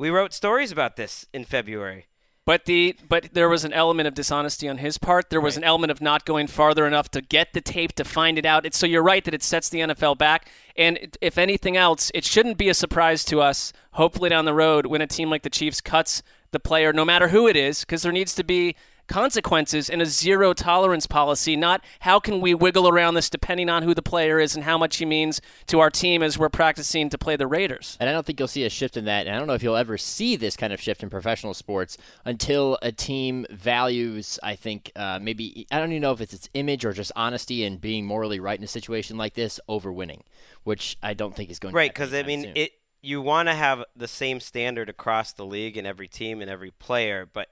We 0.00 0.08
wrote 0.08 0.32
stories 0.32 0.72
about 0.72 0.96
this 0.96 1.26
in 1.34 1.44
February. 1.44 2.06
But 2.46 2.64
the 2.64 2.96
but 3.06 3.34
there 3.34 3.50
was 3.50 3.66
an 3.66 3.74
element 3.74 4.08
of 4.08 4.14
dishonesty 4.14 4.66
on 4.66 4.78
his 4.78 4.96
part. 4.96 5.28
There 5.28 5.42
was 5.42 5.56
right. 5.56 5.62
an 5.62 5.68
element 5.68 5.90
of 5.90 6.00
not 6.00 6.24
going 6.24 6.46
farther 6.46 6.86
enough 6.86 7.10
to 7.10 7.20
get 7.20 7.52
the 7.52 7.60
tape 7.60 7.92
to 7.96 8.04
find 8.04 8.38
it 8.38 8.46
out. 8.46 8.64
It's, 8.64 8.78
so 8.78 8.86
you're 8.86 9.02
right 9.02 9.22
that 9.22 9.34
it 9.34 9.42
sets 9.42 9.68
the 9.68 9.80
NFL 9.80 10.16
back. 10.16 10.50
And 10.74 11.18
if 11.20 11.36
anything 11.36 11.76
else, 11.76 12.10
it 12.14 12.24
shouldn't 12.24 12.56
be 12.56 12.70
a 12.70 12.74
surprise 12.74 13.26
to 13.26 13.42
us. 13.42 13.74
Hopefully 13.92 14.30
down 14.30 14.46
the 14.46 14.54
road, 14.54 14.86
when 14.86 15.02
a 15.02 15.06
team 15.06 15.28
like 15.28 15.42
the 15.42 15.50
Chiefs 15.50 15.82
cuts 15.82 16.22
the 16.50 16.58
player, 16.58 16.94
no 16.94 17.04
matter 17.04 17.28
who 17.28 17.46
it 17.46 17.54
is, 17.54 17.80
because 17.80 18.00
there 18.00 18.10
needs 18.10 18.34
to 18.36 18.42
be 18.42 18.76
consequences 19.10 19.90
and 19.90 20.00
a 20.00 20.06
zero 20.06 20.54
tolerance 20.54 21.06
policy, 21.06 21.56
not 21.56 21.84
how 22.00 22.18
can 22.20 22.40
we 22.40 22.54
wiggle 22.54 22.88
around 22.88 23.14
this 23.14 23.28
depending 23.28 23.68
on 23.68 23.82
who 23.82 23.92
the 23.92 24.00
player 24.02 24.38
is 24.38 24.54
and 24.54 24.64
how 24.64 24.78
much 24.78 24.96
he 24.96 25.04
means 25.04 25.40
to 25.66 25.80
our 25.80 25.90
team 25.90 26.22
as 26.22 26.38
we're 26.38 26.48
practicing 26.48 27.10
to 27.10 27.18
play 27.18 27.36
the 27.36 27.46
Raiders. 27.46 27.98
And 28.00 28.08
I 28.08 28.12
don't 28.12 28.24
think 28.24 28.38
you'll 28.38 28.48
see 28.48 28.64
a 28.64 28.70
shift 28.70 28.96
in 28.96 29.04
that. 29.06 29.26
And 29.26 29.34
I 29.34 29.38
don't 29.38 29.48
know 29.48 29.54
if 29.54 29.62
you'll 29.62 29.76
ever 29.76 29.98
see 29.98 30.36
this 30.36 30.56
kind 30.56 30.72
of 30.72 30.80
shift 30.80 31.02
in 31.02 31.10
professional 31.10 31.52
sports 31.52 31.98
until 32.24 32.78
a 32.82 32.92
team 32.92 33.44
values, 33.50 34.38
I 34.42 34.54
think, 34.54 34.92
uh, 34.94 35.18
maybe, 35.20 35.66
I 35.70 35.78
don't 35.80 35.90
even 35.90 36.02
know 36.02 36.12
if 36.12 36.20
it's 36.20 36.32
its 36.32 36.48
image 36.54 36.84
or 36.84 36.92
just 36.92 37.10
honesty 37.16 37.64
and 37.64 37.80
being 37.80 38.06
morally 38.06 38.38
right 38.38 38.58
in 38.58 38.64
a 38.64 38.68
situation 38.68 39.16
like 39.16 39.34
this 39.34 39.58
over 39.68 39.92
winning, 39.92 40.22
which 40.62 40.96
I 41.02 41.14
don't 41.14 41.34
think 41.34 41.50
is 41.50 41.58
going 41.58 41.74
right, 41.74 41.94
to 41.94 42.00
Right, 42.02 42.10
because, 42.10 42.14
I 42.14 42.22
mean, 42.22 42.52
it 42.54 42.72
you 43.02 43.22
want 43.22 43.48
to 43.48 43.54
have 43.54 43.82
the 43.96 44.06
same 44.06 44.40
standard 44.40 44.88
across 44.88 45.32
the 45.32 45.44
league 45.44 45.76
and 45.76 45.86
every 45.86 46.06
team 46.06 46.40
and 46.40 46.50
every 46.50 46.70
player, 46.70 47.28
but 47.30 47.48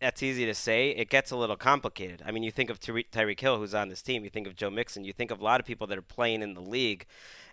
that's 0.00 0.22
easy 0.22 0.46
to 0.46 0.54
say. 0.54 0.90
It 0.90 1.10
gets 1.10 1.30
a 1.30 1.36
little 1.36 1.56
complicated. 1.56 2.22
I 2.24 2.30
mean, 2.30 2.42
you 2.42 2.50
think 2.50 2.70
of 2.70 2.80
Ty- 2.80 3.04
Tyreek 3.12 3.40
Hill, 3.40 3.58
who's 3.58 3.74
on 3.74 3.88
this 3.88 4.02
team. 4.02 4.24
You 4.24 4.30
think 4.30 4.46
of 4.46 4.56
Joe 4.56 4.70
Mixon. 4.70 5.04
You 5.04 5.12
think 5.12 5.30
of 5.30 5.40
a 5.40 5.44
lot 5.44 5.60
of 5.60 5.66
people 5.66 5.86
that 5.88 5.98
are 5.98 6.02
playing 6.02 6.42
in 6.42 6.54
the 6.54 6.60
league. 6.60 7.06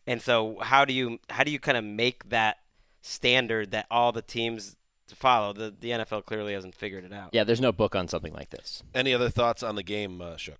And 0.07 0.21
so, 0.21 0.59
how 0.61 0.85
do 0.85 0.93
you 0.93 1.19
how 1.29 1.43
do 1.43 1.51
you 1.51 1.59
kind 1.59 1.77
of 1.77 1.83
make 1.83 2.29
that 2.29 2.57
standard 3.01 3.71
that 3.71 3.87
all 3.89 4.11
the 4.11 4.21
teams 4.21 4.75
follow? 5.07 5.53
The 5.53 5.73
the 5.79 5.89
NFL 5.89 6.25
clearly 6.25 6.53
hasn't 6.53 6.75
figured 6.75 7.03
it 7.03 7.13
out. 7.13 7.29
Yeah, 7.33 7.43
there's 7.43 7.61
no 7.61 7.71
book 7.71 7.95
on 7.95 8.07
something 8.07 8.33
like 8.33 8.51
this. 8.51 8.83
Any 8.93 9.13
other 9.13 9.29
thoughts 9.29 9.63
on 9.63 9.75
the 9.75 9.83
game, 9.83 10.21
uh, 10.21 10.37
Shook? 10.37 10.59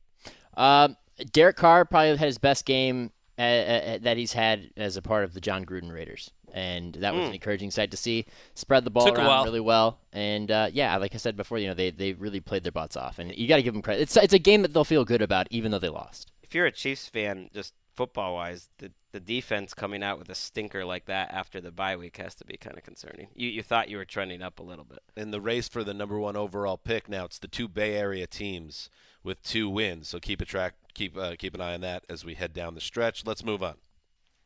Um, 0.58 0.98
Derek 1.32 1.58
Carr 1.58 1.86
probably 1.86 2.18
had 2.18 2.20
his 2.28 2.40
best 2.40 2.66
game 2.66 3.12
uh, 3.38 3.42
uh, 3.42 3.98
that 4.00 4.18
he's 4.18 4.34
had 4.34 4.72
as 4.78 4.98
a 4.98 5.02
part 5.02 5.24
of 5.24 5.34
the 5.34 5.42
Jon 5.42 5.66
Gruden 5.66 5.92
Raiders 5.92 6.32
and 6.56 6.96
that 6.96 7.14
was 7.14 7.26
mm. 7.26 7.28
an 7.28 7.34
encouraging 7.34 7.70
sight 7.70 7.92
to 7.92 7.98
see. 7.98 8.26
Spread 8.56 8.86
the 8.86 8.90
ball 8.90 9.06
Took 9.06 9.20
around 9.20 9.44
really 9.44 9.60
well, 9.60 10.00
and 10.14 10.50
uh, 10.50 10.70
yeah, 10.72 10.96
like 10.98 11.14
I 11.14 11.18
said 11.18 11.36
before, 11.36 11.60
you 11.60 11.68
know 11.68 11.74
they 11.74 11.92
they 11.92 12.14
really 12.14 12.40
played 12.40 12.64
their 12.64 12.72
butts 12.72 12.96
off, 12.96 13.20
and 13.20 13.36
you 13.36 13.48
got 13.48 13.58
to 13.58 13.64
give 13.64 13.74
them 13.74 13.84
credit. 13.84 14.02
It's 14.02 14.18
it's 14.18 14.34
a 14.34 14.40
game 14.40 14.62
that 14.64 14.74
they'll 14.74 14.86
feel 14.86 15.06
good 15.06 15.22
about, 15.22 15.48
even 15.52 15.72
though 15.72 15.80
they 15.80 15.90
lost. 15.90 16.32
If 16.42 16.56
you're 16.56 16.66
a 16.66 16.72
Chiefs 16.72 17.08
fan, 17.08 17.50
just 17.54 17.74
football 17.94 18.36
wise, 18.36 18.70
the 18.78 18.92
the 19.12 19.20
defense 19.20 19.74
coming 19.74 20.04
out 20.04 20.18
with 20.18 20.30
a 20.30 20.36
stinker 20.36 20.84
like 20.84 21.06
that 21.06 21.32
after 21.32 21.62
the 21.62 21.72
bye 21.72 21.96
week 21.96 22.18
has 22.18 22.36
to 22.36 22.46
be 22.46 22.58
kind 22.58 22.78
of 22.78 22.84
concerning. 22.84 23.28
You 23.36 23.50
you 23.50 23.62
thought 23.62 23.90
you 23.90 23.98
were 23.98 24.06
trending 24.06 24.42
up 24.42 24.60
a 24.60 24.64
little 24.64 24.86
bit. 24.86 25.00
In 25.18 25.32
the 25.32 25.42
race 25.42 25.68
for 25.68 25.84
the 25.84 25.94
number 25.94 26.18
one 26.18 26.38
overall 26.38 26.78
pick, 26.78 27.10
now 27.10 27.26
it's 27.26 27.40
the 27.40 27.48
two 27.50 27.68
Bay 27.68 27.96
Area 27.96 28.28
teams 28.28 28.90
with 29.24 29.44
two 29.44 29.70
wins. 29.70 30.08
So 30.08 30.20
keep 30.20 30.40
a 30.40 30.46
track, 30.46 30.76
keep 30.94 31.18
uh, 31.18 31.36
keep 31.38 31.54
an 31.54 31.60
eye 31.60 31.74
on 31.74 31.82
that 31.82 32.06
as 32.08 32.24
we 32.24 32.36
head 32.36 32.54
down 32.54 32.76
the 32.76 32.82
stretch. 32.82 33.26
Let's 33.26 33.44
move 33.44 33.62
on. 33.62 33.76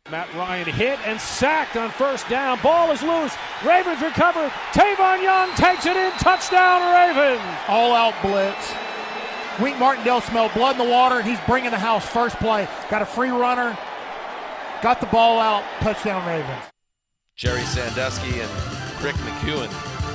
Matt 0.10 0.34
Ryan 0.34 0.66
hit 0.68 1.00
and 1.06 1.22
sacked 1.22 1.76
on 1.76 1.92
first 1.92 2.28
down. 2.30 2.60
Ball 2.64 2.92
is 2.92 3.04
loose. 3.04 3.36
Ravens 3.64 4.02
recover. 4.02 4.52
Tavon 4.72 5.22
Young 5.22 5.54
takes 5.56 5.86
it 5.86 5.96
in. 5.96 6.12
Touchdown, 6.14 6.82
Ravens. 6.94 7.42
All 7.68 7.94
out 7.94 8.16
blitz. 8.24 8.74
Wink 9.62 9.78
Martindale 9.78 10.22
smelled 10.22 10.52
blood 10.54 10.80
in 10.80 10.88
the 10.88 10.92
water, 10.92 11.20
and 11.20 11.30
he's 11.30 11.40
bringing 11.46 11.70
the 11.70 11.78
house 11.78 12.08
first 12.08 12.38
play. 12.38 12.68
Got 12.90 13.04
a 13.04 13.06
free 13.06 13.30
runner. 13.30 13.78
Got 14.82 15.00
the 15.00 15.08
ball 15.08 15.40
out. 15.40 15.64
Touchdown, 15.82 16.28
Ravens. 16.28 16.64
Gerry 17.36 17.62
Sandusky 17.62 18.40
and 18.40 18.50
Rick 19.04 19.16
McEwen 19.18 19.68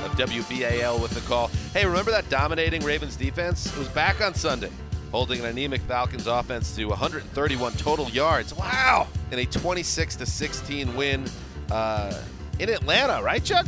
of 0.05 0.11
WBAL 0.17 1.01
with 1.01 1.11
the 1.11 1.21
call. 1.21 1.47
Hey, 1.73 1.85
remember 1.85 2.11
that 2.11 2.27
dominating 2.29 2.83
Ravens 2.83 3.15
defense? 3.15 3.67
It 3.67 3.77
was 3.79 3.87
back 3.89 4.19
on 4.19 4.33
Sunday 4.33 4.71
holding 5.15 5.39
an 5.39 5.45
anemic 5.45 5.79
Falcons 5.83 6.27
offense 6.27 6.75
to 6.75 6.83
131 6.87 7.71
total 7.77 8.09
yards. 8.09 8.53
Wow! 8.53 9.07
In 9.31 9.39
a 9.39 9.45
26 9.45 10.17
to 10.17 10.25
16 10.25 10.93
win 10.93 11.23
uh, 11.71 12.21
in 12.59 12.67
Atlanta, 12.67 13.23
right, 13.23 13.41
Chuck? 13.41 13.65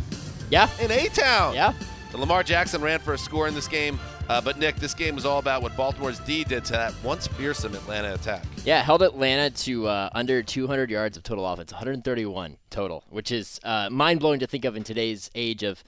Yeah. 0.50 0.70
In 0.82 0.92
A 0.92 1.08
Town. 1.08 1.56
Yeah. 1.56 1.72
So 2.12 2.18
Lamar 2.18 2.44
Jackson 2.44 2.82
ran 2.82 3.00
for 3.00 3.14
a 3.14 3.18
score 3.18 3.48
in 3.48 3.56
this 3.56 3.70
game. 3.70 3.98
Uh, 4.28 4.42
but 4.42 4.60
Nick, 4.60 4.76
this 4.76 4.94
game 4.94 5.16
was 5.16 5.26
all 5.26 5.40
about 5.40 5.62
what 5.62 5.74
Baltimore's 5.78 6.20
D 6.20 6.44
did 6.44 6.66
to 6.66 6.74
that 6.74 6.94
once 7.02 7.28
fearsome 7.28 7.74
Atlanta 7.76 8.14
attack. 8.14 8.44
Yeah, 8.66 8.84
held 8.84 9.02
Atlanta 9.02 9.50
to 9.64 9.88
uh, 9.88 10.10
under 10.14 10.44
200 10.44 10.90
yards 10.90 11.16
of 11.16 11.24
total 11.24 11.48
offense, 11.48 11.72
131 11.72 12.58
total, 12.70 13.06
which 13.10 13.32
is 13.32 13.58
uh, 13.64 13.90
mind 13.90 14.20
blowing 14.20 14.42
to 14.42 14.48
think 14.48 14.66
of 14.66 14.76
in 14.76 14.84
today's 14.84 15.32
age 15.34 15.64
of 15.64 15.82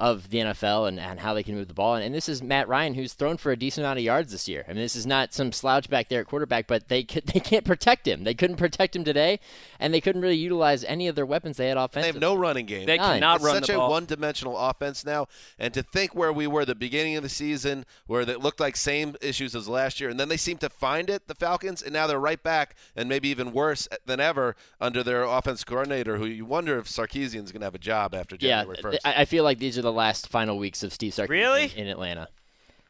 of 0.00 0.30
the 0.30 0.38
NFL 0.38 0.88
and, 0.88 0.98
and 0.98 1.20
how 1.20 1.34
they 1.34 1.42
can 1.42 1.54
move 1.54 1.68
the 1.68 1.74
ball. 1.74 1.94
And, 1.94 2.02
and, 2.02 2.14
this 2.14 2.26
is 2.26 2.42
Matt 2.42 2.68
Ryan, 2.68 2.94
who's 2.94 3.12
thrown 3.12 3.36
for 3.36 3.52
a 3.52 3.56
decent 3.56 3.84
amount 3.84 3.98
of 3.98 4.04
yards 4.04 4.32
this 4.32 4.48
year. 4.48 4.64
I 4.66 4.72
mean, 4.72 4.80
this 4.80 4.96
is 4.96 5.06
not 5.06 5.34
some 5.34 5.52
slouch 5.52 5.90
back 5.90 6.08
there 6.08 6.22
at 6.22 6.26
quarterback, 6.26 6.66
but 6.66 6.88
they 6.88 7.04
could, 7.04 7.26
they 7.34 7.38
can't 7.38 7.66
protect 7.66 8.08
him. 8.08 8.24
They 8.24 8.32
couldn't 8.32 8.56
protect 8.56 8.96
him 8.96 9.04
today, 9.04 9.40
and 9.78 9.92
they 9.92 10.00
couldn't 10.00 10.22
really 10.22 10.38
utilize 10.38 10.84
any 10.84 11.06
of 11.06 11.16
their 11.16 11.26
weapons 11.26 11.58
they 11.58 11.68
had 11.68 11.76
offensively. 11.76 12.18
They 12.18 12.26
have 12.26 12.34
no 12.34 12.34
running 12.34 12.64
game. 12.64 12.86
They 12.86 12.96
Nine. 12.96 13.20
cannot 13.20 13.36
it's 13.36 13.44
run 13.44 13.54
such 13.56 13.66
the 13.66 13.78
a 13.78 13.90
one-dimensional 13.90 14.56
offense 14.56 15.04
now. 15.04 15.26
And 15.58 15.74
to 15.74 15.82
think 15.82 16.14
where 16.14 16.32
we 16.32 16.46
were 16.46 16.64
the 16.64 16.74
beginning 16.74 17.16
of 17.16 17.22
the 17.22 17.28
season, 17.28 17.84
where 18.06 18.22
it 18.22 18.40
looked 18.40 18.58
like 18.58 18.76
same 18.76 19.16
issues 19.20 19.54
as 19.54 19.68
last 19.68 20.00
year, 20.00 20.08
and 20.08 20.18
then 20.18 20.30
they 20.30 20.38
seem 20.38 20.56
to 20.58 20.70
find 20.70 21.10
it, 21.10 21.28
the 21.28 21.34
Falcons, 21.34 21.82
and 21.82 21.92
now 21.92 22.06
they're 22.06 22.18
right 22.18 22.42
back, 22.42 22.74
and 22.96 23.06
maybe 23.06 23.28
even 23.28 23.52
worse 23.52 23.86
than 24.06 24.18
ever 24.18 24.56
under 24.80 25.02
their 25.02 25.24
offense 25.24 25.62
coordinator, 25.62 26.16
who 26.16 26.24
you 26.24 26.46
wonder 26.46 26.78
if 26.78 26.86
Sarkisian's 26.86 27.52
going 27.52 27.60
to 27.60 27.66
have 27.66 27.74
a 27.74 27.78
job 27.78 28.14
after 28.14 28.38
January 28.38 28.78
yeah, 28.82 28.90
1st. 28.90 28.98
I 29.04 29.26
feel 29.26 29.44
like 29.44 29.58
these 29.58 29.76
are 29.76 29.82
the 29.82 29.89
last 29.90 30.28
final 30.28 30.58
weeks 30.58 30.70
weeks 30.70 30.82
of 30.84 30.92
Steve 30.92 31.12
Sarkisian 31.12 31.28
really? 31.28 31.64
in, 31.74 31.86
in 31.86 31.88
Atlanta. 31.88 32.28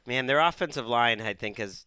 Man, 0.06 0.26
their 0.26 0.40
offensive 0.40 0.86
line, 0.86 1.20
I 1.20 1.32
think, 1.32 1.56
has 1.58 1.86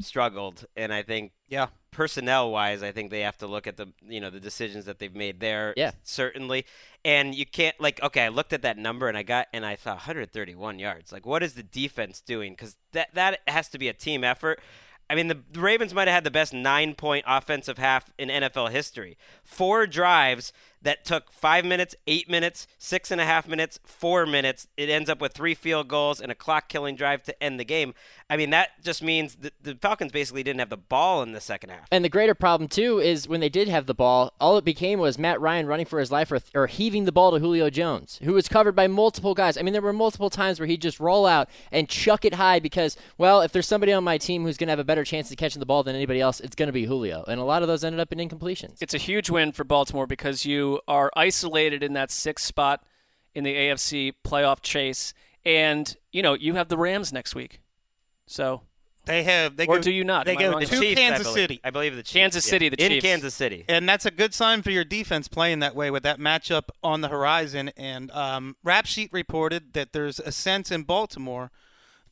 struggled, 0.00 0.66
and 0.76 0.92
I 0.92 1.02
think 1.02 1.32
yeah, 1.48 1.68
personnel 1.90 2.50
wise, 2.50 2.82
I 2.82 2.90
think 2.92 3.10
they 3.10 3.20
have 3.20 3.38
to 3.38 3.46
look 3.46 3.66
at 3.66 3.76
the 3.76 3.86
you 4.06 4.20
know 4.20 4.28
the 4.28 4.40
decisions 4.40 4.84
that 4.84 4.98
they've 4.98 5.14
made 5.14 5.40
there. 5.40 5.72
Yeah, 5.76 5.92
certainly. 6.02 6.66
And 7.04 7.34
you 7.34 7.46
can't 7.46 7.78
like 7.80 8.02
okay, 8.02 8.24
I 8.24 8.28
looked 8.28 8.52
at 8.52 8.62
that 8.62 8.76
number 8.76 9.08
and 9.08 9.16
I 9.16 9.22
got 9.22 9.48
and 9.52 9.64
I 9.64 9.76
thought 9.76 9.96
131 9.96 10.78
yards. 10.78 11.12
Like, 11.12 11.24
what 11.24 11.42
is 11.42 11.54
the 11.54 11.62
defense 11.62 12.20
doing? 12.20 12.52
Because 12.52 12.76
that 12.92 13.14
that 13.14 13.40
has 13.48 13.68
to 13.70 13.78
be 13.78 13.88
a 13.88 13.94
team 13.94 14.24
effort. 14.24 14.60
I 15.08 15.14
mean, 15.14 15.28
the, 15.28 15.38
the 15.52 15.60
Ravens 15.60 15.92
might 15.92 16.08
have 16.08 16.14
had 16.14 16.24
the 16.24 16.30
best 16.30 16.54
nine 16.54 16.94
point 16.94 17.24
offensive 17.28 17.78
half 17.78 18.10
in 18.18 18.28
NFL 18.28 18.70
history. 18.70 19.16
Four 19.42 19.86
drives 19.86 20.52
that 20.84 21.04
took 21.04 21.32
five 21.32 21.64
minutes, 21.64 21.94
eight 22.06 22.30
minutes, 22.30 22.66
six 22.78 23.10
and 23.10 23.20
a 23.20 23.24
half 23.24 23.48
minutes, 23.48 23.80
four 23.84 24.26
minutes. 24.26 24.68
It 24.76 24.88
ends 24.88 25.10
up 25.10 25.20
with 25.20 25.32
three 25.32 25.54
field 25.54 25.88
goals 25.88 26.20
and 26.20 26.30
a 26.30 26.34
clock 26.34 26.68
killing 26.68 26.94
drive 26.94 27.22
to 27.24 27.42
end 27.42 27.58
the 27.58 27.64
game. 27.64 27.94
I 28.30 28.36
mean, 28.36 28.50
that 28.50 28.82
just 28.82 29.02
means 29.02 29.36
the, 29.36 29.52
the 29.62 29.74
Falcons 29.74 30.12
basically 30.12 30.42
didn't 30.42 30.60
have 30.60 30.70
the 30.70 30.76
ball 30.76 31.22
in 31.22 31.32
the 31.32 31.40
second 31.40 31.70
half. 31.70 31.86
And 31.90 32.04
the 32.04 32.08
greater 32.08 32.34
problem 32.34 32.68
too 32.68 32.98
is 32.98 33.28
when 33.28 33.40
they 33.40 33.48
did 33.48 33.68
have 33.68 33.86
the 33.86 33.94
ball, 33.94 34.32
all 34.40 34.56
it 34.56 34.64
became 34.64 34.98
was 34.98 35.18
Matt 35.18 35.40
Ryan 35.40 35.66
running 35.66 35.86
for 35.86 35.98
his 35.98 36.12
life 36.12 36.30
or, 36.32 36.40
or 36.54 36.66
heaving 36.66 37.04
the 37.04 37.12
ball 37.12 37.32
to 37.32 37.38
Julio 37.38 37.70
Jones, 37.70 38.20
who 38.22 38.32
was 38.32 38.48
covered 38.48 38.76
by 38.76 38.86
multiple 38.86 39.34
guys. 39.34 39.58
I 39.58 39.62
mean, 39.62 39.72
there 39.72 39.82
were 39.82 39.92
multiple 39.92 40.30
times 40.30 40.58
where 40.60 40.66
he'd 40.66 40.82
just 40.82 41.00
roll 41.00 41.26
out 41.26 41.48
and 41.72 41.88
chuck 41.88 42.24
it 42.24 42.34
high 42.34 42.60
because, 42.60 42.96
well, 43.18 43.40
if 43.40 43.52
there's 43.52 43.66
somebody 43.66 43.92
on 43.92 44.04
my 44.04 44.18
team 44.18 44.44
who's 44.44 44.56
going 44.56 44.68
to 44.68 44.72
have 44.72 44.78
a 44.78 44.84
better 44.84 45.04
chance 45.04 45.30
of 45.30 45.36
catching 45.36 45.60
the 45.60 45.66
ball 45.66 45.82
than 45.82 45.94
anybody 45.96 46.20
else, 46.20 46.40
it's 46.40 46.54
going 46.54 46.68
to 46.68 46.72
be 46.72 46.84
Julio. 46.84 47.24
And 47.26 47.40
a 47.40 47.44
lot 47.44 47.62
of 47.62 47.68
those 47.68 47.84
ended 47.84 48.00
up 48.00 48.12
in 48.12 48.18
incompletions. 48.18 48.76
It's 48.80 48.94
a 48.94 48.98
huge 48.98 49.30
win 49.30 49.52
for 49.52 49.64
Baltimore 49.64 50.06
because 50.06 50.44
you 50.44 50.73
are 50.88 51.10
isolated 51.16 51.82
in 51.82 51.92
that 51.94 52.10
sixth 52.10 52.44
spot 52.46 52.84
in 53.34 53.44
the 53.44 53.54
AFC 53.54 54.12
playoff 54.24 54.60
chase, 54.62 55.12
and 55.44 55.96
you 56.12 56.22
know 56.22 56.34
you 56.34 56.54
have 56.54 56.68
the 56.68 56.76
Rams 56.78 57.12
next 57.12 57.34
week. 57.34 57.60
So 58.26 58.62
They 59.06 59.22
have. 59.24 59.56
They 59.56 59.66
Or 59.66 59.76
go, 59.76 59.82
do 59.82 59.90
you 59.92 60.02
not? 60.04 60.24
They 60.26 60.32
Am 60.36 60.52
go 60.52 60.58
to 60.60 60.66
The 60.66 60.76
Chiefs, 60.80 60.92
I 60.92 60.94
Kansas 60.94 61.26
believe. 61.26 61.42
City. 61.42 61.60
I 61.62 61.70
believe 61.70 61.94
the 61.96 62.02
Chiefs. 62.02 62.12
Kansas 62.12 62.46
yeah. 62.46 62.50
City, 62.50 62.68
the 62.70 62.82
in 62.96 63.00
Kansas 63.02 63.34
City. 63.34 63.64
And 63.68 63.86
that's 63.88 64.06
a 64.06 64.10
good 64.10 64.32
sign 64.32 64.62
for 64.62 64.70
your 64.70 64.84
defense 64.84 65.28
playing 65.28 65.58
that 65.58 65.74
way 65.76 65.90
with 65.90 66.02
that 66.04 66.18
matchup 66.18 66.68
on 66.82 67.02
the 67.02 67.08
horizon. 67.08 67.70
And 67.76 68.10
um, 68.12 68.56
Rap 68.64 68.86
Sheet 68.86 69.12
reported 69.12 69.74
that 69.74 69.92
there's 69.92 70.20
a 70.20 70.32
sense 70.32 70.70
in 70.70 70.84
Baltimore, 70.84 71.50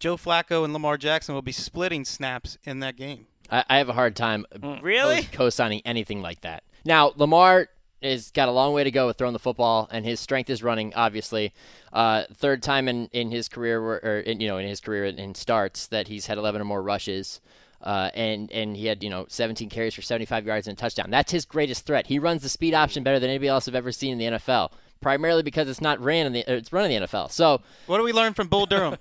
Joe 0.00 0.16
Flacco 0.18 0.64
and 0.64 0.72
Lamar 0.74 0.98
Jackson 0.98 1.34
will 1.34 1.40
be 1.42 1.52
splitting 1.52 2.04
snaps 2.04 2.58
in 2.64 2.80
that 2.80 2.96
game. 2.96 3.26
I, 3.50 3.64
I 3.70 3.78
have 3.78 3.88
a 3.88 3.94
hard 3.94 4.14
time 4.14 4.44
Really? 4.82 5.22
co 5.32 5.48
signing 5.48 5.80
anything 5.86 6.20
like 6.20 6.42
that. 6.42 6.62
Now, 6.84 7.12
Lamar 7.16 7.68
has 8.02 8.30
got 8.30 8.48
a 8.48 8.52
long 8.52 8.72
way 8.72 8.84
to 8.84 8.90
go 8.90 9.06
with 9.06 9.18
throwing 9.18 9.32
the 9.32 9.38
football, 9.38 9.88
and 9.90 10.04
his 10.04 10.20
strength 10.20 10.50
is 10.50 10.62
running. 10.62 10.92
Obviously, 10.94 11.52
uh, 11.92 12.24
third 12.34 12.62
time 12.62 12.88
in, 12.88 13.08
in 13.12 13.30
his 13.30 13.48
career, 13.48 13.80
or 13.80 14.20
in, 14.20 14.40
you 14.40 14.48
know, 14.48 14.58
in 14.58 14.66
his 14.66 14.80
career 14.80 15.04
in, 15.06 15.34
starts 15.34 15.86
that 15.88 16.08
he's 16.08 16.26
had 16.26 16.38
11 16.38 16.60
or 16.60 16.64
more 16.64 16.82
rushes. 16.82 17.40
Uh, 17.82 18.10
and 18.14 18.52
and 18.52 18.76
he 18.76 18.86
had 18.86 19.02
you 19.02 19.10
know 19.10 19.26
17 19.28 19.68
carries 19.68 19.92
for 19.92 20.02
75 20.02 20.46
yards 20.46 20.68
and 20.68 20.78
a 20.78 20.80
touchdown. 20.80 21.10
That's 21.10 21.32
his 21.32 21.44
greatest 21.44 21.84
threat. 21.84 22.06
He 22.06 22.20
runs 22.20 22.42
the 22.42 22.48
speed 22.48 22.74
option 22.74 23.02
better 23.02 23.18
than 23.18 23.28
anybody 23.28 23.48
else 23.48 23.66
I've 23.66 23.74
ever 23.74 23.90
seen 23.90 24.12
in 24.12 24.18
the 24.18 24.38
NFL. 24.38 24.70
Primarily 25.00 25.42
because 25.42 25.68
it's 25.68 25.80
not 25.80 26.00
ran 26.00 26.26
in 26.26 26.32
the 26.32 26.44
it's 26.46 26.72
run 26.72 26.88
in 26.88 27.02
the 27.02 27.08
NFL. 27.08 27.32
So 27.32 27.60
What 27.86 27.98
do 27.98 28.04
we 28.04 28.12
learn 28.12 28.34
from 28.34 28.46
Bull 28.46 28.66
Durham? 28.66 28.98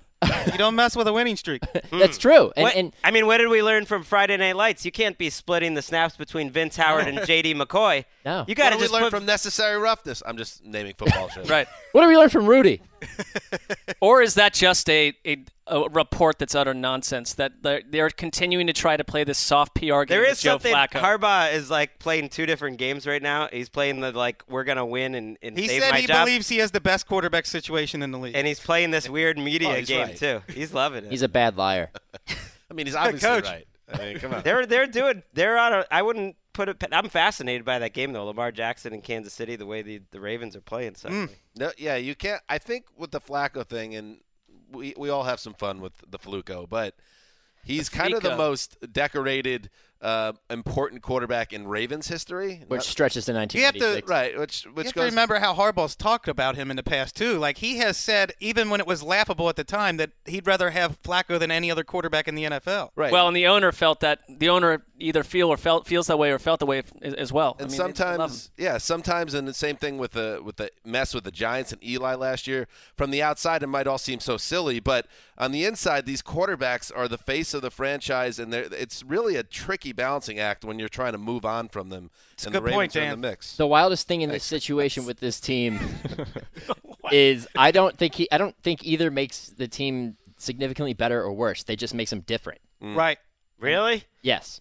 You 0.50 0.58
don't 0.58 0.74
mess 0.74 0.94
with 0.96 1.06
a 1.08 1.12
winning 1.12 1.36
streak. 1.36 1.62
that's 1.90 2.18
true. 2.18 2.52
And, 2.56 2.62
What- 2.64 2.74
and 2.76 2.92
I 3.04 3.10
mean, 3.10 3.26
what 3.26 3.38
did 3.38 3.48
we 3.48 3.62
learn 3.62 3.84
from 3.86 4.02
Friday 4.02 4.36
Night 4.36 4.56
Lights? 4.56 4.84
You 4.84 4.92
can't 4.92 5.16
be 5.18 5.30
splitting 5.30 5.74
the 5.74 5.82
snaps 5.82 6.16
between 6.16 6.50
Vince 6.50 6.76
Howard 6.76 7.08
and 7.08 7.24
J.D. 7.26 7.54
McCoy. 7.54 8.04
No. 8.24 8.44
you 8.46 8.54
got 8.54 8.66
to 8.66 8.70
did 8.70 8.76
we 8.78 8.82
just 8.84 8.92
learn 8.92 9.02
put 9.04 9.10
from 9.10 9.26
necessary 9.26 9.78
roughness? 9.78 10.22
I'm 10.24 10.36
just 10.36 10.64
naming 10.64 10.94
football 10.96 11.28
shows. 11.34 11.48
right, 11.50 11.66
what 11.92 12.02
did 12.02 12.08
we 12.08 12.16
learn 12.16 12.28
from 12.30 12.46
Rudy? 12.46 12.80
Or 14.00 14.22
is 14.22 14.34
that 14.34 14.52
just 14.54 14.88
a, 14.90 15.12
a 15.26 15.44
a 15.68 15.88
report 15.90 16.38
that's 16.40 16.54
utter 16.56 16.74
nonsense 16.74 17.34
that 17.34 17.62
they're, 17.62 17.82
they're 17.88 18.10
continuing 18.10 18.66
to 18.66 18.72
try 18.72 18.96
to 18.96 19.04
play 19.04 19.22
this 19.22 19.38
soft 19.38 19.74
PR 19.76 20.02
game 20.02 20.06
There 20.08 20.24
is 20.24 20.30
with 20.32 20.40
Joe 20.40 20.50
something. 20.52 20.74
Flacco? 20.74 21.00
Harbaugh 21.00 21.52
is 21.52 21.70
like 21.70 21.98
playing 22.00 22.30
two 22.30 22.46
different 22.46 22.78
games 22.78 23.06
right 23.06 23.22
now. 23.22 23.48
He's 23.52 23.68
playing 23.68 24.00
the 24.00 24.10
like 24.12 24.42
we're 24.48 24.64
gonna 24.64 24.84
win 24.84 25.14
and, 25.14 25.38
and 25.40 25.56
He 25.56 25.68
save 25.68 25.82
said 25.82 25.90
my 25.92 25.98
he 26.00 26.06
job, 26.08 26.26
believes 26.26 26.48
he 26.48 26.58
has 26.58 26.72
the 26.72 26.80
best 26.80 27.06
quarterback 27.06 27.46
situation 27.46 28.02
in 28.02 28.10
the 28.10 28.18
league. 28.18 28.34
and 28.34 28.46
he's 28.46 28.58
playing 28.60 28.90
this 28.90 29.08
weird 29.08 29.38
media 29.38 29.68
Well, 29.68 29.76
he's 29.78 29.88
game 29.88 30.06
right. 30.08 30.16
too. 30.16 30.42
He's 30.52 30.74
loving 30.74 31.04
it. 31.04 31.10
He's 31.10 31.22
a 31.22 31.28
bad 31.28 31.56
liar. 31.56 31.90
I 32.28 32.74
mean, 32.74 32.86
he's 32.86 32.96
obviously 32.96 33.28
Coach. 33.28 33.44
right. 33.44 33.66
I 33.92 33.98
mean, 33.98 34.18
come 34.18 34.34
on. 34.34 34.42
they're 34.42 34.66
they're 34.66 34.86
doing. 34.86 35.22
They're 35.34 35.58
on 35.58 35.72
a. 35.74 35.84
I 35.90 36.02
wouldn't 36.02 36.34
put 36.52 36.68
it. 36.68 36.82
I'm 36.92 37.08
fascinated 37.08 37.64
by 37.64 37.78
that 37.78 37.92
game 37.92 38.12
though. 38.12 38.24
Lamar 38.24 38.52
Jackson 38.52 38.92
in 38.92 39.00
Kansas 39.00 39.32
City, 39.32 39.56
the 39.56 39.66
way 39.66 39.82
the, 39.82 40.02
the 40.10 40.20
Ravens 40.20 40.56
are 40.56 40.60
playing. 40.60 40.94
Suddenly. 40.94 41.26
Mm. 41.26 41.36
No, 41.56 41.72
yeah, 41.76 41.96
you 41.96 42.14
can't. 42.14 42.42
I 42.48 42.58
think 42.58 42.86
with 42.96 43.10
the 43.10 43.20
Flacco 43.20 43.66
thing, 43.66 43.94
and 43.94 44.18
we 44.70 44.94
we 44.96 45.10
all 45.10 45.24
have 45.24 45.40
some 45.40 45.54
fun 45.54 45.80
with 45.80 45.92
the 46.08 46.18
Fluco, 46.18 46.68
but 46.68 46.94
he's 47.64 47.88
kind 47.88 48.14
of 48.14 48.22
the 48.22 48.36
most 48.36 48.76
decorated, 48.92 49.70
uh, 50.02 50.32
important 50.50 51.00
quarterback 51.00 51.52
in 51.52 51.66
Ravens 51.66 52.08
history. 52.08 52.64
Which 52.66 52.78
Not- 52.78 52.84
stretches 52.84 53.24
to 53.26 53.32
You 53.32 53.38
have 53.38 53.46
to- 53.46 53.58
1996. 53.78 54.08
right, 54.10 54.38
which 54.38 54.64
You 54.64 54.72
which 54.72 54.86
have 54.86 54.94
goes 54.94 55.04
to 55.04 55.10
remember 55.10 55.38
how 55.38 55.54
Harbaugh's 55.54 55.94
talked 55.94 56.26
about 56.28 56.56
him 56.56 56.70
in 56.70 56.76
the 56.76 56.82
past 56.82 57.14
too. 57.16 57.38
Like 57.38 57.58
he 57.58 57.78
has 57.78 57.96
said, 57.96 58.32
even 58.40 58.68
when 58.68 58.80
it 58.80 58.86
was 58.86 59.02
laughable 59.02 59.48
at 59.48 59.56
the 59.56 59.64
time, 59.64 59.96
that 59.98 60.10
he'd 60.26 60.46
rather 60.46 60.70
have 60.70 61.00
Flacco 61.02 61.38
than 61.38 61.50
any 61.50 61.70
other 61.70 61.84
quarterback 61.84 62.26
in 62.26 62.34
the 62.34 62.44
NFL. 62.44 62.90
right. 62.96 63.12
Well, 63.12 63.28
and 63.28 63.36
the 63.36 63.46
owner 63.46 63.70
felt 63.72 64.00
that 64.00 64.20
the 64.28 64.48
owner 64.48 64.82
either 64.98 65.22
feel 65.24 65.48
or 65.48 65.56
felt 65.56 65.86
feels 65.86 66.06
that 66.08 66.18
way 66.18 66.30
or 66.32 66.38
felt 66.38 66.58
the 66.60 66.66
way 66.66 66.82
as 67.00 67.14
as 67.14 67.32
well. 67.32 67.56
I 67.58 67.62
and 67.62 67.70
mean, 67.70 67.70
they- 67.70 67.76
they 67.76 67.82
love 67.82 67.90
him. 67.90 67.96
sometimes, 67.96 68.50
yeah, 68.56 68.78
sometimes, 68.78 69.34
and 69.34 69.46
the 69.46 69.54
same 69.54 69.76
thing 69.76 69.98
with 69.98 70.12
the 70.12 70.40
with 70.44 70.56
the 70.56 70.70
mess 70.84 71.14
with 71.14 71.24
the 71.24 71.30
Giants 71.30 71.72
and 71.72 71.82
Eli 71.84 72.14
last 72.14 72.46
year. 72.46 72.66
From 72.96 73.10
the 73.12 73.22
outside, 73.22 73.62
it 73.62 73.68
might 73.68 73.86
all 73.86 73.98
seem 73.98 74.18
so 74.20 74.36
silly, 74.36 74.80
but 74.80 75.06
on 75.38 75.52
the 75.52 75.64
inside, 75.64 76.06
these 76.06 76.22
quarterbacks 76.22 76.90
are 76.94 77.08
the 77.08 77.18
face 77.18 77.54
of 77.54 77.62
the 77.62 77.70
franchise, 77.70 78.38
and 78.38 78.52
it's 78.54 79.02
really 79.02 79.36
a 79.36 79.42
tricky 79.42 79.91
balancing 79.92 80.38
act 80.38 80.64
when 80.64 80.78
you're 80.78 80.88
trying 80.88 81.12
to 81.12 81.18
move 81.18 81.44
on 81.44 81.68
from 81.68 81.88
them. 81.88 82.10
a 82.38 82.46
and 82.46 82.52
good 82.52 82.60
the 82.60 82.62
Ravens 82.62 82.76
point, 82.76 82.96
are 82.96 83.00
in 83.00 83.08
Dan. 83.08 83.20
the 83.20 83.28
mix. 83.28 83.56
The 83.56 83.66
wildest 83.66 84.06
thing 84.08 84.22
in 84.22 84.30
this 84.30 84.44
situation 84.44 85.06
with 85.06 85.20
this 85.20 85.40
team 85.40 85.78
is 87.12 87.46
I 87.56 87.70
don't 87.70 87.96
think 87.96 88.14
he 88.14 88.30
I 88.30 88.38
don't 88.38 88.56
think 88.62 88.84
either 88.84 89.10
makes 89.10 89.48
the 89.48 89.68
team 89.68 90.16
significantly 90.38 90.94
better 90.94 91.22
or 91.22 91.32
worse. 91.32 91.62
They 91.62 91.76
just 91.76 91.94
makes 91.94 92.10
them 92.10 92.20
different. 92.20 92.60
Mm. 92.82 92.96
Right. 92.96 93.18
Really? 93.58 94.04
Yes. 94.22 94.60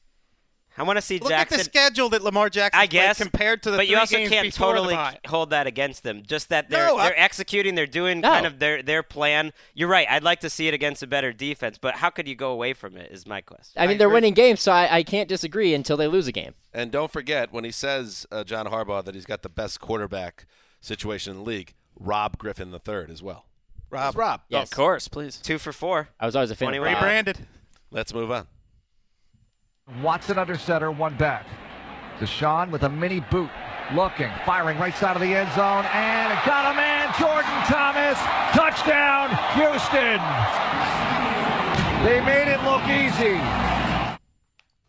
I 0.77 0.83
want 0.83 0.97
to 0.97 1.01
see 1.01 1.19
Look 1.19 1.29
Jackson. 1.29 1.55
at 1.55 1.57
the 1.59 1.63
schedule 1.65 2.09
that 2.09 2.23
Lamar 2.23 2.49
Jackson 2.49 2.79
I 2.79 2.85
guess 2.85 3.17
compared 3.17 3.61
to 3.63 3.71
the 3.71 3.77
but 3.77 3.87
you 3.87 3.97
also 3.97 4.17
can't 4.27 4.53
totally 4.53 4.97
hold 5.27 5.49
that 5.49 5.67
against 5.67 6.03
them. 6.03 6.23
Just 6.25 6.49
that 6.49 6.69
they're 6.69 6.87
No, 6.87 6.97
they're 6.97 7.19
executing, 7.19 7.75
they're 7.75 7.85
doing 7.85 8.21
No. 8.21 8.29
kind 8.29 8.45
of 8.45 8.59
their 8.59 8.81
their 8.81 9.03
plan. 9.03 9.51
You're 9.73 9.89
right. 9.89 10.07
I'd 10.09 10.23
like 10.23 10.39
to 10.41 10.49
see 10.49 10.67
it 10.67 10.73
against 10.73 11.03
a 11.03 11.07
better 11.07 11.33
defense, 11.33 11.77
but 11.77 11.95
how 11.95 12.09
could 12.09 12.27
you 12.27 12.35
go 12.35 12.51
away 12.51 12.73
from 12.73 12.95
it? 12.95 13.11
Is 13.11 13.27
my 13.27 13.41
question. 13.41 13.81
I 13.81 13.87
mean, 13.87 13.97
they're 13.97 14.09
winning 14.09 14.33
games, 14.33 14.61
so 14.61 14.71
I, 14.71 14.97
I 14.97 15.03
can't 15.03 15.27
disagree 15.27 15.73
until 15.73 15.97
they 15.97 16.07
lose 16.07 16.27
a 16.27 16.31
game. 16.31 16.53
And 16.73 16.89
don't 16.89 17.11
forget 17.11 17.51
when 17.51 17.63
he 17.65 17.71
says 17.71 18.25
uh, 18.31 18.43
John 18.45 18.65
Harbaugh 18.67 19.03
that 19.03 19.13
he's 19.13 19.25
got 19.25 19.41
the 19.41 19.49
best 19.49 19.81
quarterback 19.81 20.45
situation 20.79 21.31
in 21.31 21.37
the 21.39 21.43
league. 21.43 21.73
Rob 21.99 22.37
Griffin 22.37 22.73
III 22.73 23.05
as 23.09 23.21
well. 23.21 23.45
Rob. 23.89 24.17
Rob. 24.17 24.41
Yes. 24.47 24.71
Of 24.71 24.75
course, 24.75 25.07
please. 25.09 25.37
Two 25.37 25.57
for 25.57 25.73
four. 25.73 26.09
I 26.19 26.25
was 26.25 26.35
always 26.35 26.49
a 26.49 26.55
fan 26.55 26.69
of 26.69 26.75
21. 26.75 26.93
Rob. 26.93 27.03
Rebranded. 27.03 27.37
Let's 27.91 28.13
move 28.13 28.31
on. 28.31 28.47
Watson 30.01 30.37
under 30.37 30.57
center, 30.57 30.91
one 30.91 31.17
back. 31.17 31.45
Deshaun 32.19 32.71
with 32.71 32.83
a 32.83 32.89
mini 32.89 33.19
boot. 33.19 33.49
Looking, 33.93 34.29
firing 34.45 34.79
right 34.79 34.95
side 34.95 35.17
of 35.17 35.21
the 35.21 35.35
end 35.35 35.51
zone, 35.51 35.83
and 35.91 36.31
it 36.31 36.39
got 36.45 36.71
a 36.71 36.75
man, 36.77 37.13
Jordan 37.19 37.51
Thomas. 37.67 38.17
Touchdown, 38.55 39.27
Houston. 39.55 40.21
They 42.05 42.21
made 42.21 42.47
it 42.47 42.63
look 42.63 42.81
easy. 42.87 43.37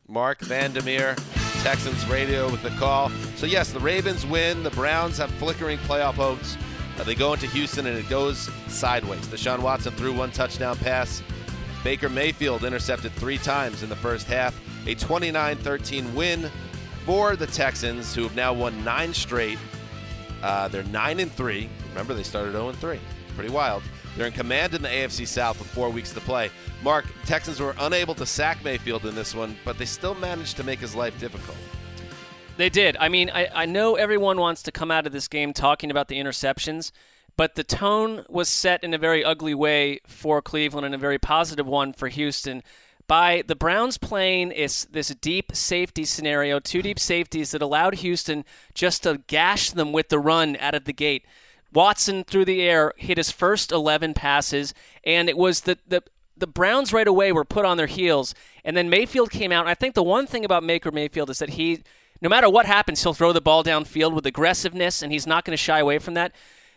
Marc 0.06 0.40
Vandermeer, 0.42 1.16
Texans 1.62 2.06
radio 2.06 2.48
with 2.48 2.62
the 2.62 2.70
call. 2.70 3.10
So, 3.34 3.46
yes, 3.46 3.72
the 3.72 3.80
Ravens 3.80 4.24
win. 4.24 4.62
The 4.62 4.70
Browns 4.70 5.18
have 5.18 5.30
flickering 5.32 5.78
playoff 5.78 6.14
hopes. 6.14 6.56
Uh, 6.98 7.02
they 7.02 7.16
go 7.16 7.32
into 7.32 7.46
Houston 7.48 7.86
and 7.86 7.98
it 7.98 8.08
goes 8.08 8.50
sideways. 8.68 9.26
Deshaun 9.26 9.58
Watson 9.58 9.92
threw 9.94 10.12
one 10.12 10.30
touchdown 10.30 10.76
pass. 10.76 11.22
Baker 11.82 12.08
Mayfield 12.08 12.62
intercepted 12.62 13.10
three 13.12 13.38
times 13.38 13.82
in 13.82 13.88
the 13.88 13.96
first 13.96 14.28
half. 14.28 14.54
A 14.86 14.94
29 14.94 15.56
13 15.56 16.14
win 16.14 16.50
for 17.04 17.36
the 17.36 17.46
Texans, 17.46 18.14
who 18.14 18.22
have 18.22 18.36
now 18.36 18.52
won 18.52 18.84
nine 18.84 19.12
straight. 19.14 19.58
Uh, 20.42 20.68
they're 20.68 20.82
9 20.84 21.20
and 21.20 21.32
3. 21.32 21.68
Remember, 21.90 22.14
they 22.14 22.22
started 22.22 22.52
0 22.52 22.70
and 22.70 22.78
3. 22.78 22.98
Pretty 23.36 23.50
wild. 23.50 23.82
They're 24.16 24.26
in 24.26 24.32
command 24.32 24.74
in 24.74 24.82
the 24.82 24.88
AFC 24.88 25.26
South 25.26 25.58
with 25.58 25.68
four 25.68 25.88
weeks 25.88 26.12
to 26.12 26.20
play. 26.20 26.50
Mark, 26.82 27.06
Texans 27.24 27.60
were 27.60 27.74
unable 27.78 28.14
to 28.16 28.26
sack 28.26 28.62
Mayfield 28.62 29.06
in 29.06 29.14
this 29.14 29.34
one, 29.34 29.56
but 29.64 29.78
they 29.78 29.84
still 29.84 30.14
managed 30.14 30.56
to 30.58 30.64
make 30.64 30.80
his 30.80 30.94
life 30.94 31.18
difficult. 31.18 31.56
They 32.56 32.68
did. 32.68 32.96
I 32.98 33.08
mean, 33.08 33.30
I, 33.30 33.48
I 33.54 33.66
know 33.66 33.94
everyone 33.94 34.38
wants 34.38 34.62
to 34.64 34.72
come 34.72 34.90
out 34.90 35.06
of 35.06 35.12
this 35.12 35.28
game 35.28 35.54
talking 35.54 35.90
about 35.90 36.08
the 36.08 36.16
interceptions, 36.16 36.92
but 37.36 37.54
the 37.54 37.64
tone 37.64 38.24
was 38.28 38.48
set 38.48 38.84
in 38.84 38.92
a 38.92 38.98
very 38.98 39.24
ugly 39.24 39.54
way 39.54 40.00
for 40.06 40.42
Cleveland 40.42 40.84
and 40.84 40.94
a 40.94 40.98
very 40.98 41.18
positive 41.18 41.66
one 41.66 41.94
for 41.94 42.08
Houston 42.08 42.62
by 43.12 43.42
the 43.46 43.54
Browns 43.54 43.98
playing 43.98 44.52
is 44.52 44.86
this 44.86 45.08
deep 45.16 45.54
safety 45.54 46.02
scenario, 46.02 46.58
two 46.58 46.80
deep 46.80 46.98
safeties 46.98 47.50
that 47.50 47.60
allowed 47.60 47.96
Houston 47.96 48.42
just 48.72 49.02
to 49.02 49.20
gash 49.26 49.70
them 49.70 49.92
with 49.92 50.08
the 50.08 50.18
run 50.18 50.56
out 50.58 50.74
of 50.74 50.86
the 50.86 50.94
gate. 50.94 51.26
Watson 51.74 52.24
through 52.24 52.46
the 52.46 52.62
air 52.62 52.94
hit 52.96 53.18
his 53.18 53.30
first 53.30 53.70
11 53.70 54.14
passes, 54.14 54.72
and 55.04 55.28
it 55.28 55.36
was 55.36 55.60
the, 55.60 55.76
the 55.86 56.02
the 56.38 56.46
Browns 56.46 56.94
right 56.94 57.06
away 57.06 57.32
were 57.32 57.44
put 57.44 57.66
on 57.66 57.76
their 57.76 57.86
heels, 57.86 58.34
and 58.64 58.74
then 58.78 58.88
Mayfield 58.88 59.30
came 59.30 59.52
out. 59.52 59.66
I 59.66 59.74
think 59.74 59.94
the 59.94 60.02
one 60.02 60.26
thing 60.26 60.46
about 60.46 60.66
Baker 60.66 60.90
Mayfield 60.90 61.28
is 61.28 61.38
that 61.40 61.50
he, 61.50 61.82
no 62.22 62.30
matter 62.30 62.48
what 62.48 62.64
happens, 62.64 63.02
he'll 63.02 63.12
throw 63.12 63.34
the 63.34 63.42
ball 63.42 63.62
downfield 63.62 64.14
with 64.14 64.24
aggressiveness, 64.24 65.02
and 65.02 65.12
he's 65.12 65.26
not 65.26 65.44
going 65.44 65.52
to 65.52 65.62
shy 65.62 65.80
away 65.80 65.98
from 65.98 66.14
that. 66.14 66.32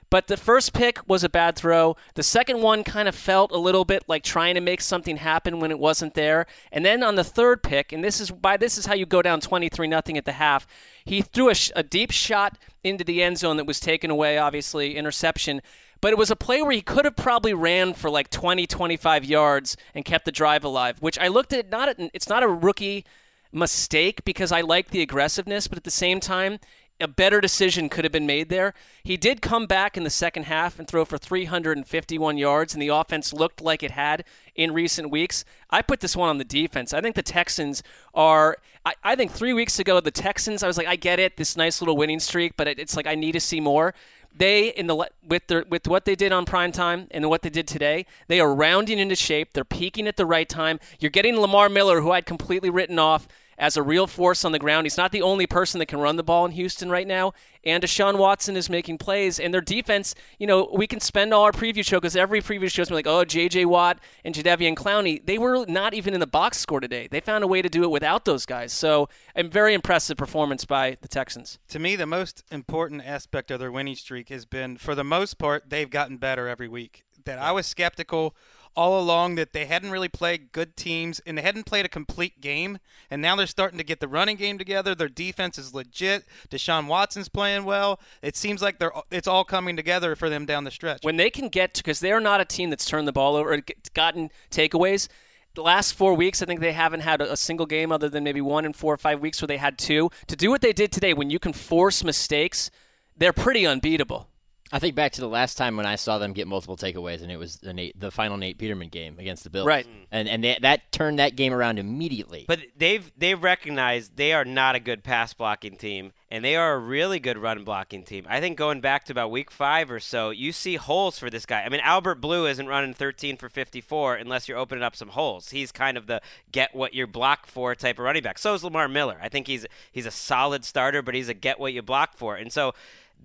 But 0.09 0.27
the 0.27 0.37
first 0.37 0.73
pick 0.73 0.99
was 1.07 1.23
a 1.23 1.29
bad 1.29 1.55
throw. 1.55 1.95
The 2.13 2.23
second 2.23 2.61
one 2.61 2.83
kind 2.83 3.07
of 3.07 3.15
felt 3.15 3.51
a 3.51 3.57
little 3.57 3.85
bit 3.85 4.03
like 4.07 4.23
trying 4.23 4.55
to 4.55 4.61
make 4.61 4.81
something 4.81 5.17
happen 5.17 5.59
when 5.59 5.71
it 5.71 5.79
wasn't 5.79 6.13
there. 6.13 6.45
And 6.71 6.85
then 6.85 7.03
on 7.03 7.15
the 7.15 7.23
third 7.23 7.63
pick, 7.63 7.91
and 7.91 8.03
this 8.03 8.19
is 8.19 8.31
by 8.31 8.57
this 8.57 8.77
is 8.77 8.85
how 8.85 8.93
you 8.93 9.05
go 9.05 9.21
down 9.21 9.41
23 9.41 9.87
nothing 9.87 10.17
at 10.17 10.25
the 10.25 10.33
half. 10.33 10.67
He 11.03 11.21
threw 11.21 11.49
a, 11.49 11.55
sh- 11.55 11.71
a 11.75 11.83
deep 11.83 12.11
shot 12.11 12.57
into 12.83 13.03
the 13.03 13.23
end 13.23 13.39
zone 13.39 13.57
that 13.57 13.65
was 13.65 13.79
taken 13.79 14.11
away, 14.11 14.37
obviously 14.37 14.95
interception. 14.95 15.61
But 16.01 16.11
it 16.11 16.17
was 16.17 16.29
a 16.29 16.35
play 16.35 16.61
where 16.61 16.71
he 16.71 16.81
could 16.81 17.05
have 17.05 17.15
probably 17.15 17.53
ran 17.53 17.93
for 17.93 18.09
like 18.09 18.29
20, 18.29 18.67
25 18.67 19.25
yards 19.25 19.75
and 19.95 20.05
kept 20.05 20.25
the 20.25 20.31
drive 20.31 20.63
alive. 20.63 21.01
Which 21.01 21.17
I 21.17 21.29
looked 21.29 21.51
at 21.51 21.59
it 21.59 21.69
not 21.71 21.89
at, 21.89 21.99
it's 22.13 22.29
not 22.29 22.43
a 22.43 22.47
rookie 22.47 23.05
mistake 23.51 24.23
because 24.25 24.51
I 24.51 24.61
like 24.61 24.89
the 24.89 25.01
aggressiveness, 25.01 25.67
but 25.67 25.77
at 25.77 25.83
the 25.83 25.91
same 25.91 26.19
time, 26.19 26.59
a 26.99 27.07
better 27.07 27.41
decision 27.41 27.89
could 27.89 28.05
have 28.05 28.11
been 28.11 28.25
made 28.25 28.49
there. 28.49 28.73
He 29.03 29.17
did 29.17 29.41
come 29.41 29.65
back 29.65 29.97
in 29.97 30.03
the 30.03 30.09
second 30.09 30.43
half 30.43 30.79
and 30.79 30.87
throw 30.87 31.03
for 31.03 31.17
351 31.17 32.37
yards, 32.37 32.73
and 32.73 32.81
the 32.81 32.87
offense 32.87 33.33
looked 33.33 33.61
like 33.61 33.83
it 33.83 33.91
had 33.91 34.23
in 34.55 34.73
recent 34.73 35.09
weeks. 35.09 35.43
I 35.69 35.81
put 35.81 35.99
this 35.99 36.15
one 36.15 36.29
on 36.29 36.37
the 36.37 36.45
defense. 36.45 36.93
I 36.93 37.01
think 37.01 37.15
the 37.15 37.23
Texans 37.23 37.83
are. 38.13 38.57
I, 38.85 38.93
I 39.03 39.15
think 39.15 39.31
three 39.31 39.51
weeks 39.51 39.79
ago, 39.79 39.99
the 39.99 40.11
Texans, 40.11 40.63
I 40.63 40.67
was 40.67 40.77
like, 40.77 40.87
I 40.87 40.95
get 40.95 41.19
it, 41.19 41.37
this 41.37 41.57
nice 41.57 41.81
little 41.81 41.97
winning 41.97 42.19
streak, 42.19 42.55
but 42.55 42.67
it, 42.67 42.79
it's 42.79 42.95
like 42.95 43.07
I 43.07 43.15
need 43.15 43.33
to 43.33 43.41
see 43.41 43.59
more. 43.59 43.93
They 44.37 44.67
in 44.69 44.87
the 44.87 45.09
with 45.25 45.47
their 45.47 45.65
with 45.69 45.87
what 45.87 46.05
they 46.05 46.15
did 46.15 46.31
on 46.31 46.45
prime 46.45 46.71
time 46.71 47.07
and 47.11 47.29
what 47.29 47.41
they 47.41 47.49
did 47.49 47.67
today, 47.67 48.05
they 48.27 48.39
are 48.39 48.53
rounding 48.53 48.99
into 48.99 49.15
shape. 49.15 49.53
They're 49.53 49.63
peaking 49.63 50.07
at 50.07 50.17
the 50.17 50.25
right 50.25 50.47
time. 50.47 50.79
You're 50.99 51.09
getting 51.09 51.37
Lamar 51.37 51.69
Miller, 51.69 52.01
who 52.01 52.11
I'd 52.11 52.25
completely 52.25 52.69
written 52.69 52.99
off 52.99 53.27
as 53.57 53.77
a 53.77 53.83
real 53.83 54.07
force 54.07 54.43
on 54.43 54.51
the 54.51 54.59
ground. 54.59 54.85
He's 54.85 54.97
not 54.97 55.11
the 55.11 55.21
only 55.21 55.47
person 55.47 55.79
that 55.79 55.87
can 55.87 55.99
run 55.99 56.15
the 56.15 56.23
ball 56.23 56.45
in 56.45 56.51
Houston 56.51 56.89
right 56.89 57.07
now. 57.07 57.33
And 57.63 57.83
Deshaun 57.83 58.17
Watson 58.17 58.55
is 58.55 58.69
making 58.69 58.99
plays. 58.99 59.39
And 59.39 59.53
their 59.53 59.61
defense, 59.61 60.13
you 60.37 60.45
know, 60.45 60.69
we 60.73 60.87
can 60.87 60.99
spend 60.99 61.33
all 61.33 61.43
our 61.43 61.51
preview 61.51 61.83
show 61.83 61.97
because 61.97 62.15
every 62.15 62.41
preview 62.41 62.69
show 62.69 62.85
been 62.85 62.93
like, 62.93 63.07
oh, 63.07 63.25
J.J. 63.25 63.65
Watt 63.65 63.99
and 64.23 64.35
Jadeveon 64.35 64.75
Clowney. 64.75 65.25
They 65.25 65.37
were 65.37 65.65
not 65.67 65.93
even 65.93 66.13
in 66.13 66.19
the 66.19 66.27
box 66.27 66.59
score 66.59 66.79
today. 66.79 67.07
They 67.09 67.19
found 67.19 67.43
a 67.43 67.47
way 67.47 67.61
to 67.61 67.69
do 67.69 67.83
it 67.83 67.89
without 67.89 68.25
those 68.25 68.45
guys. 68.45 68.71
So 68.71 69.09
a 69.35 69.43
very 69.43 69.73
impressive 69.73 70.17
performance 70.17 70.65
by 70.65 70.97
the 71.01 71.07
Texans. 71.07 71.57
To 71.69 71.79
me, 71.79 71.95
the 71.95 72.05
most 72.05 72.43
important 72.51 73.03
aspect 73.05 73.49
of 73.51 73.59
their 73.59 73.71
winning 73.71 73.95
streak 73.95 74.29
has 74.29 74.45
been, 74.45 74.77
for 74.77 74.93
the 74.93 75.03
most 75.03 75.37
part, 75.37 75.69
they've 75.69 75.89
gotten 75.89 76.17
better 76.17 76.47
every 76.47 76.67
week. 76.67 77.03
That 77.23 77.39
I 77.39 77.51
was 77.51 77.65
skeptical 77.65 78.35
all 78.75 78.99
along 78.99 79.35
that 79.35 79.53
they 79.53 79.65
hadn't 79.65 79.91
really 79.91 80.09
played 80.09 80.51
good 80.51 80.75
teams 80.75 81.19
and 81.25 81.37
they 81.37 81.41
hadn't 81.41 81.65
played 81.65 81.85
a 81.85 81.89
complete 81.89 82.41
game. 82.41 82.79
And 83.09 83.21
now 83.21 83.35
they're 83.35 83.47
starting 83.47 83.77
to 83.77 83.83
get 83.83 83.99
the 83.99 84.07
running 84.07 84.35
game 84.35 84.57
together. 84.57 84.93
Their 84.93 85.09
defense 85.09 85.57
is 85.57 85.73
legit. 85.73 86.25
Deshaun 86.49 86.87
Watson's 86.87 87.29
playing 87.29 87.63
well. 87.65 87.99
It 88.21 88.35
seems 88.35 88.61
like 88.61 88.79
they're 88.79 88.91
it's 89.11 89.27
all 89.27 89.43
coming 89.43 89.75
together 89.75 90.15
for 90.15 90.29
them 90.29 90.45
down 90.45 90.63
the 90.63 90.71
stretch. 90.71 90.99
When 91.03 91.17
they 91.17 91.29
can 91.29 91.49
get 91.49 91.73
because 91.75 91.99
they're 91.99 92.19
not 92.19 92.41
a 92.41 92.45
team 92.45 92.69
that's 92.69 92.85
turned 92.85 93.07
the 93.07 93.13
ball 93.13 93.35
over 93.35 93.53
or 93.53 93.61
gotten 93.93 94.29
takeaways. 94.51 95.07
The 95.55 95.61
last 95.61 95.93
four 95.93 96.13
weeks, 96.15 96.41
I 96.41 96.45
think 96.45 96.59
they 96.59 96.73
haven't 96.73 96.99
had 96.99 97.21
a 97.21 97.37
single 97.37 97.65
game 97.65 97.89
other 97.89 98.09
than 98.09 98.25
maybe 98.25 98.41
one 98.41 98.65
in 98.65 98.73
four 98.73 98.93
or 98.93 98.97
five 98.97 99.21
weeks 99.21 99.41
where 99.41 99.47
they 99.47 99.55
had 99.55 99.77
two. 99.77 100.09
To 100.27 100.35
do 100.35 100.49
what 100.49 100.59
they 100.59 100.73
did 100.73 100.91
today, 100.91 101.13
when 101.13 101.29
you 101.29 101.39
can 101.39 101.53
force 101.53 102.03
mistakes, 102.03 102.69
they're 103.15 103.31
pretty 103.31 103.65
unbeatable. 103.65 104.27
I 104.71 104.79
think 104.79 104.95
back 104.95 105.11
to 105.13 105.21
the 105.21 105.29
last 105.29 105.57
time 105.57 105.77
when 105.77 105.85
I 105.85 105.95
saw 105.95 106.17
them 106.17 106.33
get 106.33 106.47
multiple 106.47 106.75
takeaways, 106.75 107.21
and 107.21 107.31
it 107.31 107.37
was 107.37 107.57
the 107.57 107.71
Nate, 107.71 107.99
the 107.99 108.09
final 108.09 108.35
Nate 108.35 108.57
Peterman 108.57 108.89
game 108.89 109.19
against 109.19 109.43
the 109.43 109.51
Bills, 109.51 109.67
right? 109.67 109.85
Mm. 109.85 110.05
And 110.11 110.27
and 110.27 110.43
they, 110.43 110.57
that 110.59 110.91
turned 110.91 111.19
that 111.19 111.35
game 111.35 111.53
around 111.53 111.77
immediately. 111.77 112.45
But 112.47 112.61
they've 112.75 113.11
they've 113.15 113.41
recognized 113.41 114.17
they 114.17 114.33
are 114.33 114.43
not 114.43 114.73
a 114.73 114.79
good 114.79 115.03
pass 115.03 115.33
blocking 115.33 115.77
team, 115.77 116.13
and 116.31 116.43
they 116.43 116.55
are 116.55 116.73
a 116.73 116.79
really 116.79 117.19
good 117.19 117.37
run 117.37 117.63
blocking 117.63 118.03
team. 118.03 118.25
I 118.27 118.39
think 118.39 118.57
going 118.57 118.81
back 118.81 119.05
to 119.05 119.13
about 119.13 119.29
week 119.29 119.51
five 119.51 119.91
or 119.91 119.99
so, 119.99 120.31
you 120.31 120.51
see 120.51 120.77
holes 120.77 121.19
for 121.19 121.29
this 121.29 121.45
guy. 121.45 121.61
I 121.61 121.69
mean, 121.69 121.81
Alfred 121.81 122.19
Blue 122.19 122.47
isn't 122.47 122.67
running 122.67 122.95
13 122.95 123.37
for 123.37 123.49
54 123.49 124.15
unless 124.15 124.47
you're 124.47 124.57
opening 124.57 124.83
up 124.83 124.95
some 124.95 125.09
holes. 125.09 125.51
He's 125.51 125.71
kind 125.71 125.95
of 125.95 126.07
the 126.07 126.21
get 126.51 126.73
what 126.73 126.95
you 126.95 127.05
block 127.05 127.45
for 127.45 127.75
type 127.75 127.99
of 127.99 128.05
running 128.05 128.23
back. 128.23 128.39
So 128.39 128.55
is 128.55 128.63
Lamar 128.63 128.87
Miller. 128.87 129.19
I 129.21 129.29
think 129.29 129.45
he's 129.45 129.67
he's 129.91 130.07
a 130.07 130.11
solid 130.11 130.65
starter, 130.65 131.03
but 131.03 131.13
he's 131.13 131.29
a 131.29 131.35
get 131.35 131.59
what 131.59 131.71
you 131.71 131.83
block 131.83 132.17
for. 132.17 132.35
And 132.35 132.51
so 132.51 132.73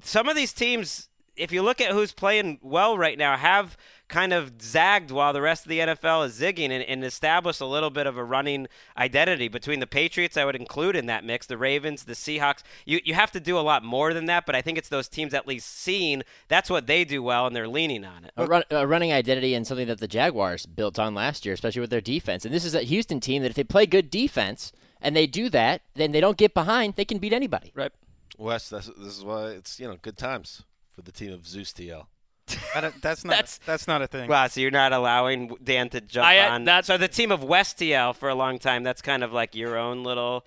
some 0.03 0.29
of 0.29 0.37
these 0.37 0.53
teams 0.53 1.09
if 1.41 1.53
you 1.53 1.63
look 1.63 1.81
at 1.81 1.93
who's 1.93 2.13
playing 2.13 2.59
well 2.63 2.99
right 2.99 3.17
now, 3.17 3.37
have 3.37 3.77
kind 4.09 4.33
of 4.33 4.61
zagged 4.61 5.11
while 5.11 5.33
the 5.33 5.41
rest 5.41 5.65
of 5.65 5.71
the 5.71 5.79
NFL 5.79 6.27
is 6.27 6.39
zigging 6.39 6.71
and, 6.71 6.83
and 6.83 7.03
established 7.05 7.61
a 7.61 7.67
little 7.67 7.91
bit 7.91 8.07
of 8.07 8.17
a 8.17 8.25
running 8.25 8.67
identity 8.97 9.49
between 9.49 9.81
the 9.81 9.87
Patriots. 9.87 10.37
I 10.37 10.45
would 10.45 10.57
include 10.57 10.97
in 10.97 11.07
that 11.07 11.25
mix 11.25 11.47
the 11.47 11.57
Ravens, 11.57 12.05
the 12.05 12.13
Seahawks. 12.13 12.63
You 12.85 13.01
you 13.05 13.15
have 13.15 13.31
to 13.33 13.41
do 13.41 13.59
a 13.59 13.61
lot 13.61 13.83
more 13.83 14.13
than 14.13 14.27
that, 14.27 14.45
but 14.45 14.55
I 14.55 14.61
think 14.61 14.77
it's 14.77 14.89
those 14.89 15.09
teams 15.09 15.33
at 15.33 15.49
least 15.49 15.69
seeing 15.69 16.23
that's 16.49 16.69
what 16.69 16.87
they 16.87 17.05
do 17.05 17.23
well 17.23 17.47
and 17.47 17.57
they're 17.57 17.69
leaning 17.69 18.05
on 18.05 18.25
it. 18.25 18.33
A, 18.37 18.47
run, 18.47 18.63
a 18.71 18.87
running 18.87 19.13
identity 19.13 19.55
and 19.55 19.67
something 19.67 19.87
that 19.87 20.01
the 20.01 20.09
Jaguars 20.09 20.67
built 20.67 20.99
on 20.99 21.15
last 21.15 21.47
year, 21.47 21.55
especially 21.55 21.81
with 21.81 21.91
their 21.91 22.03
defense. 22.03 22.45
And 22.45 22.53
this 22.53 22.65
is 22.65 22.75
a 22.75 22.83
Houston 22.83 23.21
team 23.21 23.43
that 23.43 23.51
if 23.51 23.57
they 23.57 23.65
play 23.65 23.87
good 23.87 24.11
defense 24.11 24.73
and 25.01 25.17
they 25.17 25.27
do 25.27 25.49
that, 25.49 25.81
then 25.95 26.13
they 26.13 26.21
don't 26.21 26.37
get 26.37 26.53
behind, 26.53 26.97
they 26.97 27.07
can 27.07 27.19
beat 27.19 27.33
anybody. 27.33 27.73
Right. 27.75 27.93
Wes, 28.37 28.69
this 28.69 28.89
is 28.89 29.25
why 29.25 29.49
it's 29.51 29.81
you 29.81 29.87
know 29.87 29.97
good 30.03 30.19
times 30.19 30.65
for 31.01 31.11
the 31.11 31.13
team 31.13 31.33
of 31.33 31.47
Zeus 31.47 31.73
TL. 31.73 32.07
that's 33.01 33.25
not 33.25 33.31
that's, 33.37 33.59
that's 33.59 33.87
not 33.87 34.03
a 34.03 34.07
thing. 34.07 34.29
Wow, 34.29 34.49
so 34.49 34.61
you're 34.61 34.71
not 34.71 34.93
allowing 34.93 35.57
Dan 35.63 35.89
to 35.91 36.01
jump 36.01 36.27
I, 36.27 36.49
on. 36.49 36.65
That's, 36.65 36.89
so 36.89 36.97
the 36.97 37.09
team 37.09 37.31
of 37.31 37.45
West 37.45 37.79
TL 37.79 38.15
for 38.17 38.29
a 38.29 38.35
long 38.35 38.59
time. 38.59 38.83
That's 38.83 39.03
kind 39.03 39.23
of 39.23 39.33
like 39.33 39.55
your 39.55 39.77
own 39.77 40.03
little 40.03 40.45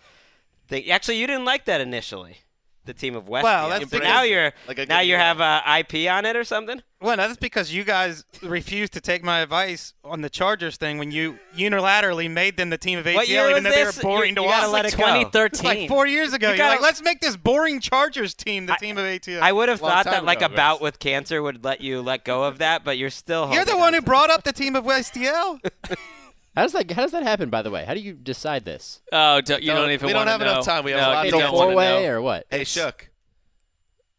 thing. 0.68 0.90
Actually, 0.90 1.20
you 1.20 1.28
didn't 1.28 1.46
like 1.46 1.66
that 1.66 1.82
initially. 1.82 2.38
The 2.86 2.94
team 2.94 3.16
of 3.16 3.30
West. 3.30 3.46
Well, 3.46 3.70
that's 3.70 3.86
but 3.86 3.92
because, 3.92 4.04
now 4.08 4.24
you're 4.24 4.52
like 4.68 4.90
now 4.90 5.00
you 5.00 5.16
have 5.16 5.40
uh, 5.40 5.62
IP 5.80 6.10
on 6.12 6.26
it 6.26 6.36
or 6.36 6.44
something. 6.44 6.82
Well, 7.00 7.16
that's 7.16 7.38
because 7.38 7.74
you 7.74 7.84
guys 7.86 8.26
refused 8.42 8.92
to 8.94 9.02
take 9.02 9.24
my 9.24 9.40
advice 9.40 9.94
on 10.04 10.20
the 10.22 10.30
Chargers 10.30 10.76
thing 10.78 10.98
when 10.98 11.10
you 11.12 11.40
unilaterally 11.56 12.30
made 12.30 12.58
them 12.58 12.70
the 12.70 12.78
team 12.78 13.00
of 13.00 13.06
ATL, 13.06 13.16
What 13.16 13.28
year 13.30 13.50
even 13.50 13.64
was 13.64 13.74
though 13.74 13.80
they 13.80 13.86
were 13.86 13.92
boring 14.02 14.30
You- 14.32 14.36
to 14.36 14.42
you 14.42 14.48
watch. 14.48 14.70
Like 14.70 14.86
it 14.86 14.92
go. 14.98 14.98
2013. 14.98 15.66
Like 15.66 15.88
four 15.90 16.06
years 16.08 16.34
ago, 16.34 16.50
You 16.50 16.56
you 16.56 16.62
are 16.62 16.66
gotta- 16.66 16.72
like, 16.76 16.82
let's 16.82 17.02
make 17.02 17.22
this 17.22 17.36
boring 17.38 17.80
Chargers 17.80 18.34
team 18.34 18.66
the 18.66 18.76
team 18.76 18.98
of 18.98 19.06
ATL. 19.06 19.42
I 19.42 19.52
would 19.54 19.70
have 19.70 19.82
Long 19.82 19.92
thought 19.92 20.04
time 20.06 20.14
that 20.14 20.26
like 20.26 20.42
a 20.42 20.50
bout 20.50 20.82
with 20.82 21.00
cancer 21.00 21.42
would 21.42 21.64
let 21.64 21.80
you 21.82 22.02
let 22.02 22.24
go 22.26 22.44
of 22.44 22.58
that, 22.58 22.84
but 22.84 22.98
you're 22.98 23.10
still. 23.10 23.50
You're 23.54 23.66
the 23.66 23.78
one 23.78 23.94
who 23.94 24.02
brought 24.02 24.30
up 24.30 24.44
the 24.44 24.54
team 24.54 24.76
of 24.76 24.84
West 24.86 25.14
TL. 25.14 25.60
How 26.56 26.64
does 26.64 26.74
that 26.74 26.92
How 26.92 27.02
does 27.04 27.12
that 27.12 27.24
happen? 27.24 27.50
By 27.50 27.62
the 27.62 27.72
way, 27.72 27.84
how 27.86 27.94
do 27.94 28.00
you 28.00 28.14
decide 28.14 28.64
this? 28.66 29.02
Oh, 29.12 29.42
don't, 29.42 29.62
you 29.64 29.70
No, 29.70 29.82
don't 29.82 29.92
even 29.92 30.08
we 30.08 30.14
don't 30.14 30.28
have 30.28 30.40
know. 30.40 30.52
enough 30.52 30.66
time. 30.66 30.84
We 30.84 30.92
have 30.92 31.02
no, 31.02 31.10
a 31.10 31.14
lot 31.14 31.26
you 31.26 31.32
to 31.32 31.38
don't 31.40 31.50
Four 31.52 31.74
way 31.76 32.04
know. 32.06 32.12
or 32.14 32.22
what? 32.22 32.46
Hey, 32.50 32.64
Shook. 32.64 33.10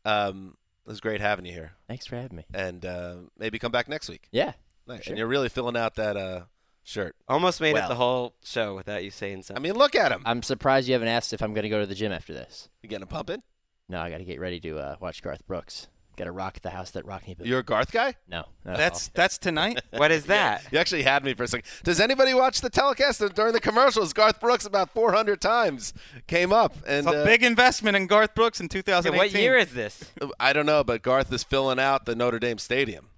Um, 0.05 0.57
it 0.87 0.91
was 0.91 1.01
great 1.01 1.21
having 1.21 1.47
you 1.47 1.53
here, 1.53 1.73
Thanks 1.89 2.07
for 2.07 2.17
having 2.17 2.37
me. 2.37 2.45
and 2.53 2.85
uh, 2.85 3.15
maybe 3.39 3.59
come 3.59 3.73
back 3.73 3.89
next 3.89 4.09
week. 4.09 4.29
Yeah. 4.33 4.53
Nice. 4.87 5.05
Sure. 5.05 5.13
And 5.13 5.19
you're 5.19 5.27
really 5.27 5.49
filling 5.49 5.77
out 5.79 5.95
that 5.95 6.17
uh, 6.17 6.43
shirt. 6.83 7.17
Almost 7.27 7.61
made 7.63 7.73
Well. 7.73 7.87
it 7.87 7.89
the 7.89 7.95
whole 7.95 8.35
show 8.45 8.75
without 8.75 9.03
you 9.03 9.11
saying 9.11 9.45
something. 9.45 9.57
I 9.57 9.67
mean, 9.67 9.79
look 9.79 9.95
at 9.95 10.13
him. 10.13 10.23
I'm 10.27 10.43
surprised 10.43 10.87
you 10.89 10.93
haven't 10.93 11.09
asked 11.09 11.33
if 11.33 11.43
I'm 11.43 11.55
going 11.55 11.63
to 11.63 11.71
go 11.71 11.81
to 11.81 11.87
the 11.87 11.95
gym 11.95 12.13
after 12.13 12.35
this. 12.35 12.69
You 12.83 12.89
getting 12.91 13.03
a 13.05 13.07
pump 13.07 13.31
in? 13.31 13.43
No, 13.89 13.99
I 14.01 14.11
got 14.11 14.19
to 14.19 14.25
get 14.25 14.41
ready 14.41 14.61
to 14.61 14.79
uh, 14.79 14.97
watch 15.01 15.23
Garth 15.23 15.47
Brooks. 15.47 15.89
Got 16.17 16.25
to 16.25 16.33
rock 16.33 16.61
the 16.61 16.71
house 16.71 16.93
that 16.93 17.05
rocked 17.07 17.27
me. 17.27 17.35
You're 17.43 17.59
a 17.59 17.63
Garth 17.65 17.91
guy. 17.91 18.15
no, 18.29 18.45
That's 18.65 19.09
all. 19.09 19.13
that's 19.15 19.37
tonight. 19.39 19.81
what 19.91 20.13
is 20.13 20.27
that? 20.27 20.63
You 20.71 20.79
actually 20.79 21.03
had 21.03 21.25
me 21.25 21.35
for 21.35 21.43
a 21.43 21.49
second. 21.49 21.67
Does 21.83 21.99
anybody 21.99 22.35
watch 22.35 22.61
the 22.61 22.71
telecast 22.71 23.21
during 23.35 23.53
the 23.53 23.61
commercials? 23.61 24.13
Garth 24.13 24.41
Brooks 24.41 24.65
about 24.65 24.91
400 24.91 25.41
times 25.41 25.93
came 26.29 26.53
up, 26.53 26.75
and 26.87 27.07
It's 27.07 27.17
a 27.17 27.23
uh, 27.23 27.25
big 27.25 27.43
investment 27.43 27.97
in 27.97 28.07
Garth 28.07 28.35
Brooks 28.35 28.61
in 28.61 28.67
Okay, 28.67 28.81
2018. 28.83 29.17
what 29.19 29.33
year 29.43 29.57
is 29.57 29.73
this? 29.73 30.13
I 30.39 30.53
don't 30.53 30.67
know, 30.67 30.85
but 30.85 31.03
Garth 31.03 31.33
is 31.33 31.43
filling 31.43 31.81
out 31.81 32.07
the 32.07 32.15
Notre 32.15 32.39
Dame 32.39 32.59
Stadium, 32.59 33.09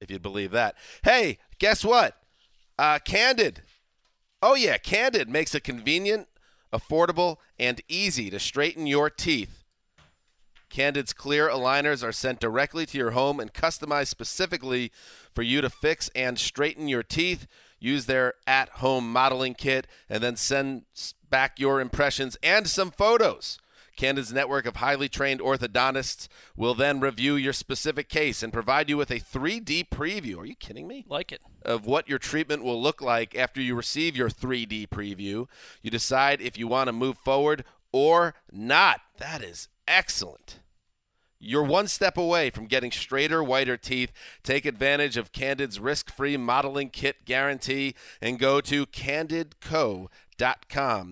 if 0.00 0.10
you'd 0.10 0.22
believe 0.22 0.50
that. 0.52 0.74
Hey, 1.02 1.38
guess 1.58 1.84
what? 1.84 2.16
Uh, 2.78 2.98
Candid. 3.04 3.62
Oh, 4.40 4.54
yeah, 4.54 4.78
Candid 4.78 5.28
makes 5.28 5.54
it 5.54 5.64
convenient, 5.64 6.28
affordable, 6.72 7.36
and 7.58 7.80
easy 7.88 8.30
to 8.30 8.38
straighten 8.38 8.86
your 8.86 9.10
teeth. 9.10 9.57
Candid's 10.70 11.12
clear 11.12 11.48
aligners 11.48 12.02
are 12.06 12.12
sent 12.12 12.40
directly 12.40 12.86
to 12.86 12.98
your 12.98 13.12
home 13.12 13.40
and 13.40 13.52
customized 13.52 14.08
specifically 14.08 14.92
for 15.34 15.42
you 15.42 15.60
to 15.60 15.70
fix 15.70 16.10
and 16.14 16.38
straighten 16.38 16.88
your 16.88 17.02
teeth. 17.02 17.46
Use 17.80 18.06
their 18.06 18.34
at 18.46 18.68
home 18.70 19.12
modeling 19.12 19.54
kit 19.54 19.86
and 20.08 20.22
then 20.22 20.36
send 20.36 20.82
back 21.30 21.58
your 21.58 21.80
impressions 21.80 22.36
and 22.42 22.66
some 22.68 22.90
photos. 22.90 23.58
Candid's 23.96 24.32
network 24.32 24.64
of 24.64 24.76
highly 24.76 25.08
trained 25.08 25.40
orthodontists 25.40 26.28
will 26.56 26.74
then 26.74 27.00
review 27.00 27.34
your 27.34 27.52
specific 27.52 28.08
case 28.08 28.44
and 28.44 28.52
provide 28.52 28.88
you 28.88 28.96
with 28.96 29.10
a 29.10 29.18
3D 29.18 29.88
preview. 29.88 30.38
Are 30.38 30.46
you 30.46 30.54
kidding 30.54 30.86
me? 30.86 31.04
Like 31.08 31.32
it. 31.32 31.40
of 31.62 31.84
what 31.84 32.08
your 32.08 32.20
treatment 32.20 32.62
will 32.62 32.80
look 32.80 33.02
like 33.02 33.34
after 33.34 33.60
you 33.60 33.74
receive 33.74 34.16
your 34.16 34.30
3D 34.30 34.88
preview. 34.88 35.46
You 35.82 35.90
decide 35.90 36.40
if 36.40 36.56
you 36.56 36.68
want 36.68 36.86
to 36.86 36.92
move 36.92 37.18
forward 37.18 37.64
or 37.90 38.34
not. 38.52 39.00
That 39.18 39.42
is 39.42 39.68
excellent. 39.88 40.60
You're 41.40 41.62
one 41.62 41.86
step 41.86 42.16
away 42.16 42.50
from 42.50 42.66
getting 42.66 42.90
straighter, 42.90 43.44
whiter 43.44 43.76
teeth. 43.76 44.12
Take 44.42 44.66
advantage 44.66 45.16
of 45.16 45.30
Candid's 45.30 45.78
risk-free 45.78 46.36
modeling 46.36 46.90
kit 46.90 47.24
guarantee 47.24 47.94
and 48.20 48.40
go 48.40 48.60
to 48.60 48.86
candidco.com. 48.86 50.10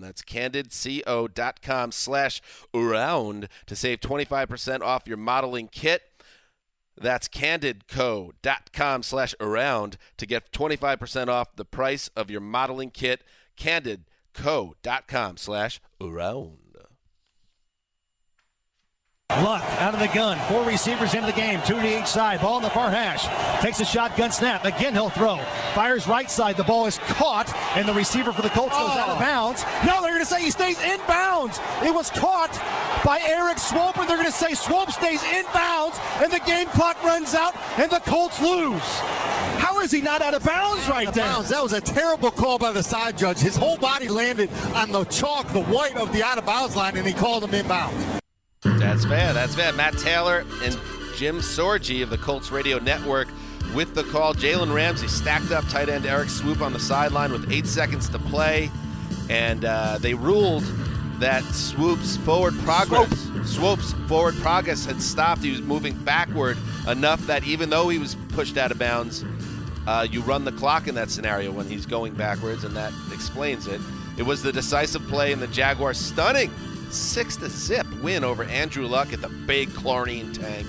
That's 0.01 0.21
candidco.com 0.21 1.91
slash 1.93 2.41
around 2.73 3.47
to 3.67 3.75
save 3.75 4.01
25% 4.01 4.81
off 4.81 5.07
your 5.07 5.15
modeling 5.17 5.69
kit. 5.69 6.01
That's 6.99 7.29
candidco.com 7.29 9.03
slash 9.03 9.35
around 9.39 9.97
to 10.17 10.25
get 10.25 10.51
25% 10.51 11.27
off 11.29 11.55
the 11.55 11.63
price 11.63 12.09
of 12.17 12.29
your 12.29 12.41
modeling 12.41 12.89
kit. 12.89 13.23
Candidco.com 13.57 15.37
slash 15.37 15.79
around. 16.01 16.66
Luck 19.43 19.61
out 19.79 19.93
of 19.93 19.99
the 19.99 20.07
gun. 20.07 20.39
Four 20.47 20.63
receivers 20.63 21.13
into 21.13 21.27
the 21.27 21.33
game. 21.33 21.61
Two 21.65 21.79
to 21.79 21.99
each 21.99 22.07
side. 22.07 22.41
Ball 22.41 22.57
in 22.57 22.63
the 22.63 22.69
far 22.69 22.89
hash. 22.89 23.27
Takes 23.61 23.79
a 23.79 23.85
shotgun 23.85 24.31
snap. 24.31 24.65
Again, 24.65 24.93
he'll 24.93 25.09
throw. 25.09 25.37
Fires 25.75 26.07
right 26.07 26.31
side. 26.31 26.57
The 26.57 26.63
ball 26.63 26.87
is 26.87 26.97
caught, 26.97 27.53
and 27.75 27.87
the 27.87 27.93
receiver 27.93 28.33
for 28.33 28.41
the 28.41 28.49
Colts 28.49 28.73
goes 28.73 28.89
out 28.89 29.09
of 29.09 29.17
oh. 29.17 29.19
bounds. 29.19 29.63
No, 29.85 30.01
they're 30.01 30.11
going 30.11 30.21
to 30.21 30.25
say 30.25 30.41
he 30.41 30.49
stays 30.49 30.81
in 30.81 30.99
bounds. 31.07 31.59
It 31.83 31.93
was 31.93 32.09
caught 32.09 32.51
by 33.05 33.19
Erik 33.19 33.57
Swoope, 33.57 33.97
and 33.97 34.09
they're 34.09 34.17
going 34.17 34.31
to 34.31 34.31
say 34.31 34.53
Swoope 34.53 34.91
stays 34.91 35.21
in 35.23 35.45
bounds, 35.53 35.99
and 36.15 36.31
the 36.31 36.39
game 36.39 36.67
clock 36.67 37.01
runs 37.03 37.35
out, 37.35 37.53
and 37.77 37.91
the 37.91 37.99
Colts 37.99 38.41
lose. 38.41 38.81
How 39.59 39.81
is 39.81 39.91
he 39.91 40.01
not 40.01 40.21
out 40.21 40.33
of 40.33 40.43
bounds 40.43 40.87
right 40.89 41.13
there? 41.13 41.25
Bounds. 41.25 41.49
That 41.49 41.61
was 41.61 41.73
a 41.73 41.81
terrible 41.81 42.31
call 42.31 42.57
by 42.57 42.71
the 42.71 42.81
side 42.81 43.17
judge. 43.17 43.39
His 43.39 43.55
whole 43.55 43.77
body 43.77 44.07
landed 44.07 44.49
on 44.73 44.91
the 44.91 45.03
chalk, 45.05 45.47
the 45.53 45.63
white 45.63 45.95
of 45.95 46.11
the 46.11 46.23
out 46.23 46.37
of 46.37 46.45
bounds 46.45 46.75
line, 46.75 46.97
and 46.97 47.05
he 47.05 47.13
called 47.13 47.43
him 47.43 47.51
inbounds. 47.51 48.17
That's 48.75 49.05
fair. 49.05 49.33
That's 49.33 49.55
fair. 49.55 49.73
Matt 49.73 49.97
Taylor 49.97 50.45
and 50.63 50.77
Jim 51.15 51.39
Sorgi 51.39 52.03
of 52.03 52.09
the 52.09 52.17
Colts 52.17 52.51
Radio 52.51 52.79
Network 52.79 53.27
with 53.73 53.95
the 53.95 54.03
call. 54.03 54.33
Jalen 54.33 54.73
Ramsey 54.73 55.07
stacked 55.07 55.51
up 55.51 55.67
tight 55.69 55.89
end 55.89 56.05
Erik 56.05 56.29
Swoope 56.29 56.61
on 56.61 56.73
the 56.73 56.79
sideline 56.79 57.31
with 57.31 57.51
eight 57.51 57.65
seconds 57.65 58.07
to 58.09 58.19
play, 58.19 58.69
and 59.29 59.65
uh, 59.65 59.97
they 59.99 60.13
ruled 60.13 60.63
that 61.19 61.43
Swoope's 61.43 62.17
forward 62.17 62.53
progress, 62.59 63.09
Swoope's 63.41 63.93
forward 64.07 64.35
progress 64.35 64.85
had 64.85 65.01
stopped. 65.01 65.41
He 65.41 65.51
was 65.51 65.61
moving 65.61 65.97
backward 66.03 66.57
enough 66.87 67.25
that 67.27 67.43
even 67.45 67.69
though 67.69 67.89
he 67.89 67.97
was 67.97 68.15
pushed 68.29 68.57
out 68.57 68.71
of 68.71 68.77
bounds, 68.77 69.25
uh, 69.87 70.05
you 70.09 70.21
run 70.21 70.45
the 70.45 70.51
clock 70.51 70.87
in 70.87 70.95
that 70.95 71.09
scenario 71.09 71.51
when 71.51 71.67
he's 71.67 71.85
going 71.85 72.13
backwards, 72.13 72.63
and 72.63 72.75
that 72.75 72.93
explains 73.11 73.65
it. 73.65 73.81
It 74.17 74.23
was 74.23 74.43
the 74.43 74.51
decisive 74.51 75.07
play 75.07 75.31
in 75.31 75.39
the 75.39 75.47
Jaguars' 75.47 75.97
stunning 75.97 76.51
six 76.91 77.35
to 77.37 77.49
zip 77.49 77.85
win 78.01 78.23
over 78.23 78.43
Andrew 78.43 78.85
Luck 78.87 79.13
at 79.13 79.21
the 79.21 79.29
big 79.29 79.73
chlorine 79.73 80.31
tank. 80.33 80.67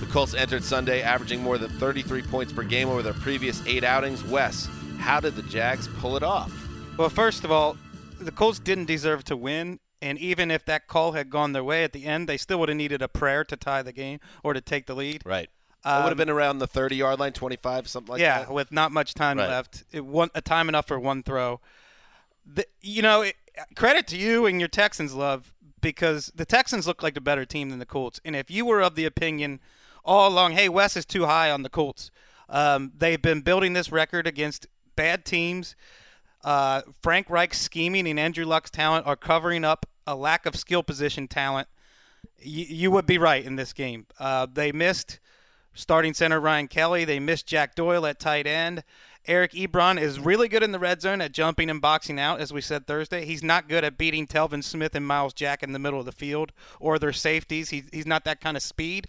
The 0.00 0.06
Colts 0.06 0.34
entered 0.34 0.62
Sunday 0.64 1.02
averaging 1.02 1.42
more 1.42 1.58
than 1.58 1.70
33 1.70 2.22
points 2.22 2.52
per 2.52 2.62
game 2.62 2.88
over 2.88 3.02
their 3.02 3.14
previous 3.14 3.64
eight 3.66 3.82
outings. 3.84 4.22
Wes, 4.24 4.68
how 4.98 5.20
did 5.20 5.34
the 5.36 5.42
Jags 5.42 5.88
pull 5.98 6.16
it 6.16 6.22
off? 6.22 6.52
Well, 6.96 7.08
first 7.08 7.44
of 7.44 7.50
all, 7.50 7.76
the 8.20 8.30
Colts 8.32 8.58
didn't 8.58 8.86
deserve 8.86 9.24
to 9.24 9.36
win, 9.36 9.80
and 10.00 10.18
even 10.18 10.50
if 10.50 10.64
that 10.66 10.86
call 10.88 11.12
had 11.12 11.30
gone 11.30 11.52
their 11.52 11.64
way 11.64 11.84
at 11.84 11.92
the 11.92 12.04
end, 12.04 12.28
they 12.28 12.36
still 12.36 12.58
would 12.60 12.68
have 12.68 12.76
needed 12.78 13.02
a 13.02 13.08
prayer 13.08 13.44
to 13.44 13.56
tie 13.56 13.82
the 13.82 13.92
game 13.92 14.20
or 14.42 14.52
to 14.54 14.60
take 14.60 14.86
the 14.86 14.94
lead. 14.94 15.22
Right. 15.24 15.48
it 15.84 16.02
would 16.02 16.08
have 16.10 16.16
been 16.16 16.28
around 16.30 16.58
the 16.58 16.66
30 16.66 16.96
yard 16.96 17.18
line, 17.20 17.32
25, 17.32 17.88
something 17.88 18.12
like 18.12 18.18
Um, 18.20 18.22
yeah, 18.24 18.38
that. 18.40 18.52
with 18.52 18.70
not 18.72 18.92
much 18.92 19.14
time 19.14 19.38
Right. 19.38 19.48
left, 19.48 19.84
it 19.92 20.04
one 20.04 20.30
a 20.34 20.40
time 20.40 20.68
enough 20.68 20.86
for 20.86 20.98
one 21.00 21.22
throw. 21.22 21.60
The, 22.46 22.66
you 22.80 23.02
know, 23.02 23.22
it, 23.22 23.36
credit 23.74 24.06
to 24.08 24.16
you 24.16 24.46
and 24.46 24.60
your 24.60 24.68
Texans 24.68 25.14
love 25.14 25.52
because 25.80 26.32
the 26.34 26.44
Texans 26.44 26.86
look 26.86 27.02
like 27.02 27.16
a 27.16 27.20
better 27.20 27.44
team 27.44 27.70
than 27.70 27.78
the 27.78 27.86
Colts. 27.86 28.20
And 28.24 28.34
if 28.34 28.50
you 28.50 28.64
were 28.64 28.82
of 28.82 28.94
the 28.94 29.04
opinion 29.04 29.60
all 30.04 30.28
along, 30.28 30.52
hey, 30.52 30.68
Wes 30.68 30.96
is 30.96 31.04
too 31.04 31.26
high 31.26 31.50
on 31.50 31.62
the 31.62 31.68
Colts, 31.68 32.10
um, 32.48 32.92
they've 32.96 33.20
been 33.20 33.40
building 33.40 33.72
this 33.72 33.92
record 33.92 34.26
against 34.26 34.66
bad 34.96 35.24
teams. 35.24 35.76
Uh, 36.44 36.82
Frank 37.02 37.28
Reich's 37.28 37.58
scheming 37.58 38.06
and 38.08 38.18
Andrew 38.18 38.44
Luck's 38.44 38.70
talent 38.70 39.06
are 39.06 39.16
covering 39.16 39.64
up 39.64 39.86
a 40.06 40.14
lack 40.14 40.46
of 40.46 40.56
skill 40.56 40.82
position 40.82 41.28
talent. 41.28 41.68
You, 42.40 42.64
you 42.64 42.90
would 42.90 43.06
be 43.06 43.18
right 43.18 43.44
in 43.44 43.56
this 43.56 43.72
game. 43.72 44.06
Uh, 44.18 44.46
they 44.52 44.72
missed 44.72 45.20
starting 45.74 46.14
center 46.14 46.40
Ryan 46.40 46.68
Kelly. 46.68 47.04
They 47.04 47.20
missed 47.20 47.46
Jack 47.46 47.74
Doyle 47.74 48.06
at 48.06 48.18
tight 48.18 48.46
end. 48.46 48.82
Eric 49.28 49.52
Ebron 49.52 50.00
is 50.00 50.18
really 50.18 50.48
good 50.48 50.62
in 50.62 50.72
the 50.72 50.78
red 50.78 51.02
zone 51.02 51.20
at 51.20 51.32
jumping 51.32 51.68
and 51.68 51.82
boxing 51.82 52.18
out, 52.18 52.40
as 52.40 52.50
we 52.50 52.62
said 52.62 52.86
Thursday. 52.86 53.26
He's 53.26 53.42
not 53.42 53.68
good 53.68 53.84
at 53.84 53.98
beating 53.98 54.26
Telvin 54.26 54.64
Smith 54.64 54.94
and 54.94 55.06
Myles 55.06 55.34
Jack 55.34 55.62
in 55.62 55.72
the 55.72 55.78
middle 55.78 56.00
of 56.00 56.06
the 56.06 56.12
field 56.12 56.52
or 56.80 56.98
their 56.98 57.12
safeties. 57.12 57.68
He's, 57.68 57.84
he's 57.92 58.06
not 58.06 58.24
that 58.24 58.40
kind 58.40 58.56
of 58.56 58.62
speed. 58.62 59.06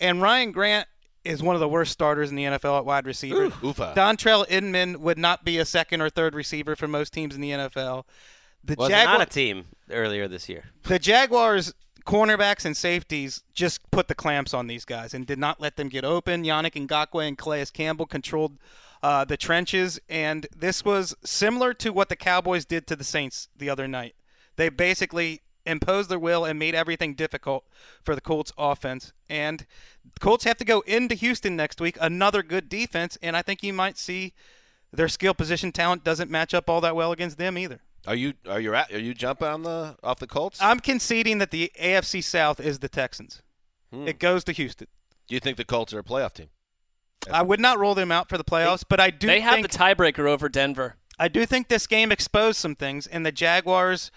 And 0.00 0.22
Ryan 0.22 0.52
Grant 0.52 0.88
is 1.22 1.42
one 1.42 1.54
of 1.54 1.60
the 1.60 1.68
worst 1.68 1.92
starters 1.92 2.30
in 2.30 2.36
the 2.36 2.44
NFL 2.44 2.78
at 2.78 2.84
wide 2.86 3.06
receiver. 3.06 3.44
Ooh, 3.44 3.50
oofa. 3.50 3.94
Dontrell 3.94 4.46
Inman 4.48 5.02
would 5.02 5.18
not 5.18 5.44
be 5.44 5.58
a 5.58 5.66
second 5.66 6.00
or 6.00 6.08
third 6.08 6.34
receiver 6.34 6.74
for 6.74 6.88
most 6.88 7.12
teams 7.12 7.34
in 7.34 7.42
the 7.42 7.50
NFL. 7.50 8.04
The 8.64 8.74
Wasn't 8.78 9.08
on 9.08 9.20
a 9.20 9.26
team 9.26 9.66
earlier 9.90 10.26
this 10.28 10.48
year. 10.48 10.64
the 10.84 10.98
Jaguars 10.98 11.74
cornerbacks 12.06 12.64
and 12.64 12.74
safeties 12.74 13.42
just 13.52 13.88
put 13.90 14.08
the 14.08 14.14
clamps 14.14 14.54
on 14.54 14.66
these 14.66 14.86
guys 14.86 15.12
and 15.12 15.26
did 15.26 15.38
not 15.38 15.60
let 15.60 15.76
them 15.76 15.90
get 15.90 16.04
open. 16.04 16.42
Yannick 16.42 16.72
Ngakoue 16.72 17.28
and 17.28 17.36
Calais 17.36 17.66
Campbell 17.66 18.06
controlled 18.06 18.58
uh, 19.02 19.24
the 19.24 19.36
trenches, 19.36 20.00
and 20.08 20.46
this 20.56 20.84
was 20.84 21.14
similar 21.24 21.72
to 21.74 21.92
what 21.92 22.08
the 22.08 22.16
Cowboys 22.16 22.64
did 22.64 22.86
to 22.88 22.96
the 22.96 23.04
Saints 23.04 23.48
the 23.56 23.70
other 23.70 23.86
night. 23.86 24.14
They 24.56 24.68
basically 24.68 25.42
imposed 25.64 26.08
their 26.08 26.18
will 26.18 26.44
and 26.44 26.58
made 26.58 26.74
everything 26.74 27.14
difficult 27.14 27.64
for 28.02 28.14
the 28.14 28.20
Colts 28.20 28.52
offense. 28.58 29.12
And 29.28 29.66
the 30.02 30.20
Colts 30.20 30.44
have 30.44 30.56
to 30.56 30.64
go 30.64 30.80
into 30.80 31.14
Houston 31.14 31.54
next 31.56 31.80
week, 31.80 31.96
another 32.00 32.42
good 32.42 32.68
defense, 32.68 33.18
and 33.22 33.36
I 33.36 33.42
think 33.42 33.62
you 33.62 33.72
might 33.72 33.98
see 33.98 34.32
their 34.92 35.08
skill 35.08 35.34
position 35.34 35.70
talent 35.70 36.02
doesn't 36.02 36.30
match 36.30 36.54
up 36.54 36.70
all 36.70 36.80
that 36.80 36.96
well 36.96 37.12
against 37.12 37.38
them 37.38 37.58
either. 37.58 37.80
Are 38.06 38.14
you 38.14 38.34
are 38.48 38.60
you 38.60 38.74
at, 38.74 38.92
are 38.92 38.98
you 38.98 39.12
jumping 39.12 39.48
on 39.48 39.62
the 39.64 39.96
off 40.02 40.18
the 40.18 40.26
Colts? 40.26 40.58
I'm 40.62 40.80
conceding 40.80 41.38
that 41.38 41.50
the 41.50 41.70
AFC 41.78 42.24
South 42.24 42.58
is 42.58 42.78
the 42.78 42.88
Texans. 42.88 43.42
Hmm. 43.92 44.08
It 44.08 44.18
goes 44.18 44.44
to 44.44 44.52
Houston. 44.52 44.86
Do 45.26 45.34
you 45.34 45.40
think 45.40 45.58
the 45.58 45.64
Colts 45.64 45.92
are 45.92 45.98
a 45.98 46.04
playoff 46.04 46.32
team? 46.32 46.48
I 47.30 47.42
would 47.42 47.60
not 47.60 47.78
roll 47.78 47.94
them 47.94 48.12
out 48.12 48.28
for 48.28 48.38
the 48.38 48.44
playoffs, 48.44 48.84
but 48.88 49.00
I 49.00 49.10
do. 49.10 49.26
They 49.26 49.40
have 49.40 49.54
think, 49.54 49.70
the 49.70 49.76
tiebreaker 49.76 50.28
over 50.28 50.48
Denver. 50.48 50.96
I 51.18 51.28
do 51.28 51.44
think 51.46 51.68
this 51.68 51.86
game 51.86 52.12
exposed 52.12 52.58
some 52.58 52.74
things, 52.74 53.06
and 53.06 53.26
the 53.26 53.32
Jaguars' 53.32 54.10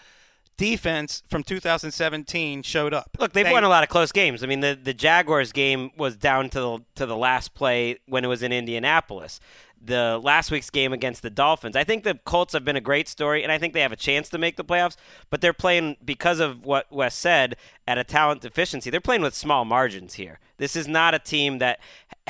defense 0.57 1.23
from 1.27 1.43
2017 1.43 2.61
showed 2.63 2.93
up. 2.93 3.09
Look, 3.19 3.33
they've 3.33 3.45
They- 3.45 3.51
won 3.51 3.63
a 3.63 3.69
lot 3.69 3.83
of 3.83 3.89
close 3.89 4.11
games. 4.11 4.43
I 4.43 4.47
mean, 4.47 4.59
the 4.59 4.77
the 4.81 4.93
Jaguars 4.93 5.51
game 5.51 5.91
was 5.97 6.15
down 6.15 6.49
to 6.51 6.59
the 6.59 6.79
to 6.95 7.05
the 7.05 7.15
last 7.17 7.53
play 7.53 7.97
when 8.05 8.23
it 8.23 8.27
was 8.27 8.43
in 8.43 8.51
Indianapolis. 8.51 9.39
The 9.83 10.19
last 10.21 10.51
week's 10.51 10.69
game 10.69 10.93
against 10.93 11.23
the 11.23 11.31
Dolphins. 11.31 11.75
I 11.75 11.83
think 11.83 12.03
the 12.03 12.13
Colts 12.23 12.53
have 12.53 12.63
been 12.63 12.75
a 12.75 12.81
great 12.81 13.07
story, 13.07 13.41
and 13.41 13.51
I 13.51 13.57
think 13.57 13.73
they 13.73 13.81
have 13.81 13.91
a 13.91 13.95
chance 13.95 14.29
to 14.29 14.37
make 14.37 14.55
the 14.55 14.63
playoffs. 14.63 14.95
But 15.31 15.41
they're 15.41 15.53
playing 15.53 15.97
because 16.05 16.39
of 16.39 16.63
what 16.63 16.91
Wes 16.91 17.15
said 17.15 17.55
at 17.87 17.97
a 17.97 18.03
talent 18.03 18.41
deficiency. 18.41 18.91
They're 18.91 19.01
playing 19.01 19.23
with 19.23 19.33
small 19.33 19.65
margins 19.65 20.13
here. 20.13 20.39
This 20.57 20.75
is 20.75 20.87
not 20.87 21.15
a 21.15 21.19
team 21.19 21.57
that 21.57 21.79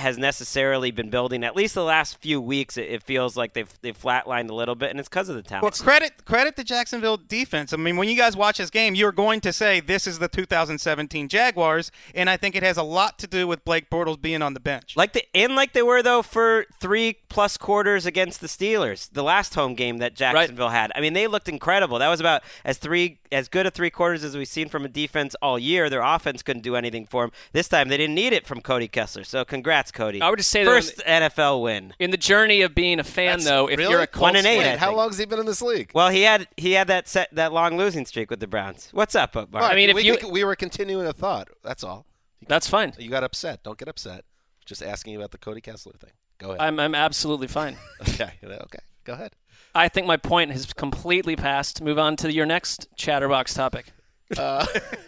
has 0.02 0.18
necessarily 0.18 0.92
been 0.92 1.10
building. 1.10 1.44
At 1.44 1.56
least 1.56 1.74
the 1.76 1.84
last 1.84 2.18
few 2.22 2.42
weeks, 2.42 2.78
it, 2.78 2.90
it 2.90 3.04
feels 3.04 3.38
like 3.38 3.54
they've 3.54 3.72
they've 3.82 3.98
flatlined 3.98 4.50
a 4.50 4.54
little 4.54 4.76
bit, 4.76 4.90
and 4.90 5.00
it's 5.00 5.08
because 5.08 5.30
of 5.30 5.36
the 5.36 5.42
talent. 5.42 5.64
Well, 5.64 5.72
credit 5.72 6.26
credit 6.26 6.56
the 6.56 6.64
Jacksonville 6.64 7.18
defense. 7.18 7.72
I 7.74 7.78
mean, 7.78 7.98
when 7.98 8.10
you 8.10 8.18
guys 8.18 8.36
watch 8.36 8.58
this 8.58 8.70
game, 8.70 8.96
you're 8.96 9.12
going 9.12 9.40
to 9.42 9.54
say 9.54 9.80
this 9.80 10.08
is 10.08 10.20
the 10.20 10.28
2017 10.28 11.30
Jaguars, 11.30 11.92
and 12.14 12.30
I 12.30 12.38
think 12.38 12.56
it 12.56 12.64
has 12.64 12.78
a 12.78 12.84
lot 12.84 13.18
to 13.20 13.28
do 13.28 13.48
with 13.48 13.64
Blake 13.64 13.90
Bortles 13.90 14.22
being 14.22 14.42
on 14.42 14.54
the 14.54 14.60
bench. 14.60 14.98
Like 14.98 15.14
the 15.14 15.24
and 15.36 15.56
like 15.56 15.74
they 15.74 15.84
were 15.84 16.04
though 16.04 16.22
for 16.22 16.66
three 16.80 17.20
plus 17.32 17.56
quarters 17.58 18.06
against 18.06 18.42
the 18.42 18.48
Steelers, 18.48 19.10
the 19.12 19.24
last 19.24 19.56
home 19.56 19.74
game 19.74 20.00
that 20.00 20.14
Jacksonville 20.16 20.70
had. 20.70 20.92
I 20.94 21.00
mean, 21.02 21.14
they 21.14 21.28
looked 21.28 21.48
incredible. 21.48 21.98
That 22.00 22.10
was 22.10 22.20
about 22.20 22.44
as 22.66 22.78
three 22.78 23.20
as 23.32 23.48
good 23.48 23.66
a 23.66 23.72
three 23.72 23.90
quarters 23.90 24.24
as 24.26 24.36
we've 24.36 24.48
seen 24.48 24.68
from 24.68 24.84
a 24.84 24.90
defense 24.90 25.34
all 25.42 25.58
year. 25.58 25.90
Their 25.90 26.02
offense 26.02 26.44
couldn't 26.44 26.64
do 26.64 26.76
anything 26.76 27.06
for 27.06 27.24
them. 27.24 27.32
This 27.54 27.70
time 27.70 27.88
they 27.88 27.96
didn't 27.98 28.16
need 28.16 28.34
it 28.34 28.46
from 28.46 28.60
Cody 28.62 28.88
Kessler. 28.90 29.24
So 29.24 29.46
congrats, 29.46 29.92
Cody. 29.92 30.22
I 30.22 30.30
would 30.30 30.40
just 30.40 30.50
say 30.50 30.66
that 30.66 30.70
first 30.70 30.98
NFL 31.06 31.62
win. 31.64 31.94
In 32.00 32.12
the 32.12 32.18
journey 32.18 32.62
of 32.62 32.76
being 32.76 33.00
a 33.00 33.04
fan, 33.04 33.40
That's- 33.40 33.46
though, 33.46 33.68
if 33.70 33.78
really? 33.80 33.92
you're 33.92 34.02
a 34.02 34.08
Colts 34.08 34.22
One 34.22 34.36
and 34.36 34.46
eight, 34.46 34.62
fan- 34.62 34.78
How 34.78 34.94
long 34.94 35.08
has 35.10 35.18
he 35.18 35.26
been 35.26 35.40
in 35.40 35.46
this 35.46 35.62
league? 35.62 35.92
Well, 35.94 36.10
he 36.10 36.24
had 36.24 36.48
he 36.58 36.74
had 36.74 36.88
that 36.88 37.08
set 37.08 37.34
that 37.34 37.54
long 37.54 37.78
losing 37.78 38.06
streak 38.06 38.30
with 38.30 38.42
the 38.42 38.48
Browns. 38.48 38.90
What's 38.92 39.16
up, 39.16 39.34
Mark? 39.36 39.52
Well, 39.54 39.64
I 39.64 39.76
mean, 39.76 39.90
if 39.90 39.96
we, 39.96 40.04
you- 40.04 40.18
we 40.30 40.44
were 40.44 40.56
continuing 40.58 41.08
a 41.08 41.14
thought. 41.14 41.48
That's 41.64 41.84
all. 41.84 42.06
that's 42.48 42.68
fine. 42.68 42.94
You 43.00 43.10
got 43.10 43.24
upset. 43.24 43.64
Don't 43.64 43.78
get 43.78 43.88
upset. 43.88 44.26
Just 44.66 44.84
asking 44.84 45.16
about 45.16 45.32
the 45.32 45.38
Cody 45.38 45.62
Kessler 45.62 45.94
thing. 45.94 46.12
Go 46.42 46.50
ahead. 46.50 46.62
I'm, 46.62 46.80
I'm 46.80 46.96
absolutely 46.96 47.48
fine. 47.48 47.78
okay. 48.02 48.32
Okay. 48.44 48.80
Go 49.04 49.14
ahead. 49.14 49.34
I 49.76 49.88
think 49.90 50.08
my 50.08 50.18
point 50.18 50.52
has 50.52 50.74
completely 50.74 51.36
passed. 51.36 51.82
Move 51.82 52.00
on 52.00 52.16
to 52.18 52.34
your 52.34 52.48
next 52.48 52.88
chatterbox 52.98 53.54
topic. 53.54 53.94
Uh, 54.36 54.66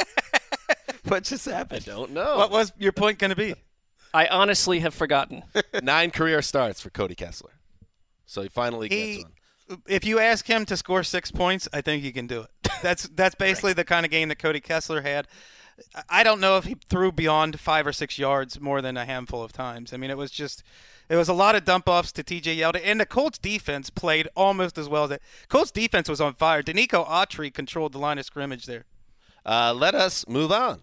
what 1.08 1.24
just 1.24 1.46
happened? 1.46 1.86
I 1.88 1.92
don't 1.92 2.12
know. 2.12 2.38
What 2.38 2.52
was 2.52 2.72
your 2.78 2.92
point 2.92 3.18
going 3.18 3.30
to 3.30 3.36
be? 3.36 3.56
I 4.14 4.28
honestly 4.28 4.80
have 4.82 4.94
forgotten. 4.94 5.44
Nine 5.82 6.12
career 6.12 6.44
starts 6.44 6.80
for 6.82 6.92
Cody 6.92 7.16
Kessler. 7.16 7.54
So 8.28 8.44
he 8.44 8.48
finally 8.50 8.88
He- 8.90 9.14
gets 9.16 9.24
one. 9.24 9.34
If 9.88 10.06
you 10.06 10.20
ask 10.20 10.46
him 10.46 10.66
to 10.66 10.78
score 10.78 11.04
six 11.04 11.32
points, 11.32 11.68
I 11.74 11.82
think 11.82 12.04
he 12.04 12.12
can 12.12 12.28
do 12.28 12.42
it. 12.42 12.50
That's 12.84 13.08
that's 13.08 13.34
basically 13.34 13.72
the 13.74 13.86
kind 13.86 14.06
of 14.06 14.12
game 14.12 14.28
that 14.30 14.38
Cody 14.38 14.60
Kessler 14.60 15.02
had. 15.02 15.26
I- 15.96 16.04
I 16.20 16.24
don't 16.24 16.40
know 16.40 16.58
if 16.58 16.66
he 16.66 16.76
threw 16.90 17.12
beyond 17.12 17.60
five 17.60 17.88
or 17.88 17.94
six 17.94 18.20
yards 18.20 18.60
more 18.60 18.82
than 18.82 18.98
a 18.98 19.06
handful 19.06 19.42
of 19.42 19.52
times. 19.52 19.94
I 19.94 19.98
mean, 19.98 20.12
it 20.12 20.18
was 20.18 20.30
just, 20.32 20.64
it 21.14 21.16
was 21.16 21.30
a 21.30 21.34
lot 21.34 21.54
of 21.54 21.64
dump 21.64 21.88
offs 21.88 22.12
to 22.14 22.24
T.J. 22.24 22.58
Yeldon, 22.58 22.82
and 22.84 23.00
the 23.00 23.06
Colts 23.06 23.38
defense 23.38 23.92
played 23.92 24.28
almost 24.36 24.80
as 24.80 24.90
well 24.90 25.04
as 25.04 25.12
it. 25.12 25.22
Colts 25.48 25.70
defense 25.70 26.10
was 26.10 26.20
on 26.20 26.34
fire. 26.34 26.64
Denico 26.64 27.08
Autry 27.08 27.54
controlled 27.54 27.92
the 27.92 28.00
line 28.00 28.18
of 28.18 28.26
scrimmage 28.26 28.66
there. 28.66 28.86
Uh, 29.46 29.76
let 29.78 29.94
us 29.94 30.28
move 30.28 30.52
on. 30.52 30.82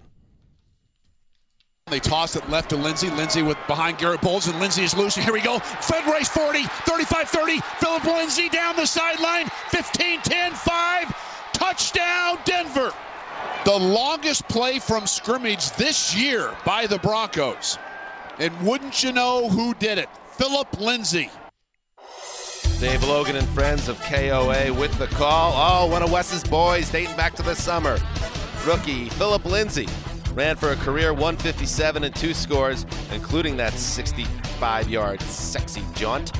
They 1.88 1.98
toss 1.98 2.36
it 2.36 2.48
left 2.48 2.70
to 2.70 2.76
Lindsay. 2.76 3.10
Lindsay 3.10 3.42
with 3.42 3.58
behind 3.66 3.98
Garett 3.98 4.20
Bolles, 4.20 4.46
and 4.46 4.60
Lindsay 4.60 4.84
is 4.84 4.96
loose. 4.96 5.16
Here 5.16 5.32
we 5.32 5.40
go. 5.40 5.58
Fed 5.58 6.06
race 6.06 6.28
40, 6.28 6.62
35 6.62 7.28
30. 7.28 7.60
Phillip 7.80 8.04
Lindsay 8.04 8.48
down 8.48 8.76
the 8.76 8.86
sideline. 8.86 9.46
15 9.70 10.20
10 10.20 10.52
5. 10.52 11.50
Touchdown, 11.54 12.38
Denver. 12.44 12.92
The 13.64 13.76
longest 13.76 14.46
play 14.46 14.78
from 14.78 15.08
scrimmage 15.08 15.72
this 15.72 16.14
year 16.14 16.56
by 16.64 16.86
the 16.86 17.00
Broncos. 17.00 17.78
And 18.38 18.58
wouldn't 18.66 19.02
you 19.02 19.12
know 19.12 19.48
who 19.48 19.74
did 19.74 19.98
it? 19.98 20.08
Phillip 20.32 20.80
Lindsay. 20.80 21.30
Dave 22.78 23.04
Logan 23.04 23.36
and 23.36 23.46
friends 23.50 23.88
of 23.88 24.00
KOA 24.00 24.72
with 24.72 24.96
the 24.98 25.06
call. 25.08 25.52
Oh, 25.54 25.86
one 25.90 26.02
of 26.02 26.10
Wes's 26.10 26.42
boys 26.44 26.90
dating 26.90 27.14
back 27.16 27.34
to 27.34 27.42
the 27.42 27.54
summer. 27.54 27.98
Rookie 28.66 29.10
Phillip 29.10 29.44
Lindsay 29.44 29.86
ran 30.32 30.56
for 30.56 30.70
a 30.72 30.76
career 30.76 31.12
157 31.12 32.04
and 32.04 32.14
two 32.14 32.32
scores, 32.32 32.86
including 33.12 33.56
that 33.58 33.74
65 33.74 34.88
yard 34.88 35.20
sexy 35.22 35.82
jaunt. 35.94 36.32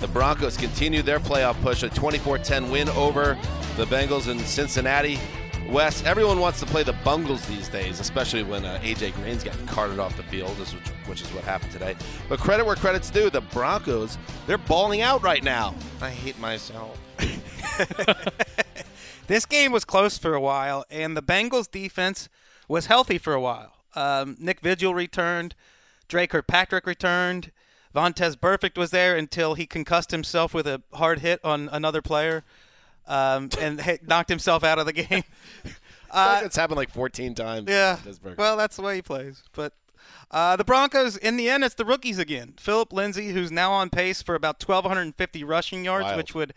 The 0.00 0.08
Broncos 0.08 0.56
continued 0.56 1.06
their 1.06 1.20
playoff 1.20 1.60
push, 1.60 1.82
a 1.82 1.88
24 1.88 2.38
10 2.38 2.70
win 2.70 2.88
over 2.90 3.36
the 3.76 3.84
Bengals 3.86 4.28
in 4.30 4.38
Cincinnati. 4.38 5.18
Wes, 5.70 6.04
everyone 6.04 6.40
wants 6.40 6.60
to 6.60 6.66
play 6.66 6.82
the 6.82 6.92
Bungles 7.04 7.46
these 7.46 7.68
days, 7.68 8.00
especially 8.00 8.42
when 8.42 8.64
uh, 8.64 8.80
AJ 8.82 9.14
Green's 9.14 9.44
getting 9.44 9.66
carted 9.66 9.98
off 9.98 10.16
the 10.16 10.24
field, 10.24 10.58
which, 10.58 10.70
which 11.06 11.22
is 11.22 11.28
what 11.28 11.44
happened 11.44 11.70
today. 11.72 11.94
But 12.28 12.40
credit 12.40 12.66
where 12.66 12.76
credit's 12.76 13.10
due. 13.10 13.30
The 13.30 13.40
Broncos, 13.40 14.18
they're 14.46 14.58
balling 14.58 15.00
out 15.00 15.22
right 15.22 15.44
now. 15.44 15.74
I 16.00 16.10
hate 16.10 16.38
myself. 16.38 16.98
This 19.30 19.46
game 19.46 19.70
was 19.70 19.84
close 19.84 20.18
for 20.18 20.34
a 20.34 20.40
while, 20.40 20.84
and 20.90 21.16
the 21.16 21.22
Bengals 21.22 21.70
defense 21.70 22.28
was 22.66 22.86
healthy 22.86 23.16
for 23.16 23.32
a 23.32 23.40
while. 23.40 23.74
Um, 23.94 24.36
Nick 24.40 24.58
Vigil 24.58 24.92
returned, 24.92 25.54
Dre 26.08 26.26
Kirkpatrick 26.26 26.84
returned, 26.84 27.52
Vontaze 27.94 28.34
Burfict 28.34 28.76
was 28.76 28.90
there 28.90 29.16
until 29.16 29.54
he 29.54 29.66
concussed 29.66 30.10
himself 30.10 30.52
with 30.52 30.66
a 30.66 30.82
hard 30.94 31.20
hit 31.20 31.38
on 31.44 31.68
another 31.70 32.02
player 32.02 32.42
um, 33.10 33.50
and 33.60 33.80
hit, 33.80 34.06
knocked 34.06 34.30
himself 34.30 34.64
out 34.64 34.78
of 34.78 34.86
the 34.86 34.92
game. 34.94 35.24
Uh, 36.12 36.40
it's 36.42 36.56
happened 36.56 36.76
like 36.76 36.90
14 36.90 37.36
times. 37.36 37.68
Yeah. 37.68 37.96
Well, 38.36 38.56
that's 38.56 38.74
the 38.74 38.82
way 38.82 38.96
he 38.96 39.02
plays. 39.02 39.44
But 39.52 39.74
uh, 40.32 40.56
the 40.56 40.64
Broncos, 40.64 41.16
in 41.16 41.36
the 41.36 41.48
end, 41.48 41.62
it's 41.62 41.76
the 41.76 41.84
rookies 41.84 42.18
again. 42.18 42.54
Phillip 42.58 42.92
Lindsay, 42.92 43.28
who's 43.28 43.52
now 43.52 43.70
on 43.70 43.90
pace 43.90 44.20
for 44.20 44.34
about 44.34 44.60
1,250 44.60 45.44
rushing 45.44 45.84
yards, 45.84 46.06
Wild. 46.06 46.16
which 46.16 46.34
would 46.34 46.52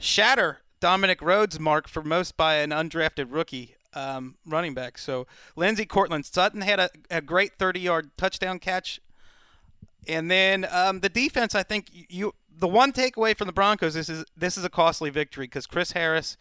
shatter 0.00 0.62
Dominic 0.80 1.22
Rhodes' 1.22 1.60
mark 1.60 1.86
for 1.86 2.02
most 2.02 2.36
by 2.36 2.54
an 2.56 2.70
undrafted 2.70 3.26
rookie 3.30 3.76
um, 3.94 4.34
running 4.44 4.74
back. 4.74 4.98
So 4.98 5.28
Lindsay 5.54 5.86
Courtland 5.86 6.26
Sutton 6.26 6.62
had 6.62 6.80
a, 6.80 6.90
a 7.08 7.20
great 7.20 7.56
30-yard 7.56 8.10
touchdown 8.16 8.58
catch. 8.58 9.00
And 10.08 10.28
then 10.28 10.66
um, 10.72 11.00
the 11.00 11.08
defense, 11.08 11.54
I 11.54 11.62
think 11.62 11.86
you 11.92 12.34
the 12.58 12.68
one 12.68 12.92
takeaway 12.92 13.36
from 13.36 13.46
the 13.46 13.52
Broncos 13.52 13.96
is, 13.96 14.08
is 14.08 14.24
this 14.36 14.58
is 14.58 14.64
a 14.64 14.68
costly 14.68 15.10
victory 15.10 15.46
because 15.46 15.66
Chris 15.66 15.92
Harris 15.92 16.36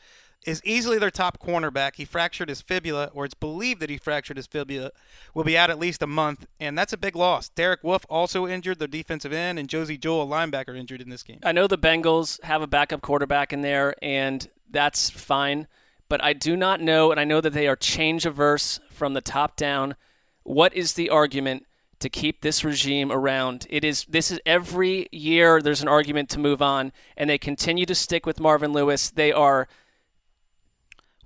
is 0.46 0.62
easily 0.64 0.98
their 0.98 1.12
top 1.12 1.40
cornerback. 1.40 1.96
He 1.96 2.06
fractured 2.06 2.50
his 2.50 2.62
fibula, 2.62 3.12
or 3.14 3.26
it's 3.26 3.34
believed 3.34 3.82
that 3.82 3.90
he 3.90 3.98
fractured 3.98 4.38
his 4.38 4.48
fibula, 4.48 4.92
will 5.34 5.44
be 5.44 5.58
out 5.58 5.70
at 5.70 5.80
least 5.80 6.02
a 6.02 6.08
month, 6.08 6.48
and 6.60 6.78
that's 6.78 6.94
a 6.94 6.98
big 6.98 7.16
loss. 7.16 7.50
Derek 7.50 7.84
Wolfe 7.84 8.06
also 8.10 8.48
injured, 8.48 8.80
the 8.80 8.88
defensive 8.88 9.34
end, 9.34 9.60
and 9.60 9.68
Josey 9.68 9.96
a 9.96 9.98
linebacker, 9.98 10.78
injured 10.78 11.02
in 11.02 11.10
this 11.10 11.24
game. 11.24 11.40
I 11.44 11.52
know 11.52 11.68
the 11.68 11.78
Bengals 11.78 12.42
have 12.44 12.62
a 12.62 12.68
backup 12.68 13.02
quarterback 13.02 13.52
in 13.52 13.62
there, 13.62 13.96
and 14.02 14.48
that's 14.70 15.10
fine. 15.10 15.68
But 16.10 16.24
I 16.24 16.34
do 16.34 16.56
not 16.56 16.80
know, 16.80 17.12
and 17.12 17.20
I 17.20 17.26
know 17.26 17.42
that 17.42 17.54
they 17.54 17.68
are 17.68 17.76
change 17.76 18.26
averse 18.26 18.80
from 18.90 19.14
the 19.14 19.22
top 19.22 19.58
down. 19.58 19.96
What 20.44 20.74
is 20.74 20.94
the 20.94 21.10
argument 21.10 21.67
to 22.00 22.10
keep 22.10 22.42
this 22.42 22.64
regime 22.64 23.12
around? 23.12 23.68
It 23.70 23.84
is 23.84 24.06
this 24.06 24.32
is 24.32 24.40
every 24.46 25.08
year 25.12 25.62
there's 25.62 25.82
an 25.82 25.88
argument 25.88 26.30
to 26.30 26.40
move 26.40 26.62
on, 26.62 26.92
and 27.16 27.30
they 27.30 27.38
continue 27.38 27.86
to 27.86 27.96
stick 27.96 28.26
with 28.26 28.40
Marvin 28.40 28.74
Lewis. 28.74 29.10
They 29.10 29.32
are 29.32 29.68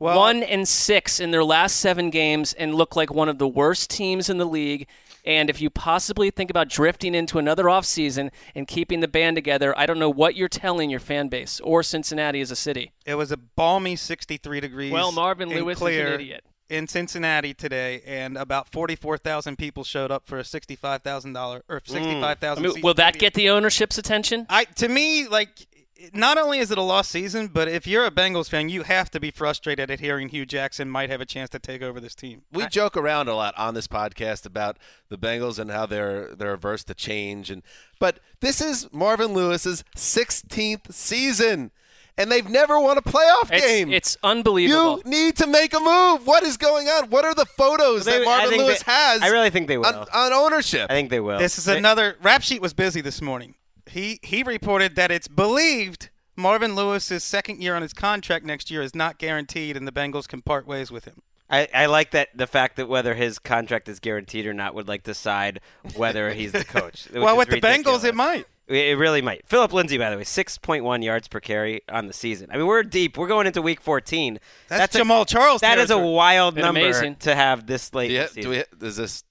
one 0.02 0.42
and 0.42 0.68
six 0.68 1.20
in 1.20 1.30
their 1.32 1.44
last 1.44 1.76
seven 1.76 2.10
games 2.10 2.54
and 2.54 2.74
look 2.74 2.96
like 2.96 3.14
one 3.14 3.30
of 3.30 3.38
the 3.38 3.48
worst 3.48 3.90
teams 3.92 4.30
in 4.30 4.40
the 4.40 4.46
league. 4.46 4.88
And 5.24 5.50
if 5.52 5.62
you 5.62 5.70
possibly 5.70 6.32
think 6.32 6.50
about 6.50 6.68
drifting 6.68 7.14
into 7.14 7.38
another 7.38 7.66
offseason 7.66 8.32
and 8.56 8.68
keeping 8.68 9.02
the 9.02 9.08
band 9.08 9.38
together, 9.38 9.78
I 9.78 9.86
don't 9.86 10.00
know 10.00 10.10
what 10.10 10.36
you're 10.36 10.50
telling 10.50 10.90
your 10.90 11.00
fan 11.00 11.28
base 11.28 11.60
or 11.60 11.84
Cincinnati 11.84 12.42
as 12.42 12.50
a 12.50 12.56
city. 12.56 12.94
It 13.06 13.14
was 13.14 13.32
a 13.32 13.38
balmy 13.38 13.96
63 13.96 14.60
degrees. 14.60 14.92
Well, 14.92 15.12
Marvin 15.12 15.52
and 15.52 15.62
Lewis 15.62 15.80
is 15.80 15.98
an 16.00 16.08
idiot. 16.14 16.44
In 16.72 16.88
Cincinnati 16.88 17.54
today, 17.54 18.02
and 18.06 18.38
about 18.38 18.72
44,000 18.72 19.58
people 19.58 19.84
showed 19.84 20.10
up 20.10 20.26
for 20.26 20.40
a 20.40 20.44
$65,000 20.44 21.62
or 21.68 21.82
mm. 21.82 21.88
65,000. 21.88 22.66
I 22.66 22.68
mean, 22.70 22.82
will 22.82 22.94
that 22.94 23.20
get 23.20 23.34
the 23.34 23.50
ownership's 23.50 23.98
attention? 23.98 24.46
I 24.50 24.64
to 24.64 24.88
me 24.88 25.28
like 25.28 25.68
not 26.14 26.38
only 26.38 26.60
is 26.60 26.72
it 26.72 26.78
a 26.78 26.82
lost 26.82 27.12
season, 27.12 27.48
but 27.48 27.68
if 27.68 27.86
you're 27.86 28.06
a 28.06 28.12
Bengals 28.12 28.50
fan, 28.50 28.70
you 28.70 28.84
have 28.84 29.12
to 29.12 29.20
be 29.20 29.32
frustrated 29.32 29.92
at 29.92 30.00
hearing 30.00 30.30
Hue 30.30 30.46
Jackson 30.46 30.90
might 30.90 31.10
have 31.10 31.22
a 31.22 31.26
chance 31.26 31.50
to 31.52 31.60
take 31.60 31.82
over 31.82 32.00
this 32.00 32.16
team. 32.16 32.44
We 32.52 32.68
joke 32.68 32.98
around 32.98 33.28
a 33.28 33.36
lot 33.36 33.54
on 33.58 33.74
this 33.74 33.88
podcast 33.88 34.46
about 34.46 34.78
the 35.10 35.18
Bengals 35.18 35.60
and 35.60 35.70
how 35.70 35.86
they're 35.86 36.34
they're 36.36 36.54
averse 36.54 36.84
to 36.86 36.94
change 36.94 37.52
and 37.52 37.64
but 38.00 38.20
this 38.40 38.62
is 38.62 38.88
Marvin 38.92 39.34
Lewis's 39.34 39.84
16th 39.96 40.92
season 40.94 41.72
and 42.18 42.32
they've 42.32 42.48
never 42.50 42.80
won 42.80 42.98
a 42.98 43.02
playoff 43.02 43.46
It's- 43.52 43.62
game. 43.62 43.92
it's 43.92 44.18
unbelievable. 44.24 45.02
You 45.06 45.10
need 45.12 45.38
to 45.38 45.48
make 45.48 45.74
a 45.74 45.80
move. 45.80 46.26
What 46.28 46.44
is 46.44 46.58
going 46.58 46.88
on? 46.88 47.10
What 47.10 47.26
are 47.26 47.34
the 47.34 47.46
photos 47.46 48.06
They- 48.06 48.20
that 48.20 48.26
Marvin 48.26 48.58
Lewis 48.60 48.84
they- 48.84 48.92
has? 48.92 49.22
I 49.22 49.28
really 49.28 49.50
think 49.50 49.68
they 49.68 49.78
will. 49.78 49.86
on, 49.88 50.08
on 50.14 50.34
ownership. 50.34 50.88
I 50.90 50.94
think 50.94 51.10
they 51.10 51.20
will. 51.20 51.40
This 51.40 51.58
is 51.58 51.66
They- 51.66 51.78
another 51.78 52.18
rap 52.22 52.42
sheet 52.44 52.62
was 52.62 52.74
busy 52.74 53.02
this 53.02 53.22
morning. 53.22 53.56
He 53.90 54.20
he 54.24 54.44
reported 54.44 54.96
that 54.96 55.12
it's 55.12 55.28
believed 55.28 56.10
Marvin 56.36 56.76
Lewis's 56.76 57.24
second 57.24 57.62
year 57.62 57.76
on 57.76 57.82
his 57.82 57.94
contract 57.94 58.46
next 58.46 58.72
year 58.72 58.82
is 58.82 58.96
not 58.96 59.18
guaranteed, 59.18 59.76
and 59.76 59.88
the 59.88 59.92
Bengals 59.92 60.28
can 60.28 60.42
part 60.42 60.66
ways 60.66 60.92
with 60.92 61.06
him. 61.06 61.22
I, 61.50 61.68
I 61.74 61.86
like 61.88 62.12
that 62.12 62.30
the 62.34 62.48
fact 62.48 62.78
that 62.78 62.88
whether 62.88 63.14
his 63.16 63.38
contract 63.38 63.90
is 63.90 64.00
guaranteed 64.00 64.46
or 64.46 64.54
not 64.54 64.74
would 64.74 64.88
like 64.88 65.04
decide 65.04 65.60
whether 65.96 66.32
he's 66.32 66.54
the 66.54 66.64
coach. 66.64 67.10
well, 67.14 67.34
is 67.34 67.38
with 67.40 67.50
the. 67.50 67.60
Bengals, 67.60 68.06
it 68.06 68.16
might. 68.16 68.46
It 68.72 68.88
it 68.92 68.98
really 68.98 69.22
might. 69.22 69.46
Phillip 69.48 69.74
Lindsay, 69.74 69.98
by 69.98 70.10
the 70.10 70.18
way, 70.18 70.24
six 70.24 70.58
point 70.58 70.84
one 70.84 71.02
yards 71.02 71.28
per 71.28 71.40
carry 71.40 71.82
on 71.90 72.08
the 72.08 72.14
season. 72.14 72.50
I 72.52 72.58
mean, 72.58 72.68
we're 72.68 72.84
deep. 72.84 73.18
We're 73.18 73.28
going 73.28 73.48
into 73.48 73.62
week 73.62 73.82
fourteen. 73.82 74.40
That's 74.68 74.96
a- 74.96 75.00
Jamaal 75.00 75.28
Charles 75.28 75.62
That 75.62 75.78
is 75.78 75.90
a 75.92 75.98
wild 75.98 76.56
Been 76.56 76.64
number 76.66 76.82
amazing. 76.82 77.16
to 77.18 77.36
have 77.36 77.68
this 77.68 77.94
late. 77.94 78.08
do, 78.10 78.16
in 78.16 78.22
the 78.22 78.28
season. 78.30 78.42
do 78.44 78.50
we 78.82 78.88
is 78.88 78.96
this 78.98 79.24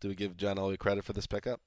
do 0.00 0.08
we 0.08 0.14
give 0.14 0.36
John 0.36 0.56
Elway 0.56 0.78
credit 0.78 1.04
for 1.04 1.12
this 1.12 1.26
pickup? 1.26 1.60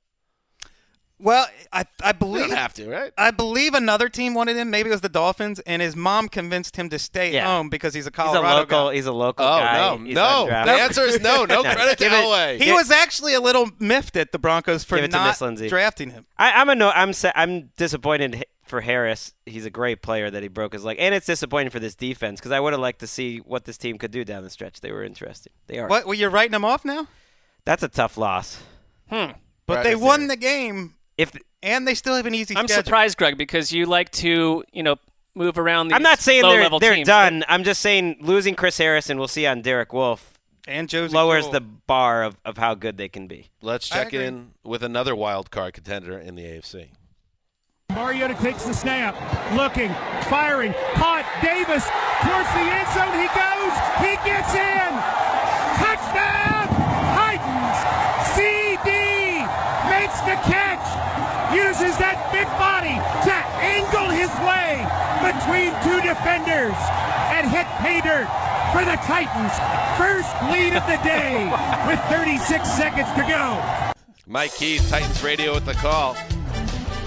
Well, 1.22 1.48
I 1.74 1.84
I 2.02 2.12
We 2.12 2.18
believe 2.18 2.48
don't 2.48 2.56
have 2.58 2.74
to, 2.76 2.90
right? 2.90 3.12
I 3.18 3.32
believe 3.32 3.74
another 3.74 4.08
team 4.08 4.34
wanted 4.34 4.56
him. 4.56 4.70
Maybe 4.70 4.90
it 4.90 4.94
was 4.94 5.02
the 5.02 5.10
Dolphins, 5.10 5.60
and 5.68 5.82
his 5.82 5.96
mom 5.96 6.30
convinced 6.30 6.78
him 6.78 6.90
to 6.90 6.98
stay 7.00 7.34
Yeah. 7.34 7.46
home 7.46 7.70
because 7.70 7.94
he's 7.94 8.08
a 8.08 8.12
Colorado 8.12 8.40
He's 8.42 8.48
a 8.48 8.56
local. 8.56 8.88
guy. 8.90 8.96
He's 8.96 9.06
a 9.06 9.12
local 9.12 9.46
Oh, 9.46 9.60
guy. 9.60 9.78
no, 9.78 9.98
He's 10.06 10.16
no. 10.16 10.48
undrafted. 10.50 10.66
The 10.66 10.72
answer 10.72 11.02
is 11.04 11.20
no. 11.20 11.44
No 11.46 11.62
credit 11.64 11.98
to 11.98 12.04
Give 12.06 12.14
it- 12.14 12.24
Elway. 12.24 12.62
He 12.62 12.72
was 12.72 12.90
actually 12.90 13.34
a 13.34 13.42
little 13.42 13.70
miffed 13.80 14.16
at 14.16 14.32
the 14.32 14.40
Broncos 14.40 14.84
for 14.86 14.96
Give 14.96 15.06
it 15.06 15.12
to 15.12 15.18
not 15.18 15.56
drafting 15.68 16.12
him. 16.12 16.26
I, 16.38 16.54
I'm 16.54 16.70
a 16.70 16.76
no. 16.76 16.90
I'm 16.92 17.12
sa- 17.12 17.34
I'm 17.36 17.72
disappointed 17.76 18.46
for 18.64 18.80
Harris. 18.82 19.34
He's 19.46 19.66
a 19.66 19.70
great 19.72 20.02
player 20.02 20.30
that 20.32 20.42
he 20.42 20.48
broke 20.48 20.72
his 20.72 20.86
leg, 20.86 20.96
and 21.00 21.14
it's 21.14 21.26
disappointing 21.26 21.72
for 21.72 21.80
this 21.80 21.96
defense 21.96 22.40
because 22.40 22.52
I 22.54 22.62
would 22.62 22.72
have 22.72 22.80
liked 22.82 23.00
to 23.00 23.08
see 23.08 23.40
what 23.40 23.66
this 23.66 23.78
team 23.78 23.98
could 23.98 24.12
do 24.12 24.24
down 24.24 24.44
the 24.44 24.50
stretch. 24.50 24.80
They 24.80 24.92
were 24.94 25.04
interesting. 25.04 25.52
They 25.68 25.80
are. 25.80 25.88
What? 25.88 26.06
Well, 26.06 26.14
you're 26.14 26.30
writing 26.30 26.52
them 26.54 26.64
off 26.64 26.86
now? 26.86 27.08
That's 27.66 27.84
a 27.84 27.90
tough 27.90 28.18
loss. 28.18 28.62
Hmm. 29.10 29.32
But 29.66 29.78
Right, 29.78 29.84
they 29.84 29.96
won 29.96 30.22
there. 30.22 30.30
the 30.30 30.38
game, 30.38 30.96
If 31.20 31.32
and 31.62 31.88
they 31.88 31.94
still 31.96 32.16
have 32.16 32.26
an 32.26 32.34
easy 32.36 32.56
I'm 32.56 32.68
schedule. 32.68 32.84
surprised, 32.86 33.18
Greg, 33.18 33.38
because 33.38 33.72
you 33.74 33.86
like 33.86 34.10
to, 34.14 34.64
you 34.72 34.84
know, 34.84 34.96
move 35.36 35.58
around 35.58 35.90
these 35.90 35.96
I'm 35.96 36.02
not 36.04 36.20
saying 36.20 36.44
they're 36.44 36.70
they're 36.80 36.96
teams. 36.96 37.08
done. 37.08 37.44
I'm 37.48 37.64
just 37.64 37.82
saying 37.82 38.18
losing 38.22 38.56
Chris 38.56 38.78
Harrison, 38.78 39.18
we'll 39.20 39.28
see 39.28 39.46
on 39.46 39.62
Derek 39.62 39.92
Wolfe 39.94 40.40
And 40.68 40.88
Josey 40.90 41.14
lowers 41.14 41.44
Jewell. 41.44 41.52
the 41.54 41.62
bar 41.62 42.24
of, 42.24 42.38
of 42.46 42.58
how 42.58 42.74
good 42.76 42.98
they 42.98 43.10
can 43.10 43.28
be. 43.28 43.50
Let's 43.62 43.88
check 43.90 44.14
in 44.14 44.52
with 44.64 44.82
another 44.84 45.16
wild 45.16 45.52
card 45.52 45.74
contender 45.74 46.18
in 46.18 46.36
the 46.36 46.44
AFC. 46.44 46.90
Mariota 47.92 48.36
takes 48.36 48.64
the 48.66 48.74
snap, 48.74 49.16
looking, 49.56 49.90
firing, 50.30 50.74
caught. 50.94 51.26
Davis 51.42 51.84
towards 52.22 52.50
the 52.54 52.66
end 52.70 52.88
zone. 52.94 53.16
He 53.18 53.28
goes. 53.34 53.76
He 54.06 54.14
gets 54.24 54.54
in. 54.54 54.92
Uses 61.80 61.98
that 61.98 62.28
big 62.36 62.48
body 62.60 63.00
to 63.24 63.36
angle 63.64 64.12
his 64.12 64.28
way 64.44 64.84
between 65.24 65.72
two 65.80 66.04
defenders 66.04 66.76
and 67.32 67.48
hit 67.48 67.66
pay 67.80 68.02
for 68.74 68.84
the 68.84 68.98
Titans. 69.08 69.56
First 69.98 70.30
lead 70.52 70.76
of 70.76 70.86
the 70.88 71.00
day 71.08 71.48
with 71.88 72.00
36 72.10 72.70
seconds 72.70 73.08
to 73.14 73.22
go. 73.22 73.94
Mike 74.28 74.54
Keith, 74.56 74.86
Titans 74.90 75.24
Radio 75.24 75.54
with 75.54 75.66
the 75.66 75.74
call. 75.76 76.18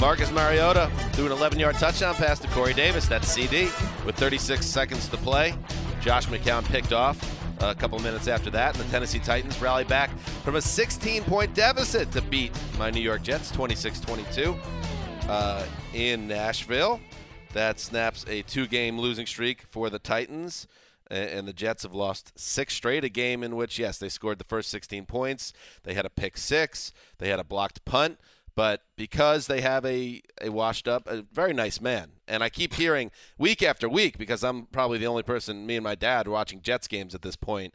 Marcus 0.00 0.30
Mariota 0.32 0.90
threw 1.12 1.26
an 1.26 1.32
11 1.32 1.58
yard 1.58 1.74
touchdown 1.76 2.14
pass 2.14 2.38
to 2.38 2.48
Corey 2.48 2.72
Davis. 2.72 3.06
That's 3.06 3.28
CD 3.28 3.64
with 4.06 4.16
36 4.16 4.64
seconds 4.64 5.06
to 5.08 5.18
play. 5.18 5.54
Josh 6.00 6.28
McCown 6.28 6.64
picked 6.64 6.94
off 6.94 7.41
a 7.62 7.74
couple 7.74 7.98
minutes 8.00 8.26
after 8.26 8.50
that, 8.50 8.76
and 8.76 8.84
the 8.84 8.90
Tennessee 8.90 9.20
Titans 9.20 9.60
rally 9.62 9.84
back 9.84 10.10
from 10.44 10.56
a 10.56 10.60
16 10.60 11.22
point 11.24 11.54
deficit 11.54 12.10
to 12.12 12.20
beat 12.22 12.52
my 12.78 12.90
New 12.90 13.00
York 13.00 13.22
Jets 13.22 13.50
26 13.52 14.00
22 14.00 14.56
uh, 15.28 15.64
in 15.94 16.26
Nashville. 16.26 17.00
That 17.52 17.78
snaps 17.78 18.24
a 18.28 18.42
two 18.42 18.66
game 18.66 18.98
losing 18.98 19.26
streak 19.26 19.62
for 19.70 19.90
the 19.90 19.98
Titans. 19.98 20.66
And 21.10 21.46
the 21.46 21.52
Jets 21.52 21.82
have 21.82 21.92
lost 21.92 22.32
six 22.38 22.72
straight, 22.72 23.04
a 23.04 23.10
game 23.10 23.42
in 23.42 23.54
which, 23.54 23.78
yes, 23.78 23.98
they 23.98 24.08
scored 24.08 24.38
the 24.38 24.44
first 24.44 24.70
16 24.70 25.04
points. 25.04 25.52
They 25.82 25.92
had 25.92 26.06
a 26.06 26.10
pick 26.10 26.38
six. 26.38 26.90
They 27.18 27.28
had 27.28 27.38
a 27.38 27.44
blocked 27.44 27.84
punt. 27.84 28.18
But 28.54 28.82
because 28.96 29.46
they 29.46 29.62
have 29.62 29.84
a, 29.86 30.22
a 30.40 30.50
washed 30.50 30.86
up, 30.86 31.06
a 31.06 31.22
very 31.32 31.54
nice 31.54 31.80
man, 31.80 32.10
and 32.28 32.42
I 32.42 32.50
keep 32.50 32.74
hearing 32.74 33.10
week 33.38 33.62
after 33.62 33.88
week, 33.88 34.18
because 34.18 34.44
I'm 34.44 34.66
probably 34.66 34.98
the 34.98 35.06
only 35.06 35.22
person, 35.22 35.66
me 35.66 35.76
and 35.76 35.84
my 35.84 35.94
dad, 35.94 36.28
watching 36.28 36.60
Jets 36.60 36.86
games 36.86 37.14
at 37.14 37.22
this 37.22 37.36
point, 37.36 37.72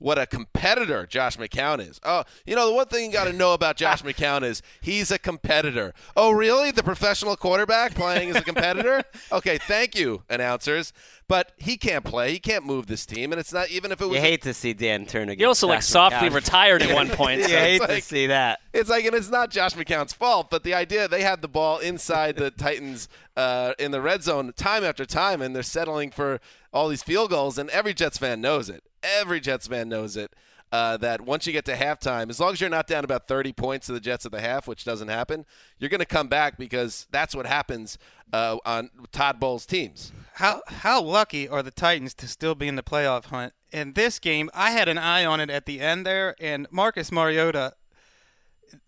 what 0.00 0.18
a 0.18 0.26
competitor 0.26 1.06
Josh 1.06 1.36
McCown 1.36 1.78
is. 1.78 2.00
Oh, 2.02 2.24
you 2.46 2.56
know, 2.56 2.66
the 2.66 2.74
one 2.74 2.86
thing 2.86 3.04
you 3.06 3.12
got 3.12 3.26
to 3.26 3.34
know 3.34 3.52
about 3.52 3.76
Josh 3.76 4.02
McCown 4.02 4.42
is 4.42 4.62
he's 4.80 5.10
a 5.10 5.18
competitor. 5.18 5.92
Oh, 6.16 6.30
really? 6.30 6.70
The 6.70 6.82
professional 6.82 7.36
quarterback 7.36 7.94
playing 7.94 8.30
as 8.30 8.36
a 8.36 8.42
competitor? 8.42 9.04
Okay, 9.32 9.58
thank 9.58 9.94
you, 9.94 10.22
announcers. 10.28 10.92
But 11.30 11.52
he 11.58 11.76
can't 11.76 12.04
play. 12.04 12.32
He 12.32 12.40
can't 12.40 12.66
move 12.66 12.88
this 12.88 13.06
team, 13.06 13.30
and 13.30 13.38
it's 13.38 13.52
not 13.52 13.70
even 13.70 13.92
if 13.92 14.00
it 14.00 14.06
was. 14.06 14.16
You 14.16 14.20
hate 14.20 14.42
to 14.42 14.52
see 14.52 14.72
Dan 14.72 15.06
turn 15.06 15.28
against. 15.28 15.38
He 15.38 15.44
also 15.44 15.68
like 15.68 15.82
softly 15.82 16.28
McCown. 16.28 16.34
retired 16.34 16.82
at 16.82 16.92
one 16.96 17.08
point. 17.08 17.42
you 17.42 17.44
so 17.46 17.56
hate 17.56 17.80
it's 17.82 17.86
to 17.86 18.00
see 18.00 18.26
that. 18.26 18.58
It's 18.72 18.90
like, 18.90 19.04
and 19.04 19.14
it's 19.14 19.30
not 19.30 19.48
Josh 19.48 19.74
McCown's 19.74 20.12
fault, 20.12 20.50
but 20.50 20.64
the 20.64 20.74
idea 20.74 21.06
they 21.06 21.22
had 21.22 21.40
the 21.40 21.46
ball 21.46 21.78
inside 21.78 22.34
the 22.34 22.50
Titans 22.50 23.08
uh, 23.36 23.74
in 23.78 23.92
the 23.92 24.00
red 24.00 24.24
zone 24.24 24.52
time 24.56 24.82
after 24.82 25.06
time, 25.06 25.40
and 25.40 25.54
they're 25.54 25.62
settling 25.62 26.10
for 26.10 26.40
all 26.72 26.88
these 26.88 27.04
field 27.04 27.30
goals, 27.30 27.58
and 27.58 27.70
every 27.70 27.94
Jets 27.94 28.18
fan 28.18 28.40
knows 28.40 28.68
it. 28.68 28.82
Every 29.00 29.38
Jets 29.38 29.68
fan 29.68 29.88
knows 29.88 30.16
it. 30.16 30.34
Uh, 30.72 30.96
that 30.96 31.20
once 31.20 31.46
you 31.46 31.52
get 31.52 31.64
to 31.64 31.74
halftime, 31.74 32.28
as 32.28 32.38
long 32.40 32.52
as 32.52 32.60
you're 32.60 32.70
not 32.70 32.86
down 32.88 33.04
about 33.04 33.26
30 33.28 33.52
points 33.52 33.86
to 33.86 33.92
the 33.92 33.98
Jets 34.00 34.24
at 34.26 34.30
the 34.32 34.40
half, 34.40 34.66
which 34.68 34.84
doesn't 34.84 35.08
happen, 35.08 35.44
you're 35.78 35.90
going 35.90 35.98
to 36.00 36.04
come 36.06 36.28
back 36.28 36.56
because 36.58 37.06
that's 37.10 37.34
what 37.34 37.44
happens 37.46 37.98
uh, 38.32 38.56
on 38.64 38.90
Todd 39.12 39.38
Bowles' 39.40 39.66
teams. 39.66 40.12
How 40.40 40.62
how 40.68 41.02
lucky 41.02 41.46
are 41.46 41.62
the 41.62 41.70
Titans 41.70 42.14
to 42.14 42.26
still 42.26 42.54
be 42.54 42.66
in 42.66 42.76
the 42.76 42.82
playoff 42.82 43.26
hunt? 43.26 43.52
In 43.72 43.92
this 43.92 44.18
game, 44.18 44.48
I 44.54 44.70
had 44.70 44.88
an 44.88 44.96
eye 44.96 45.22
on 45.22 45.38
it 45.38 45.50
at 45.50 45.66
the 45.66 45.80
end 45.80 46.06
there, 46.06 46.34
and 46.40 46.66
Marcus 46.70 47.12
Mariota. 47.12 47.74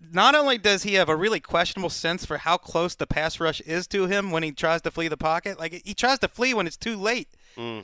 Not 0.01 0.35
only 0.35 0.57
does 0.57 0.85
he 0.85 0.95
have 0.95 1.11
a 1.11 1.17
really 1.17 1.41
questionable 1.41 1.91
sense 1.91 2.25
for 2.25 2.39
how 2.39 2.57
close 2.57 2.95
the 2.95 3.07
pass 3.07 3.39
rush 3.39 3.61
is 3.63 3.87
to 3.89 4.07
him 4.07 4.31
when 4.31 4.43
he 4.43 4.53
tries 4.53 4.81
to 4.83 4.91
flee 4.91 5.09
the 5.09 5.17
pocket, 5.19 5.59
like 5.59 5.83
he 5.85 5.93
tries 5.93 6.21
to 6.21 6.29
flee 6.29 6.55
when 6.55 6.67
it's 6.67 6.77
too 6.79 6.97
late. 6.97 7.29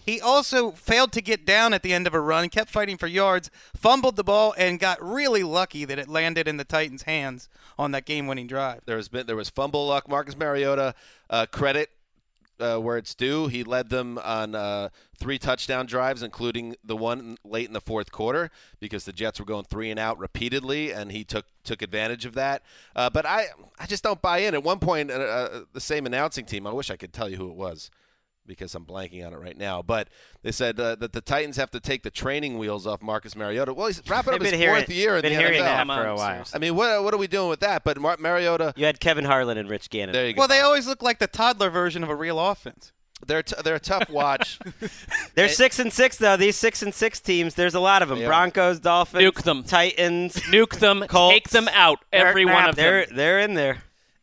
He 0.06 0.18
also 0.18 0.70
failed 0.70 1.12
to 1.12 1.20
get 1.20 1.44
down 1.44 1.74
at 1.74 1.82
the 1.82 1.92
end 1.92 2.06
of 2.06 2.14
a 2.14 2.20
run, 2.20 2.48
kept 2.48 2.70
fighting 2.70 2.96
for 2.96 3.06
yards, 3.06 3.50
fumbled 3.76 4.16
the 4.16 4.24
ball, 4.24 4.54
and 4.56 4.80
got 4.80 5.02
really 5.02 5.42
lucky 5.42 5.84
that 5.84 5.98
it 5.98 6.08
landed 6.08 6.48
in 6.48 6.56
the 6.56 6.64
Titans' 6.64 7.02
hands 7.02 7.50
on 7.78 7.90
that 7.90 8.06
game-winning 8.06 8.46
drive. 8.46 8.80
There 8.86 8.96
was 8.96 9.08
been 9.08 9.26
there 9.26 9.36
was 9.36 9.50
fumble 9.50 9.86
luck. 9.86 10.08
Marcus 10.08 10.38
Mariota 10.38 10.94
uh, 11.28 11.44
credit 11.50 11.90
uh, 12.60 12.78
where 12.78 12.96
it's 12.96 13.14
due. 13.14 13.46
He 13.46 13.64
led 13.64 13.88
them 13.90 14.18
on 14.18 14.54
uh, 14.54 14.88
three 15.16 15.38
touchdown 15.38 15.86
drives, 15.86 16.22
including 16.22 16.76
the 16.84 16.96
one 16.96 17.36
late 17.44 17.66
in 17.66 17.72
the 17.72 17.80
fourth 17.80 18.12
quarter, 18.12 18.50
because 18.80 19.04
the 19.04 19.12
Jets 19.12 19.38
were 19.38 19.46
going 19.46 19.64
three 19.64 19.90
and 19.90 19.98
out 19.98 20.18
repeatedly, 20.18 20.92
and 20.92 21.12
he 21.12 21.24
took 21.24 21.46
took 21.64 21.82
advantage 21.82 22.24
of 22.24 22.34
that. 22.34 22.62
Uh, 22.96 23.10
but 23.10 23.26
I 23.26 23.46
I 23.78 23.86
just 23.86 24.02
don't 24.02 24.20
buy 24.22 24.38
in. 24.38 24.54
At 24.54 24.62
one 24.62 24.78
point, 24.78 25.10
uh, 25.10 25.14
uh, 25.14 25.60
the 25.72 25.80
same 25.80 26.06
announcing 26.06 26.44
team. 26.44 26.66
I 26.66 26.72
wish 26.72 26.90
I 26.90 26.96
could 26.96 27.12
tell 27.12 27.28
you 27.28 27.36
who 27.36 27.50
it 27.50 27.56
was. 27.56 27.90
Because 28.48 28.74
I'm 28.74 28.84
blanking 28.84 29.24
on 29.24 29.32
it 29.32 29.36
right 29.36 29.56
now, 29.56 29.82
but 29.82 30.08
they 30.42 30.50
said 30.50 30.80
uh, 30.80 30.96
that 30.96 31.12
the 31.12 31.20
Titans 31.20 31.56
have 31.58 31.70
to 31.72 31.78
take 31.80 32.02
the 32.02 32.10
training 32.10 32.58
wheels 32.58 32.86
off 32.86 33.02
Marcus 33.02 33.36
Mariota. 33.36 33.72
Well, 33.74 33.86
he's 33.86 34.02
wrapping 34.08 34.34
up 34.34 34.40
his 34.40 34.50
been 34.50 34.60
fourth 34.68 34.86
hearing- 34.88 34.98
year 35.00 35.16
in 35.16 35.22
been 35.22 35.32
the 35.34 35.38
hearing 35.38 35.60
NFL. 35.62 35.86
that 35.86 35.86
for 35.86 36.06
a 36.06 36.16
while. 36.16 36.44
I 36.54 36.58
mean, 36.58 36.74
what 36.74 37.04
what 37.04 37.14
are 37.14 37.18
we 37.18 37.26
doing 37.28 37.48
with 37.48 37.60
that? 37.60 37.84
But 37.84 38.00
Mar- 38.00 38.16
Mariota, 38.18 38.72
You 38.76 38.86
had 38.86 38.98
Kevin 38.98 39.24
Harlan 39.26 39.58
and 39.58 39.68
Rich 39.70 39.90
Gannon. 39.90 40.12
there 40.14 40.26
you 40.26 40.32
go. 40.32 40.40
Well, 40.40 40.48
they 40.48 40.60
always 40.60 40.86
look 40.88 41.02
like 41.02 41.18
the 41.20 41.26
toddler 41.28 41.70
version 41.70 42.02
of 42.02 42.08
a 42.08 42.16
real 42.16 42.40
offense. 42.40 42.90
They're 43.26 43.42
t- 43.42 43.56
they're 43.64 43.74
a 43.74 43.80
tough 43.80 44.08
watch. 44.10 44.60
They're 45.34 45.48
six 45.48 45.80
and 45.80 45.92
six 45.92 46.16
though. 46.18 46.36
These 46.36 46.54
six 46.54 46.82
and 46.82 46.94
six 46.94 47.18
teams, 47.18 47.54
there's 47.54 47.74
a 47.74 47.80
lot 47.80 48.00
of 48.00 48.08
them. 48.08 48.18
Yeah. 48.20 48.28
Broncos, 48.28 48.78
Dolphins, 48.78 49.24
Nuke 49.24 49.42
them. 49.42 49.64
Titans, 49.64 50.34
Nuke 50.36 50.78
them. 50.78 51.04
Colts. 51.08 51.34
Take 51.34 51.48
them 51.48 51.68
out. 51.72 51.98
Every 52.12 52.44
one 52.44 52.68
of 52.68 52.76
they're, 52.76 53.06
them. 53.06 53.16
They're 53.16 53.40
in 53.40 53.54
there. 53.54 53.78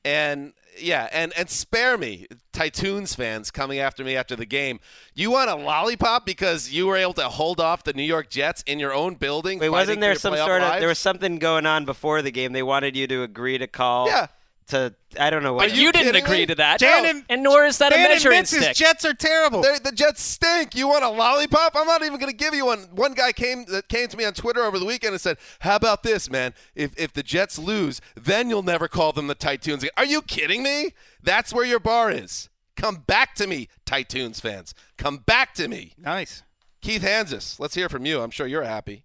and 0.06 0.54
yeah, 0.80 1.08
and 1.12 1.34
and 1.38 1.50
spare 1.50 1.98
me, 1.98 2.28
Titans 2.54 3.16
fans 3.16 3.52
coming 3.52 3.80
after 3.80 4.04
me 4.04 4.16
after 4.16 4.36
the 4.36 4.46
game. 4.46 4.80
You 5.14 5.32
want 5.32 5.50
a 5.50 5.56
lollipop 5.56 6.26
because 6.26 6.72
you 6.72 6.88
were 6.88 6.98
able 6.98 7.14
to 7.14 7.30
hold 7.30 7.60
off 7.60 7.84
the 7.84 7.94
New 7.94 8.04
York 8.04 8.30
Jets 8.30 8.64
in 8.64 8.80
your 8.80 8.94
own 8.94 9.16
building? 9.16 9.60
Wait, 9.60 9.70
wasn't 9.70 10.02
there 10.02 10.16
some 10.16 10.36
sort 10.36 10.62
of 10.62 10.70
lives? 10.70 10.82
there 10.82 10.90
was 10.90 11.00
something 11.00 11.38
going 11.38 11.66
on 11.66 11.86
before 11.86 12.22
the 12.22 12.32
game? 12.32 12.54
They 12.54 12.64
wanted 12.64 12.96
you 12.96 13.08
to 13.08 13.24
agree 13.24 13.58
to 13.58 13.68
call. 13.68 14.08
Yeah. 14.08 14.28
To 14.70 14.96
I 15.20 15.30
don't 15.30 15.44
know 15.44 15.54
what. 15.54 15.70
But 15.70 15.78
you, 15.78 15.92
didn't 15.92 16.16
agree 16.16 16.40
me? 16.40 16.46
to 16.48 16.56
that. 16.56 16.80
Dan 16.80 17.24
and 17.30 17.44
nor 17.44 17.66
is 17.66 17.78
that 17.78 17.94
a 17.94 17.96
Dan 17.96 18.10
measuring 18.10 18.34
admits 18.38 18.52
his 18.52 18.64
stick. 18.64 18.76
Jets 18.76 19.06
are 19.06 19.14
terrible. 19.14 19.62
They're- 19.62 19.78
the 19.78 19.92
Jets 19.92 20.24
stink. 20.24 20.74
You 20.74 20.88
want 20.88 21.04
a 21.04 21.10
lollipop? 21.10 21.76
I'm 21.76 21.86
not 21.86 22.02
even 22.04 22.20
going 22.20 22.32
to 22.32 22.36
give 22.36 22.56
you 22.56 22.66
one. 22.66 22.80
One 22.92 23.14
guy 23.14 23.32
came 23.32 23.66
that 23.66 23.90
came 23.90 24.08
to 24.08 24.18
me 24.18 24.26
on 24.26 24.34
Twitter 24.34 24.64
over 24.64 24.80
the 24.80 24.86
weekend 24.86 25.14
and 25.14 25.22
said, 25.22 25.38
"How 25.60 25.76
about 25.76 26.02
this, 26.02 26.32
man? 26.32 26.56
If 26.74 26.98
if 26.98 27.14
the 27.14 27.22
Jets 27.22 27.60
lose, 27.60 28.02
then 28.16 28.50
you'll 28.50 28.64
never 28.64 28.88
call 28.88 29.12
them 29.12 29.28
the 29.28 29.36
Titans 29.36 29.84
again." 29.84 29.92
Are 29.98 30.06
you 30.06 30.24
kidding 30.24 30.64
me? 30.64 30.94
That's 31.22 31.54
where 31.54 31.66
your 31.66 31.80
bar 31.80 32.10
is. 32.10 32.50
Come 32.76 33.04
back 33.06 33.36
to 33.36 33.46
me, 33.46 33.70
Titans 33.86 34.40
fans. 34.40 34.74
Come 34.98 35.18
back 35.18 35.54
to 35.56 35.68
me. 35.68 35.94
Nice. 35.98 36.42
Keith 36.82 37.04
Hanzus, 37.04 37.60
let's 37.60 37.76
hear 37.76 37.88
from 37.88 38.06
you. 38.06 38.22
I'm 38.22 38.32
sure 38.32 38.48
you're 38.48 38.64
happy. 38.64 39.04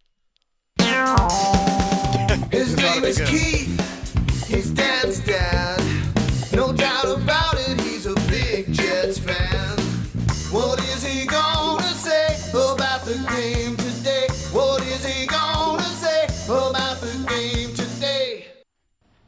His 2.51 2.77
name 2.77 3.05
is 3.05 3.21
Keith. 3.21 3.70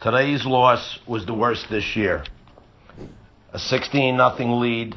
Today's 0.02 0.44
loss 0.44 0.98
was 1.06 1.26
the 1.26 1.32
worst 1.32 1.70
this 1.70 1.94
year. 1.94 2.24
A 3.52 3.58
16 3.60 4.16
nothing 4.16 4.58
lead 4.58 4.96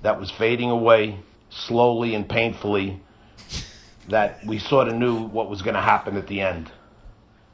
that 0.00 0.18
was 0.18 0.30
fading 0.30 0.70
away 0.70 1.18
slowly 1.50 2.14
and 2.14 2.26
painfully 2.26 3.02
that 4.08 4.38
we 4.46 4.58
sort 4.58 4.88
of 4.88 4.94
knew 4.94 5.26
what 5.26 5.50
was 5.50 5.60
going 5.60 5.74
to 5.74 5.82
happen 5.82 6.16
at 6.16 6.28
the 6.28 6.40
end. 6.40 6.72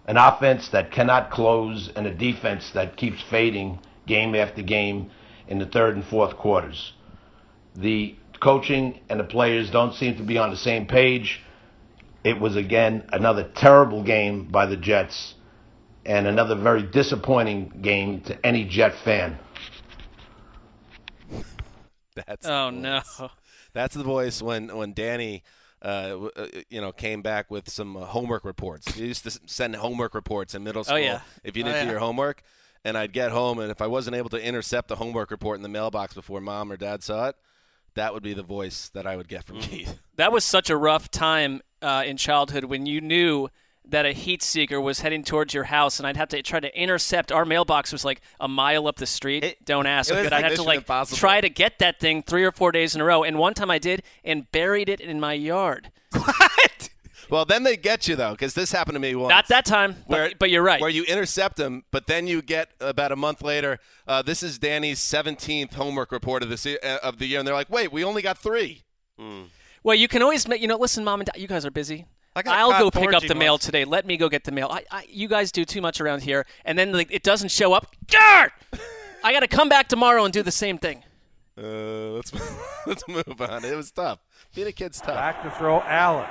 An 0.06 0.16
offense 0.16 0.68
that 0.68 0.92
cannot 0.92 1.32
close 1.32 1.90
and 1.96 2.06
a 2.06 2.14
defense 2.14 2.70
that 2.74 2.96
keeps 2.96 3.20
fading 3.28 3.80
game 4.06 4.36
after 4.36 4.62
game 4.62 5.10
in 5.48 5.58
the 5.58 5.66
third 5.66 5.96
and 5.96 6.04
fourth 6.04 6.36
quarters. 6.36 6.92
The 7.74 8.14
coaching 8.38 9.00
and 9.08 9.18
the 9.18 9.24
players 9.24 9.68
don't 9.72 9.94
seem 9.94 10.16
to 10.18 10.22
be 10.22 10.38
on 10.38 10.50
the 10.50 10.56
same 10.56 10.86
page. 10.86 11.40
It 12.22 12.38
was 12.38 12.54
again 12.54 13.08
another 13.12 13.50
terrible 13.56 14.04
game 14.04 14.44
by 14.44 14.66
the 14.66 14.76
Jets 14.76 15.34
and 16.08 16.26
another 16.26 16.56
very 16.56 16.82
disappointing 16.82 17.68
game 17.82 18.20
to 18.22 18.44
any 18.46 18.64
Jet 18.64 18.94
fan. 19.04 19.38
That's 22.14 22.46
Oh, 22.46 22.70
the 22.70 22.76
no. 22.76 23.00
voice. 23.18 23.30
That's 23.74 23.94
the 23.94 24.02
voice 24.02 24.42
when 24.42 24.74
when 24.76 24.92
Danny, 24.92 25.44
uh, 25.82 26.28
uh, 26.36 26.46
you 26.70 26.80
know, 26.80 26.90
came 26.90 27.22
back 27.22 27.50
with 27.50 27.68
some 27.70 27.96
uh, 27.96 28.06
homework 28.06 28.44
reports. 28.44 28.92
He 28.94 29.06
used 29.06 29.22
to 29.24 29.38
send 29.46 29.76
homework 29.76 30.14
reports 30.14 30.54
in 30.54 30.64
middle 30.64 30.82
school. 30.82 30.96
Oh, 30.96 31.00
school 31.00 31.06
yeah. 31.12 31.20
if 31.44 31.56
you 31.56 31.62
Oh, 31.62 31.66
didn't 31.66 31.80
do 31.82 31.84
yeah. 31.86 31.90
your 31.92 32.00
homework. 32.00 32.42
And 32.84 32.96
I'd 32.96 33.12
get 33.12 33.32
home, 33.32 33.58
and 33.58 33.70
if 33.72 33.82
I 33.82 33.88
wasn't 33.88 34.16
able 34.16 34.30
to 34.30 34.42
intercept 34.42 34.88
the 34.88 34.96
homework 34.96 35.30
report 35.32 35.56
in 35.56 35.62
the 35.62 35.68
mailbox 35.68 36.14
before 36.14 36.40
mom 36.40 36.70
or 36.72 36.76
dad 36.76 37.02
saw 37.02 37.28
it, 37.28 37.36
that 37.94 38.14
would 38.14 38.22
be 38.22 38.34
the 38.34 38.42
voice 38.44 38.88
that 38.94 39.04
I 39.06 39.16
would 39.16 39.28
get 39.28 39.44
from 39.44 39.56
Mm. 39.58 39.62
Keith. 39.62 39.98
That 40.16 40.30
was 40.32 40.44
such 40.44 40.70
a 40.70 40.76
rough 40.76 41.10
time 41.10 41.60
uh, 41.82 42.04
in 42.06 42.16
childhood 42.16 42.64
when 42.64 42.86
you 42.86 43.00
knew 43.00 43.48
that 43.88 44.04
a 44.06 44.12
heat 44.12 44.42
seeker 44.42 44.80
was 44.80 45.00
heading 45.00 45.24
towards 45.24 45.54
your 45.54 45.64
house, 45.64 45.98
and 45.98 46.06
I'd 46.06 46.16
have 46.16 46.28
to 46.28 46.42
try 46.42 46.60
to 46.60 46.78
intercept. 46.80 47.32
Our 47.32 47.44
mailbox 47.44 47.90
was 47.92 48.04
like 48.04 48.20
a 48.38 48.46
mile 48.48 48.86
up 48.86 48.96
the 48.96 49.06
street. 49.06 49.56
Don't 49.64 49.86
ask. 49.86 50.10
it 50.10 50.14
was 50.14 50.24
But 50.24 50.32
I'd 50.34 50.44
have 50.44 50.54
to 50.54 50.62
like 50.62 50.78
Impossible. 50.78 51.16
try 51.18 51.40
to 51.40 51.48
get 51.48 51.78
that 51.78 51.98
thing 51.98 52.22
three 52.22 52.44
or 52.44 52.52
four 52.52 52.70
days 52.72 52.94
in 52.94 53.00
a 53.00 53.04
row. 53.04 53.22
And 53.24 53.38
one 53.38 53.54
time 53.54 53.70
I 53.70 53.78
did, 53.78 54.02
and 54.24 54.50
buried 54.52 54.88
it 54.88 55.00
in 55.00 55.18
my 55.20 55.32
yard. 55.32 55.90
What? 56.18 56.90
Well, 57.30 57.44
then 57.44 57.62
they 57.62 57.76
get 57.76 58.08
you 58.08 58.16
though, 58.16 58.30
because 58.30 58.54
this 58.54 58.72
happened 58.72 58.94
to 58.94 59.00
me 59.00 59.14
once. 59.14 59.28
Not 59.28 59.48
that 59.48 59.66
time, 59.66 59.96
but, 60.08 60.38
but 60.38 60.48
you're 60.48 60.62
right. 60.62 60.80
Where 60.80 60.88
you 60.88 61.04
intercept 61.04 61.56
them, 61.58 61.84
but 61.90 62.06
then 62.06 62.26
you 62.26 62.40
get 62.40 62.70
about 62.80 63.12
a 63.12 63.16
month 63.16 63.42
later. 63.42 63.78
Uh, 64.06 64.22
this 64.22 64.42
is 64.42 64.58
Danny's 64.58 64.98
17th 65.00 65.74
homework 65.74 66.10
report 66.10 66.42
of 66.42 66.48
the 66.48 66.56
se- 66.56 66.78
uh, 66.82 66.96
of 67.02 67.18
the 67.18 67.26
year, 67.26 67.38
and 67.38 67.46
they're 67.46 67.54
like, 67.54 67.68
"Wait, 67.68 67.92
we 67.92 68.02
only 68.02 68.22
got 68.22 68.38
three. 68.38 68.82
Well, 69.82 69.94
you 69.94 70.08
can 70.08 70.22
always 70.22 70.48
make. 70.48 70.62
You 70.62 70.68
know, 70.68 70.78
listen, 70.78 71.04
mom 71.04 71.20
and 71.20 71.26
dad, 71.26 71.38
you 71.40 71.46
guys 71.48 71.66
are 71.66 71.70
busy. 71.70 72.06
I 72.38 72.42
got 72.42 72.56
I'll 72.58 72.70
go 72.78 72.90
pick 72.90 73.08
up 73.08 73.14
forging 73.14 73.28
the 73.28 73.34
mail 73.34 73.54
once. 73.54 73.64
today. 73.64 73.84
Let 73.84 74.06
me 74.06 74.16
go 74.16 74.28
get 74.28 74.44
the 74.44 74.52
mail. 74.52 74.68
I, 74.70 74.84
I, 74.90 75.06
you 75.08 75.26
guys 75.26 75.50
do 75.50 75.64
too 75.64 75.80
much 75.80 76.00
around 76.00 76.22
here, 76.22 76.46
and 76.64 76.78
then 76.78 76.92
like, 76.92 77.10
it 77.10 77.24
doesn't 77.24 77.50
show 77.50 77.72
up. 77.72 77.94
Darn! 78.06 78.50
I 79.24 79.32
got 79.32 79.40
to 79.40 79.48
come 79.48 79.68
back 79.68 79.88
tomorrow 79.88 80.24
and 80.24 80.32
do 80.32 80.42
the 80.44 80.52
same 80.52 80.78
thing. 80.78 81.02
Uh, 81.60 82.12
let's 82.14 82.32
let's 82.86 83.02
move 83.08 83.40
on. 83.40 83.64
It 83.64 83.76
was 83.76 83.90
tough. 83.90 84.20
Being 84.54 84.68
a 84.68 84.72
kid's 84.72 85.00
tough. 85.00 85.16
Back 85.16 85.42
to 85.42 85.50
throw 85.50 85.80
Allen. 85.80 86.26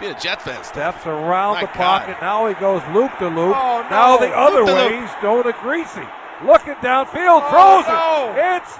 Being 0.00 0.14
a 0.14 0.18
Jet 0.18 0.40
fan. 0.40 0.64
Steps 0.64 1.04
around 1.06 1.56
My 1.56 1.60
the 1.60 1.66
God. 1.66 1.74
pocket. 1.74 2.16
Now 2.22 2.46
he 2.48 2.54
goes 2.54 2.80
loop 2.94 3.12
to 3.18 3.28
loop. 3.28 3.54
Oh, 3.54 3.86
Now 3.90 4.16
the 4.16 4.28
other 4.28 4.60
Loop-de-loop. 4.64 4.90
way. 4.92 5.00
He's 5.02 5.10
going 5.20 5.42
to 5.44 5.52
Greasy. 5.60 6.08
Looking 6.42 6.72
downfield. 6.80 7.42
Oh, 7.44 7.50
throws 7.52 7.86
no. 7.86 8.32
it. 8.32 8.56
It's. 8.56 8.78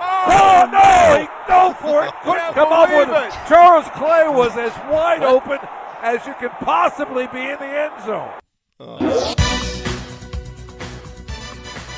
Oh, 0.00 0.68
no! 0.72 1.20
He 1.20 1.26
go 1.46 1.72
for 1.80 2.04
it. 2.06 2.12
Couldn't 2.24 2.54
come 2.54 2.72
up 2.72 2.88
with 2.88 3.08
it. 3.08 3.28
it. 3.28 3.48
Charles 3.48 3.86
Clay 3.94 4.28
was 4.28 4.56
as 4.56 4.72
wide 4.90 5.22
open 5.22 5.58
as 6.02 6.24
you 6.26 6.34
can 6.34 6.50
possibly 6.50 7.26
be 7.28 7.40
in 7.40 7.58
the 7.58 7.66
end 7.66 7.92
zone. 8.04 8.30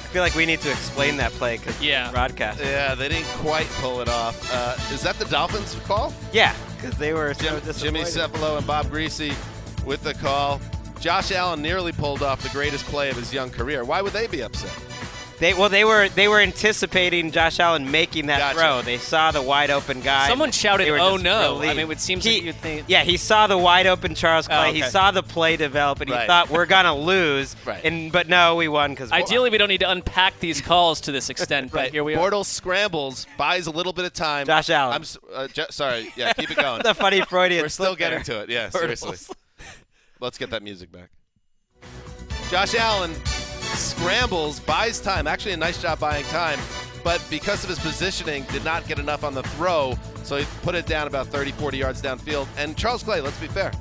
I 0.02 0.12
feel 0.12 0.22
like 0.22 0.34
we 0.34 0.44
need 0.46 0.60
to 0.62 0.70
explain 0.70 1.16
that 1.18 1.30
play 1.32 1.56
because 1.58 1.80
Yeah. 1.80 2.10
broadcast. 2.10 2.58
Yeah, 2.60 2.94
they 2.96 3.08
didn't 3.08 3.28
quite 3.38 3.68
pull 3.80 4.00
it 4.00 4.08
off. 4.08 4.36
Uh, 4.52 4.74
is 4.92 5.02
that 5.02 5.18
the 5.18 5.24
Dolphins 5.26 5.76
call? 5.86 6.12
Yeah, 6.32 6.52
because 6.76 6.96
they 6.98 7.12
were 7.12 7.32
so 7.34 7.60
Jim, 7.60 7.74
Jimmy 7.78 8.00
disappointed. 8.04 8.40
Cefalo 8.40 8.58
and 8.58 8.66
Bob 8.66 8.86
Griese 8.86 9.34
with 9.84 10.02
the 10.02 10.14
call. 10.14 10.60
Josh 10.98 11.30
Allen 11.32 11.62
nearly 11.62 11.92
pulled 11.92 12.22
off 12.22 12.42
the 12.42 12.48
greatest 12.50 12.84
play 12.86 13.08
of 13.08 13.16
his 13.16 13.32
young 13.32 13.50
career. 13.50 13.84
Why 13.84 14.02
would 14.02 14.12
they 14.12 14.26
be 14.26 14.42
upset? 14.42 14.70
They 15.40 15.54
well, 15.54 15.70
they 15.70 15.84
were 15.86 16.08
they 16.10 16.28
were 16.28 16.38
anticipating 16.38 17.30
Josh 17.30 17.58
Allen 17.60 17.90
making 17.90 18.26
that 18.26 18.38
Gotcha. 18.38 18.58
throw. 18.58 18.82
They 18.82 18.98
saw 18.98 19.30
the 19.30 19.40
wide 19.40 19.70
open 19.70 20.00
guy. 20.02 20.28
Someone 20.28 20.52
shouted, 20.52 20.86
"Oh 20.90 21.12
just 21.12 21.24
no!" 21.24 21.62
I 21.62 21.72
mean, 21.72 21.90
it 21.90 21.98
seems 21.98 22.24
He- 22.24 22.34
like 22.34 22.42
you'd 22.44 22.56
think. 22.56 22.84
Yeah, 22.88 23.04
he 23.04 23.16
saw 23.16 23.46
the 23.46 23.56
wide 23.56 23.86
open 23.86 24.14
Charles 24.14 24.46
Clay. 24.46 24.68
Oh, 24.68 24.72
He 24.72 24.82
saw 24.82 25.10
the 25.10 25.22
play 25.22 25.56
develop, 25.56 26.02
and 26.02 26.10
he 26.10 26.16
thought 26.26 26.50
we're 26.50 26.66
gonna 26.66 26.94
lose. 27.12 27.56
Right. 27.64 27.82
And 27.82 28.12
but 28.12 28.28
no, 28.28 28.54
we 28.56 28.68
won 28.68 28.90
because 28.90 29.10
Ideally, 29.12 29.48
we 29.48 29.56
don't 29.56 29.68
need 29.70 29.80
to 29.80 29.90
unpack 29.90 30.38
these 30.40 30.60
calls 30.60 31.00
to 31.02 31.12
this 31.12 31.30
extent, 31.30 31.72
but 31.72 31.90
here 31.90 32.04
we 32.04 32.14
are. 32.14 32.30
Bortles 32.30 32.44
scrambles, 32.46 33.26
buys 33.38 33.66
a 33.66 33.70
little 33.70 33.94
bit 33.94 34.04
of 34.04 34.12
time. 34.12 34.44
Josh 34.46 34.68
Allen. 34.68 34.94
I'm 34.94 35.04
uh, 35.34 35.48
Jo- 35.48 35.66
sorry. 35.70 36.12
Yeah, 36.16 36.34
keep 36.34 36.50
it 36.50 36.56
going. 36.58 36.82
the 36.84 36.92
funny 36.94 37.22
Freudian. 37.22 37.62
We're 37.62 37.68
still 37.70 37.96
getting 37.96 38.18
there. 38.22 38.36
to 38.36 38.42
it. 38.42 38.50
Yeah, 38.50 38.68
Bortles. 38.70 38.98
seriously. 38.98 39.36
Let's 40.20 40.36
get 40.36 40.50
that 40.50 40.62
music 40.62 40.92
back. 40.92 41.08
Josh 42.50 42.74
Allen 42.74 43.14
scrambles, 43.76 44.60
buys 44.60 45.00
time. 45.00 45.26
Actually, 45.26 45.52
a 45.52 45.56
nice 45.56 45.80
job 45.80 45.98
buying 46.00 46.24
time, 46.26 46.58
but 47.04 47.24
because 47.30 47.62
of 47.64 47.70
his 47.70 47.78
positioning, 47.78 48.44
did 48.52 48.64
not 48.64 48.86
get 48.86 48.98
enough 48.98 49.24
on 49.24 49.34
the 49.34 49.42
throw, 49.42 49.96
so 50.22 50.36
he 50.36 50.44
put 50.62 50.74
it 50.74 50.86
down 50.86 51.06
about 51.06 51.26
30, 51.28 51.52
40 51.52 51.78
yards 51.78 52.02
downfield. 52.02 52.46
And 52.56 52.76
Charles 52.76 53.02
Clay, 53.02 53.20
let's 53.20 53.38
be 53.40 53.46
fair, 53.48 53.72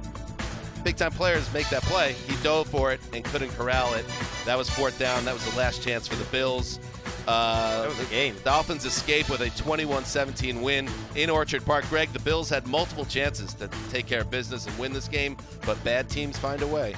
big 0.84 0.96
time 0.96 1.12
players 1.12 1.52
make 1.54 1.70
that 1.70 1.84
play. 1.84 2.14
He 2.28 2.36
dove 2.44 2.68
for 2.68 2.92
it 2.92 3.00
and 3.14 3.24
couldn't 3.26 3.50
corral 3.52 3.94
it. 3.94 4.06
That 4.46 4.58
was 4.58 4.70
fourth 4.70 4.98
down. 4.98 5.26
That 5.26 5.34
was 5.34 5.50
the 5.50 5.58
last 5.58 5.84
chance 5.84 6.08
for 6.08 6.16
the 6.16 6.26
Bills. 6.26 6.80
Uh, 7.28 7.82
That 7.82 7.90
was 7.90 8.00
a 8.00 8.06
game. 8.06 8.34
the 8.36 8.42
Dolphins 8.42 8.86
escape 8.86 9.30
with 9.30 9.42
a 9.42 9.48
21-17 9.62 10.62
win 10.62 10.90
in 11.16 11.30
Orchard 11.30 11.64
Park. 11.66 11.88
Greg, 11.90 12.12
the 12.14 12.20
Bills 12.20 12.50
had 12.50 12.66
multiple 12.66 13.06
chances 13.06 13.54
to 13.56 13.70
take 13.92 14.08
care 14.08 14.22
of 14.22 14.32
business 14.32 14.66
and 14.66 14.76
win 14.80 14.94
this 14.94 15.08
game, 15.08 15.38
but 15.66 15.82
bad 15.84 16.10
teams 16.10 16.38
find 16.38 16.62
a 16.62 16.68
way. 16.68 16.96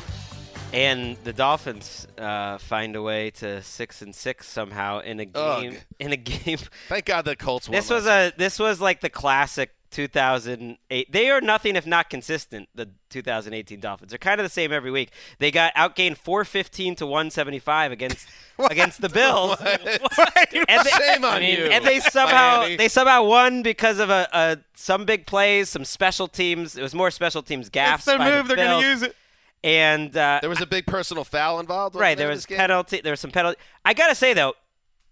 And 0.73 1.17
the 1.23 1.33
Dolphins 1.33 2.07
uh, 2.17 2.57
find 2.57 2.95
a 2.95 3.01
way 3.01 3.29
to 3.31 3.61
six 3.61 4.01
and 4.01 4.15
six 4.15 4.47
somehow 4.47 4.99
in 4.99 5.19
a 5.19 5.27
Ugh. 5.35 5.61
game. 5.61 5.77
In 5.99 6.11
a 6.13 6.17
game. 6.17 6.59
Thank 6.87 7.05
God 7.05 7.25
the 7.25 7.35
Colts 7.35 7.67
won. 7.67 7.75
This 7.75 7.89
was 7.89 8.07
a 8.07 8.31
this 8.37 8.57
was 8.57 8.79
like 8.81 9.01
the 9.01 9.09
classic 9.09 9.71
2008. 9.91 11.11
They 11.11 11.29
are 11.29 11.41
nothing 11.41 11.75
if 11.75 11.85
not 11.85 12.09
consistent. 12.09 12.69
The 12.73 12.89
2018 13.09 13.79
Dolphins. 13.81 14.11
They're 14.11 14.17
kind 14.17 14.39
of 14.39 14.45
the 14.45 14.49
same 14.49 14.71
every 14.71 14.89
week. 14.91 15.11
They 15.39 15.51
got 15.51 15.73
outgained 15.75 16.17
415 16.17 16.95
to 16.95 17.05
175 17.05 17.91
against 17.91 18.27
against 18.59 19.01
the 19.01 19.09
Bills. 19.09 19.57
And 20.67 20.85
they- 20.85 20.89
Shame 20.91 21.23
on 21.25 21.33
I 21.35 21.39
mean, 21.39 21.57
you, 21.59 21.65
And 21.65 21.85
they 21.85 21.99
somehow 21.99 22.59
Miami. 22.61 22.75
they 22.77 22.87
somehow 22.87 23.23
won 23.23 23.61
because 23.61 23.99
of 23.99 24.09
a, 24.09 24.27
a 24.33 24.57
some 24.75 25.05
big 25.05 25.25
plays, 25.25 25.69
some 25.69 25.85
special 25.85 26.27
teams. 26.27 26.77
It 26.77 26.81
was 26.81 26.93
more 26.95 27.11
special 27.11 27.41
teams 27.43 27.69
gaffes. 27.69 27.95
It's 27.95 28.05
their 28.05 28.17
by 28.17 28.29
the 28.29 28.37
move. 28.37 28.47
They're 28.47 28.55
going 28.57 28.81
to 28.81 28.87
use 28.87 29.01
it. 29.03 29.15
And 29.63 30.15
uh, 30.17 30.39
There 30.41 30.49
was 30.49 30.61
a 30.61 30.65
big 30.65 30.85
personal 30.87 31.23
foul 31.23 31.59
involved. 31.59 31.95
right, 31.95 32.17
there 32.17 32.27
in 32.27 32.31
was 32.31 32.39
this 32.39 32.45
game? 32.47 32.57
penalty. 32.57 33.01
There 33.01 33.11
was 33.11 33.19
some 33.19 33.31
penalty. 33.31 33.59
I 33.85 33.93
gotta 33.93 34.15
say 34.15 34.33
though, 34.33 34.53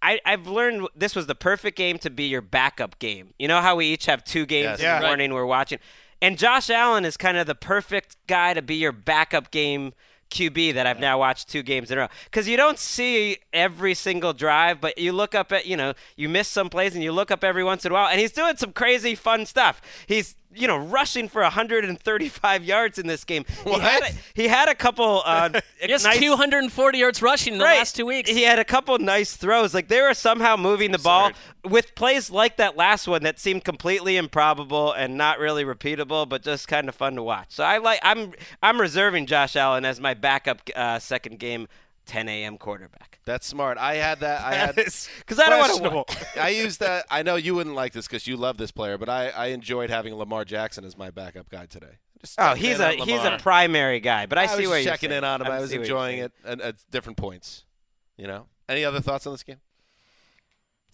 I, 0.02 0.20
I've 0.26 0.48
learned 0.48 0.88
this 0.96 1.16
was 1.16 1.28
the 1.28 1.36
perfect 1.36 1.78
game 1.78 1.98
to 2.00 2.10
be 2.10 2.24
your 2.26 2.42
backup 2.42 2.98
game. 3.00 3.34
You 3.38 3.48
know 3.48 3.62
how 3.62 3.76
we 3.76 3.86
each 3.88 4.06
have 4.08 4.24
two 4.24 4.46
games 4.46 4.64
Yes. 4.66 4.80
in 4.80 4.86
Yeah. 4.86 5.00
the 5.02 5.08
morning 5.08 5.34
we're 5.34 5.46
watching, 5.46 5.80
and 6.22 6.38
Josh 6.38 6.70
Allen 6.70 7.06
is 7.06 7.16
kind 7.18 7.38
of 7.38 7.48
the 7.48 7.56
perfect 7.56 8.16
guy 8.28 8.54
to 8.54 8.62
be 8.62 8.76
your 8.76 8.92
backup 8.94 9.52
game 9.52 9.94
QB 10.32 10.74
that 10.76 10.86
I've 10.88 11.00
now 11.00 11.18
watched 11.20 11.50
two 11.50 11.64
games 11.64 11.90
in 11.92 11.98
a 11.98 12.02
row. 12.02 12.08
Because 12.26 12.48
you 12.48 12.56
don't 12.56 12.78
see 12.80 13.38
every 13.52 13.94
single 13.96 14.32
drive, 14.32 14.80
but 14.80 14.98
you 14.98 15.12
look 15.12 15.34
up 15.36 15.52
at 15.52 15.66
you 15.66 15.76
know 15.76 15.94
you 16.16 16.30
miss 16.30 16.48
some 16.48 16.70
plays 16.70 16.96
and 16.96 17.04
you 17.04 17.12
look 17.12 17.30
up 17.30 17.44
every 17.44 17.64
once 17.64 17.84
in 17.86 17.92
a 17.92 17.94
while, 17.94 18.08
and 18.08 18.20
he's 18.20 18.32
doing 18.32 18.56
some 18.58 18.72
crazy 18.72 19.16
fun 19.16 19.46
stuff. 19.46 19.82
He's 20.08 20.36
you 20.54 20.68
know 20.68 20.78
rushing 20.78 21.28
for 21.30 21.42
135 21.42 22.64
yards 22.64 22.98
in 22.98 23.08
this 23.08 23.24
game. 23.24 23.46
He 23.64 23.80
had 23.80 24.02
a, 24.02 24.10
he 24.34 24.48
had 24.48 24.68
a 24.70 24.76
couple 24.76 25.22
uh, 25.26 25.50
Just 25.88 26.06
nice 26.06 26.20
240 26.20 26.98
yards 26.98 27.22
rushing 27.22 27.54
in 27.54 27.60
the 27.60 27.66
Right. 27.66 27.78
last 27.78 27.96
two 27.96 28.06
weeks. 28.06 28.30
He 28.30 28.44
had 28.44 28.60
a 28.60 28.64
couple 28.66 28.98
nice 29.00 29.36
throws. 29.36 29.74
Like 29.74 29.88
they 29.88 30.02
were 30.02 30.14
somehow 30.14 30.56
moving 30.58 30.92
the 30.92 30.98
ball 31.00 31.32
with 31.64 31.94
plays 31.96 32.30
like 32.32 32.58
that 32.58 32.76
last 32.78 33.08
one 33.08 33.24
that 33.24 33.40
seemed 33.40 33.64
completely 33.64 34.18
improbable 34.18 34.92
and 34.94 35.18
not 35.18 35.40
really 35.40 35.64
repeatable, 35.64 36.28
but 36.28 36.42
just 36.42 36.68
kind 36.68 36.90
of 36.90 36.96
fun 36.96 37.16
to 37.16 37.24
watch. 37.24 37.48
So 37.50 37.64
I 37.64 37.78
like. 37.78 38.00
I'm 38.04 38.34
I'm 38.64 38.80
reserving 38.82 39.26
Josh 39.28 39.56
Allen 39.56 39.86
as 39.86 40.00
my 40.00 40.14
backup 40.14 40.62
uh, 40.76 41.00
second 41.00 41.40
game, 41.40 41.68
10 42.10 42.28
a.m. 42.28 42.58
quarterback. 42.58 43.20
That's 43.24 43.46
smart. 43.46 43.78
I 43.78 43.96
had 43.96 44.22
that. 44.22 44.42
I 44.44 44.56
had 44.56 44.76
Because 44.76 45.40
I 45.40 45.48
don't 45.50 45.82
want 45.82 46.08
to. 46.08 46.28
I 46.42 46.50
used 46.50 46.80
that. 46.80 47.06
I 47.12 47.22
know 47.22 47.36
you 47.36 47.54
wouldn't 47.54 47.76
like 47.76 47.94
this 47.94 48.08
because 48.08 48.26
you 48.26 48.36
love 48.36 48.58
this 48.58 48.72
player, 48.72 48.98
but 48.98 49.10
I, 49.10 49.30
I 49.30 49.46
enjoyed 49.48 49.92
having 49.92 50.16
Lamar 50.16 50.44
Jackson 50.44 50.84
as 50.86 50.98
my 50.98 51.12
backup 51.12 51.50
guy 51.50 51.68
today. 51.68 52.00
Just 52.20 52.40
Oh, 52.40 52.56
he's 52.56 52.80
a 52.80 52.94
he's 52.94 53.24
a 53.24 53.38
primary 53.40 54.00
guy, 54.00 54.26
but 54.26 54.40
I, 54.40 54.48
see 54.48 54.62
was 54.62 54.70
where 54.70 54.80
you're 54.80 54.92
checking 54.92 55.12
in 55.12 55.24
on 55.24 55.42
him. 55.42 55.48
I, 55.48 55.58
I 55.58 55.62
was 55.62 55.70
see 55.70 55.76
enjoying 55.76 56.20
it 56.20 56.32
at, 56.44 56.60
at 56.60 56.76
different 56.90 57.18
points. 57.18 57.66
You 58.18 58.26
know. 58.28 58.48
Any 58.68 58.84
other 58.84 59.02
thoughts 59.02 59.26
on 59.28 59.34
this 59.34 59.44
game? 59.44 59.58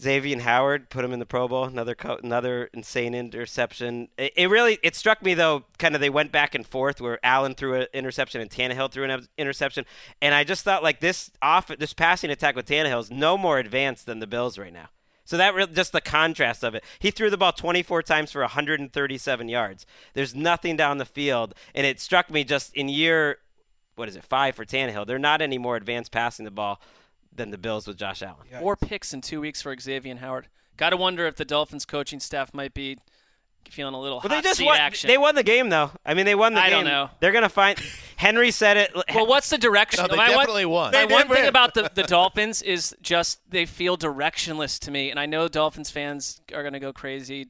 Xavier 0.01 0.41
Howard 0.41 0.89
put 0.89 1.05
him 1.05 1.13
in 1.13 1.19
the 1.19 1.25
Pro 1.25 1.47
Bowl. 1.47 1.63
Another 1.63 1.95
co- 1.95 2.19
another 2.21 2.69
insane 2.73 3.15
interception. 3.15 4.09
It, 4.17 4.33
it 4.35 4.49
really 4.49 4.77
it 4.83 4.95
struck 4.95 5.23
me 5.23 5.33
though. 5.33 5.63
Kind 5.77 5.95
of 5.95 6.01
they 6.01 6.09
went 6.09 6.31
back 6.31 6.53
and 6.53 6.65
forth 6.65 6.99
where 6.99 7.19
Allen 7.23 7.55
threw 7.55 7.75
an 7.75 7.87
interception 7.93 8.41
and 8.41 8.49
Tannehill 8.49 8.91
threw 8.91 9.05
an 9.09 9.27
interception, 9.37 9.85
and 10.21 10.35
I 10.35 10.43
just 10.43 10.63
thought 10.63 10.83
like 10.83 10.99
this 10.99 11.31
off 11.41 11.67
this 11.67 11.93
passing 11.93 12.29
attack 12.29 12.55
with 12.55 12.67
Tannehill 12.67 12.99
is 12.99 13.11
no 13.11 13.37
more 13.37 13.57
advanced 13.57 14.05
than 14.05 14.19
the 14.19 14.27
Bills 14.27 14.57
right 14.57 14.73
now. 14.73 14.89
So 15.23 15.37
that 15.37 15.55
re- 15.55 15.65
just 15.67 15.91
the 15.91 16.01
contrast 16.01 16.63
of 16.63 16.75
it. 16.75 16.83
He 16.99 17.09
threw 17.09 17.29
the 17.29 17.37
ball 17.37 17.51
24 17.51 18.03
times 18.03 18.31
for 18.31 18.41
137 18.41 19.49
yards. 19.49 19.85
There's 20.13 20.35
nothing 20.35 20.75
down 20.77 20.99
the 20.99 21.05
field, 21.05 21.55
and 21.73 21.87
it 21.87 21.99
struck 21.99 22.29
me 22.29 22.43
just 22.43 22.75
in 22.75 22.89
year 22.89 23.39
what 23.95 24.09
is 24.09 24.15
it 24.15 24.23
five 24.23 24.55
for 24.55 24.65
Tannehill. 24.65 25.07
They're 25.07 25.17
not 25.17 25.41
any 25.41 25.57
more 25.57 25.77
advanced 25.77 26.11
passing 26.11 26.45
the 26.45 26.51
ball 26.51 26.81
than 27.35 27.51
the 27.51 27.57
Bills 27.57 27.87
with 27.87 27.97
Josh 27.97 28.21
Allen. 28.21 28.47
Four 28.59 28.75
picks 28.75 29.13
in 29.13 29.21
two 29.21 29.41
weeks 29.41 29.61
for 29.61 29.75
Xavier 29.77 30.15
Howard. 30.17 30.47
Got 30.77 30.89
to 30.91 30.97
wonder 30.97 31.25
if 31.25 31.35
the 31.35 31.45
Dolphins 31.45 31.85
coaching 31.85 32.19
staff 32.19 32.53
might 32.53 32.73
be 32.73 32.97
feeling 33.69 33.93
a 33.95 33.99
little 33.99 34.17
Well, 34.19 34.29
hot 34.29 34.29
they 34.29 34.41
just 34.41 34.59
seat 34.59 34.65
won. 34.65 34.77
action. 34.79 35.07
They 35.07 35.17
won 35.17 35.33
the 35.35 35.41
game, 35.43 35.69
though. 35.69 35.91
I 36.05 36.13
mean, 36.13 36.25
they 36.25 36.35
won 36.35 36.53
the 36.53 36.61
I 36.61 36.69
game. 36.69 36.83
don't 36.83 36.85
know. 36.85 37.09
They're 37.19 37.31
gonna 37.31 37.49
find. 37.49 37.79
Henry 38.17 38.51
said 38.51 38.77
it. 38.77 38.91
well, 39.13 39.25
what's 39.25 39.49
the 39.49 39.57
direction? 39.57 40.03
No, 40.03 40.07
they 40.07 40.17
my 40.17 40.27
definitely 40.29 40.65
one, 40.65 40.91
won. 40.91 40.91
My 40.93 41.05
They 41.05 41.13
one 41.13 41.27
thing 41.27 41.47
about 41.47 41.73
the, 41.73 41.89
the 41.93 42.03
Dolphins 42.07 42.61
is 42.61 42.95
just 43.01 43.39
they 43.49 43.65
feel 43.65 43.97
directionless 43.97 44.79
to 44.81 44.91
me, 44.91 45.09
and 45.09 45.19
I 45.19 45.25
know 45.25 45.47
Dolphins 45.47 45.89
fans 45.89 46.41
are 46.53 46.61
going 46.61 46.73
to 46.73 46.79
go 46.79 46.93
crazy. 46.93 47.47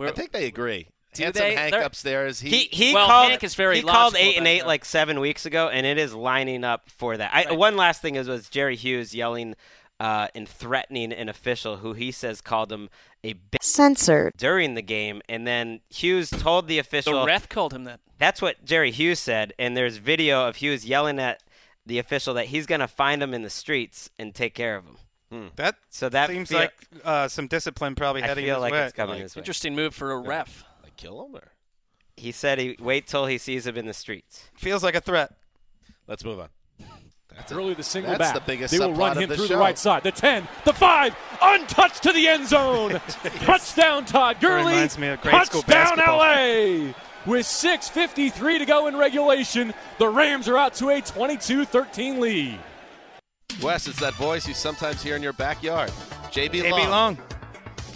I 0.00 0.10
think 0.10 0.32
they 0.32 0.46
agree. 0.46 0.88
Do 1.14 1.22
Handsome 1.24 1.42
they? 1.44 1.54
Hank 1.54 1.72
They're- 1.72 1.82
upstairs. 1.82 2.40
He, 2.40 2.50
He 2.50 2.58
he 2.88 2.94
Well, 2.94 3.06
called. 3.06 3.30
Hank 3.30 3.44
is 3.44 3.54
very 3.54 3.76
he 3.76 3.82
called 3.82 4.14
eight 4.16 4.36
and 4.36 4.46
eight 4.46 4.60
that. 4.60 4.66
like 4.66 4.84
seven 4.84 5.20
weeks 5.20 5.46
ago, 5.46 5.68
and 5.68 5.86
it 5.86 5.98
is 5.98 6.14
lining 6.14 6.64
up 6.64 6.90
for 6.90 7.16
that. 7.16 7.30
I, 7.32 7.52
One 7.52 7.76
last 7.76 8.02
thing 8.02 8.14
is 8.16 8.28
was 8.28 8.48
Jerry 8.48 8.76
Hughes 8.76 9.14
yelling 9.14 9.54
uh, 10.00 10.28
and 10.34 10.48
threatening 10.48 11.12
an 11.12 11.28
official 11.28 11.76
who 11.78 11.92
he 11.92 12.10
says 12.10 12.40
called 12.40 12.72
him 12.72 12.90
a 13.22 13.34
bitch 13.34 13.62
Censored. 13.62 14.32
during 14.36 14.74
the 14.74 14.82
game, 14.82 15.22
and 15.28 15.46
then 15.46 15.80
Hughes 15.88 16.28
told 16.30 16.66
the 16.68 16.78
official. 16.78 17.20
the 17.20 17.26
ref 17.26 17.48
called 17.48 17.72
him 17.72 17.84
that. 17.84 18.00
That's 18.18 18.42
what 18.42 18.64
Jerry 18.64 18.90
Hughes 18.90 19.18
said, 19.20 19.52
and 19.58 19.76
there's 19.76 19.96
video 19.98 20.46
of 20.48 20.56
Hughes 20.56 20.84
yelling 20.84 21.18
at 21.18 21.42
the 21.86 21.98
official 21.98 22.34
that 22.34 22.46
he's 22.46 22.66
gonna 22.66 22.88
find 22.88 23.22
him 23.22 23.32
in 23.34 23.42
the 23.42 23.50
streets 23.50 24.10
and 24.18 24.34
take 24.34 24.54
care 24.54 24.76
of 24.76 24.84
him. 24.84 24.96
That 25.56 25.74
So 25.90 26.08
that 26.10 26.28
seems 26.30 26.48
feel- 26.50 26.58
like 26.60 26.72
uh, 27.04 27.26
some 27.26 27.48
discipline 27.48 27.96
probably 27.96 28.22
I 28.22 28.26
heading 28.28 28.44
feel 28.44 28.54
his 28.56 28.60
like 28.62 28.72
way. 28.72 28.84
it's 28.84 28.92
coming 28.92 29.20
his 29.20 29.34
way. 29.34 29.40
Interesting 29.40 29.74
move 29.74 29.92
for 29.94 30.12
a 30.12 30.16
ref. 30.18 30.64
Like 30.94 30.96
kill 30.96 31.24
him 31.26 31.36
or 31.36 31.52
He 32.16 32.32
said 32.32 32.58
he 32.58 32.76
wait 32.80 33.06
till 33.06 33.26
he 33.26 33.38
sees 33.38 33.66
him 33.66 33.76
in 33.76 33.86
the 33.86 33.94
streets. 33.94 34.44
Feels 34.56 34.82
like 34.82 34.94
a 34.94 35.00
threat. 35.00 35.32
let's 36.06 36.24
move 36.24 36.40
on. 36.40 36.48
That's 37.34 37.50
a- 37.50 37.56
Early 37.56 37.74
the 37.74 37.82
single 37.82 38.12
that's 38.16 38.32
back. 38.32 38.34
the 38.34 38.40
biggest 38.52 38.72
they 38.72 38.78
will 38.78 38.94
run 38.94 39.18
him 39.18 39.28
the 39.28 39.34
through 39.36 39.48
show. 39.48 39.54
the 39.54 39.60
right 39.60 39.76
side. 39.76 40.04
The 40.04 40.12
10, 40.12 40.46
the 40.64 40.72
5, 40.72 41.16
untouched 41.42 42.02
to 42.04 42.12
the 42.12 42.28
end 42.28 42.46
zone. 42.46 42.92
Touchdown, 43.40 44.04
Todd 44.04 44.36
Gurley. 44.40 44.72
Reminds 44.72 44.96
me 44.98 45.08
of 45.08 45.20
grade 45.20 45.44
school 45.46 45.62
Touchdown, 45.62 45.96
basketball. 45.96 46.18
LA. 46.18 46.92
With 47.26 47.44
6.53 47.46 48.58
to 48.58 48.64
go 48.66 48.86
in 48.86 48.96
regulation, 48.96 49.74
the 49.98 50.08
Rams 50.08 50.46
are 50.46 50.56
out 50.56 50.74
to 50.74 50.90
a 50.90 51.00
22 51.00 51.64
13 51.64 52.20
lead. 52.20 52.60
Wes, 53.60 53.88
it's 53.88 53.98
that 53.98 54.14
voice 54.14 54.46
you 54.46 54.54
sometimes 54.54 55.02
hear 55.02 55.16
in 55.16 55.22
your 55.22 55.32
backyard. 55.32 55.90
JB, 56.30 56.62
JB 56.62 56.70
Long. 56.70 56.90
Long. 56.90 57.18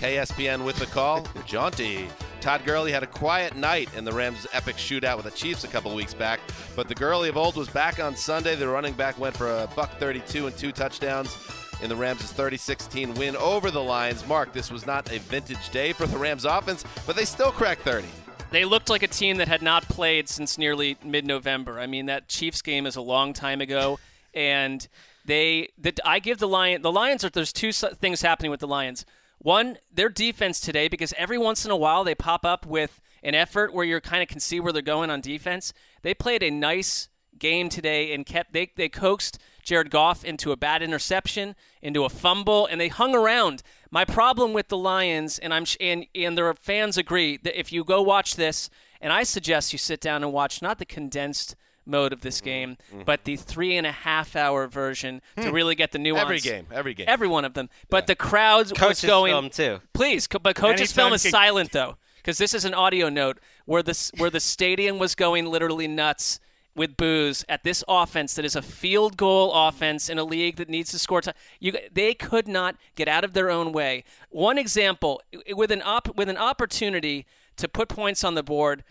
KSPN 0.01 0.65
with 0.65 0.77
the 0.77 0.87
call. 0.87 1.25
Jaunty. 1.47 2.09
Todd 2.41 2.63
Gurley 2.65 2.93
had 2.93 3.03
a 3.03 3.07
quiet 3.07 3.57
night 3.57 3.89
in 3.97 4.05
the 4.05 4.13
Rams' 4.13 4.47
epic 4.53 4.77
shootout 4.77 5.17
with 5.17 5.25
the 5.25 5.31
Chiefs 5.33 5.65
a 5.65 5.69
couple 5.69 5.95
weeks 5.95 6.15
back, 6.15 6.41
but 6.77 6.89
the 6.89 6.95
Gurley 6.95 7.29
of 7.29 7.37
old 7.37 7.57
was 7.57 7.69
back 7.69 7.99
on 8.01 8.15
Sunday. 8.15 8.55
The 8.55 8.69
running 8.69 8.95
back 8.95 9.19
went 9.19 9.37
for 9.37 9.49
a 9.49 9.69
buck 9.75 9.99
32 9.99 10.47
and 10.47 10.57
two 10.57 10.73
touchdowns 10.73 11.37
in 11.83 11.89
the 11.89 11.97
Rams' 11.97 12.33
30-16 12.33 13.19
win 13.19 13.37
over 13.37 13.71
the 13.71 13.83
Lions. 13.83 14.27
Mark, 14.27 14.53
this 14.53 14.71
was 14.71 14.87
not 14.87 15.11
a 15.13 15.19
vintage 15.21 15.71
day 15.71 15.93
for 15.93 16.07
the 16.07 16.17
Rams 16.17 16.45
offense, 16.45 16.85
but 17.07 17.17
they 17.17 17.25
still 17.25 17.53
cracked 17.53 17.83
30. 17.83 18.07
They 18.51 18.65
looked 18.65 18.89
like 18.89 19.03
a 19.03 19.09
team 19.09 19.37
that 19.39 19.49
had 19.49 19.63
not 19.63 19.89
played 19.89 20.29
since 20.29 20.57
nearly 20.57 20.97
mid-November. 21.05 21.79
I 21.79 21.87
mean, 21.87 22.07
that 22.07 22.29
Chiefs 22.29 22.63
game 22.63 22.87
is 22.87 22.97
a 22.97 23.01
long 23.01 23.33
time 23.33 23.61
ago, 23.61 23.99
and 24.33 24.87
they. 25.27 25.69
The, 25.77 25.95
I 26.05 26.19
give 26.19 26.39
the 26.39 26.49
Lion. 26.49 26.81
The 26.81 26.93
Lions 26.93 27.25
are. 27.25 27.29
There's 27.29 27.53
two 27.53 27.73
things 27.73 28.23
happening 28.23 28.51
with 28.51 28.61
the 28.61 28.67
Lions. 28.67 29.05
One, 29.39 29.79
their 29.93 30.09
defense 30.09 30.61
today, 30.61 30.89
because 30.89 31.15
every 31.17 31.39
once 31.39 31.65
in 31.65 31.71
a 31.71 31.77
while 31.77 32.05
they 32.05 32.15
pop 32.15 32.45
up 32.45 32.67
with 32.67 33.01
an 33.23 33.35
effort 33.35 33.73
where 33.73 33.85
you 33.85 34.01
kind 34.01 34.23
of 34.23 34.29
can 34.29 34.41
see 34.41 34.61
where 34.61 34.73
they're 34.73 34.83
going 34.83 35.11
on 35.11 35.21
defense. 35.21 35.73
They 36.03 36.15
played 36.15 36.43
a 36.43 36.51
nice 36.51 37.09
game 37.39 37.69
today 37.69 38.13
and 38.13 38.27
kept 38.27 38.53
they 38.53 38.73
they 38.77 38.89
coaxed 38.89 39.39
Jared 39.63 39.91
Goff 39.91 40.25
into 40.25 40.51
a 40.51 40.57
bad 40.57 40.83
interception, 40.83 41.55
into 41.83 42.05
a 42.05 42.09
fumble, 42.09 42.67
and 42.67 42.81
they 42.81 42.89
hung 42.89 43.15
around. 43.15 43.63
My 43.91 44.05
problem 44.05 44.53
with 44.53 44.69
the 44.69 44.77
Lions, 44.77 45.39
and 45.39 45.55
I'm 45.55 45.65
and 45.81 46.07
and 46.15 46.37
their 46.37 46.53
fans 46.55 46.97
agree 46.97 47.37
that 47.39 47.59
if 47.59 47.73
you 47.73 47.85
go 47.85 48.03
watch 48.03 48.37
this, 48.37 48.71
and 49.01 49.13
I 49.13 49.23
suggest 49.23 49.73
you 49.73 49.79
sit 49.79 50.01
down 50.01 50.25
and 50.25 50.33
watch 50.33 50.63
not 50.63 50.79
the 50.79 50.87
condensed 50.87 51.55
mode 51.89 52.13
of 52.13 52.21
this 52.21 52.41
game, 52.41 52.77
but 53.05 53.25
the 53.25 53.37
three 53.37 53.77
and 53.77 53.87
a 53.87 53.93
half 53.93 54.37
hour 54.37 54.67
version 54.69 55.21
to 55.37 55.49
Hmm. 55.49 55.51
really 55.55 55.75
get 55.75 55.93
the 55.93 55.99
nuance. 55.99 56.23
Every 56.23 56.41
game, 56.41 56.67
every 56.73 56.95
game. 56.95 57.07
every 57.09 57.29
one 57.29 57.45
of 57.45 57.55
them. 57.55 57.69
But 57.89 58.07
the 58.07 58.15
crowds 58.15 58.71
was 58.71 58.79
Coach's 58.79 59.05
going 59.05 59.33
film, 59.33 59.51
too. 59.51 59.81
Please, 59.95 60.27
co- 60.27 60.39
but 60.39 60.55
coach's 60.57 60.81
Anytime 60.81 60.95
film 60.95 61.13
is 61.15 61.23
he- 61.25 61.31
silent 61.31 61.73
though, 61.73 61.97
because 62.19 62.39
this 62.39 62.55
is 62.55 62.65
an 62.65 62.75
audio 62.75 63.09
note 63.09 63.39
where 63.65 63.83
this 63.83 64.13
where 64.17 64.31
the 64.31 64.41
stadium 64.41 64.99
was 64.99 65.15
going 65.15 65.47
literally 65.47 65.89
nuts 65.89 66.39
with 66.77 66.97
booze 66.97 67.45
at 67.49 67.65
this 67.65 67.83
offense 67.89 68.35
that 68.35 68.45
is 68.45 68.55
a 68.55 68.63
field 68.63 69.17
goal 69.17 69.53
offense 69.53 70.09
in 70.09 70.17
a 70.17 70.23
league 70.23 70.55
that 70.57 70.69
needs 70.69 70.93
to 70.93 70.99
score. 70.99 71.21
T- 71.21 71.33
you, 71.59 71.73
they 71.93 72.15
could 72.15 72.47
not 72.47 72.77
get 72.95 73.09
out 73.09 73.25
of 73.25 73.33
their 73.33 73.51
own 73.51 73.73
way. 73.73 74.05
One 74.31 74.59
example 74.59 75.21
with 75.57 75.73
an 75.73 75.83
op- 75.85 76.15
with 76.17 76.29
an 76.29 76.37
opportunity 76.37 77.27
to 77.57 77.67
put 77.67 77.89
points 77.89 78.23
on 78.23 78.37
the 78.37 78.45
board 78.45 78.85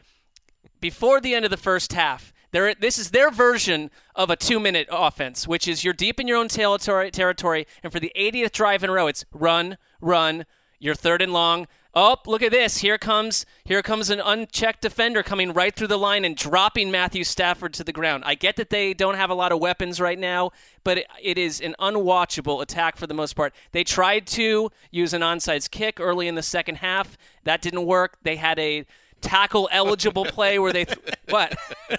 before 0.82 1.22
the 1.22 1.34
end 1.34 1.46
of 1.46 1.52
the 1.52 1.56
first 1.58 1.94
half. 1.94 2.34
There, 2.52 2.74
this 2.74 2.98
is 2.98 3.12
their 3.12 3.30
version 3.30 3.92
of 4.16 4.30
a 4.30 4.36
two-minute 4.36 4.88
offense, 4.92 5.48
which 5.48 5.68
is 5.68 5.84
you're 5.84 5.94
deep 5.94 6.20
in 6.20 6.28
your 6.28 6.38
own 6.38 6.48
territory, 6.48 7.12
territory, 7.12 7.68
and 7.84 7.92
for 7.92 8.00
the 8.00 8.12
80th 8.16 8.52
drive 8.52 8.84
in 8.84 8.90
a 8.90 8.94
row, 8.94 9.08
it's 9.08 9.26
run, 9.34 9.78
run. 10.00 10.46
You're 10.80 10.96
third 10.96 11.22
and 11.22 11.34
long. 11.34 11.68
Oh, 12.00 12.16
look 12.28 12.44
at 12.44 12.52
this! 12.52 12.78
Here 12.78 13.00
comes, 13.00 13.44
here 13.66 13.82
comes 13.82 14.12
an 14.12 14.20
unchecked 14.20 14.82
defender 14.82 15.24
coming 15.24 15.52
right 15.52 15.76
through 15.76 15.88
the 15.88 15.98
line 15.98 16.24
and 16.24 16.38
dropping 16.38 16.92
Matthew 16.92 17.24
Stafford 17.24 17.74
to 17.74 17.84
the 17.84 17.92
ground. 17.92 18.24
I 18.24 18.36
get 18.36 18.56
that 18.58 18.70
they 18.70 18.94
don't 18.94 19.16
have 19.16 19.32
a 19.32 19.34
lot 19.34 19.52
of 19.52 19.60
weapons 19.60 20.00
right 20.00 20.20
now, 20.20 20.52
but 20.84 21.00
it, 21.00 21.08
it 21.20 21.38
is 21.40 21.60
an 21.60 21.76
unwatchable 21.80 22.62
attack 22.62 22.98
for 22.98 23.08
the 23.08 23.16
most 23.16 23.36
part. 23.36 23.56
They 23.72 23.84
tried 23.84 24.28
to 24.28 24.70
use 24.92 25.14
an 25.14 25.22
onside 25.24 25.72
kick 25.72 26.00
early 26.00 26.28
in 26.28 26.36
the 26.36 26.44
second 26.44 26.76
half. 26.76 27.18
That 27.46 27.64
didn't 27.64 27.88
work. 27.88 28.20
They 28.22 28.36
had 28.36 28.60
a 28.60 28.86
tackle 29.22 29.68
eligible 29.72 30.26
play 30.26 30.60
where 30.60 30.72
they 30.72 30.86
th- 30.86 31.00
what 31.30 31.58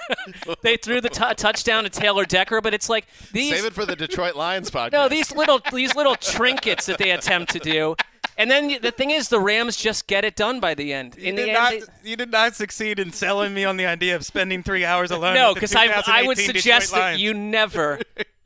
they 0.63 0.77
threw 0.77 1.01
the 1.01 1.09
t- 1.09 1.35
touchdown 1.37 1.85
to 1.85 1.91
Taylor 1.91 2.25
Decker, 2.25 2.61
but 2.61 2.73
it's 2.75 2.89
like 2.89 3.07
these 3.33 3.53
Save 3.55 3.65
it 3.67 3.73
for 3.73 3.85
the 3.85 3.97
Detroit 3.97 4.37
Lions 4.37 4.71
podcast. 4.71 4.93
no 4.93 5.09
these 5.09 5.33
little 5.35 5.61
these 5.73 5.95
little 5.95 6.15
trinkets 6.17 6.87
that 6.87 6.99
they 6.99 7.11
attempt 7.11 7.53
to 7.53 7.59
do, 7.59 7.97
and 8.37 8.51
then 8.51 8.79
the 8.83 8.91
thing 8.93 9.11
is 9.11 9.29
the 9.29 9.41
Rams 9.41 9.77
just 9.77 10.07
get 10.07 10.25
it 10.25 10.37
done 10.37 10.61
by 10.61 10.75
the 10.75 10.93
end. 10.93 11.17
In 11.17 11.25
you, 11.25 11.31
the 11.33 11.37
did 11.37 11.49
end, 11.49 11.55
not, 11.55 11.71
they- 12.03 12.11
you 12.11 12.17
did 12.17 12.31
not 12.31 12.55
succeed 12.55 12.99
in 12.99 13.13
selling 13.13 13.53
me 13.53 13.65
on 13.65 13.77
the 13.77 13.87
idea 13.87 14.15
of 14.17 14.25
spending 14.25 14.63
three 14.63 14.85
hours 14.85 15.11
alone. 15.11 15.35
no, 15.35 15.55
because 15.55 15.73
because 15.73 16.05
I 16.07 16.21
I 16.21 16.27
would 16.27 16.39
suggest 16.39 16.93
that 16.93 17.19
you 17.19 17.35
never 17.35 18.01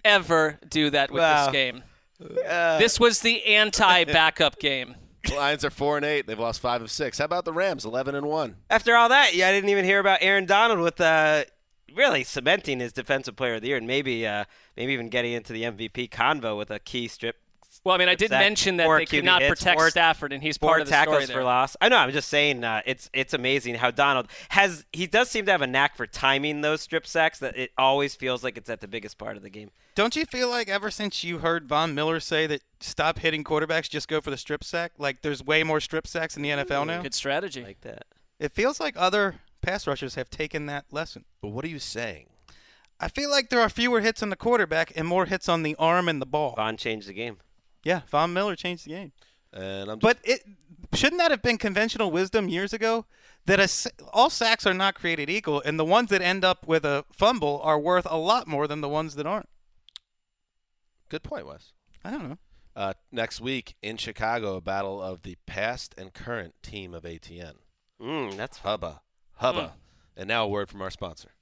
ever 0.05 0.59
do 0.69 0.91
that 0.91 1.11
with 1.11 1.21
Wow. 1.21 1.45
this 1.47 1.53
game. 1.53 1.83
Uh, 2.49 2.79
this 2.79 2.99
was 3.01 3.21
the 3.21 3.45
anti-backup 3.45 4.59
game. 4.61 4.95
The 5.25 5.35
Lions 5.35 5.65
are 5.65 5.71
four 5.71 5.97
and 5.97 6.05
eight. 6.05 6.27
They've 6.27 6.39
lost 6.39 6.61
five 6.61 6.83
of 6.83 6.91
six. 6.91 7.19
How 7.19 7.27
about 7.27 7.45
the 7.45 7.53
Rams? 7.53 7.85
Eleven 7.85 8.15
and 8.15 8.27
one. 8.27 8.57
After 8.69 8.97
all 8.97 9.09
that, 9.09 9.35
yeah, 9.35 9.49
I 9.49 9.53
didn't 9.53 9.71
even 9.71 9.85
hear 9.85 10.01
about 10.01 10.19
Aaron 10.21 10.47
Donald 10.47 10.81
with 10.81 11.01
uh, 11.01 11.45
really 11.95 12.25
cementing 12.25 12.81
his 12.81 12.93
defensive 12.93 13.37
player 13.37 13.55
of 13.55 13.63
the 13.63 13.69
year 13.69 13.77
and 13.77 13.87
maybe 13.87 14.27
uh, 14.27 14.45
maybe 14.77 14.93
even 14.93 15.09
getting 15.09 15.33
into 15.33 15.53
the 15.53 15.63
MVP 15.63 16.11
convo 16.11 16.57
with 16.57 16.71
a 16.71 16.79
key 16.79 17.09
strip. 17.09 17.37
Well, 17.85 17.97
I 17.97 17.99
mean, 17.99 18.09
I 18.09 18.15
did 18.15 18.31
mention 18.31 18.77
that 18.77 18.87
they 18.97 19.07
could 19.07 19.25
not 19.25 19.43
hits, 19.43 19.61
protect 19.61 19.81
four- 19.81 19.91
Stafford, 19.91 20.33
and 20.33 20.41
he's 20.41 20.57
part 20.57 20.81
of 20.81 20.87
the 20.87 20.93
tackles 20.93 21.17
story 21.17 21.27
for 21.27 21.33
there. 21.33 21.45
loss. 21.45 21.77
I 21.81 21.89
know. 21.89 21.97
I'm 21.97 22.13
just 22.13 22.29
saying, 22.29 22.63
uh, 22.63 22.81
it's 22.87 23.11
it's 23.13 23.35
amazing 23.35 23.75
how 23.75 23.91
Donald 23.91 24.29
has. 24.51 24.85
He 24.93 25.09
does 25.09 25.29
seem 25.29 25.47
to 25.47 25.53
have 25.53 25.63
a 25.63 25.67
knack 25.67 25.97
for 25.97 26.07
timing 26.07 26.61
those 26.61 26.81
strip 26.81 27.07
sacks. 27.07 27.41
That 27.41 27.57
it 27.57 27.73
always 27.77 28.15
feels 28.15 28.45
like 28.45 28.57
it's 28.57 28.71
at 28.71 28.81
the 28.81 28.89
biggest 28.89 29.19
part 29.19 29.37
of 29.37 29.43
the 29.43 29.51
game. 29.51 29.71
Don't 29.97 30.15
you 30.15 30.25
feel 30.25 30.49
like 30.49 30.69
ever 30.69 30.91
since 30.93 31.25
you 31.25 31.39
heard 31.39 31.69
Von 31.69 31.93
Miller 31.95 32.21
say 32.21 32.47
that 32.47 32.63
stop 32.81 33.19
hitting 33.19 33.43
quarterbacks, 33.43 33.91
just 33.91 34.07
go 34.07 34.21
for 34.21 34.31
the 34.31 34.37
strip 34.37 34.63
sack? 34.63 34.93
Like 34.97 35.23
there's 35.23 35.43
way 35.45 35.65
more 35.65 35.81
strip 35.81 36.07
sacks 36.07 36.37
in 36.37 36.43
the 36.43 36.51
NFL 36.51 36.87
now. 36.87 37.03
Good 37.03 37.15
strategy. 37.15 37.65
Like 37.65 37.81
that. 37.81 38.05
It 38.39 38.53
feels 38.53 38.79
like 38.79 38.95
other 38.97 39.41
pass 39.61 39.87
rushers 39.89 40.15
have 40.15 40.31
taken 40.31 40.67
that 40.67 40.85
lesson. 40.93 41.25
But 41.41 41.49
what 41.49 41.65
are 41.65 41.69
you 41.69 41.79
saying? 41.81 42.27
I 43.01 43.09
feel 43.09 43.31
like 43.31 43.51
there 43.51 43.61
are 43.61 43.69
fewer 43.69 44.01
hits 44.01 44.23
on 44.23 44.31
the 44.31 44.37
quarterback 44.37 44.93
and 44.95 45.09
more 45.09 45.27
hits 45.27 45.49
on 45.49 45.65
the 45.65 45.75
arm 45.77 46.09
and 46.09 46.23
the 46.23 46.27
ball. 46.27 46.55
Von 46.55 46.77
changed 46.77 47.09
the 47.09 47.13
game. 47.13 47.39
Yeah, 47.85 48.03
Von 48.09 48.33
Miller 48.33 48.57
changed 48.57 48.87
the 48.87 48.91
game. 48.91 49.13
And 49.53 49.91
I'm 49.91 49.99
But 49.99 50.19
it 50.25 50.43
shouldn't 50.95 51.21
that 51.21 51.31
have 51.31 51.43
been 51.43 51.59
conventional 51.59 52.11
wisdom 52.11 52.49
years 52.49 52.73
ago 52.73 53.07
that 53.47 53.59
a, 53.61 53.65
s- 53.65 53.89
all 54.13 54.31
sacks 54.31 54.67
are 54.67 54.75
not 54.75 54.95
created 54.95 55.29
equal, 55.29 55.61
and 55.65 55.79
the 55.79 55.85
ones 55.85 56.11
that 56.11 56.23
end 56.23 56.45
up 56.45 56.67
with 56.67 56.85
a 56.85 57.05
fumble 57.13 57.61
are 57.63 57.79
worth 57.79 58.07
a 58.11 58.17
lot 58.17 58.47
more 58.47 58.67
than 58.69 58.81
the 58.81 58.89
ones 58.89 59.15
that 59.17 59.27
aren't. 59.27 59.49
Good 61.09 61.23
point, 61.23 61.47
Wes. 61.47 61.73
I 62.05 62.11
don't 62.11 62.29
know. 62.29 62.39
Uh, 62.75 62.95
next 63.11 63.41
week 63.41 63.75
in 63.83 63.97
Chicago, 63.99 64.57
a 64.57 64.61
battle 64.63 65.03
of 65.03 65.23
the 65.23 65.37
past 65.47 65.95
and 65.99 66.15
current 66.15 66.55
team 66.63 66.95
of 66.95 67.03
ATN. 67.03 67.55
Mm, 68.01 68.37
that's 68.37 68.59
Hubba. 68.59 69.03
Hubba. 69.35 69.61
Mm. 69.61 69.73
And 70.17 70.29
now 70.29 70.45
a 70.45 70.49
word 70.49 70.71
from 70.71 70.81
our 70.81 70.91
sponsor. 70.91 71.33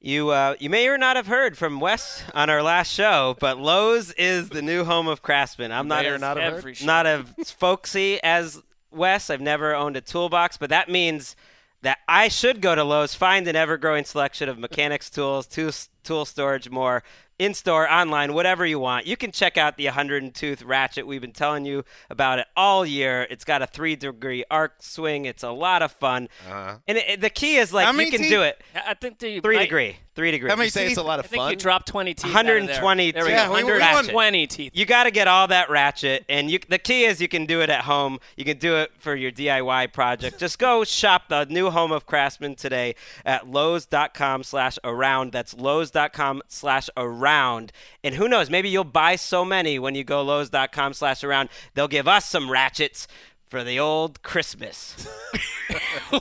You 0.00 0.30
uh, 0.30 0.54
you 0.60 0.70
may 0.70 0.86
or 0.86 0.96
not 0.96 1.16
have 1.16 1.26
heard 1.26 1.58
from 1.58 1.80
Wes 1.80 2.22
on 2.32 2.48
our 2.50 2.62
last 2.62 2.92
show, 2.92 3.36
but 3.40 3.58
Lowe's 3.58 4.12
is 4.12 4.48
the 4.48 4.62
new 4.62 4.84
home 4.84 5.08
of 5.08 5.22
Craftsman. 5.22 5.72
I'm 5.72 5.88
not 5.88 6.04
May 6.04 6.10
as, 6.10 6.20
not 6.20 6.36
have 6.36 6.52
heard? 6.52 6.58
Every 6.58 6.76
not 6.84 7.06
as 7.06 7.50
folksy 7.50 8.22
as 8.22 8.62
Wes. 8.92 9.28
I've 9.28 9.40
never 9.40 9.74
owned 9.74 9.96
a 9.96 10.00
toolbox, 10.00 10.56
but 10.56 10.70
that 10.70 10.88
means 10.88 11.34
that 11.82 11.98
I 12.08 12.28
should 12.28 12.60
go 12.60 12.74
to 12.76 12.84
Lowe's, 12.84 13.14
find 13.14 13.46
an 13.48 13.56
ever-growing 13.56 14.04
selection 14.04 14.48
of 14.48 14.58
mechanics 14.58 15.10
tools, 15.10 15.46
tool, 15.46 15.70
tool 16.04 16.24
storage, 16.24 16.68
more 16.70 17.02
in-store, 17.38 17.88
online, 17.88 18.34
whatever 18.34 18.66
you 18.66 18.80
want. 18.80 19.06
You 19.06 19.16
can 19.16 19.30
check 19.30 19.56
out 19.56 19.76
the 19.76 19.84
100 19.84 20.34
tooth 20.34 20.60
ratchet. 20.62 21.06
We've 21.06 21.20
been 21.20 21.30
telling 21.30 21.64
you 21.64 21.84
about 22.10 22.40
it 22.40 22.46
all 22.56 22.84
year. 22.84 23.28
It's 23.30 23.44
got 23.44 23.62
a 23.62 23.66
three-degree 23.68 24.44
arc 24.50 24.82
swing. 24.82 25.24
It's 25.24 25.44
a 25.44 25.50
lot 25.52 25.80
of 25.82 25.92
fun, 25.92 26.28
Uh-huh. 26.48 26.78
and 26.88 26.98
it, 26.98 27.20
the 27.20 27.30
key 27.30 27.56
is 27.58 27.72
like 27.72 27.86
How 27.86 27.92
you 27.92 28.10
can 28.10 28.22
teeth? 28.22 28.30
do 28.30 28.42
it. 28.42 28.60
I 28.74 28.94
think 28.94 29.20
the 29.20 29.38
Three 29.38 29.56
I- 29.56 29.62
degree, 29.62 29.96
three 30.16 30.32
degree. 30.32 30.50
How 30.50 30.56
many 30.56 30.66
You 30.66 30.70
say 30.72 30.86
it's 30.86 30.94
a 30.94 30.96
teeth? 30.96 31.06
lot 31.06 31.20
I 31.20 31.22
of 31.22 31.26
think 31.26 31.40
fun. 31.42 31.50
you 31.52 31.56
dropped 31.56 31.86
20 31.86 32.14
teeth. 32.14 32.24
out 32.34 32.40
of 32.40 32.46
there. 32.46 32.54
120 32.56 33.12
There 33.12 33.22
we 33.22 33.28
teeth. 33.30 33.36
go. 33.38 33.42
Yeah, 33.44 33.48
we- 33.50 33.62
we 33.62 33.70
want- 33.70 33.82
120 33.82 34.46
teeth. 34.48 34.72
You 34.74 34.84
got 34.84 35.04
to 35.04 35.12
get 35.12 35.28
all 35.28 35.46
that 35.46 35.70
ratchet, 35.70 36.24
and 36.28 36.50
you, 36.50 36.58
the 36.68 36.78
key 36.80 37.04
is 37.04 37.20
you 37.20 37.28
can 37.28 37.46
do 37.46 37.60
it 37.60 37.70
at 37.70 37.82
home. 37.82 38.18
You 38.36 38.44
can 38.46 38.58
do 38.58 38.74
it 38.78 38.90
for 38.98 39.14
your 39.14 39.30
DIY 39.30 39.86
project. 39.92 40.40
Just 40.40 40.58
go 40.58 40.82
shop 40.82 41.28
the 41.28 41.44
new 41.44 41.70
home 41.70 41.92
of 41.92 42.04
Craftsman 42.04 42.56
today 42.56 42.96
at 43.24 43.46
lowes.com 43.46 44.42
slash 44.42 44.76
around. 44.82 45.30
That's 45.30 45.54
lowes.com 45.94 46.42
slash 46.48 46.90
around. 46.96 47.72
And 48.04 48.14
who 48.14 48.28
knows, 48.28 48.50
maybe 48.50 48.68
you'll 48.68 48.84
buy 48.84 49.16
so 49.16 49.44
many 49.44 49.78
when 49.78 49.94
you 49.94 50.04
go 50.04 50.22
lowes.com 50.22 50.94
slash 50.94 51.24
around. 51.24 51.48
They'll 51.74 51.88
give 51.88 52.08
us 52.08 52.26
some 52.26 52.50
ratchets 52.50 53.08
for 53.44 53.64
the 53.64 53.78
old 53.78 54.22
Christmas. 54.22 55.08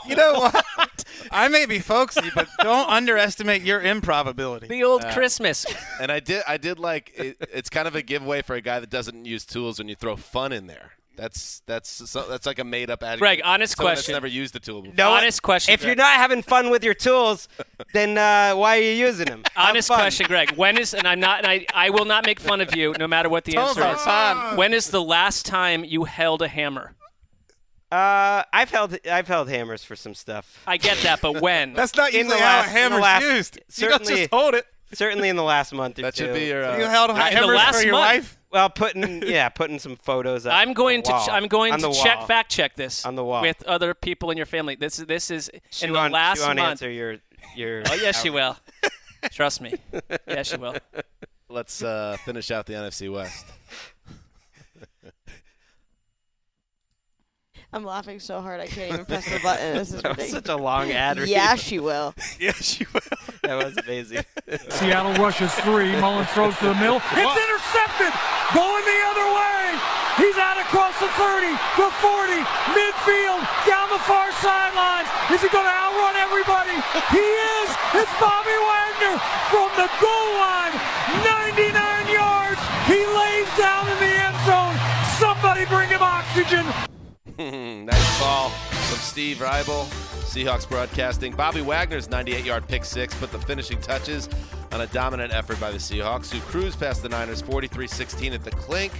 You 0.06 0.18
know 0.18 0.34
what? 0.34 1.06
I 1.32 1.48
may 1.48 1.66
be 1.66 1.80
folksy, 1.80 2.30
but 2.36 2.50
don't 2.60 2.90
underestimate 2.90 3.62
your 3.62 3.80
improbability. 3.80 4.68
The 4.68 4.84
old 4.84 5.06
uh, 5.06 5.14
Christmas. 5.14 5.66
And 6.02 6.12
I 6.12 6.20
did, 6.20 6.44
I 6.46 6.58
did 6.58 6.80
like 6.80 7.14
it, 7.16 7.38
it's 7.54 7.70
kind 7.70 7.88
of 7.88 7.96
a 7.96 8.02
giveaway 8.02 8.42
for 8.42 8.56
a 8.56 8.62
guy 8.62 8.82
that 8.82 8.90
doesn't 8.90 9.24
use 9.24 9.46
tools 9.46 9.80
when 9.80 9.88
you 9.88 9.96
throw 9.96 10.18
fun 10.18 10.52
in 10.52 10.68
there. 10.68 10.92
That's 11.18 11.62
that's 11.66 11.90
so, 11.90 12.28
that's 12.30 12.46
like 12.46 12.60
a 12.60 12.64
made 12.64 12.90
up 12.92 13.02
adjective. 13.02 13.20
Greg, 13.20 13.42
honest 13.44 13.76
Someone 13.76 13.96
question. 13.96 14.14
That's 14.14 14.16
never 14.18 14.28
used 14.28 14.54
the 14.54 14.60
tool 14.60 14.84
before. 14.84 14.96
No, 14.96 15.12
Honest 15.12 15.42
question. 15.42 15.74
If 15.74 15.84
you're 15.84 15.96
not 15.96 16.14
having 16.16 16.44
fun 16.44 16.70
with 16.70 16.84
your 16.84 16.94
tools, 16.94 17.48
then 17.94 18.18
uh, 18.20 18.56
why 18.56 18.78
are 18.78 18.82
you 18.82 18.92
using 18.92 19.26
them? 19.26 19.44
Honest 19.56 19.90
question, 19.90 20.28
Greg. 20.28 20.52
When 20.52 20.78
is 20.78 20.94
and 20.94 21.08
I'm 21.08 21.20
not 21.20 21.40
and 21.40 21.48
I, 21.48 21.66
I 21.74 21.90
will 21.90 22.06
not 22.06 22.26
make 22.26 22.40
fun 22.40 22.62
of 22.62 22.76
you 22.76 22.94
no 23.00 23.08
matter 23.08 23.30
what 23.30 23.46
the 23.46 23.54
Tell 23.54 23.70
answer 23.70 23.82
us 23.82 24.00
is. 24.02 24.08
our 24.08 24.34
time. 24.36 24.58
When 24.58 24.74
is 24.74 24.92
the 24.92 25.02
last 25.02 25.46
time 25.48 25.84
you 25.84 26.04
held 26.04 26.44
a 26.44 26.48
hammer? 26.48 26.94
Uh, 27.92 28.44
I've 28.54 28.70
held 28.70 28.98
I've 29.10 29.28
held 29.28 29.50
hammers 29.50 29.84
for 29.84 29.96
some 29.96 30.14
stuff. 30.14 30.62
I 30.68 30.78
get 30.78 30.98
that, 31.00 31.20
but 31.22 31.42
when? 31.42 31.74
That's 31.74 31.96
not 31.96 32.14
In 32.14 32.28
the 32.28 32.34
usually 32.36 32.40
how 32.42 32.58
last- 32.60 32.66
a 32.66 32.70
in 32.70 32.74
the 32.76 32.80
hammer's 32.82 33.02
last- 33.02 33.24
used. 33.24 33.60
You 33.78 33.90
don't 33.90 34.06
just 34.06 34.30
hold 34.32 34.54
it. 34.56 34.66
Certainly 34.94 35.30
in 35.30 35.36
the 35.36 35.44
last 35.44 35.74
month 35.74 36.00
or 36.00 36.04
That 36.04 36.16
two. 36.16 36.26
should 36.26 36.34
be 36.34 36.46
your, 36.46 36.64
uh, 36.66 36.78
You 36.78 36.86
held 36.86 37.10
In 37.10 37.16
the 37.18 37.48
last 37.48 37.78
for 37.80 37.84
your 37.84 37.92
month? 37.94 38.06
wife? 38.06 38.38
Well, 38.50 38.70
putting 38.70 39.24
yeah, 39.28 39.50
putting 39.50 39.78
some 39.80 39.98
photos. 39.98 40.46
Up 40.46 40.54
I'm 40.54 40.72
going 40.74 41.00
on 41.00 41.04
the 41.04 41.08
to 41.10 41.12
wall. 41.14 41.26
ch- 41.26 41.30
I'm 41.30 41.48
going 41.48 41.74
on 41.74 41.80
to 41.80 41.88
the 41.88 41.94
check 41.94 42.18
wall. 42.20 42.28
fact 42.28 42.50
check 42.52 42.76
this 42.78 43.06
On 43.06 43.16
the 43.16 43.24
wall. 43.24 43.42
with 43.42 43.62
other 43.64 43.94
people 43.94 44.32
in 44.32 44.38
your 44.38 44.46
family. 44.46 44.76
This 44.76 45.00
is 45.00 45.06
this 45.06 45.30
is 45.30 45.52
She 45.70 45.86
in 45.88 45.92
the 45.92 46.00
won't- 46.00 46.14
last 46.14 46.38
she 46.40 46.46
won't 46.46 46.58
month. 46.58 46.70
answer 46.72 46.90
your 46.90 47.18
your. 47.56 47.84
Oh 47.90 47.94
yes, 47.96 48.22
she 48.22 48.30
will. 48.30 48.56
Trust 49.32 49.60
me. 49.62 49.74
Yes, 50.28 50.48
she 50.50 50.56
will. 50.58 50.76
Let's 51.50 51.82
uh, 51.84 52.16
finish 52.24 52.50
out 52.52 52.66
the 52.66 52.74
NFC 52.74 53.12
West. 53.12 53.46
I'm 57.74 57.84
laughing 57.84 58.20
so 58.20 58.40
hard 58.42 58.60
I 58.62 58.68
can't 58.68 58.94
even 58.94 59.06
press 59.12 59.26
the 59.30 59.40
button. 59.44 59.76
This 59.76 59.92
is 59.94 60.02
That 60.02 60.16
was 60.16 60.18
ridiculous. 60.18 60.32
such 60.32 60.50
a 60.50 60.56
long 60.58 60.92
ad 60.92 61.20
read. 61.20 61.28
Yeah, 61.30 61.56
she 61.56 61.80
will. 61.80 62.14
Yeah, 62.40 62.54
she 62.54 62.86
will. 62.94 63.02
That 63.44 63.58
was 63.64 63.76
amazing. 63.78 64.24
Seattle 64.70 65.14
rushes 65.22 65.54
three. 65.66 65.92
Mullens 66.00 66.30
throws 66.32 66.56
to 66.60 66.66
the 66.72 66.76
middle. 66.80 67.02
It's 67.12 67.38
intercepted. 67.44 68.12
Going 68.56 68.84
the 68.88 69.00
other 69.12 69.28
way. 69.36 69.64
He's 70.22 70.38
out 70.40 70.58
across 70.58 70.98
the 70.98 71.10
30, 71.14 71.46
the 71.78 71.90
40, 72.02 72.42
midfield, 72.74 73.42
down 73.70 73.86
the 73.94 74.02
far 74.10 74.32
sideline. 74.42 75.06
Is 75.30 75.42
he 75.46 75.50
going 75.54 75.68
to 75.68 75.76
outrun 75.78 76.16
everybody? 76.18 76.74
He 77.14 77.22
is. 77.22 77.70
It's 78.02 78.14
Bobby 78.18 78.58
Wagner 78.58 79.20
from 79.54 79.70
the 79.78 79.86
goal 80.02 80.30
line. 80.42 80.74
99 81.22 82.10
yards. 82.10 82.62
He 82.90 82.98
lays 83.06 83.50
down 83.62 83.86
in 83.94 83.98
the 84.02 84.14
end 84.26 84.38
zone. 84.50 84.74
Somebody 85.22 85.66
bring 85.70 85.90
him 85.90 86.02
oxygen. 86.02 86.66
nice 87.86 88.20
call 88.20 88.50
from 88.50 88.98
Steve 88.98 89.38
Raible, 89.38 89.86
Seahawks 90.26 90.68
broadcasting. 90.68 91.36
Bobby 91.36 91.62
Wagner's 91.62 92.08
98-yard 92.08 92.68
pick 92.68 92.84
six 92.84 93.14
put 93.14 93.32
the 93.32 93.38
finishing 93.38 93.80
touches 93.80 94.28
on 94.72 94.82
a 94.82 94.88
dominant 94.88 95.32
effort 95.32 95.60
by 95.60 95.70
the 95.70 95.78
Seahawks, 95.78 96.32
who 96.32 96.40
cruised 96.40 96.80
past 96.80 97.04
the 97.04 97.10
Niners 97.10 97.44
43-16 97.44 98.34
at 98.34 98.44
the 98.44 98.50
clink. 98.50 98.92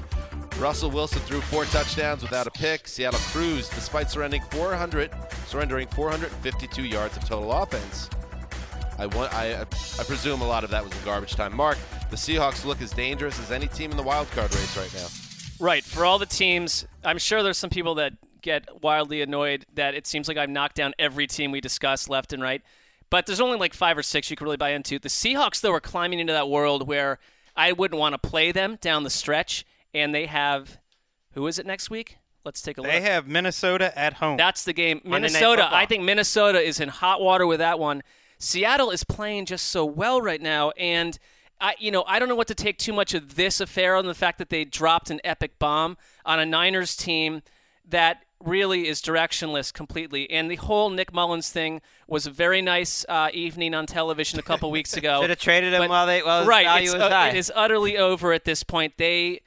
Russell 0.60 0.92
Wilson 0.92 1.20
threw 1.22 1.42
four 1.42 1.66
touchdowns 1.66 2.22
without 2.22 2.46
a 2.46 2.52
pick. 2.52 2.88
Seattle 2.88 3.20
cruised 3.32 3.74
despite 3.74 4.12
surrendering 4.12 4.44
400, 4.52 5.10
surrendering 5.48 5.88
452 5.88 6.84
yards 6.84 7.18
of 7.18 7.26
total 7.26 7.52
offense. 7.52 8.08
I, 9.00 9.08
want, 9.08 9.34
I, 9.34 9.62
I 9.62 10.04
presume 10.04 10.42
a 10.42 10.48
lot 10.48 10.64
of 10.64 10.70
that 10.70 10.84
was 10.84 10.96
in 10.96 11.04
garbage 11.04 11.36
time. 11.36 11.56
Mark, 11.56 11.80
the 12.12 12.16
Seahawks 12.16 12.66
look 12.66 12.84
as 12.84 12.92
dangerous 12.92 13.40
as 13.40 13.52
any 13.52 13.68
team 13.68 13.90
in 13.90 13.98
the 13.98 14.04
wild 14.04 14.30
card 14.30 14.54
race 14.54 14.78
right 14.78 14.94
now. 14.94 15.08
Right. 15.60 15.84
For 15.84 16.06
all 16.06 16.20
the 16.20 16.28
teams, 16.28 16.86
I'm 17.04 17.18
sure 17.18 17.42
there's 17.42 17.58
some 17.58 17.72
people 17.72 17.96
that 17.96 18.14
get 18.42 18.84
wildly 18.84 19.22
annoyed 19.22 19.66
that 19.74 19.94
it 19.96 20.08
seems 20.08 20.28
like 20.28 20.38
I've 20.38 20.50
knocked 20.50 20.76
down 20.76 20.94
every 20.98 21.28
team 21.28 21.52
we 21.52 21.62
discuss 21.62 22.10
left 22.10 22.34
and 22.34 22.42
right. 22.42 22.62
But 23.10 23.26
there's 23.26 23.40
only 23.40 23.58
like 23.58 23.74
five 23.74 23.98
or 23.98 24.04
six 24.04 24.30
you 24.30 24.36
can 24.36 24.46
really 24.46 24.58
buy 24.58 24.72
into. 24.72 25.00
The 25.00 25.10
Seahawks, 25.10 25.62
though, 25.62 25.74
are 25.74 25.80
climbing 25.80 26.20
into 26.20 26.34
that 26.34 26.50
world 26.50 26.88
where 26.88 27.20
I 27.56 27.72
wouldn't 27.72 28.00
want 28.00 28.14
to 28.22 28.30
play 28.30 28.52
them 28.52 28.78
down 28.82 29.04
the 29.04 29.10
stretch. 29.10 29.66
And 29.94 30.14
they 30.14 30.26
have, 30.26 30.80
who 31.32 31.48
is 31.48 31.58
it 31.58 31.66
next 31.66 31.90
week? 31.90 32.18
Let's 32.44 32.62
take 32.62 32.78
a 32.78 32.82
look. 32.82 32.92
They 32.92 33.02
have 33.02 33.28
Minnesota 33.28 33.98
at 33.98 34.14
home. 34.14 34.38
That's 34.38 34.64
the 34.64 34.74
game. 34.74 35.02
Minnesota. 35.04 35.68
I 35.70 35.86
think 35.86 36.04
Minnesota 36.04 36.60
is 36.60 36.80
in 36.80 36.90
hot 36.90 37.22
water 37.22 37.46
with 37.46 37.60
that 37.60 37.80
one. 37.80 38.04
Seattle 38.40 38.92
is 38.92 39.04
playing 39.04 39.48
just 39.48 39.68
so 39.68 39.84
well 39.84 40.22
right 40.22 40.42
now, 40.42 40.70
and 40.78 41.18
I, 41.60 41.76
you 41.80 41.90
know, 41.90 42.04
I 42.08 42.20
don't 42.20 42.30
know 42.30 42.36
what 42.36 42.48
to 42.48 42.56
take 42.56 42.78
too 42.78 42.94
much 42.94 43.14
of 43.14 43.36
this 43.36 43.60
affair 43.60 43.96
on 43.96 44.06
the 44.06 44.14
fact 44.14 44.38
that 44.38 44.50
they 44.50 44.64
dropped 44.64 45.10
an 45.10 45.20
epic 45.24 45.58
bomb 45.58 45.98
on 46.24 46.40
a 46.40 46.46
Niners 46.46 46.96
team 46.96 47.42
that 47.90 48.24
really 48.44 48.88
is 48.88 49.02
directionless 49.02 49.74
completely. 49.74 50.30
And 50.30 50.50
the 50.50 50.56
whole 50.56 50.90
Nick 50.90 51.12
Mullens 51.12 51.50
thing 51.50 51.82
was 52.08 52.28
a 52.28 52.32
very 52.32 52.62
nice 52.62 53.06
uh, 53.10 53.30
evening 53.34 53.74
on 53.74 53.86
television 53.86 54.40
a 54.40 54.44
couple 54.44 54.70
weeks 54.72 54.96
ago. 54.96 55.22
Should 55.22 55.30
have 55.32 55.40
traded 55.40 55.74
him 55.74 55.82
But- 55.82 55.90
while 55.90 56.06
they 56.06 56.22
while 56.22 56.46
right, 56.46 56.84
it's, 56.84 56.94
was 56.94 57.02
uh, 57.02 57.30
it 57.32 57.38
is 57.38 57.52
utterly 57.56 57.98
over 57.98 58.34
at 58.34 58.46
this 58.46 58.64
point. 58.64 58.94
They 58.98 59.42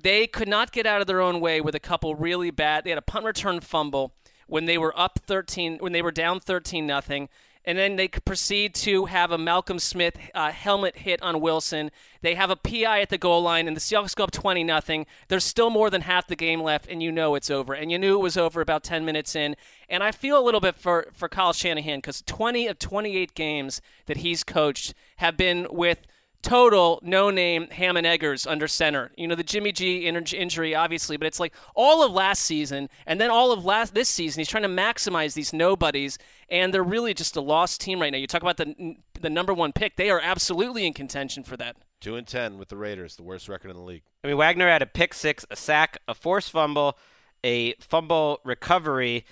they 0.00 0.26
could 0.26 0.48
not 0.48 0.72
get 0.72 0.86
out 0.86 1.00
of 1.00 1.06
their 1.06 1.20
own 1.20 1.40
way 1.40 1.60
with 1.60 1.74
a 1.74 1.80
couple 1.80 2.14
really 2.14 2.50
bad. 2.50 2.84
They 2.84 2.90
had 2.90 2.98
a 2.98 3.02
punt 3.02 3.24
return 3.24 3.60
fumble 3.60 4.14
when 4.46 4.64
they 4.64 4.78
were 4.78 4.98
up 4.98 5.18
13, 5.26 5.78
when 5.78 5.92
they 5.92 6.02
were 6.02 6.12
down 6.12 6.40
13 6.40 6.86
nothing, 6.86 7.28
and 7.64 7.76
then 7.76 7.96
they 7.96 8.08
proceed 8.08 8.74
to 8.76 9.06
have 9.06 9.30
a 9.30 9.38
Malcolm 9.38 9.78
Smith 9.78 10.18
uh, 10.34 10.50
helmet 10.50 10.98
hit 10.98 11.22
on 11.22 11.40
Wilson. 11.40 11.90
They 12.22 12.34
have 12.34 12.50
a 12.50 12.56
PI 12.56 13.00
at 13.00 13.10
the 13.10 13.18
goal 13.18 13.42
line, 13.42 13.66
and 13.66 13.76
the 13.76 13.80
Seahawks 13.80 14.14
go 14.14 14.24
up 14.24 14.30
20 14.30 14.64
nothing. 14.64 15.06
There's 15.28 15.44
still 15.44 15.70
more 15.70 15.90
than 15.90 16.02
half 16.02 16.26
the 16.26 16.36
game 16.36 16.62
left, 16.62 16.86
and 16.88 17.02
you 17.02 17.12
know 17.12 17.34
it's 17.34 17.50
over. 17.50 17.74
And 17.74 17.90
you 17.90 17.98
knew 17.98 18.16
it 18.16 18.22
was 18.22 18.36
over 18.36 18.60
about 18.60 18.84
10 18.84 19.04
minutes 19.04 19.36
in. 19.36 19.56
And 19.88 20.02
I 20.02 20.12
feel 20.12 20.38
a 20.38 20.44
little 20.44 20.60
bit 20.60 20.76
for 20.76 21.08
for 21.12 21.28
Kyle 21.28 21.52
Shanahan 21.52 21.98
because 21.98 22.22
20 22.22 22.66
of 22.66 22.78
28 22.78 23.34
games 23.34 23.80
that 24.06 24.18
he's 24.18 24.44
coached 24.44 24.94
have 25.16 25.36
been 25.36 25.66
with 25.70 26.06
total 26.42 27.00
no 27.02 27.30
name 27.30 27.68
Ham 27.70 27.96
and 27.96 28.06
Eggers 28.06 28.46
under 28.46 28.68
center. 28.68 29.10
You 29.16 29.26
know, 29.26 29.34
the 29.34 29.42
Jimmy 29.42 29.72
G 29.72 30.06
in- 30.06 30.16
injury, 30.16 30.74
obviously, 30.74 31.16
but 31.16 31.26
it's 31.26 31.40
like 31.40 31.54
all 31.74 32.04
of 32.04 32.12
last 32.12 32.42
season 32.42 32.88
and 33.06 33.20
then 33.20 33.30
all 33.30 33.52
of 33.52 33.64
last 33.64 33.94
this 33.94 34.08
season. 34.08 34.40
He's 34.40 34.48
trying 34.48 34.62
to 34.62 34.68
maximize 34.68 35.34
these 35.34 35.52
nobodies, 35.52 36.18
and 36.48 36.72
they're 36.72 36.82
really 36.82 37.14
just 37.14 37.36
a 37.36 37.40
lost 37.40 37.80
team 37.80 38.00
right 38.00 38.12
now. 38.12 38.18
You 38.18 38.26
talk 38.26 38.42
about 38.42 38.56
the 38.56 38.96
the 39.20 39.30
number 39.30 39.52
one 39.52 39.72
pick; 39.72 39.96
they 39.96 40.10
are 40.10 40.20
absolutely 40.20 40.86
in 40.86 40.92
contention 40.94 41.42
for 41.42 41.56
that. 41.56 41.76
Two 42.00 42.16
and 42.16 42.26
ten 42.26 42.58
with 42.58 42.68
the 42.68 42.76
Raiders, 42.76 43.16
the 43.16 43.24
worst 43.24 43.48
record 43.48 43.70
in 43.70 43.76
the 43.76 43.82
league. 43.82 44.02
I 44.22 44.28
mean, 44.28 44.36
Wagner 44.36 44.68
had 44.68 44.82
a 44.82 44.86
pick 44.86 45.14
six, 45.14 45.44
a 45.50 45.56
sack, 45.56 45.98
a 46.06 46.14
forced 46.14 46.50
fumble, 46.50 46.96
a 47.42 47.74
fumble 47.74 48.40
recovery, 48.44 49.24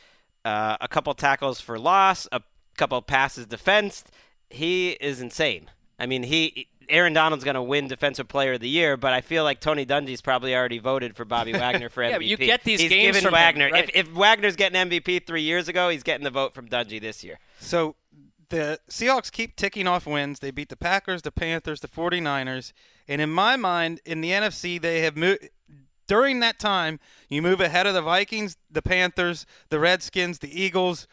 uh, 0.45 0.77
a 0.81 0.89
couple 0.89 1.15
tackles 1.15 1.61
for 1.61 1.79
loss, 1.79 2.27
a 2.33 2.43
couple 2.77 3.01
passes 3.03 3.47
defensed. 3.47 4.11
He 4.51 4.91
is 4.93 5.21
insane. 5.21 5.71
I 5.99 6.07
mean, 6.07 6.25
he 6.25 6.69
Aaron 6.89 7.13
Donald's 7.13 7.45
going 7.45 7.55
to 7.55 7.63
win 7.63 7.89
Defensive 7.89 8.29
Player 8.29 8.55
of 8.55 8.61
the 8.61 8.69
Year, 8.69 8.97
but 8.97 9.13
I 9.13 9.21
feel 9.21 9.45
like 9.45 9.61
Tony 9.61 9.85
Dungy's 9.87 10.21
probably 10.21 10.55
already 10.55 10.79
voted 10.79 11.17
for 11.17 11.25
Bobby 11.25 11.53
Wagner 11.55 11.89
for 11.89 12.03
MVP. 12.03 12.11
Yeah, 12.11 12.19
you 12.19 12.37
get 12.37 12.65
these 12.65 12.81
he's 12.81 12.91
games 12.91 13.17
given 13.17 13.23
from 13.23 13.35
him, 13.35 13.41
Wagner. 13.41 13.71
right. 13.71 13.91
If, 13.93 14.09
if 14.09 14.15
Wagner's 14.15 14.57
getting 14.57 14.91
MVP 14.91 15.27
three 15.27 15.43
years 15.43 15.69
ago, 15.69 15.89
he's 15.89 16.03
getting 16.03 16.25
the 16.25 16.31
vote 16.31 16.55
from 16.55 16.69
Dungy 16.69 17.01
this 17.01 17.23
year. 17.25 17.39
So 17.61 17.97
the 18.49 18.79
Seahawks 18.91 19.31
keep 19.31 19.57
ticking 19.57 19.87
off 19.87 20.07
wins. 20.07 20.41
They 20.41 20.51
beat 20.51 20.69
the 20.69 20.77
Packers, 20.77 21.23
the 21.23 21.33
Panthers, 21.33 21.81
the 21.81 21.89
49ers. 21.89 22.73
And 23.09 23.21
in 23.21 23.31
my 23.31 23.57
mind, 23.57 24.01
in 24.05 24.21
the 24.21 24.31
NFC, 24.31 24.81
they 24.81 25.01
have 25.01 25.17
moved. 25.17 25.49
During 26.09 26.39
that 26.41 26.61
time, 26.61 27.01
you 27.29 27.43
move 27.43 27.61
ahead 27.61 27.87
of 27.89 27.95
the 27.95 28.03
Vikings, 28.03 28.57
the 28.71 28.83
Panthers, 28.83 29.45
the 29.71 29.81
Redskins, 29.81 30.39
the 30.39 30.63
Eagles, 30.63 31.09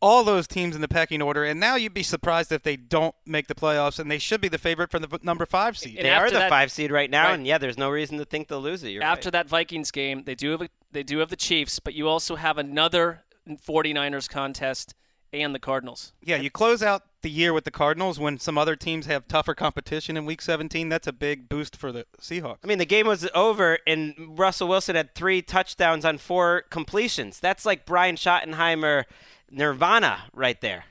all 0.00 0.22
those 0.24 0.46
teams 0.46 0.74
in 0.76 0.80
the 0.80 0.88
pecking 0.88 1.20
order. 1.20 1.44
And 1.44 1.58
now 1.58 1.74
you'd 1.76 1.94
be 1.94 2.02
surprised 2.02 2.52
if 2.52 2.62
they 2.62 2.76
don't 2.76 3.14
make 3.26 3.48
the 3.48 3.54
playoffs, 3.54 3.98
and 3.98 4.10
they 4.10 4.18
should 4.18 4.40
be 4.40 4.48
the 4.48 4.58
favorite 4.58 4.90
for 4.90 4.98
the 4.98 5.18
number 5.22 5.44
five 5.46 5.76
seed. 5.76 5.96
And 5.96 6.06
they 6.06 6.10
are 6.10 6.30
the 6.30 6.38
that- 6.38 6.50
five 6.50 6.70
seed 6.70 6.90
right 6.92 7.10
now, 7.10 7.24
Right. 7.28 7.34
and 7.34 7.46
yeah, 7.46 7.58
there's 7.58 7.78
no 7.78 7.90
reason 7.90 8.18
to 8.18 8.24
think 8.24 8.48
they'll 8.48 8.60
lose 8.60 8.84
it. 8.84 8.90
You're 8.90 9.02
After 9.02 9.26
right. 9.26 9.32
that 9.32 9.48
Vikings 9.48 9.90
game, 9.90 10.24
they 10.24 10.34
do 10.34 10.52
have 10.52 10.62
a, 10.62 10.68
they 10.92 11.02
do 11.02 11.18
have 11.18 11.30
the 11.30 11.36
Chiefs, 11.36 11.80
but 11.80 11.94
you 11.94 12.08
also 12.08 12.36
have 12.36 12.58
another 12.58 13.24
49ers 13.66 14.28
contest 14.28 14.94
and 15.32 15.54
the 15.54 15.58
Cardinals. 15.58 16.12
Yeah, 16.22 16.36
you 16.36 16.50
close 16.50 16.82
out 16.82 17.02
the 17.20 17.28
year 17.30 17.52
with 17.52 17.64
the 17.64 17.70
Cardinals 17.70 18.18
when 18.18 18.38
some 18.38 18.56
other 18.56 18.76
teams 18.76 19.06
have 19.06 19.28
tougher 19.28 19.54
competition 19.54 20.16
in 20.16 20.24
Week 20.24 20.40
17. 20.40 20.88
That's 20.88 21.06
a 21.06 21.12
big 21.12 21.48
boost 21.48 21.76
for 21.76 21.92
the 21.92 22.06
Seahawks. 22.20 22.58
I 22.64 22.66
mean, 22.66 22.78
the 22.78 22.86
game 22.86 23.06
was 23.06 23.28
over, 23.34 23.78
and 23.86 24.14
Russell 24.38 24.68
Wilson 24.68 24.96
had 24.96 25.14
three 25.14 25.42
touchdowns 25.42 26.04
on 26.06 26.16
four 26.18 26.62
completions. 26.70 27.40
That's 27.40 27.66
like 27.66 27.84
Brian 27.84 28.16
Schottenheimer 28.16 29.04
Nirvana 29.50 30.24
right 30.32 30.60
there. 30.60 30.84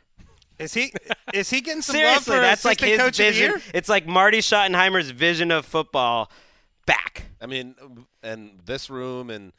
Is 0.59 0.73
he 0.73 0.91
is 1.33 1.49
he 1.49 1.61
getting 1.61 1.81
some 1.81 1.93
Seriously, 1.93 2.13
love 2.13 2.23
for 2.23 2.41
that's 2.41 2.65
like 2.65 2.79
his 2.79 2.97
coach 2.97 3.17
vision. 3.17 3.61
It's 3.73 3.89
like 3.89 4.07
Marty 4.07 4.39
Schottenheimer's 4.39 5.11
vision 5.11 5.51
of 5.51 5.65
football 5.65 6.31
back. 6.85 7.25
I 7.39 7.45
mean, 7.45 7.75
and 8.23 8.59
this 8.65 8.89
room, 8.89 9.29
and 9.29 9.53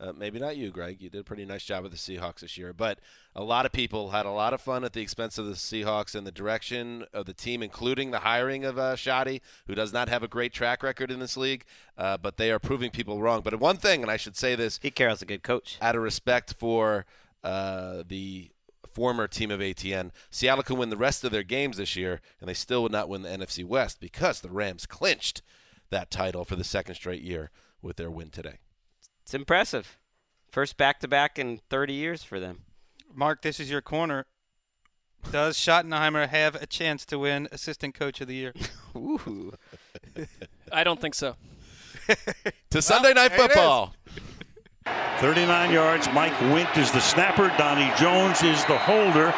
uh, 0.00 0.14
maybe 0.16 0.38
not 0.38 0.56
you, 0.56 0.70
Greg. 0.70 1.02
You 1.02 1.10
did 1.10 1.20
a 1.20 1.24
pretty 1.24 1.44
nice 1.44 1.62
job 1.62 1.82
with 1.82 1.92
the 1.92 1.98
Seahawks 1.98 2.40
this 2.40 2.56
year, 2.56 2.72
but 2.72 3.00
a 3.36 3.44
lot 3.44 3.66
of 3.66 3.72
people 3.72 4.10
had 4.10 4.24
a 4.24 4.30
lot 4.30 4.54
of 4.54 4.62
fun 4.62 4.82
at 4.82 4.94
the 4.94 5.02
expense 5.02 5.36
of 5.36 5.44
the 5.44 5.52
Seahawks 5.52 6.14
and 6.14 6.26
the 6.26 6.32
direction 6.32 7.04
of 7.12 7.26
the 7.26 7.34
team, 7.34 7.62
including 7.62 8.10
the 8.10 8.20
hiring 8.20 8.64
of 8.64 8.78
uh, 8.78 8.96
Shoddy, 8.96 9.42
who 9.66 9.74
does 9.74 9.92
not 9.92 10.08
have 10.08 10.22
a 10.22 10.28
great 10.28 10.54
track 10.54 10.82
record 10.82 11.10
in 11.10 11.20
this 11.20 11.36
league. 11.36 11.66
Uh, 11.98 12.16
but 12.16 12.38
they 12.38 12.50
are 12.50 12.58
proving 12.58 12.90
people 12.90 13.20
wrong. 13.20 13.42
But 13.42 13.60
one 13.60 13.76
thing, 13.76 14.00
and 14.00 14.10
I 14.10 14.16
should 14.16 14.36
say 14.38 14.54
this, 14.54 14.78
Pete 14.78 14.94
Carroll's 14.94 15.20
a 15.20 15.26
good 15.26 15.42
coach. 15.42 15.76
Out 15.82 15.96
of 15.96 16.02
respect 16.02 16.54
for 16.54 17.04
uh, 17.42 18.02
the 18.06 18.50
former 18.86 19.28
team 19.28 19.50
of 19.50 19.60
ATN, 19.60 20.10
Seattle 20.30 20.64
can 20.64 20.76
win 20.76 20.90
the 20.90 20.96
rest 20.96 21.24
of 21.24 21.32
their 21.32 21.42
games 21.42 21.76
this 21.76 21.96
year, 21.96 22.20
and 22.40 22.48
they 22.48 22.54
still 22.54 22.82
would 22.82 22.92
not 22.92 23.08
win 23.08 23.22
the 23.22 23.28
NFC 23.28 23.64
West 23.64 24.00
because 24.00 24.40
the 24.40 24.50
Rams 24.50 24.86
clinched 24.86 25.42
that 25.90 26.10
title 26.10 26.44
for 26.44 26.56
the 26.56 26.64
second 26.64 26.94
straight 26.94 27.22
year 27.22 27.50
with 27.82 27.96
their 27.96 28.10
win 28.10 28.30
today. 28.30 28.58
It's 29.22 29.34
impressive. 29.34 29.98
First 30.50 30.76
back 30.76 31.00
to 31.00 31.08
back 31.08 31.38
in 31.38 31.60
30 31.70 31.92
years 31.94 32.22
for 32.22 32.40
them. 32.40 32.62
Mark, 33.14 33.42
this 33.42 33.60
is 33.60 33.70
your 33.70 33.80
corner. 33.80 34.26
Does 35.30 35.56
Schottenheimer 35.56 36.28
have 36.28 36.54
a 36.56 36.66
chance 36.66 37.04
to 37.06 37.18
win 37.18 37.46
Assistant 37.52 37.94
Coach 37.94 38.20
of 38.20 38.28
the 38.28 38.34
Year? 38.34 38.54
Ooh. 38.96 39.52
I 40.72 40.82
don't 40.82 41.00
think 41.00 41.14
so. 41.14 41.36
to 42.70 42.82
Sunday 42.82 43.12
Night 43.12 43.28
there 43.28 43.40
it 43.44 43.50
is. 43.50 43.56
Football. 43.56 43.94
39 45.18 45.72
yards. 45.72 46.08
Mike 46.12 46.32
Windt 46.52 46.76
is 46.78 46.90
the 46.90 47.00
snapper. 47.00 47.48
Donnie 47.58 47.92
Jones 47.98 48.42
is 48.42 48.64
the 48.64 48.78
holder 48.78 49.32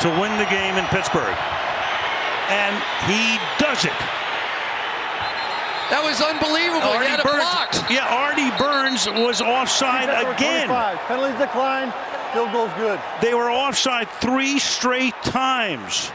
to 0.00 0.08
win 0.20 0.36
the 0.38 0.46
game 0.50 0.76
in 0.76 0.84
Pittsburgh. 0.86 1.36
and 2.48 2.74
he 3.06 3.38
does 3.58 3.84
it. 3.84 3.92
That 5.90 6.00
was 6.02 6.20
unbelievable. 6.22 6.88
Artie 6.88 7.04
he 7.04 7.10
had 7.10 7.20
it 7.20 7.24
Burns, 7.24 7.42
blocked. 7.44 7.90
yeah, 7.90 8.06
Artie 8.08 8.50
Burns 8.56 9.06
was 9.06 9.42
offside 9.42 10.08
again. 10.08 10.68
Penalties 11.06 11.38
declined. 11.38 11.92
Field 12.32 12.50
goal's 12.50 12.72
good. 12.78 12.98
They 13.20 13.34
were 13.34 13.50
offside 13.50 14.08
three 14.20 14.58
straight 14.58 15.14
times. 15.22 16.10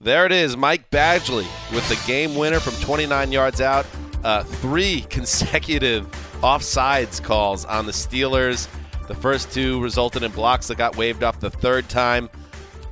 There 0.00 0.26
it 0.26 0.32
is, 0.32 0.56
Mike 0.58 0.90
Badgley 0.90 1.46
with 1.74 1.88
the 1.88 1.98
game 2.06 2.34
winner 2.34 2.60
from 2.60 2.74
29 2.84 3.32
yards 3.32 3.62
out. 3.62 3.86
Uh, 4.22 4.42
three 4.42 5.00
consecutive 5.10 6.06
offsides 6.42 7.22
calls 7.22 7.64
on 7.64 7.86
the 7.86 7.92
Steelers. 7.92 8.68
The 9.08 9.14
first 9.14 9.50
two 9.50 9.80
resulted 9.80 10.22
in 10.22 10.30
blocks 10.32 10.68
that 10.68 10.78
got 10.78 10.96
waved 10.96 11.24
off 11.24 11.40
the 11.40 11.50
third 11.50 11.88
time. 11.88 12.28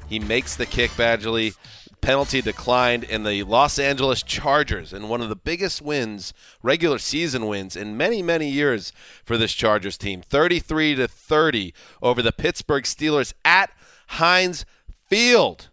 He 0.08 0.18
makes 0.18 0.56
the 0.56 0.66
kick, 0.66 0.90
Badgley. 0.92 1.54
Penalty 2.00 2.40
declined, 2.40 3.04
and 3.04 3.26
the 3.26 3.42
Los 3.44 3.78
Angeles 3.78 4.22
Chargers, 4.22 4.92
in 4.92 5.08
one 5.08 5.20
of 5.20 5.28
the 5.28 5.36
biggest 5.36 5.82
wins, 5.82 6.32
regular 6.62 6.98
season 6.98 7.46
wins 7.46 7.74
in 7.74 7.96
many, 7.96 8.22
many 8.22 8.48
years 8.48 8.92
for 9.24 9.36
this 9.36 9.52
Chargers 9.52 9.98
team, 9.98 10.22
33 10.22 10.94
to 10.96 11.08
30 11.08 11.74
over 12.02 12.22
the 12.22 12.32
Pittsburgh 12.32 12.84
Steelers 12.84 13.32
at 13.44 13.70
Heinz 14.08 14.64
Field, 15.08 15.68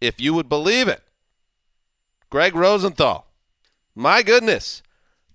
if 0.00 0.20
you 0.20 0.34
would 0.34 0.48
believe 0.48 0.88
it. 0.88 1.02
Greg 2.28 2.54
Rosenthal, 2.54 3.26
my 3.94 4.22
goodness, 4.22 4.82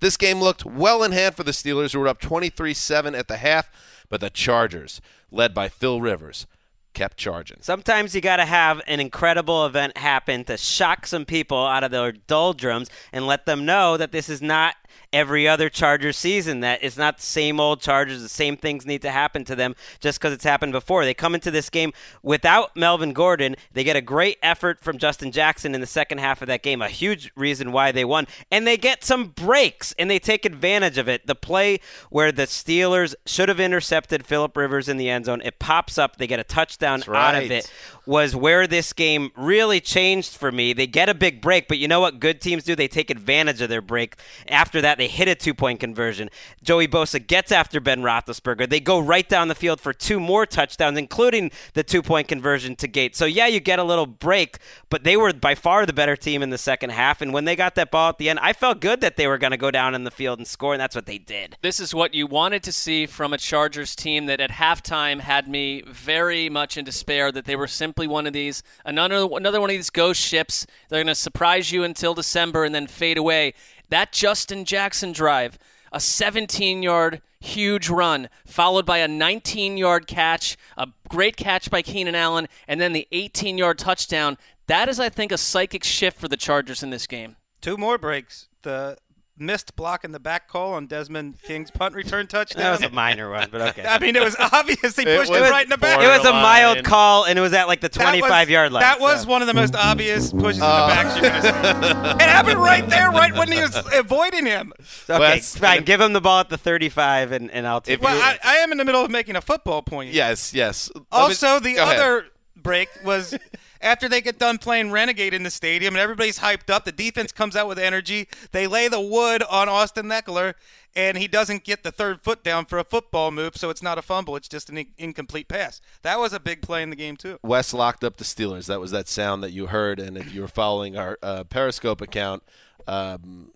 this 0.03 0.17
game 0.17 0.41
looked 0.41 0.65
well 0.65 1.01
in 1.01 1.13
hand 1.13 1.35
for 1.35 1.43
the 1.43 1.51
Steelers, 1.51 1.93
who 1.93 1.99
were 1.99 2.09
up 2.09 2.19
23-7 2.19 3.17
at 3.17 3.30
the 3.30 3.38
half, 3.38 3.71
but 4.09 4.19
the 4.19 4.30
Chargers, 4.30 4.99
led 5.31 5.53
by 5.53 5.69
Phil 5.69 6.01
Rivers, 6.01 6.45
kept 6.93 7.17
charging. 7.17 7.57
Sometimes 7.61 8.13
you 8.13 8.21
got 8.21 8.35
to 8.38 8.45
have 8.45 8.81
an 8.85 8.99
incredible 8.99 9.65
event 9.65 9.97
happen 9.97 10.43
to 10.43 10.57
shock 10.57 11.07
some 11.07 11.25
people 11.25 11.65
out 11.65 11.84
of 11.84 11.91
their 11.91 12.11
doldrums 12.11 12.89
and 13.11 13.25
let 13.25 13.45
them 13.45 13.65
know 13.65 13.97
that 13.97 14.11
this 14.11 14.30
is 14.30 14.41
not 14.41 14.75
every 15.14 15.48
other 15.48 15.69
Chargers 15.69 16.18
season. 16.18 16.60
That 16.61 16.84
it's 16.84 16.98
not 16.98 17.18
the 17.18 17.23
same 17.23 17.60
old 17.60 17.80
Chargers. 17.80 18.22
The 18.22 18.30
same 18.30 18.57
things 18.57 18.85
need 18.85 19.02
to 19.03 19.11
happen 19.11 19.45
to 19.45 19.56
them 19.56 19.76
just 19.99 20.19
because 20.19 20.34
it's 20.34 20.44
happened 20.44 20.73
before. 20.73 21.06
They 21.06 21.14
come 21.14 21.35
into 21.35 21.52
this 21.52 21.69
game 21.69 21.94
without 22.22 22.76
Melvin 22.76 23.14
Gordon. 23.14 23.56
They 23.72 23.84
get 23.84 23.95
a 23.95 24.02
great 24.02 24.40
effort 24.41 24.81
from 24.81 24.98
Justin 24.98 25.31
Jackson 25.31 25.76
in 25.76 25.81
the 25.81 25.88
second 25.88 26.18
half 26.18 26.41
of 26.41 26.48
that 26.48 26.64
game, 26.64 26.81
a 26.81 26.90
huge 26.90 27.31
reason 27.35 27.72
why 27.72 27.91
they 27.91 28.03
won. 28.03 28.27
And 28.52 28.68
they 28.68 28.77
get 28.77 29.03
some 29.03 29.27
breaks 29.27 29.94
and 29.98 30.10
they 30.10 30.19
take 30.19 30.45
advantage 30.45 30.98
of 30.98 31.07
it. 31.07 31.27
The 31.27 31.35
play 31.35 31.80
where 32.10 32.31
the 32.31 32.44
Steelers 32.44 33.15
should 33.26 33.49
have 33.49 33.60
intercepted 33.60 34.26
Philip 34.26 34.57
Rivers 34.57 34.90
in 34.90 34.98
the 34.98 35.10
end 35.10 35.26
zone, 35.26 35.41
it 35.45 35.60
pops 35.60 35.98
up. 35.98 36.18
They 36.18 36.27
get 36.27 36.40
a 36.40 36.44
touchdown 36.44 36.99
That's 36.99 37.10
out 37.10 37.35
of 37.35 37.52
it 37.52 37.72
was 38.06 38.35
where 38.35 38.68
this 38.68 38.91
game 38.91 39.31
really 39.35 39.80
changed 39.80 40.35
for 40.35 40.52
me. 40.52 40.73
They 40.73 40.88
get 40.88 41.07
a 41.10 41.14
big 41.14 41.41
break, 41.41 41.68
but 41.68 41.77
you 41.77 41.88
know 41.88 42.02
what 42.02 42.19
good 42.19 42.41
teams 42.41 42.64
do? 42.64 42.76
They 42.76 42.88
take 42.88 43.10
advantage 43.10 43.61
of 43.61 43.69
their 43.69 43.81
break. 43.81 44.15
After 44.48 44.81
that, 44.81 44.98
they 45.03 45.09
hit 45.09 45.27
a 45.27 45.35
two 45.35 45.53
point 45.53 45.81
conversion. 45.81 46.30
Joey 46.63 46.88
Bosa 46.88 47.25
gets 47.25 47.51
after 47.51 47.81
Ben 47.81 48.03
Roethlisberger. 48.03 48.69
They 48.69 48.80
go 48.80 48.99
right 48.99 49.27
down 49.27 49.49
the 49.49 49.55
field 49.55 49.81
for 49.81 49.91
two 49.91 50.17
more 50.17 50.45
touchdowns, 50.45 50.97
including 50.97 51.51
the 51.73 51.84
two 51.84 52.01
point 52.01 52.30
conversion 52.30 52.77
to 52.77 52.88
Gates. 52.88 53.17
So, 53.17 53.25
yeah, 53.25 53.47
you 53.47 53.59
get 53.59 53.80
a 53.80 53.84
little 53.84 54.05
break, 54.05 54.59
but 54.89 55.03
they 55.03 55.17
were 55.17 55.34
by 55.34 55.55
far 55.55 55.85
the 55.85 55.91
better 55.91 56.15
team 56.15 56.41
in 56.41 56.51
the 56.51 56.57
second 56.57 56.91
half. 56.91 57.21
And 57.21 57.34
when 57.34 57.43
they 57.43 57.57
got 57.57 57.75
that 57.75 57.91
ball 57.91 58.09
at 58.09 58.17
the 58.17 58.30
end, 58.30 58.39
I 58.41 58.53
felt 58.53 58.80
good 58.80 59.01
that 59.01 59.17
they 59.17 59.27
were 59.27 59.38
going 59.38 59.51
to 59.51 59.57
go 59.57 59.71
down 59.71 59.93
in 59.93 60.05
the 60.05 60.11
field 60.11 60.39
and 60.39 60.47
score, 60.47 60.73
and 60.73 60.80
that's 60.80 60.95
what 60.95 61.05
they 61.05 61.17
did. 61.17 61.57
This 61.61 61.81
is 61.81 61.93
what 61.93 62.13
you 62.13 62.25
wanted 62.25 62.63
to 62.63 62.71
see 62.71 63.05
from 63.05 63.34
a 63.34 63.38
Chargers 63.38 63.97
team 63.97 64.27
that 64.27 64.39
at 64.39 64.51
halftime 64.51 65.19
had 65.19 65.49
me 65.49 65.84
very 65.85 66.47
much 66.47 66.77
in 66.77 66.85
despair 66.85 67.30
that 67.34 67.43
they 67.43 67.57
were 67.57 67.67
simply 67.67 68.07
one 68.07 68.25
of 68.25 68.31
these 68.31 68.63
another 68.85 69.27
another 69.34 69.59
one 69.59 69.69
of 69.69 69.75
these 69.75 69.89
ghost 69.89 70.21
ships. 70.21 70.65
They're 70.88 71.03
going 71.03 71.07
to 71.07 71.15
surprise 71.15 71.73
you 71.73 71.84
until 71.84 72.13
December 72.13 72.63
and 72.63 72.73
then 72.73 72.88
fade 72.88 73.17
away. 73.17 73.53
That 73.94 74.11
Justin 74.11 74.65
Jackson 74.65 75.11
drive, 75.11 75.60
a 75.91 75.99
17-yard 75.99 77.22
huge 77.40 77.90
run 77.90 78.28
followed 78.44 78.88
by 78.88 78.98
a 78.98 79.07
19-yard 79.07 80.07
catch, 80.07 80.57
a 80.76 80.88
great 81.10 81.38
catch 81.38 81.70
by 81.70 81.84
Keenan 81.84 82.15
Allen 82.15 82.48
and 82.68 82.82
then 82.82 82.94
the 82.94 83.07
18-yard 83.11 83.78
touchdown. 83.78 84.40
That 84.65 84.90
is 84.90 84.99
I 84.99 85.10
think 85.10 85.32
a 85.32 85.38
psychic 85.38 85.84
shift 85.84 86.20
for 86.20 86.28
the 86.28 86.36
Chargers 86.36 86.82
in 86.82 86.90
this 86.90 87.06
game. 87.06 87.36
Two 87.61 87.78
more 87.78 87.99
breaks. 87.99 88.48
The 88.64 88.98
missed 89.38 89.76
block 89.76 90.03
in 90.03 90.11
the 90.11 90.19
back 90.19 90.47
call 90.47 90.73
on 90.73 90.85
Desmond 90.85 91.41
King's 91.41 91.72
punt 91.72 91.95
return 91.95 92.27
touchdown. 92.27 92.64
That 92.64 92.72
was 92.72 92.81
a 92.84 92.89
minor 92.89 93.31
one, 93.31 93.49
but 93.51 93.61
okay. 93.69 93.84
I 93.88 93.99
mean, 93.99 94.15
it 94.15 94.22
was 94.22 94.35
obvious 94.38 94.95
he 94.95 95.05
pushed 95.05 95.31
was 95.31 95.41
it 95.41 95.49
right 95.49 95.64
in 95.64 95.69
the 95.69 95.77
back. 95.77 95.99
It 96.01 96.07
was 96.07 96.26
a 96.26 96.31
mild 96.31 96.84
call, 96.84 97.26
and 97.26 97.38
it 97.38 97.41
was 97.41 97.53
at 97.53 97.68
like 97.68 97.81
the 97.81 97.89
That 97.89 97.99
was- 98.14 98.19
25 98.19 98.49
yard 98.49 98.72
line. 98.72 98.81
That 98.81 98.99
was 98.99 99.23
so. 99.23 99.30
one 99.30 99.41
of 99.41 99.47
the 99.47 99.53
most 99.53 99.76
obvious 99.76 100.31
pushes 100.31 100.61
Oh. 100.61 100.65
in 100.65 100.77
the 100.77 100.84
oh. 100.84 100.88
back 100.88 101.22
you're 101.22 101.30
gonna 101.30 101.41
see. 101.41 102.23
It 102.23 102.30
happened 102.30 102.60
right 102.60 102.88
there, 102.88 103.10
right 103.10 103.34
when 103.34 103.51
he 103.51 103.60
was 103.60 103.76
avoiding 103.93 104.45
him. 104.45 104.73
Okay, 105.10 105.19
Wes, 105.19 105.57
fine. 105.57 105.84
Give 105.84 105.99
him 105.99 106.14
the 106.14 106.22
ball 106.22 106.39
at 106.41 106.49
the 106.49 106.57
35, 106.57 107.31
and, 107.31 107.51
and 107.51 107.68
I'll 107.68 107.81
take 107.81 108.01
Well, 108.01 108.15
it. 108.15 108.39
I, 108.43 108.53
I 108.53 108.55
am 108.57 108.72
in 108.72 108.77
the 108.77 108.85
middle 108.85 109.03
of 109.03 109.10
making 109.11 109.35
a 109.35 109.41
football 109.41 109.81
point. 109.81 110.14
Yes, 110.14 110.53
yes. 110.53 110.91
Also, 111.11 111.60
the 111.60 111.76
Go 111.76 111.84
ahead. 111.84 111.99
other 111.99 112.26
break 112.55 112.89
was 113.03 113.35
after 113.84 114.07
they 114.07 114.22
get 114.22 114.39
done 114.39 114.57
playing 114.57 114.91
Renegade 114.91 115.34
in 115.34 115.43
the 115.43 115.51
stadium 115.51 115.93
and 115.93 116.01
everybody's 116.01 116.39
hyped 116.39 116.69
up. 116.69 116.85
The 116.85 116.91
defense 116.91 117.31
comes 117.31 117.55
out 117.55 117.68
with 117.68 117.77
energy. 117.77 118.27
They 118.51 118.65
lay 118.65 118.88
the 118.88 119.01
wood 119.01 119.43
on 119.43 119.68
Austin 119.69 120.07
Ekeler, 120.07 120.53
and 120.95 121.18
he 121.18 121.27
doesn't 121.27 121.64
get 121.64 121.84
the 121.84 121.91
third 121.91 122.22
foot 122.23 122.43
down 122.43 122.65
for 122.65 122.80
a 122.80 122.84
football 122.84 123.30
move, 123.30 123.57
so 123.57 123.69
it's 123.69 123.84
not 123.84 123.97
a 123.97 124.01
fumble. 124.01 124.35
It's 124.35 124.47
just 124.47 124.69
an 124.69 124.77
in- 124.77 124.93
incomplete 124.97 125.47
pass. 125.47 125.81
That 126.01 126.18
was 126.18 126.34
a 126.34 126.39
big 126.39 126.61
play 126.61 126.81
in 126.81 126.89
the 126.89 126.95
game, 126.95 127.18
too. 127.18 127.38
Wes 127.43 127.73
locked 127.73 128.03
up 128.03 128.18
the 128.18 128.23
Steelers. 128.23 128.68
That 128.68 128.80
was 128.80 128.91
that 128.91 129.07
sound 129.07 129.43
that 129.43 129.51
you 129.51 129.68
heard, 129.68 129.99
and 129.99 130.18
if 130.18 130.34
you 130.34 130.41
were 130.41 130.47
following 130.47 130.97
our 130.97 131.19
uh, 131.22 131.43
Periscope 131.43 132.01
account, 132.01 132.41
um, 132.88 133.51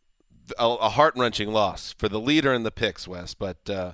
a, 0.60 0.68
a 0.68 0.90
heart 0.90 1.14
wrenching 1.16 1.52
loss 1.52 1.94
for 1.98 2.10
the 2.10 2.20
leader 2.20 2.54
in 2.54 2.64
the 2.64 2.72
picks, 2.72 3.08
Wes. 3.08 3.34
But 3.34 3.70
uh, 3.70 3.94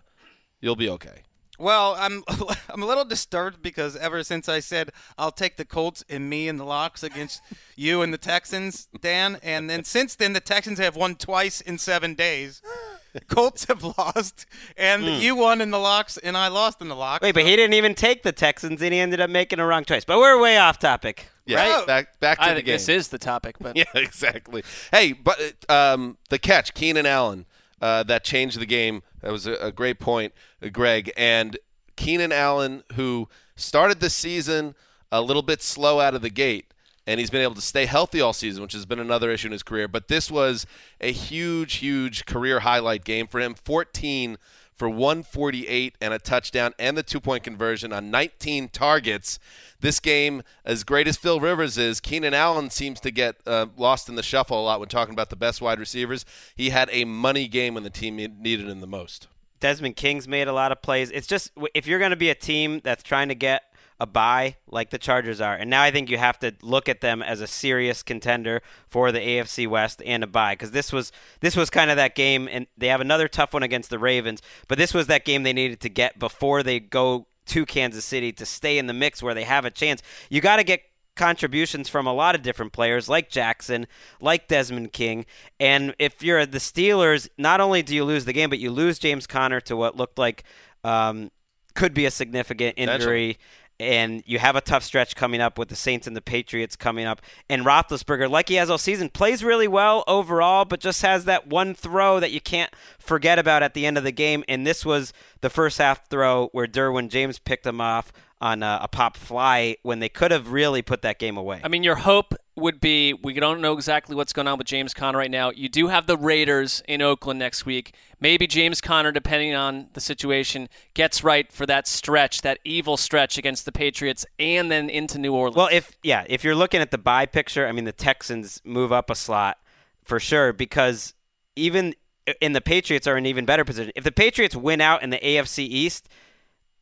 you'll 0.62 0.76
be 0.76 0.90
okay. 0.90 1.24
Well, 1.60 1.96
I'm 1.98 2.24
I'm 2.70 2.82
a 2.82 2.86
little 2.86 3.06
disturbed 3.06 3.62
because 3.62 3.96
ever 3.96 4.24
since 4.24 4.50
I 4.50 4.60
said 4.60 4.92
I'll 5.18 5.32
take 5.32 5.58
the 5.58 5.66
Colts 5.66 6.04
and 6.10 6.30
me 6.30 6.48
in 6.48 6.58
the 6.58 6.66
locks 6.66 7.04
against 7.04 7.42
you 7.76 8.02
and 8.02 8.14
the 8.14 8.18
Texans, 8.18 8.88
Dan, 9.00 9.38
and 9.44 9.70
then 9.70 9.84
since 9.84 10.16
then 10.16 10.34
the 10.34 10.40
Texans 10.40 10.80
have 10.80 10.96
won 10.96 11.16
twice 11.16 11.62
in 11.62 11.78
seven 11.78 12.16
days. 12.16 12.62
Colts 13.28 13.66
have 13.66 13.84
lost, 13.84 14.48
and 14.76 15.04
Hmm. 15.04 15.22
you 15.22 15.36
won 15.36 15.62
in 15.62 15.70
the 15.70 15.78
locks, 15.78 16.18
and 16.18 16.36
I 16.36 16.48
lost 16.48 16.82
in 16.82 16.88
the 16.88 16.96
locks. 16.96 17.22
Wait, 17.22 17.36
but 17.36 17.44
he 17.46 17.56
didn't 17.56 17.76
even 17.76 17.94
take 17.94 18.24
the 18.24 18.32
Texans, 18.32 18.82
and 18.82 18.92
he 18.92 19.00
ended 19.00 19.22
up 19.22 19.30
making 19.30 19.60
a 19.60 19.66
wrong 19.68 19.86
choice. 19.86 20.04
But 20.04 20.18
we're 20.18 20.40
way 20.42 20.58
off 20.58 20.80
topic. 20.80 21.28
Yeah, 21.46 21.78
right? 21.78 21.86
back 21.86 22.20
back 22.20 22.40
to 22.40 22.46
I 22.46 22.54
the 22.56 22.64
game. 22.64 22.74
this 22.74 22.90
is 22.90 23.10
the 23.10 23.20
topic, 23.20 23.58
but 23.60 23.76
yeah, 23.78 23.84
exactly. 23.94 24.64
Hey, 24.92 25.14
but 25.14 25.38
um, 25.70 26.18
the 26.30 26.40
catch, 26.40 26.74
Keenan 26.74 27.06
Allen, 27.06 27.46
uh, 27.84 28.02
that 28.02 28.24
changed 28.24 28.58
the 28.58 28.66
game. 28.66 29.04
That 29.20 29.34
was 29.34 29.46
a, 29.46 29.56
a 29.56 29.70
great 29.70 30.00
point, 30.00 30.34
uh, 30.64 30.70
Greg. 30.70 31.12
And 31.18 31.58
Keenan 31.98 32.32
Allen, 32.32 32.84
who 32.94 33.28
started 33.58 34.00
the 34.00 34.10
season 34.10 34.74
a 35.12 35.22
little 35.22 35.42
bit 35.42 35.62
slow 35.62 36.00
out 36.00 36.16
of 36.16 36.22
the 36.22 36.30
gate, 36.30 36.74
and 37.06 37.20
he's 37.20 37.30
been 37.30 37.42
able 37.42 37.56
to 37.56 37.62
stay 37.62 37.86
healthy 37.86 38.22
all 38.22 38.32
season, 38.32 38.64
which 38.64 38.72
has 38.72 38.86
been 38.86 39.00
another 39.00 39.30
issue 39.30 39.50
in 39.50 39.52
his 39.52 39.64
career. 39.64 39.90
But 39.90 40.08
this 40.08 40.32
was 40.32 40.66
a 41.02 41.12
huge, 41.12 41.76
huge 41.76 42.26
career 42.26 42.62
highlight 42.62 43.04
game 43.04 43.28
for 43.28 43.42
him. 43.42 43.54
14 43.54 44.38
for 44.76 44.90
148 44.90 45.96
and 46.02 46.14
a 46.14 46.20
touchdown 46.20 46.74
and 46.80 46.98
the 46.98 47.04
two 47.04 47.20
point 47.20 47.44
conversion 47.44 47.94
on 47.94 48.12
19 48.12 48.70
targets. 48.70 49.40
This 49.80 50.00
game, 50.00 50.44
as 50.64 50.84
great 50.84 51.08
as 51.08 51.18
Phil 51.18 51.40
Rivers 51.40 51.78
is, 51.78 52.00
Keenan 52.00 52.34
Allen 52.34 52.70
seems 52.70 53.00
to 53.02 53.12
get 53.12 53.36
uh, 53.46 53.68
lost 53.78 54.10
in 54.10 54.16
the 54.16 54.24
shuffle 54.24 54.60
a 54.60 54.64
lot 54.64 54.80
when 54.80 54.90
talking 54.90 55.14
about 55.14 55.30
the 55.30 55.36
best 55.36 55.62
wide 55.62 55.80
receivers. 55.80 56.26
He 56.56 56.70
had 56.70 56.90
a 56.92 57.06
money 57.06 57.48
game 57.48 57.74
when 57.74 57.84
the 57.84 57.90
team 57.90 58.16
needed 58.16 58.70
him 58.70 58.80
the 58.80 58.88
most. 58.88 59.28
Desmond 59.60 59.96
King's 59.96 60.28
made 60.28 60.48
a 60.48 60.54
lot 60.54 60.72
of 60.72 60.82
plays. 60.82 61.10
It's 61.12 61.28
just 61.28 61.52
if 61.74 61.88
you're 61.88 62.00
going 62.00 62.12
to 62.12 62.18
be 62.18 62.30
a 62.30 62.36
team 62.36 62.82
that's 62.84 63.04
trying 63.04 63.30
to 63.30 63.36
get 63.36 63.64
a 64.04 64.06
buy 64.06 64.58
like 64.68 64.90
the 64.90 64.98
Chargers 64.98 65.40
are, 65.40 65.56
and 65.56 65.70
now 65.70 65.82
I 65.82 65.92
think 65.92 66.10
you 66.10 66.18
have 66.18 66.38
to 66.40 66.54
look 66.62 66.90
at 66.90 67.00
them 67.00 67.24
as 67.24 67.40
a 67.40 67.48
serious 67.48 68.04
contender 68.04 68.62
for 68.88 69.14
the 69.14 69.20
AFC 69.20 69.66
West 69.66 70.02
and 70.06 70.24
a 70.24 70.28
buy 70.28 70.54
because 70.54 70.72
this 70.72 70.92
was 70.92 71.14
this 71.40 71.56
was 71.56 71.70
kind 71.70 71.90
of 71.90 71.96
that 71.96 72.14
game, 72.14 72.50
and 72.52 72.68
they 72.78 72.90
have 72.90 73.00
another 73.00 73.30
tough 73.30 73.54
one 73.54 73.64
against 73.64 73.90
the 73.90 73.98
Ravens, 73.98 74.42
but 74.68 74.78
this 74.78 74.94
was 74.94 75.08
that 75.08 75.24
game 75.24 75.44
they 75.44 75.54
needed 75.54 75.80
to 75.80 75.90
get 75.90 76.20
before 76.20 76.64
they 76.64 76.82
go 76.82 77.28
to 77.46 77.66
Kansas 77.66 78.04
City 78.04 78.34
to 78.34 78.46
stay 78.46 78.78
in 78.78 78.88
the 78.88 78.94
mix 78.94 79.24
where 79.24 79.34
they 79.34 79.46
have 79.46 79.64
a 79.64 79.72
chance. 79.72 80.02
You 80.30 80.42
got 80.42 80.58
to 80.58 80.64
get 80.66 80.82
contributions 81.16 81.88
from 81.88 82.08
a 82.08 82.14
lot 82.14 82.36
of 82.36 82.42
different 82.42 82.74
players 82.74 83.08
like 83.08 83.30
Jackson, 83.30 83.88
like 84.20 84.50
Desmond 84.50 84.92
King. 84.92 85.26
And 85.60 85.96
if 86.00 86.22
you're 86.24 86.46
the 86.46 86.58
Steelers, 86.58 87.30
not 87.38 87.62
only 87.62 87.84
do 87.84 87.96
you 87.96 88.04
lose 88.04 88.26
the 88.26 88.34
game, 88.34 88.50
but 88.50 88.60
you 88.60 88.70
lose 88.70 89.00
James 89.00 89.28
Conner 89.28 89.62
to 89.62 89.78
what 89.78 89.96
looked 89.96 90.18
like 90.18 90.44
um, 90.84 91.32
could 91.74 91.94
be 91.94 92.06
a 92.06 92.12
significant 92.12 92.76
injury. 92.78 93.38
And 93.84 94.24
you 94.26 94.40
have 94.40 94.56
a 94.56 94.62
tough 94.62 94.84
stretch 94.84 95.16
coming 95.16 95.42
up 95.42 95.58
with 95.58 95.70
the 95.70 95.76
Saints 95.76 96.08
and 96.08 96.16
the 96.16 96.22
Patriots 96.22 96.76
coming 96.76 97.06
up. 97.06 97.22
And 97.50 97.66
Roethlisberger, 97.66 98.30
like 98.30 98.50
he 98.50 98.56
has 98.56 98.70
all 98.70 98.78
season, 98.78 99.10
plays 99.10 99.44
really 99.44 99.68
well 99.68 100.04
overall, 100.08 100.66
but 100.66 100.80
just 100.80 101.02
has 101.02 101.26
that 101.26 101.48
one 101.48 101.74
throw 101.74 102.20
that 102.20 102.32
you 102.32 102.42
can't 102.42 102.74
forget 102.98 103.38
about 103.38 103.64
at 103.64 103.74
the 103.74 103.86
end 103.86 103.98
of 103.98 104.04
the 104.04 104.12
game. 104.12 104.44
And 104.48 104.66
this 104.66 104.86
was 104.86 105.14
the 105.42 105.50
first 105.50 105.78
half 105.78 106.08
throw 106.10 106.50
where 106.54 106.68
Derwin 106.68 107.10
James 107.10 107.40
picked 107.40 107.66
him 107.66 107.82
off 107.82 108.12
on 108.42 108.62
a, 108.62 108.80
a 108.84 108.88
pop 108.88 109.16
fly 109.16 109.78
when 109.84 110.00
they 110.00 110.10
could 110.10 110.32
have 110.32 110.52
really 110.52 110.82
put 110.82 111.02
that 111.02 111.18
game 111.18 111.38
away. 111.38 111.62
I 111.64 111.70
mean, 111.70 111.84
your 111.84 111.96
hope 111.96 112.36
would 112.56 112.80
be 112.80 113.14
we 113.14 113.34
don't 113.34 113.62
know 113.62 113.74
exactly 113.74 114.16
what's 114.16 114.32
going 114.32 114.48
on 114.48 114.58
with 114.58 114.68
James 114.68 114.94
Conner 114.94 115.18
right 115.18 115.32
now. 115.32 115.50
You 115.50 115.70
do 115.70 115.88
have 115.88 116.06
the 116.06 116.18
Raiders 116.18 116.84
in 116.88 117.02
Oakland 117.02 117.40
next 117.40 117.66
week. 117.66 117.96
Maybe 118.20 118.46
James 118.46 118.80
Conner, 118.80 119.12
depending 119.12 119.56
on 119.56 119.88
the 119.94 120.02
situation, 120.02 120.70
gets 120.94 121.24
right 121.24 121.52
for 121.52 121.66
that 121.66 121.88
stretch, 121.88 122.42
that 122.42 122.60
evil 122.64 122.96
stretch 122.96 123.38
against 123.38 123.66
the 123.66 123.72
Patriots, 123.72 124.26
and 124.38 124.72
then 124.72 124.90
into 124.90 125.18
New 125.18 125.34
Orleans. 125.34 125.56
Well, 125.56 125.70
if 125.72 125.98
yeah, 126.04 126.26
if 126.30 126.44
you're 126.44 126.56
looking 126.56 126.82
at 126.82 126.92
the 126.92 126.98
buy 126.98 127.26
picture, 127.26 127.68
I 127.68 127.72
mean 127.72 127.86
the 127.86 127.92
Texans 127.92 128.62
move 128.64 128.92
up 128.92 129.10
a 129.10 129.16
slot 129.16 129.58
for 130.04 130.20
sure 130.20 130.54
because 130.54 131.14
even 131.56 131.96
in 132.40 132.54
the 132.54 132.62
Patriots 132.62 133.08
are 133.08 133.18
in 133.18 133.26
even 133.26 133.46
better 133.46 133.66
position. 133.66 133.92
If 133.96 134.04
the 134.04 134.12
Patriots 134.12 134.56
win 134.56 134.82
out 134.82 135.04
in 135.04 135.10
the 135.10 135.18
AFC 135.18 135.60
East, 135.60 136.08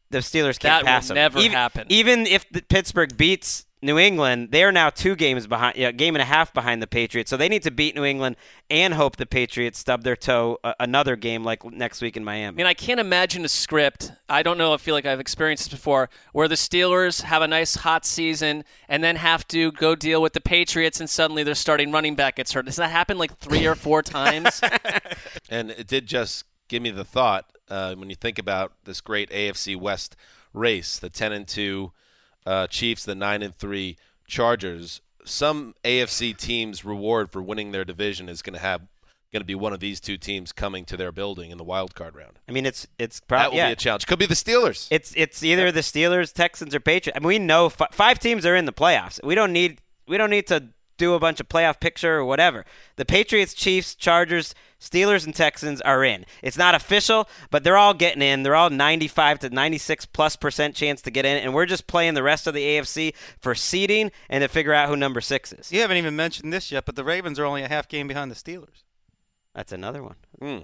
the 0.09 0.19
Steelers 0.19 0.59
can't 0.59 0.61
That 0.61 0.81
will 0.81 0.87
pass 0.87 1.07
them. 1.07 1.15
never 1.15 1.39
even, 1.39 1.51
happen. 1.51 1.87
Even 1.89 2.27
if 2.27 2.47
the 2.49 2.61
Pittsburgh 2.61 3.15
beats 3.17 3.65
New 3.83 3.97
England, 3.97 4.51
they 4.51 4.63
are 4.63 4.71
now 4.71 4.91
two 4.91 5.15
games 5.15 5.47
behind, 5.47 5.75
yeah, 5.75 5.91
game 5.91 6.15
and 6.15 6.21
a 6.21 6.25
half 6.25 6.53
behind 6.53 6.81
the 6.83 6.87
Patriots. 6.87 7.29
So 7.31 7.37
they 7.37 7.49
need 7.49 7.63
to 7.63 7.71
beat 7.71 7.95
New 7.95 8.03
England 8.05 8.35
and 8.69 8.93
hope 8.93 9.15
the 9.15 9.25
Patriots 9.25 9.79
stub 9.79 10.03
their 10.03 10.15
toe 10.15 10.59
uh, 10.63 10.73
another 10.79 11.15
game 11.15 11.43
like 11.43 11.63
next 11.65 12.01
week 12.01 12.15
in 12.15 12.23
Miami. 12.23 12.31
I 12.31 12.41
Miami. 12.43 12.57
mean, 12.57 12.65
I 12.67 12.73
can't 12.75 12.99
imagine 12.99 13.43
a 13.43 13.49
script. 13.49 14.11
I 14.29 14.43
don't 14.43 14.57
know. 14.59 14.73
I 14.73 14.77
feel 14.77 14.93
like 14.93 15.05
I've 15.07 15.19
experienced 15.19 15.63
this 15.65 15.73
before, 15.79 16.09
where 16.31 16.47
the 16.47 16.55
Steelers 16.55 17.23
have 17.23 17.41
a 17.41 17.47
nice 17.47 17.75
hot 17.75 18.05
season 18.05 18.63
and 18.87 19.03
then 19.03 19.15
have 19.15 19.47
to 19.49 19.71
go 19.71 19.95
deal 19.95 20.21
with 20.21 20.33
the 20.33 20.41
Patriots, 20.41 20.99
and 20.99 21.09
suddenly 21.09 21.43
their 21.43 21.55
starting 21.55 21.91
running 21.91 22.15
back 22.15 22.35
gets 22.35 22.51
hurt. 22.51 22.65
Does 22.65 22.75
that 22.75 22.91
happen 22.91 23.17
like 23.17 23.37
three 23.37 23.65
or 23.65 23.75
four 23.75 24.01
times? 24.01 24.61
And 25.49 25.71
it 25.71 25.87
did 25.87 26.05
just 26.05 26.45
give 26.69 26.81
me 26.81 26.91
the 26.91 27.03
thought 27.03 27.51
uh, 27.69 27.93
when 27.95 28.09
you 28.09 28.15
think 28.15 28.39
about 28.39 28.73
this 28.85 29.01
great 29.01 29.29
AFC 29.31 29.75
West 29.75 30.15
race, 30.53 30.97
the 30.97 31.09
10 31.09 31.33
and 31.33 31.47
2 31.47 31.91
uh, 32.45 32.67
Chiefs, 32.67 33.05
the 33.05 33.15
9 33.15 33.41
and 33.41 33.55
3 33.55 33.97
Chargers. 34.27 35.01
Some 35.23 35.75
AFC 35.83 36.35
teams' 36.35 36.83
reward 36.83 37.31
for 37.31 37.41
winning 37.41 37.71
their 37.71 37.85
division 37.85 38.29
is 38.29 38.41
going 38.41 38.55
to 38.55 38.59
have 38.59 38.81
going 39.31 39.41
to 39.41 39.45
be 39.45 39.55
one 39.55 39.71
of 39.71 39.79
these 39.79 39.99
two 39.99 40.17
teams 40.17 40.51
coming 40.51 40.83
to 40.85 40.97
their 40.97 41.11
building 41.11 41.51
in 41.51 41.57
the 41.57 41.63
wild 41.63 41.95
card 41.95 42.15
round. 42.15 42.39
I 42.47 42.51
mean, 42.51 42.65
it's 42.65 42.85
it's 42.99 43.19
probably 43.21 43.43
that 43.43 43.51
will 43.51 43.57
yeah. 43.57 43.67
be 43.67 43.73
a 43.73 43.77
challenge. 43.77 44.05
Could 44.05 44.19
be 44.19 44.25
the 44.25 44.35
Steelers. 44.35 44.87
It's 44.91 45.13
it's 45.15 45.41
either 45.43 45.71
the 45.71 45.81
Steelers, 45.81 46.33
Texans, 46.33 46.75
or 46.75 46.79
Patriots. 46.79 47.15
I 47.15 47.19
mean, 47.19 47.27
we 47.27 47.39
know 47.39 47.67
f- 47.67 47.93
five 47.93 48.19
teams 48.19 48.45
are 48.45 48.55
in 48.55 48.65
the 48.65 48.73
playoffs. 48.73 49.23
We 49.23 49.35
don't 49.35 49.53
need 49.53 49.81
we 50.07 50.17
don't 50.17 50.29
need 50.29 50.47
to 50.47 50.69
do 51.01 51.15
a 51.15 51.19
bunch 51.19 51.39
of 51.39 51.49
playoff 51.49 51.79
picture 51.79 52.17
or 52.17 52.25
whatever. 52.25 52.63
The 52.95 53.05
Patriots, 53.05 53.55
Chiefs, 53.55 53.95
Chargers, 53.95 54.53
Steelers, 54.79 55.25
and 55.25 55.35
Texans 55.35 55.81
are 55.81 56.03
in. 56.03 56.25
It's 56.43 56.57
not 56.57 56.75
official, 56.75 57.27
but 57.49 57.63
they're 57.63 57.77
all 57.77 57.95
getting 57.95 58.21
in. 58.21 58.43
They're 58.43 58.55
all 58.55 58.69
95 58.69 59.39
to 59.39 59.49
96 59.49 60.05
plus 60.05 60.35
percent 60.35 60.75
chance 60.75 61.01
to 61.01 61.11
get 61.11 61.25
in, 61.25 61.37
and 61.37 61.53
we're 61.53 61.65
just 61.65 61.87
playing 61.87 62.13
the 62.13 62.23
rest 62.23 62.45
of 62.45 62.53
the 62.53 62.63
AFC 62.63 63.13
for 63.39 63.55
seeding 63.55 64.11
and 64.29 64.43
to 64.43 64.47
figure 64.47 64.73
out 64.73 64.89
who 64.89 64.95
number 64.95 65.21
six 65.21 65.51
is. 65.51 65.71
You 65.71 65.81
haven't 65.81 65.97
even 65.97 66.15
mentioned 66.15 66.53
this 66.53 66.71
yet, 66.71 66.85
but 66.85 66.95
the 66.95 67.03
Ravens 67.03 67.39
are 67.39 67.45
only 67.45 67.63
a 67.63 67.67
half 67.67 67.87
game 67.87 68.07
behind 68.07 68.29
the 68.29 68.35
Steelers. 68.35 68.83
That's 69.55 69.71
another 69.71 70.03
one. 70.03 70.15
Hmm. 70.39 70.59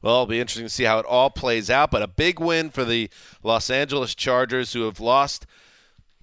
Well, 0.00 0.14
it'll 0.14 0.26
be 0.26 0.40
interesting 0.40 0.66
to 0.66 0.70
see 0.70 0.84
how 0.84 0.98
it 0.98 1.06
all 1.06 1.28
plays 1.28 1.68
out. 1.68 1.90
But 1.90 2.02
a 2.02 2.08
big 2.08 2.40
win 2.40 2.70
for 2.70 2.84
the 2.84 3.10
Los 3.42 3.68
Angeles 3.68 4.14
Chargers, 4.14 4.72
who 4.72 4.82
have 4.82 5.00
lost 5.00 5.46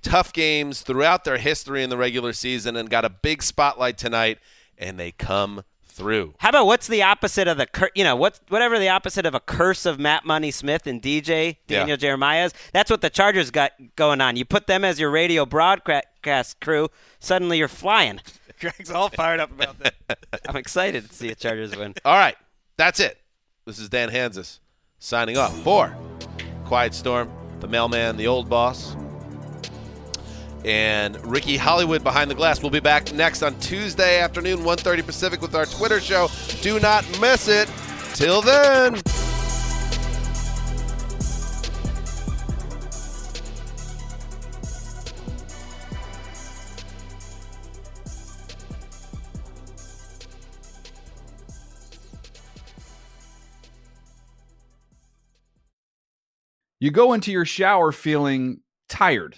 tough 0.04 0.32
games 0.34 0.82
throughout 0.82 1.24
their 1.24 1.38
history 1.38 1.84
in 1.84 1.90
the 1.90 1.98
regular 1.98 2.34
season 2.34 2.76
and 2.76 2.90
got 2.90 3.06
a 3.06 3.10
big 3.10 3.42
spotlight 3.42 3.98
tonight, 3.98 4.38
and 4.78 5.00
they 5.00 5.12
come 5.12 5.64
through. 5.86 6.34
How 6.40 6.50
about 6.50 6.66
what's 6.66 6.88
the 6.88 7.04
opposite 7.04 7.48
of 7.48 7.58
the 7.58 7.68
cur- 7.68 7.92
you 7.94 8.04
know 8.04 8.16
what 8.16 8.40
whatever 8.50 8.80
the 8.80 8.90
opposite 8.90 9.26
of 9.28 9.36
a 9.36 9.40
curse 9.40 9.86
of 9.86 10.00
Matt 10.00 10.26
Money 10.26 10.50
Smith 10.50 10.88
and 10.88 11.00
DJ 11.02 11.58
Daniel 11.68 11.90
Yeah. 11.90 11.96
Jeremiah 11.98 12.46
is? 12.46 12.54
That's 12.74 12.90
what 12.90 13.02
the 13.02 13.12
Chargers 13.12 13.52
got 13.52 13.72
going 13.96 14.20
on. 14.20 14.36
You 14.36 14.44
put 14.46 14.66
them 14.68 14.84
as 14.84 15.00
your 15.00 15.12
radio 15.12 15.46
broadcast 15.46 16.60
crew, 16.62 16.90
suddenly 17.20 17.58
you're 17.60 17.68
flying. 17.68 18.20
Greg's 18.60 18.90
all 18.92 19.10
fired 19.10 19.40
up 19.40 19.52
about 19.52 19.78
that. 19.80 19.96
I'm 20.50 20.56
excited 20.56 21.08
to 21.10 21.14
see 21.14 21.28
the 21.30 21.36
Chargers 21.36 21.76
win. 21.76 21.94
All 22.06 22.18
right, 22.18 22.36
that's 22.78 23.00
it. 23.00 23.20
This 23.66 23.78
is 23.78 23.90
Dan 23.90 24.10
Hanzus 24.10 24.60
signing 25.00 25.38
off 25.38 25.56
for 25.62 25.96
Quiet 26.66 26.94
Storm, 26.96 27.30
the 27.60 27.68
mailman, 27.68 28.18
the 28.18 28.26
old 28.28 28.50
boss, 28.50 28.96
and 30.66 31.24
Ricky 31.26 31.58
Hollywood 31.58 32.04
behind 32.04 32.32
the 32.32 32.36
glass. 32.36 32.62
We'll 32.62 32.72
be 32.72 32.80
back 32.80 33.14
next 33.14 33.44
on 33.44 33.60
Tuesday 33.60 34.20
afternoon, 34.20 34.60
1.30 34.60 35.06
Pacific, 35.06 35.42
with 35.42 35.56
our 35.56 35.66
Twitter 35.66 36.00
show. 36.00 36.30
Do 36.62 36.80
not 36.80 37.04
miss 37.20 37.48
it. 37.48 37.70
Till 38.14 38.42
then. 38.42 39.02
You 56.80 56.92
go 56.92 57.14
into 57.14 57.32
your 57.32 57.46
shower 57.46 57.94
feeling 57.94 58.60
tired, 58.90 59.38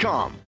Cars.com. 0.01 0.40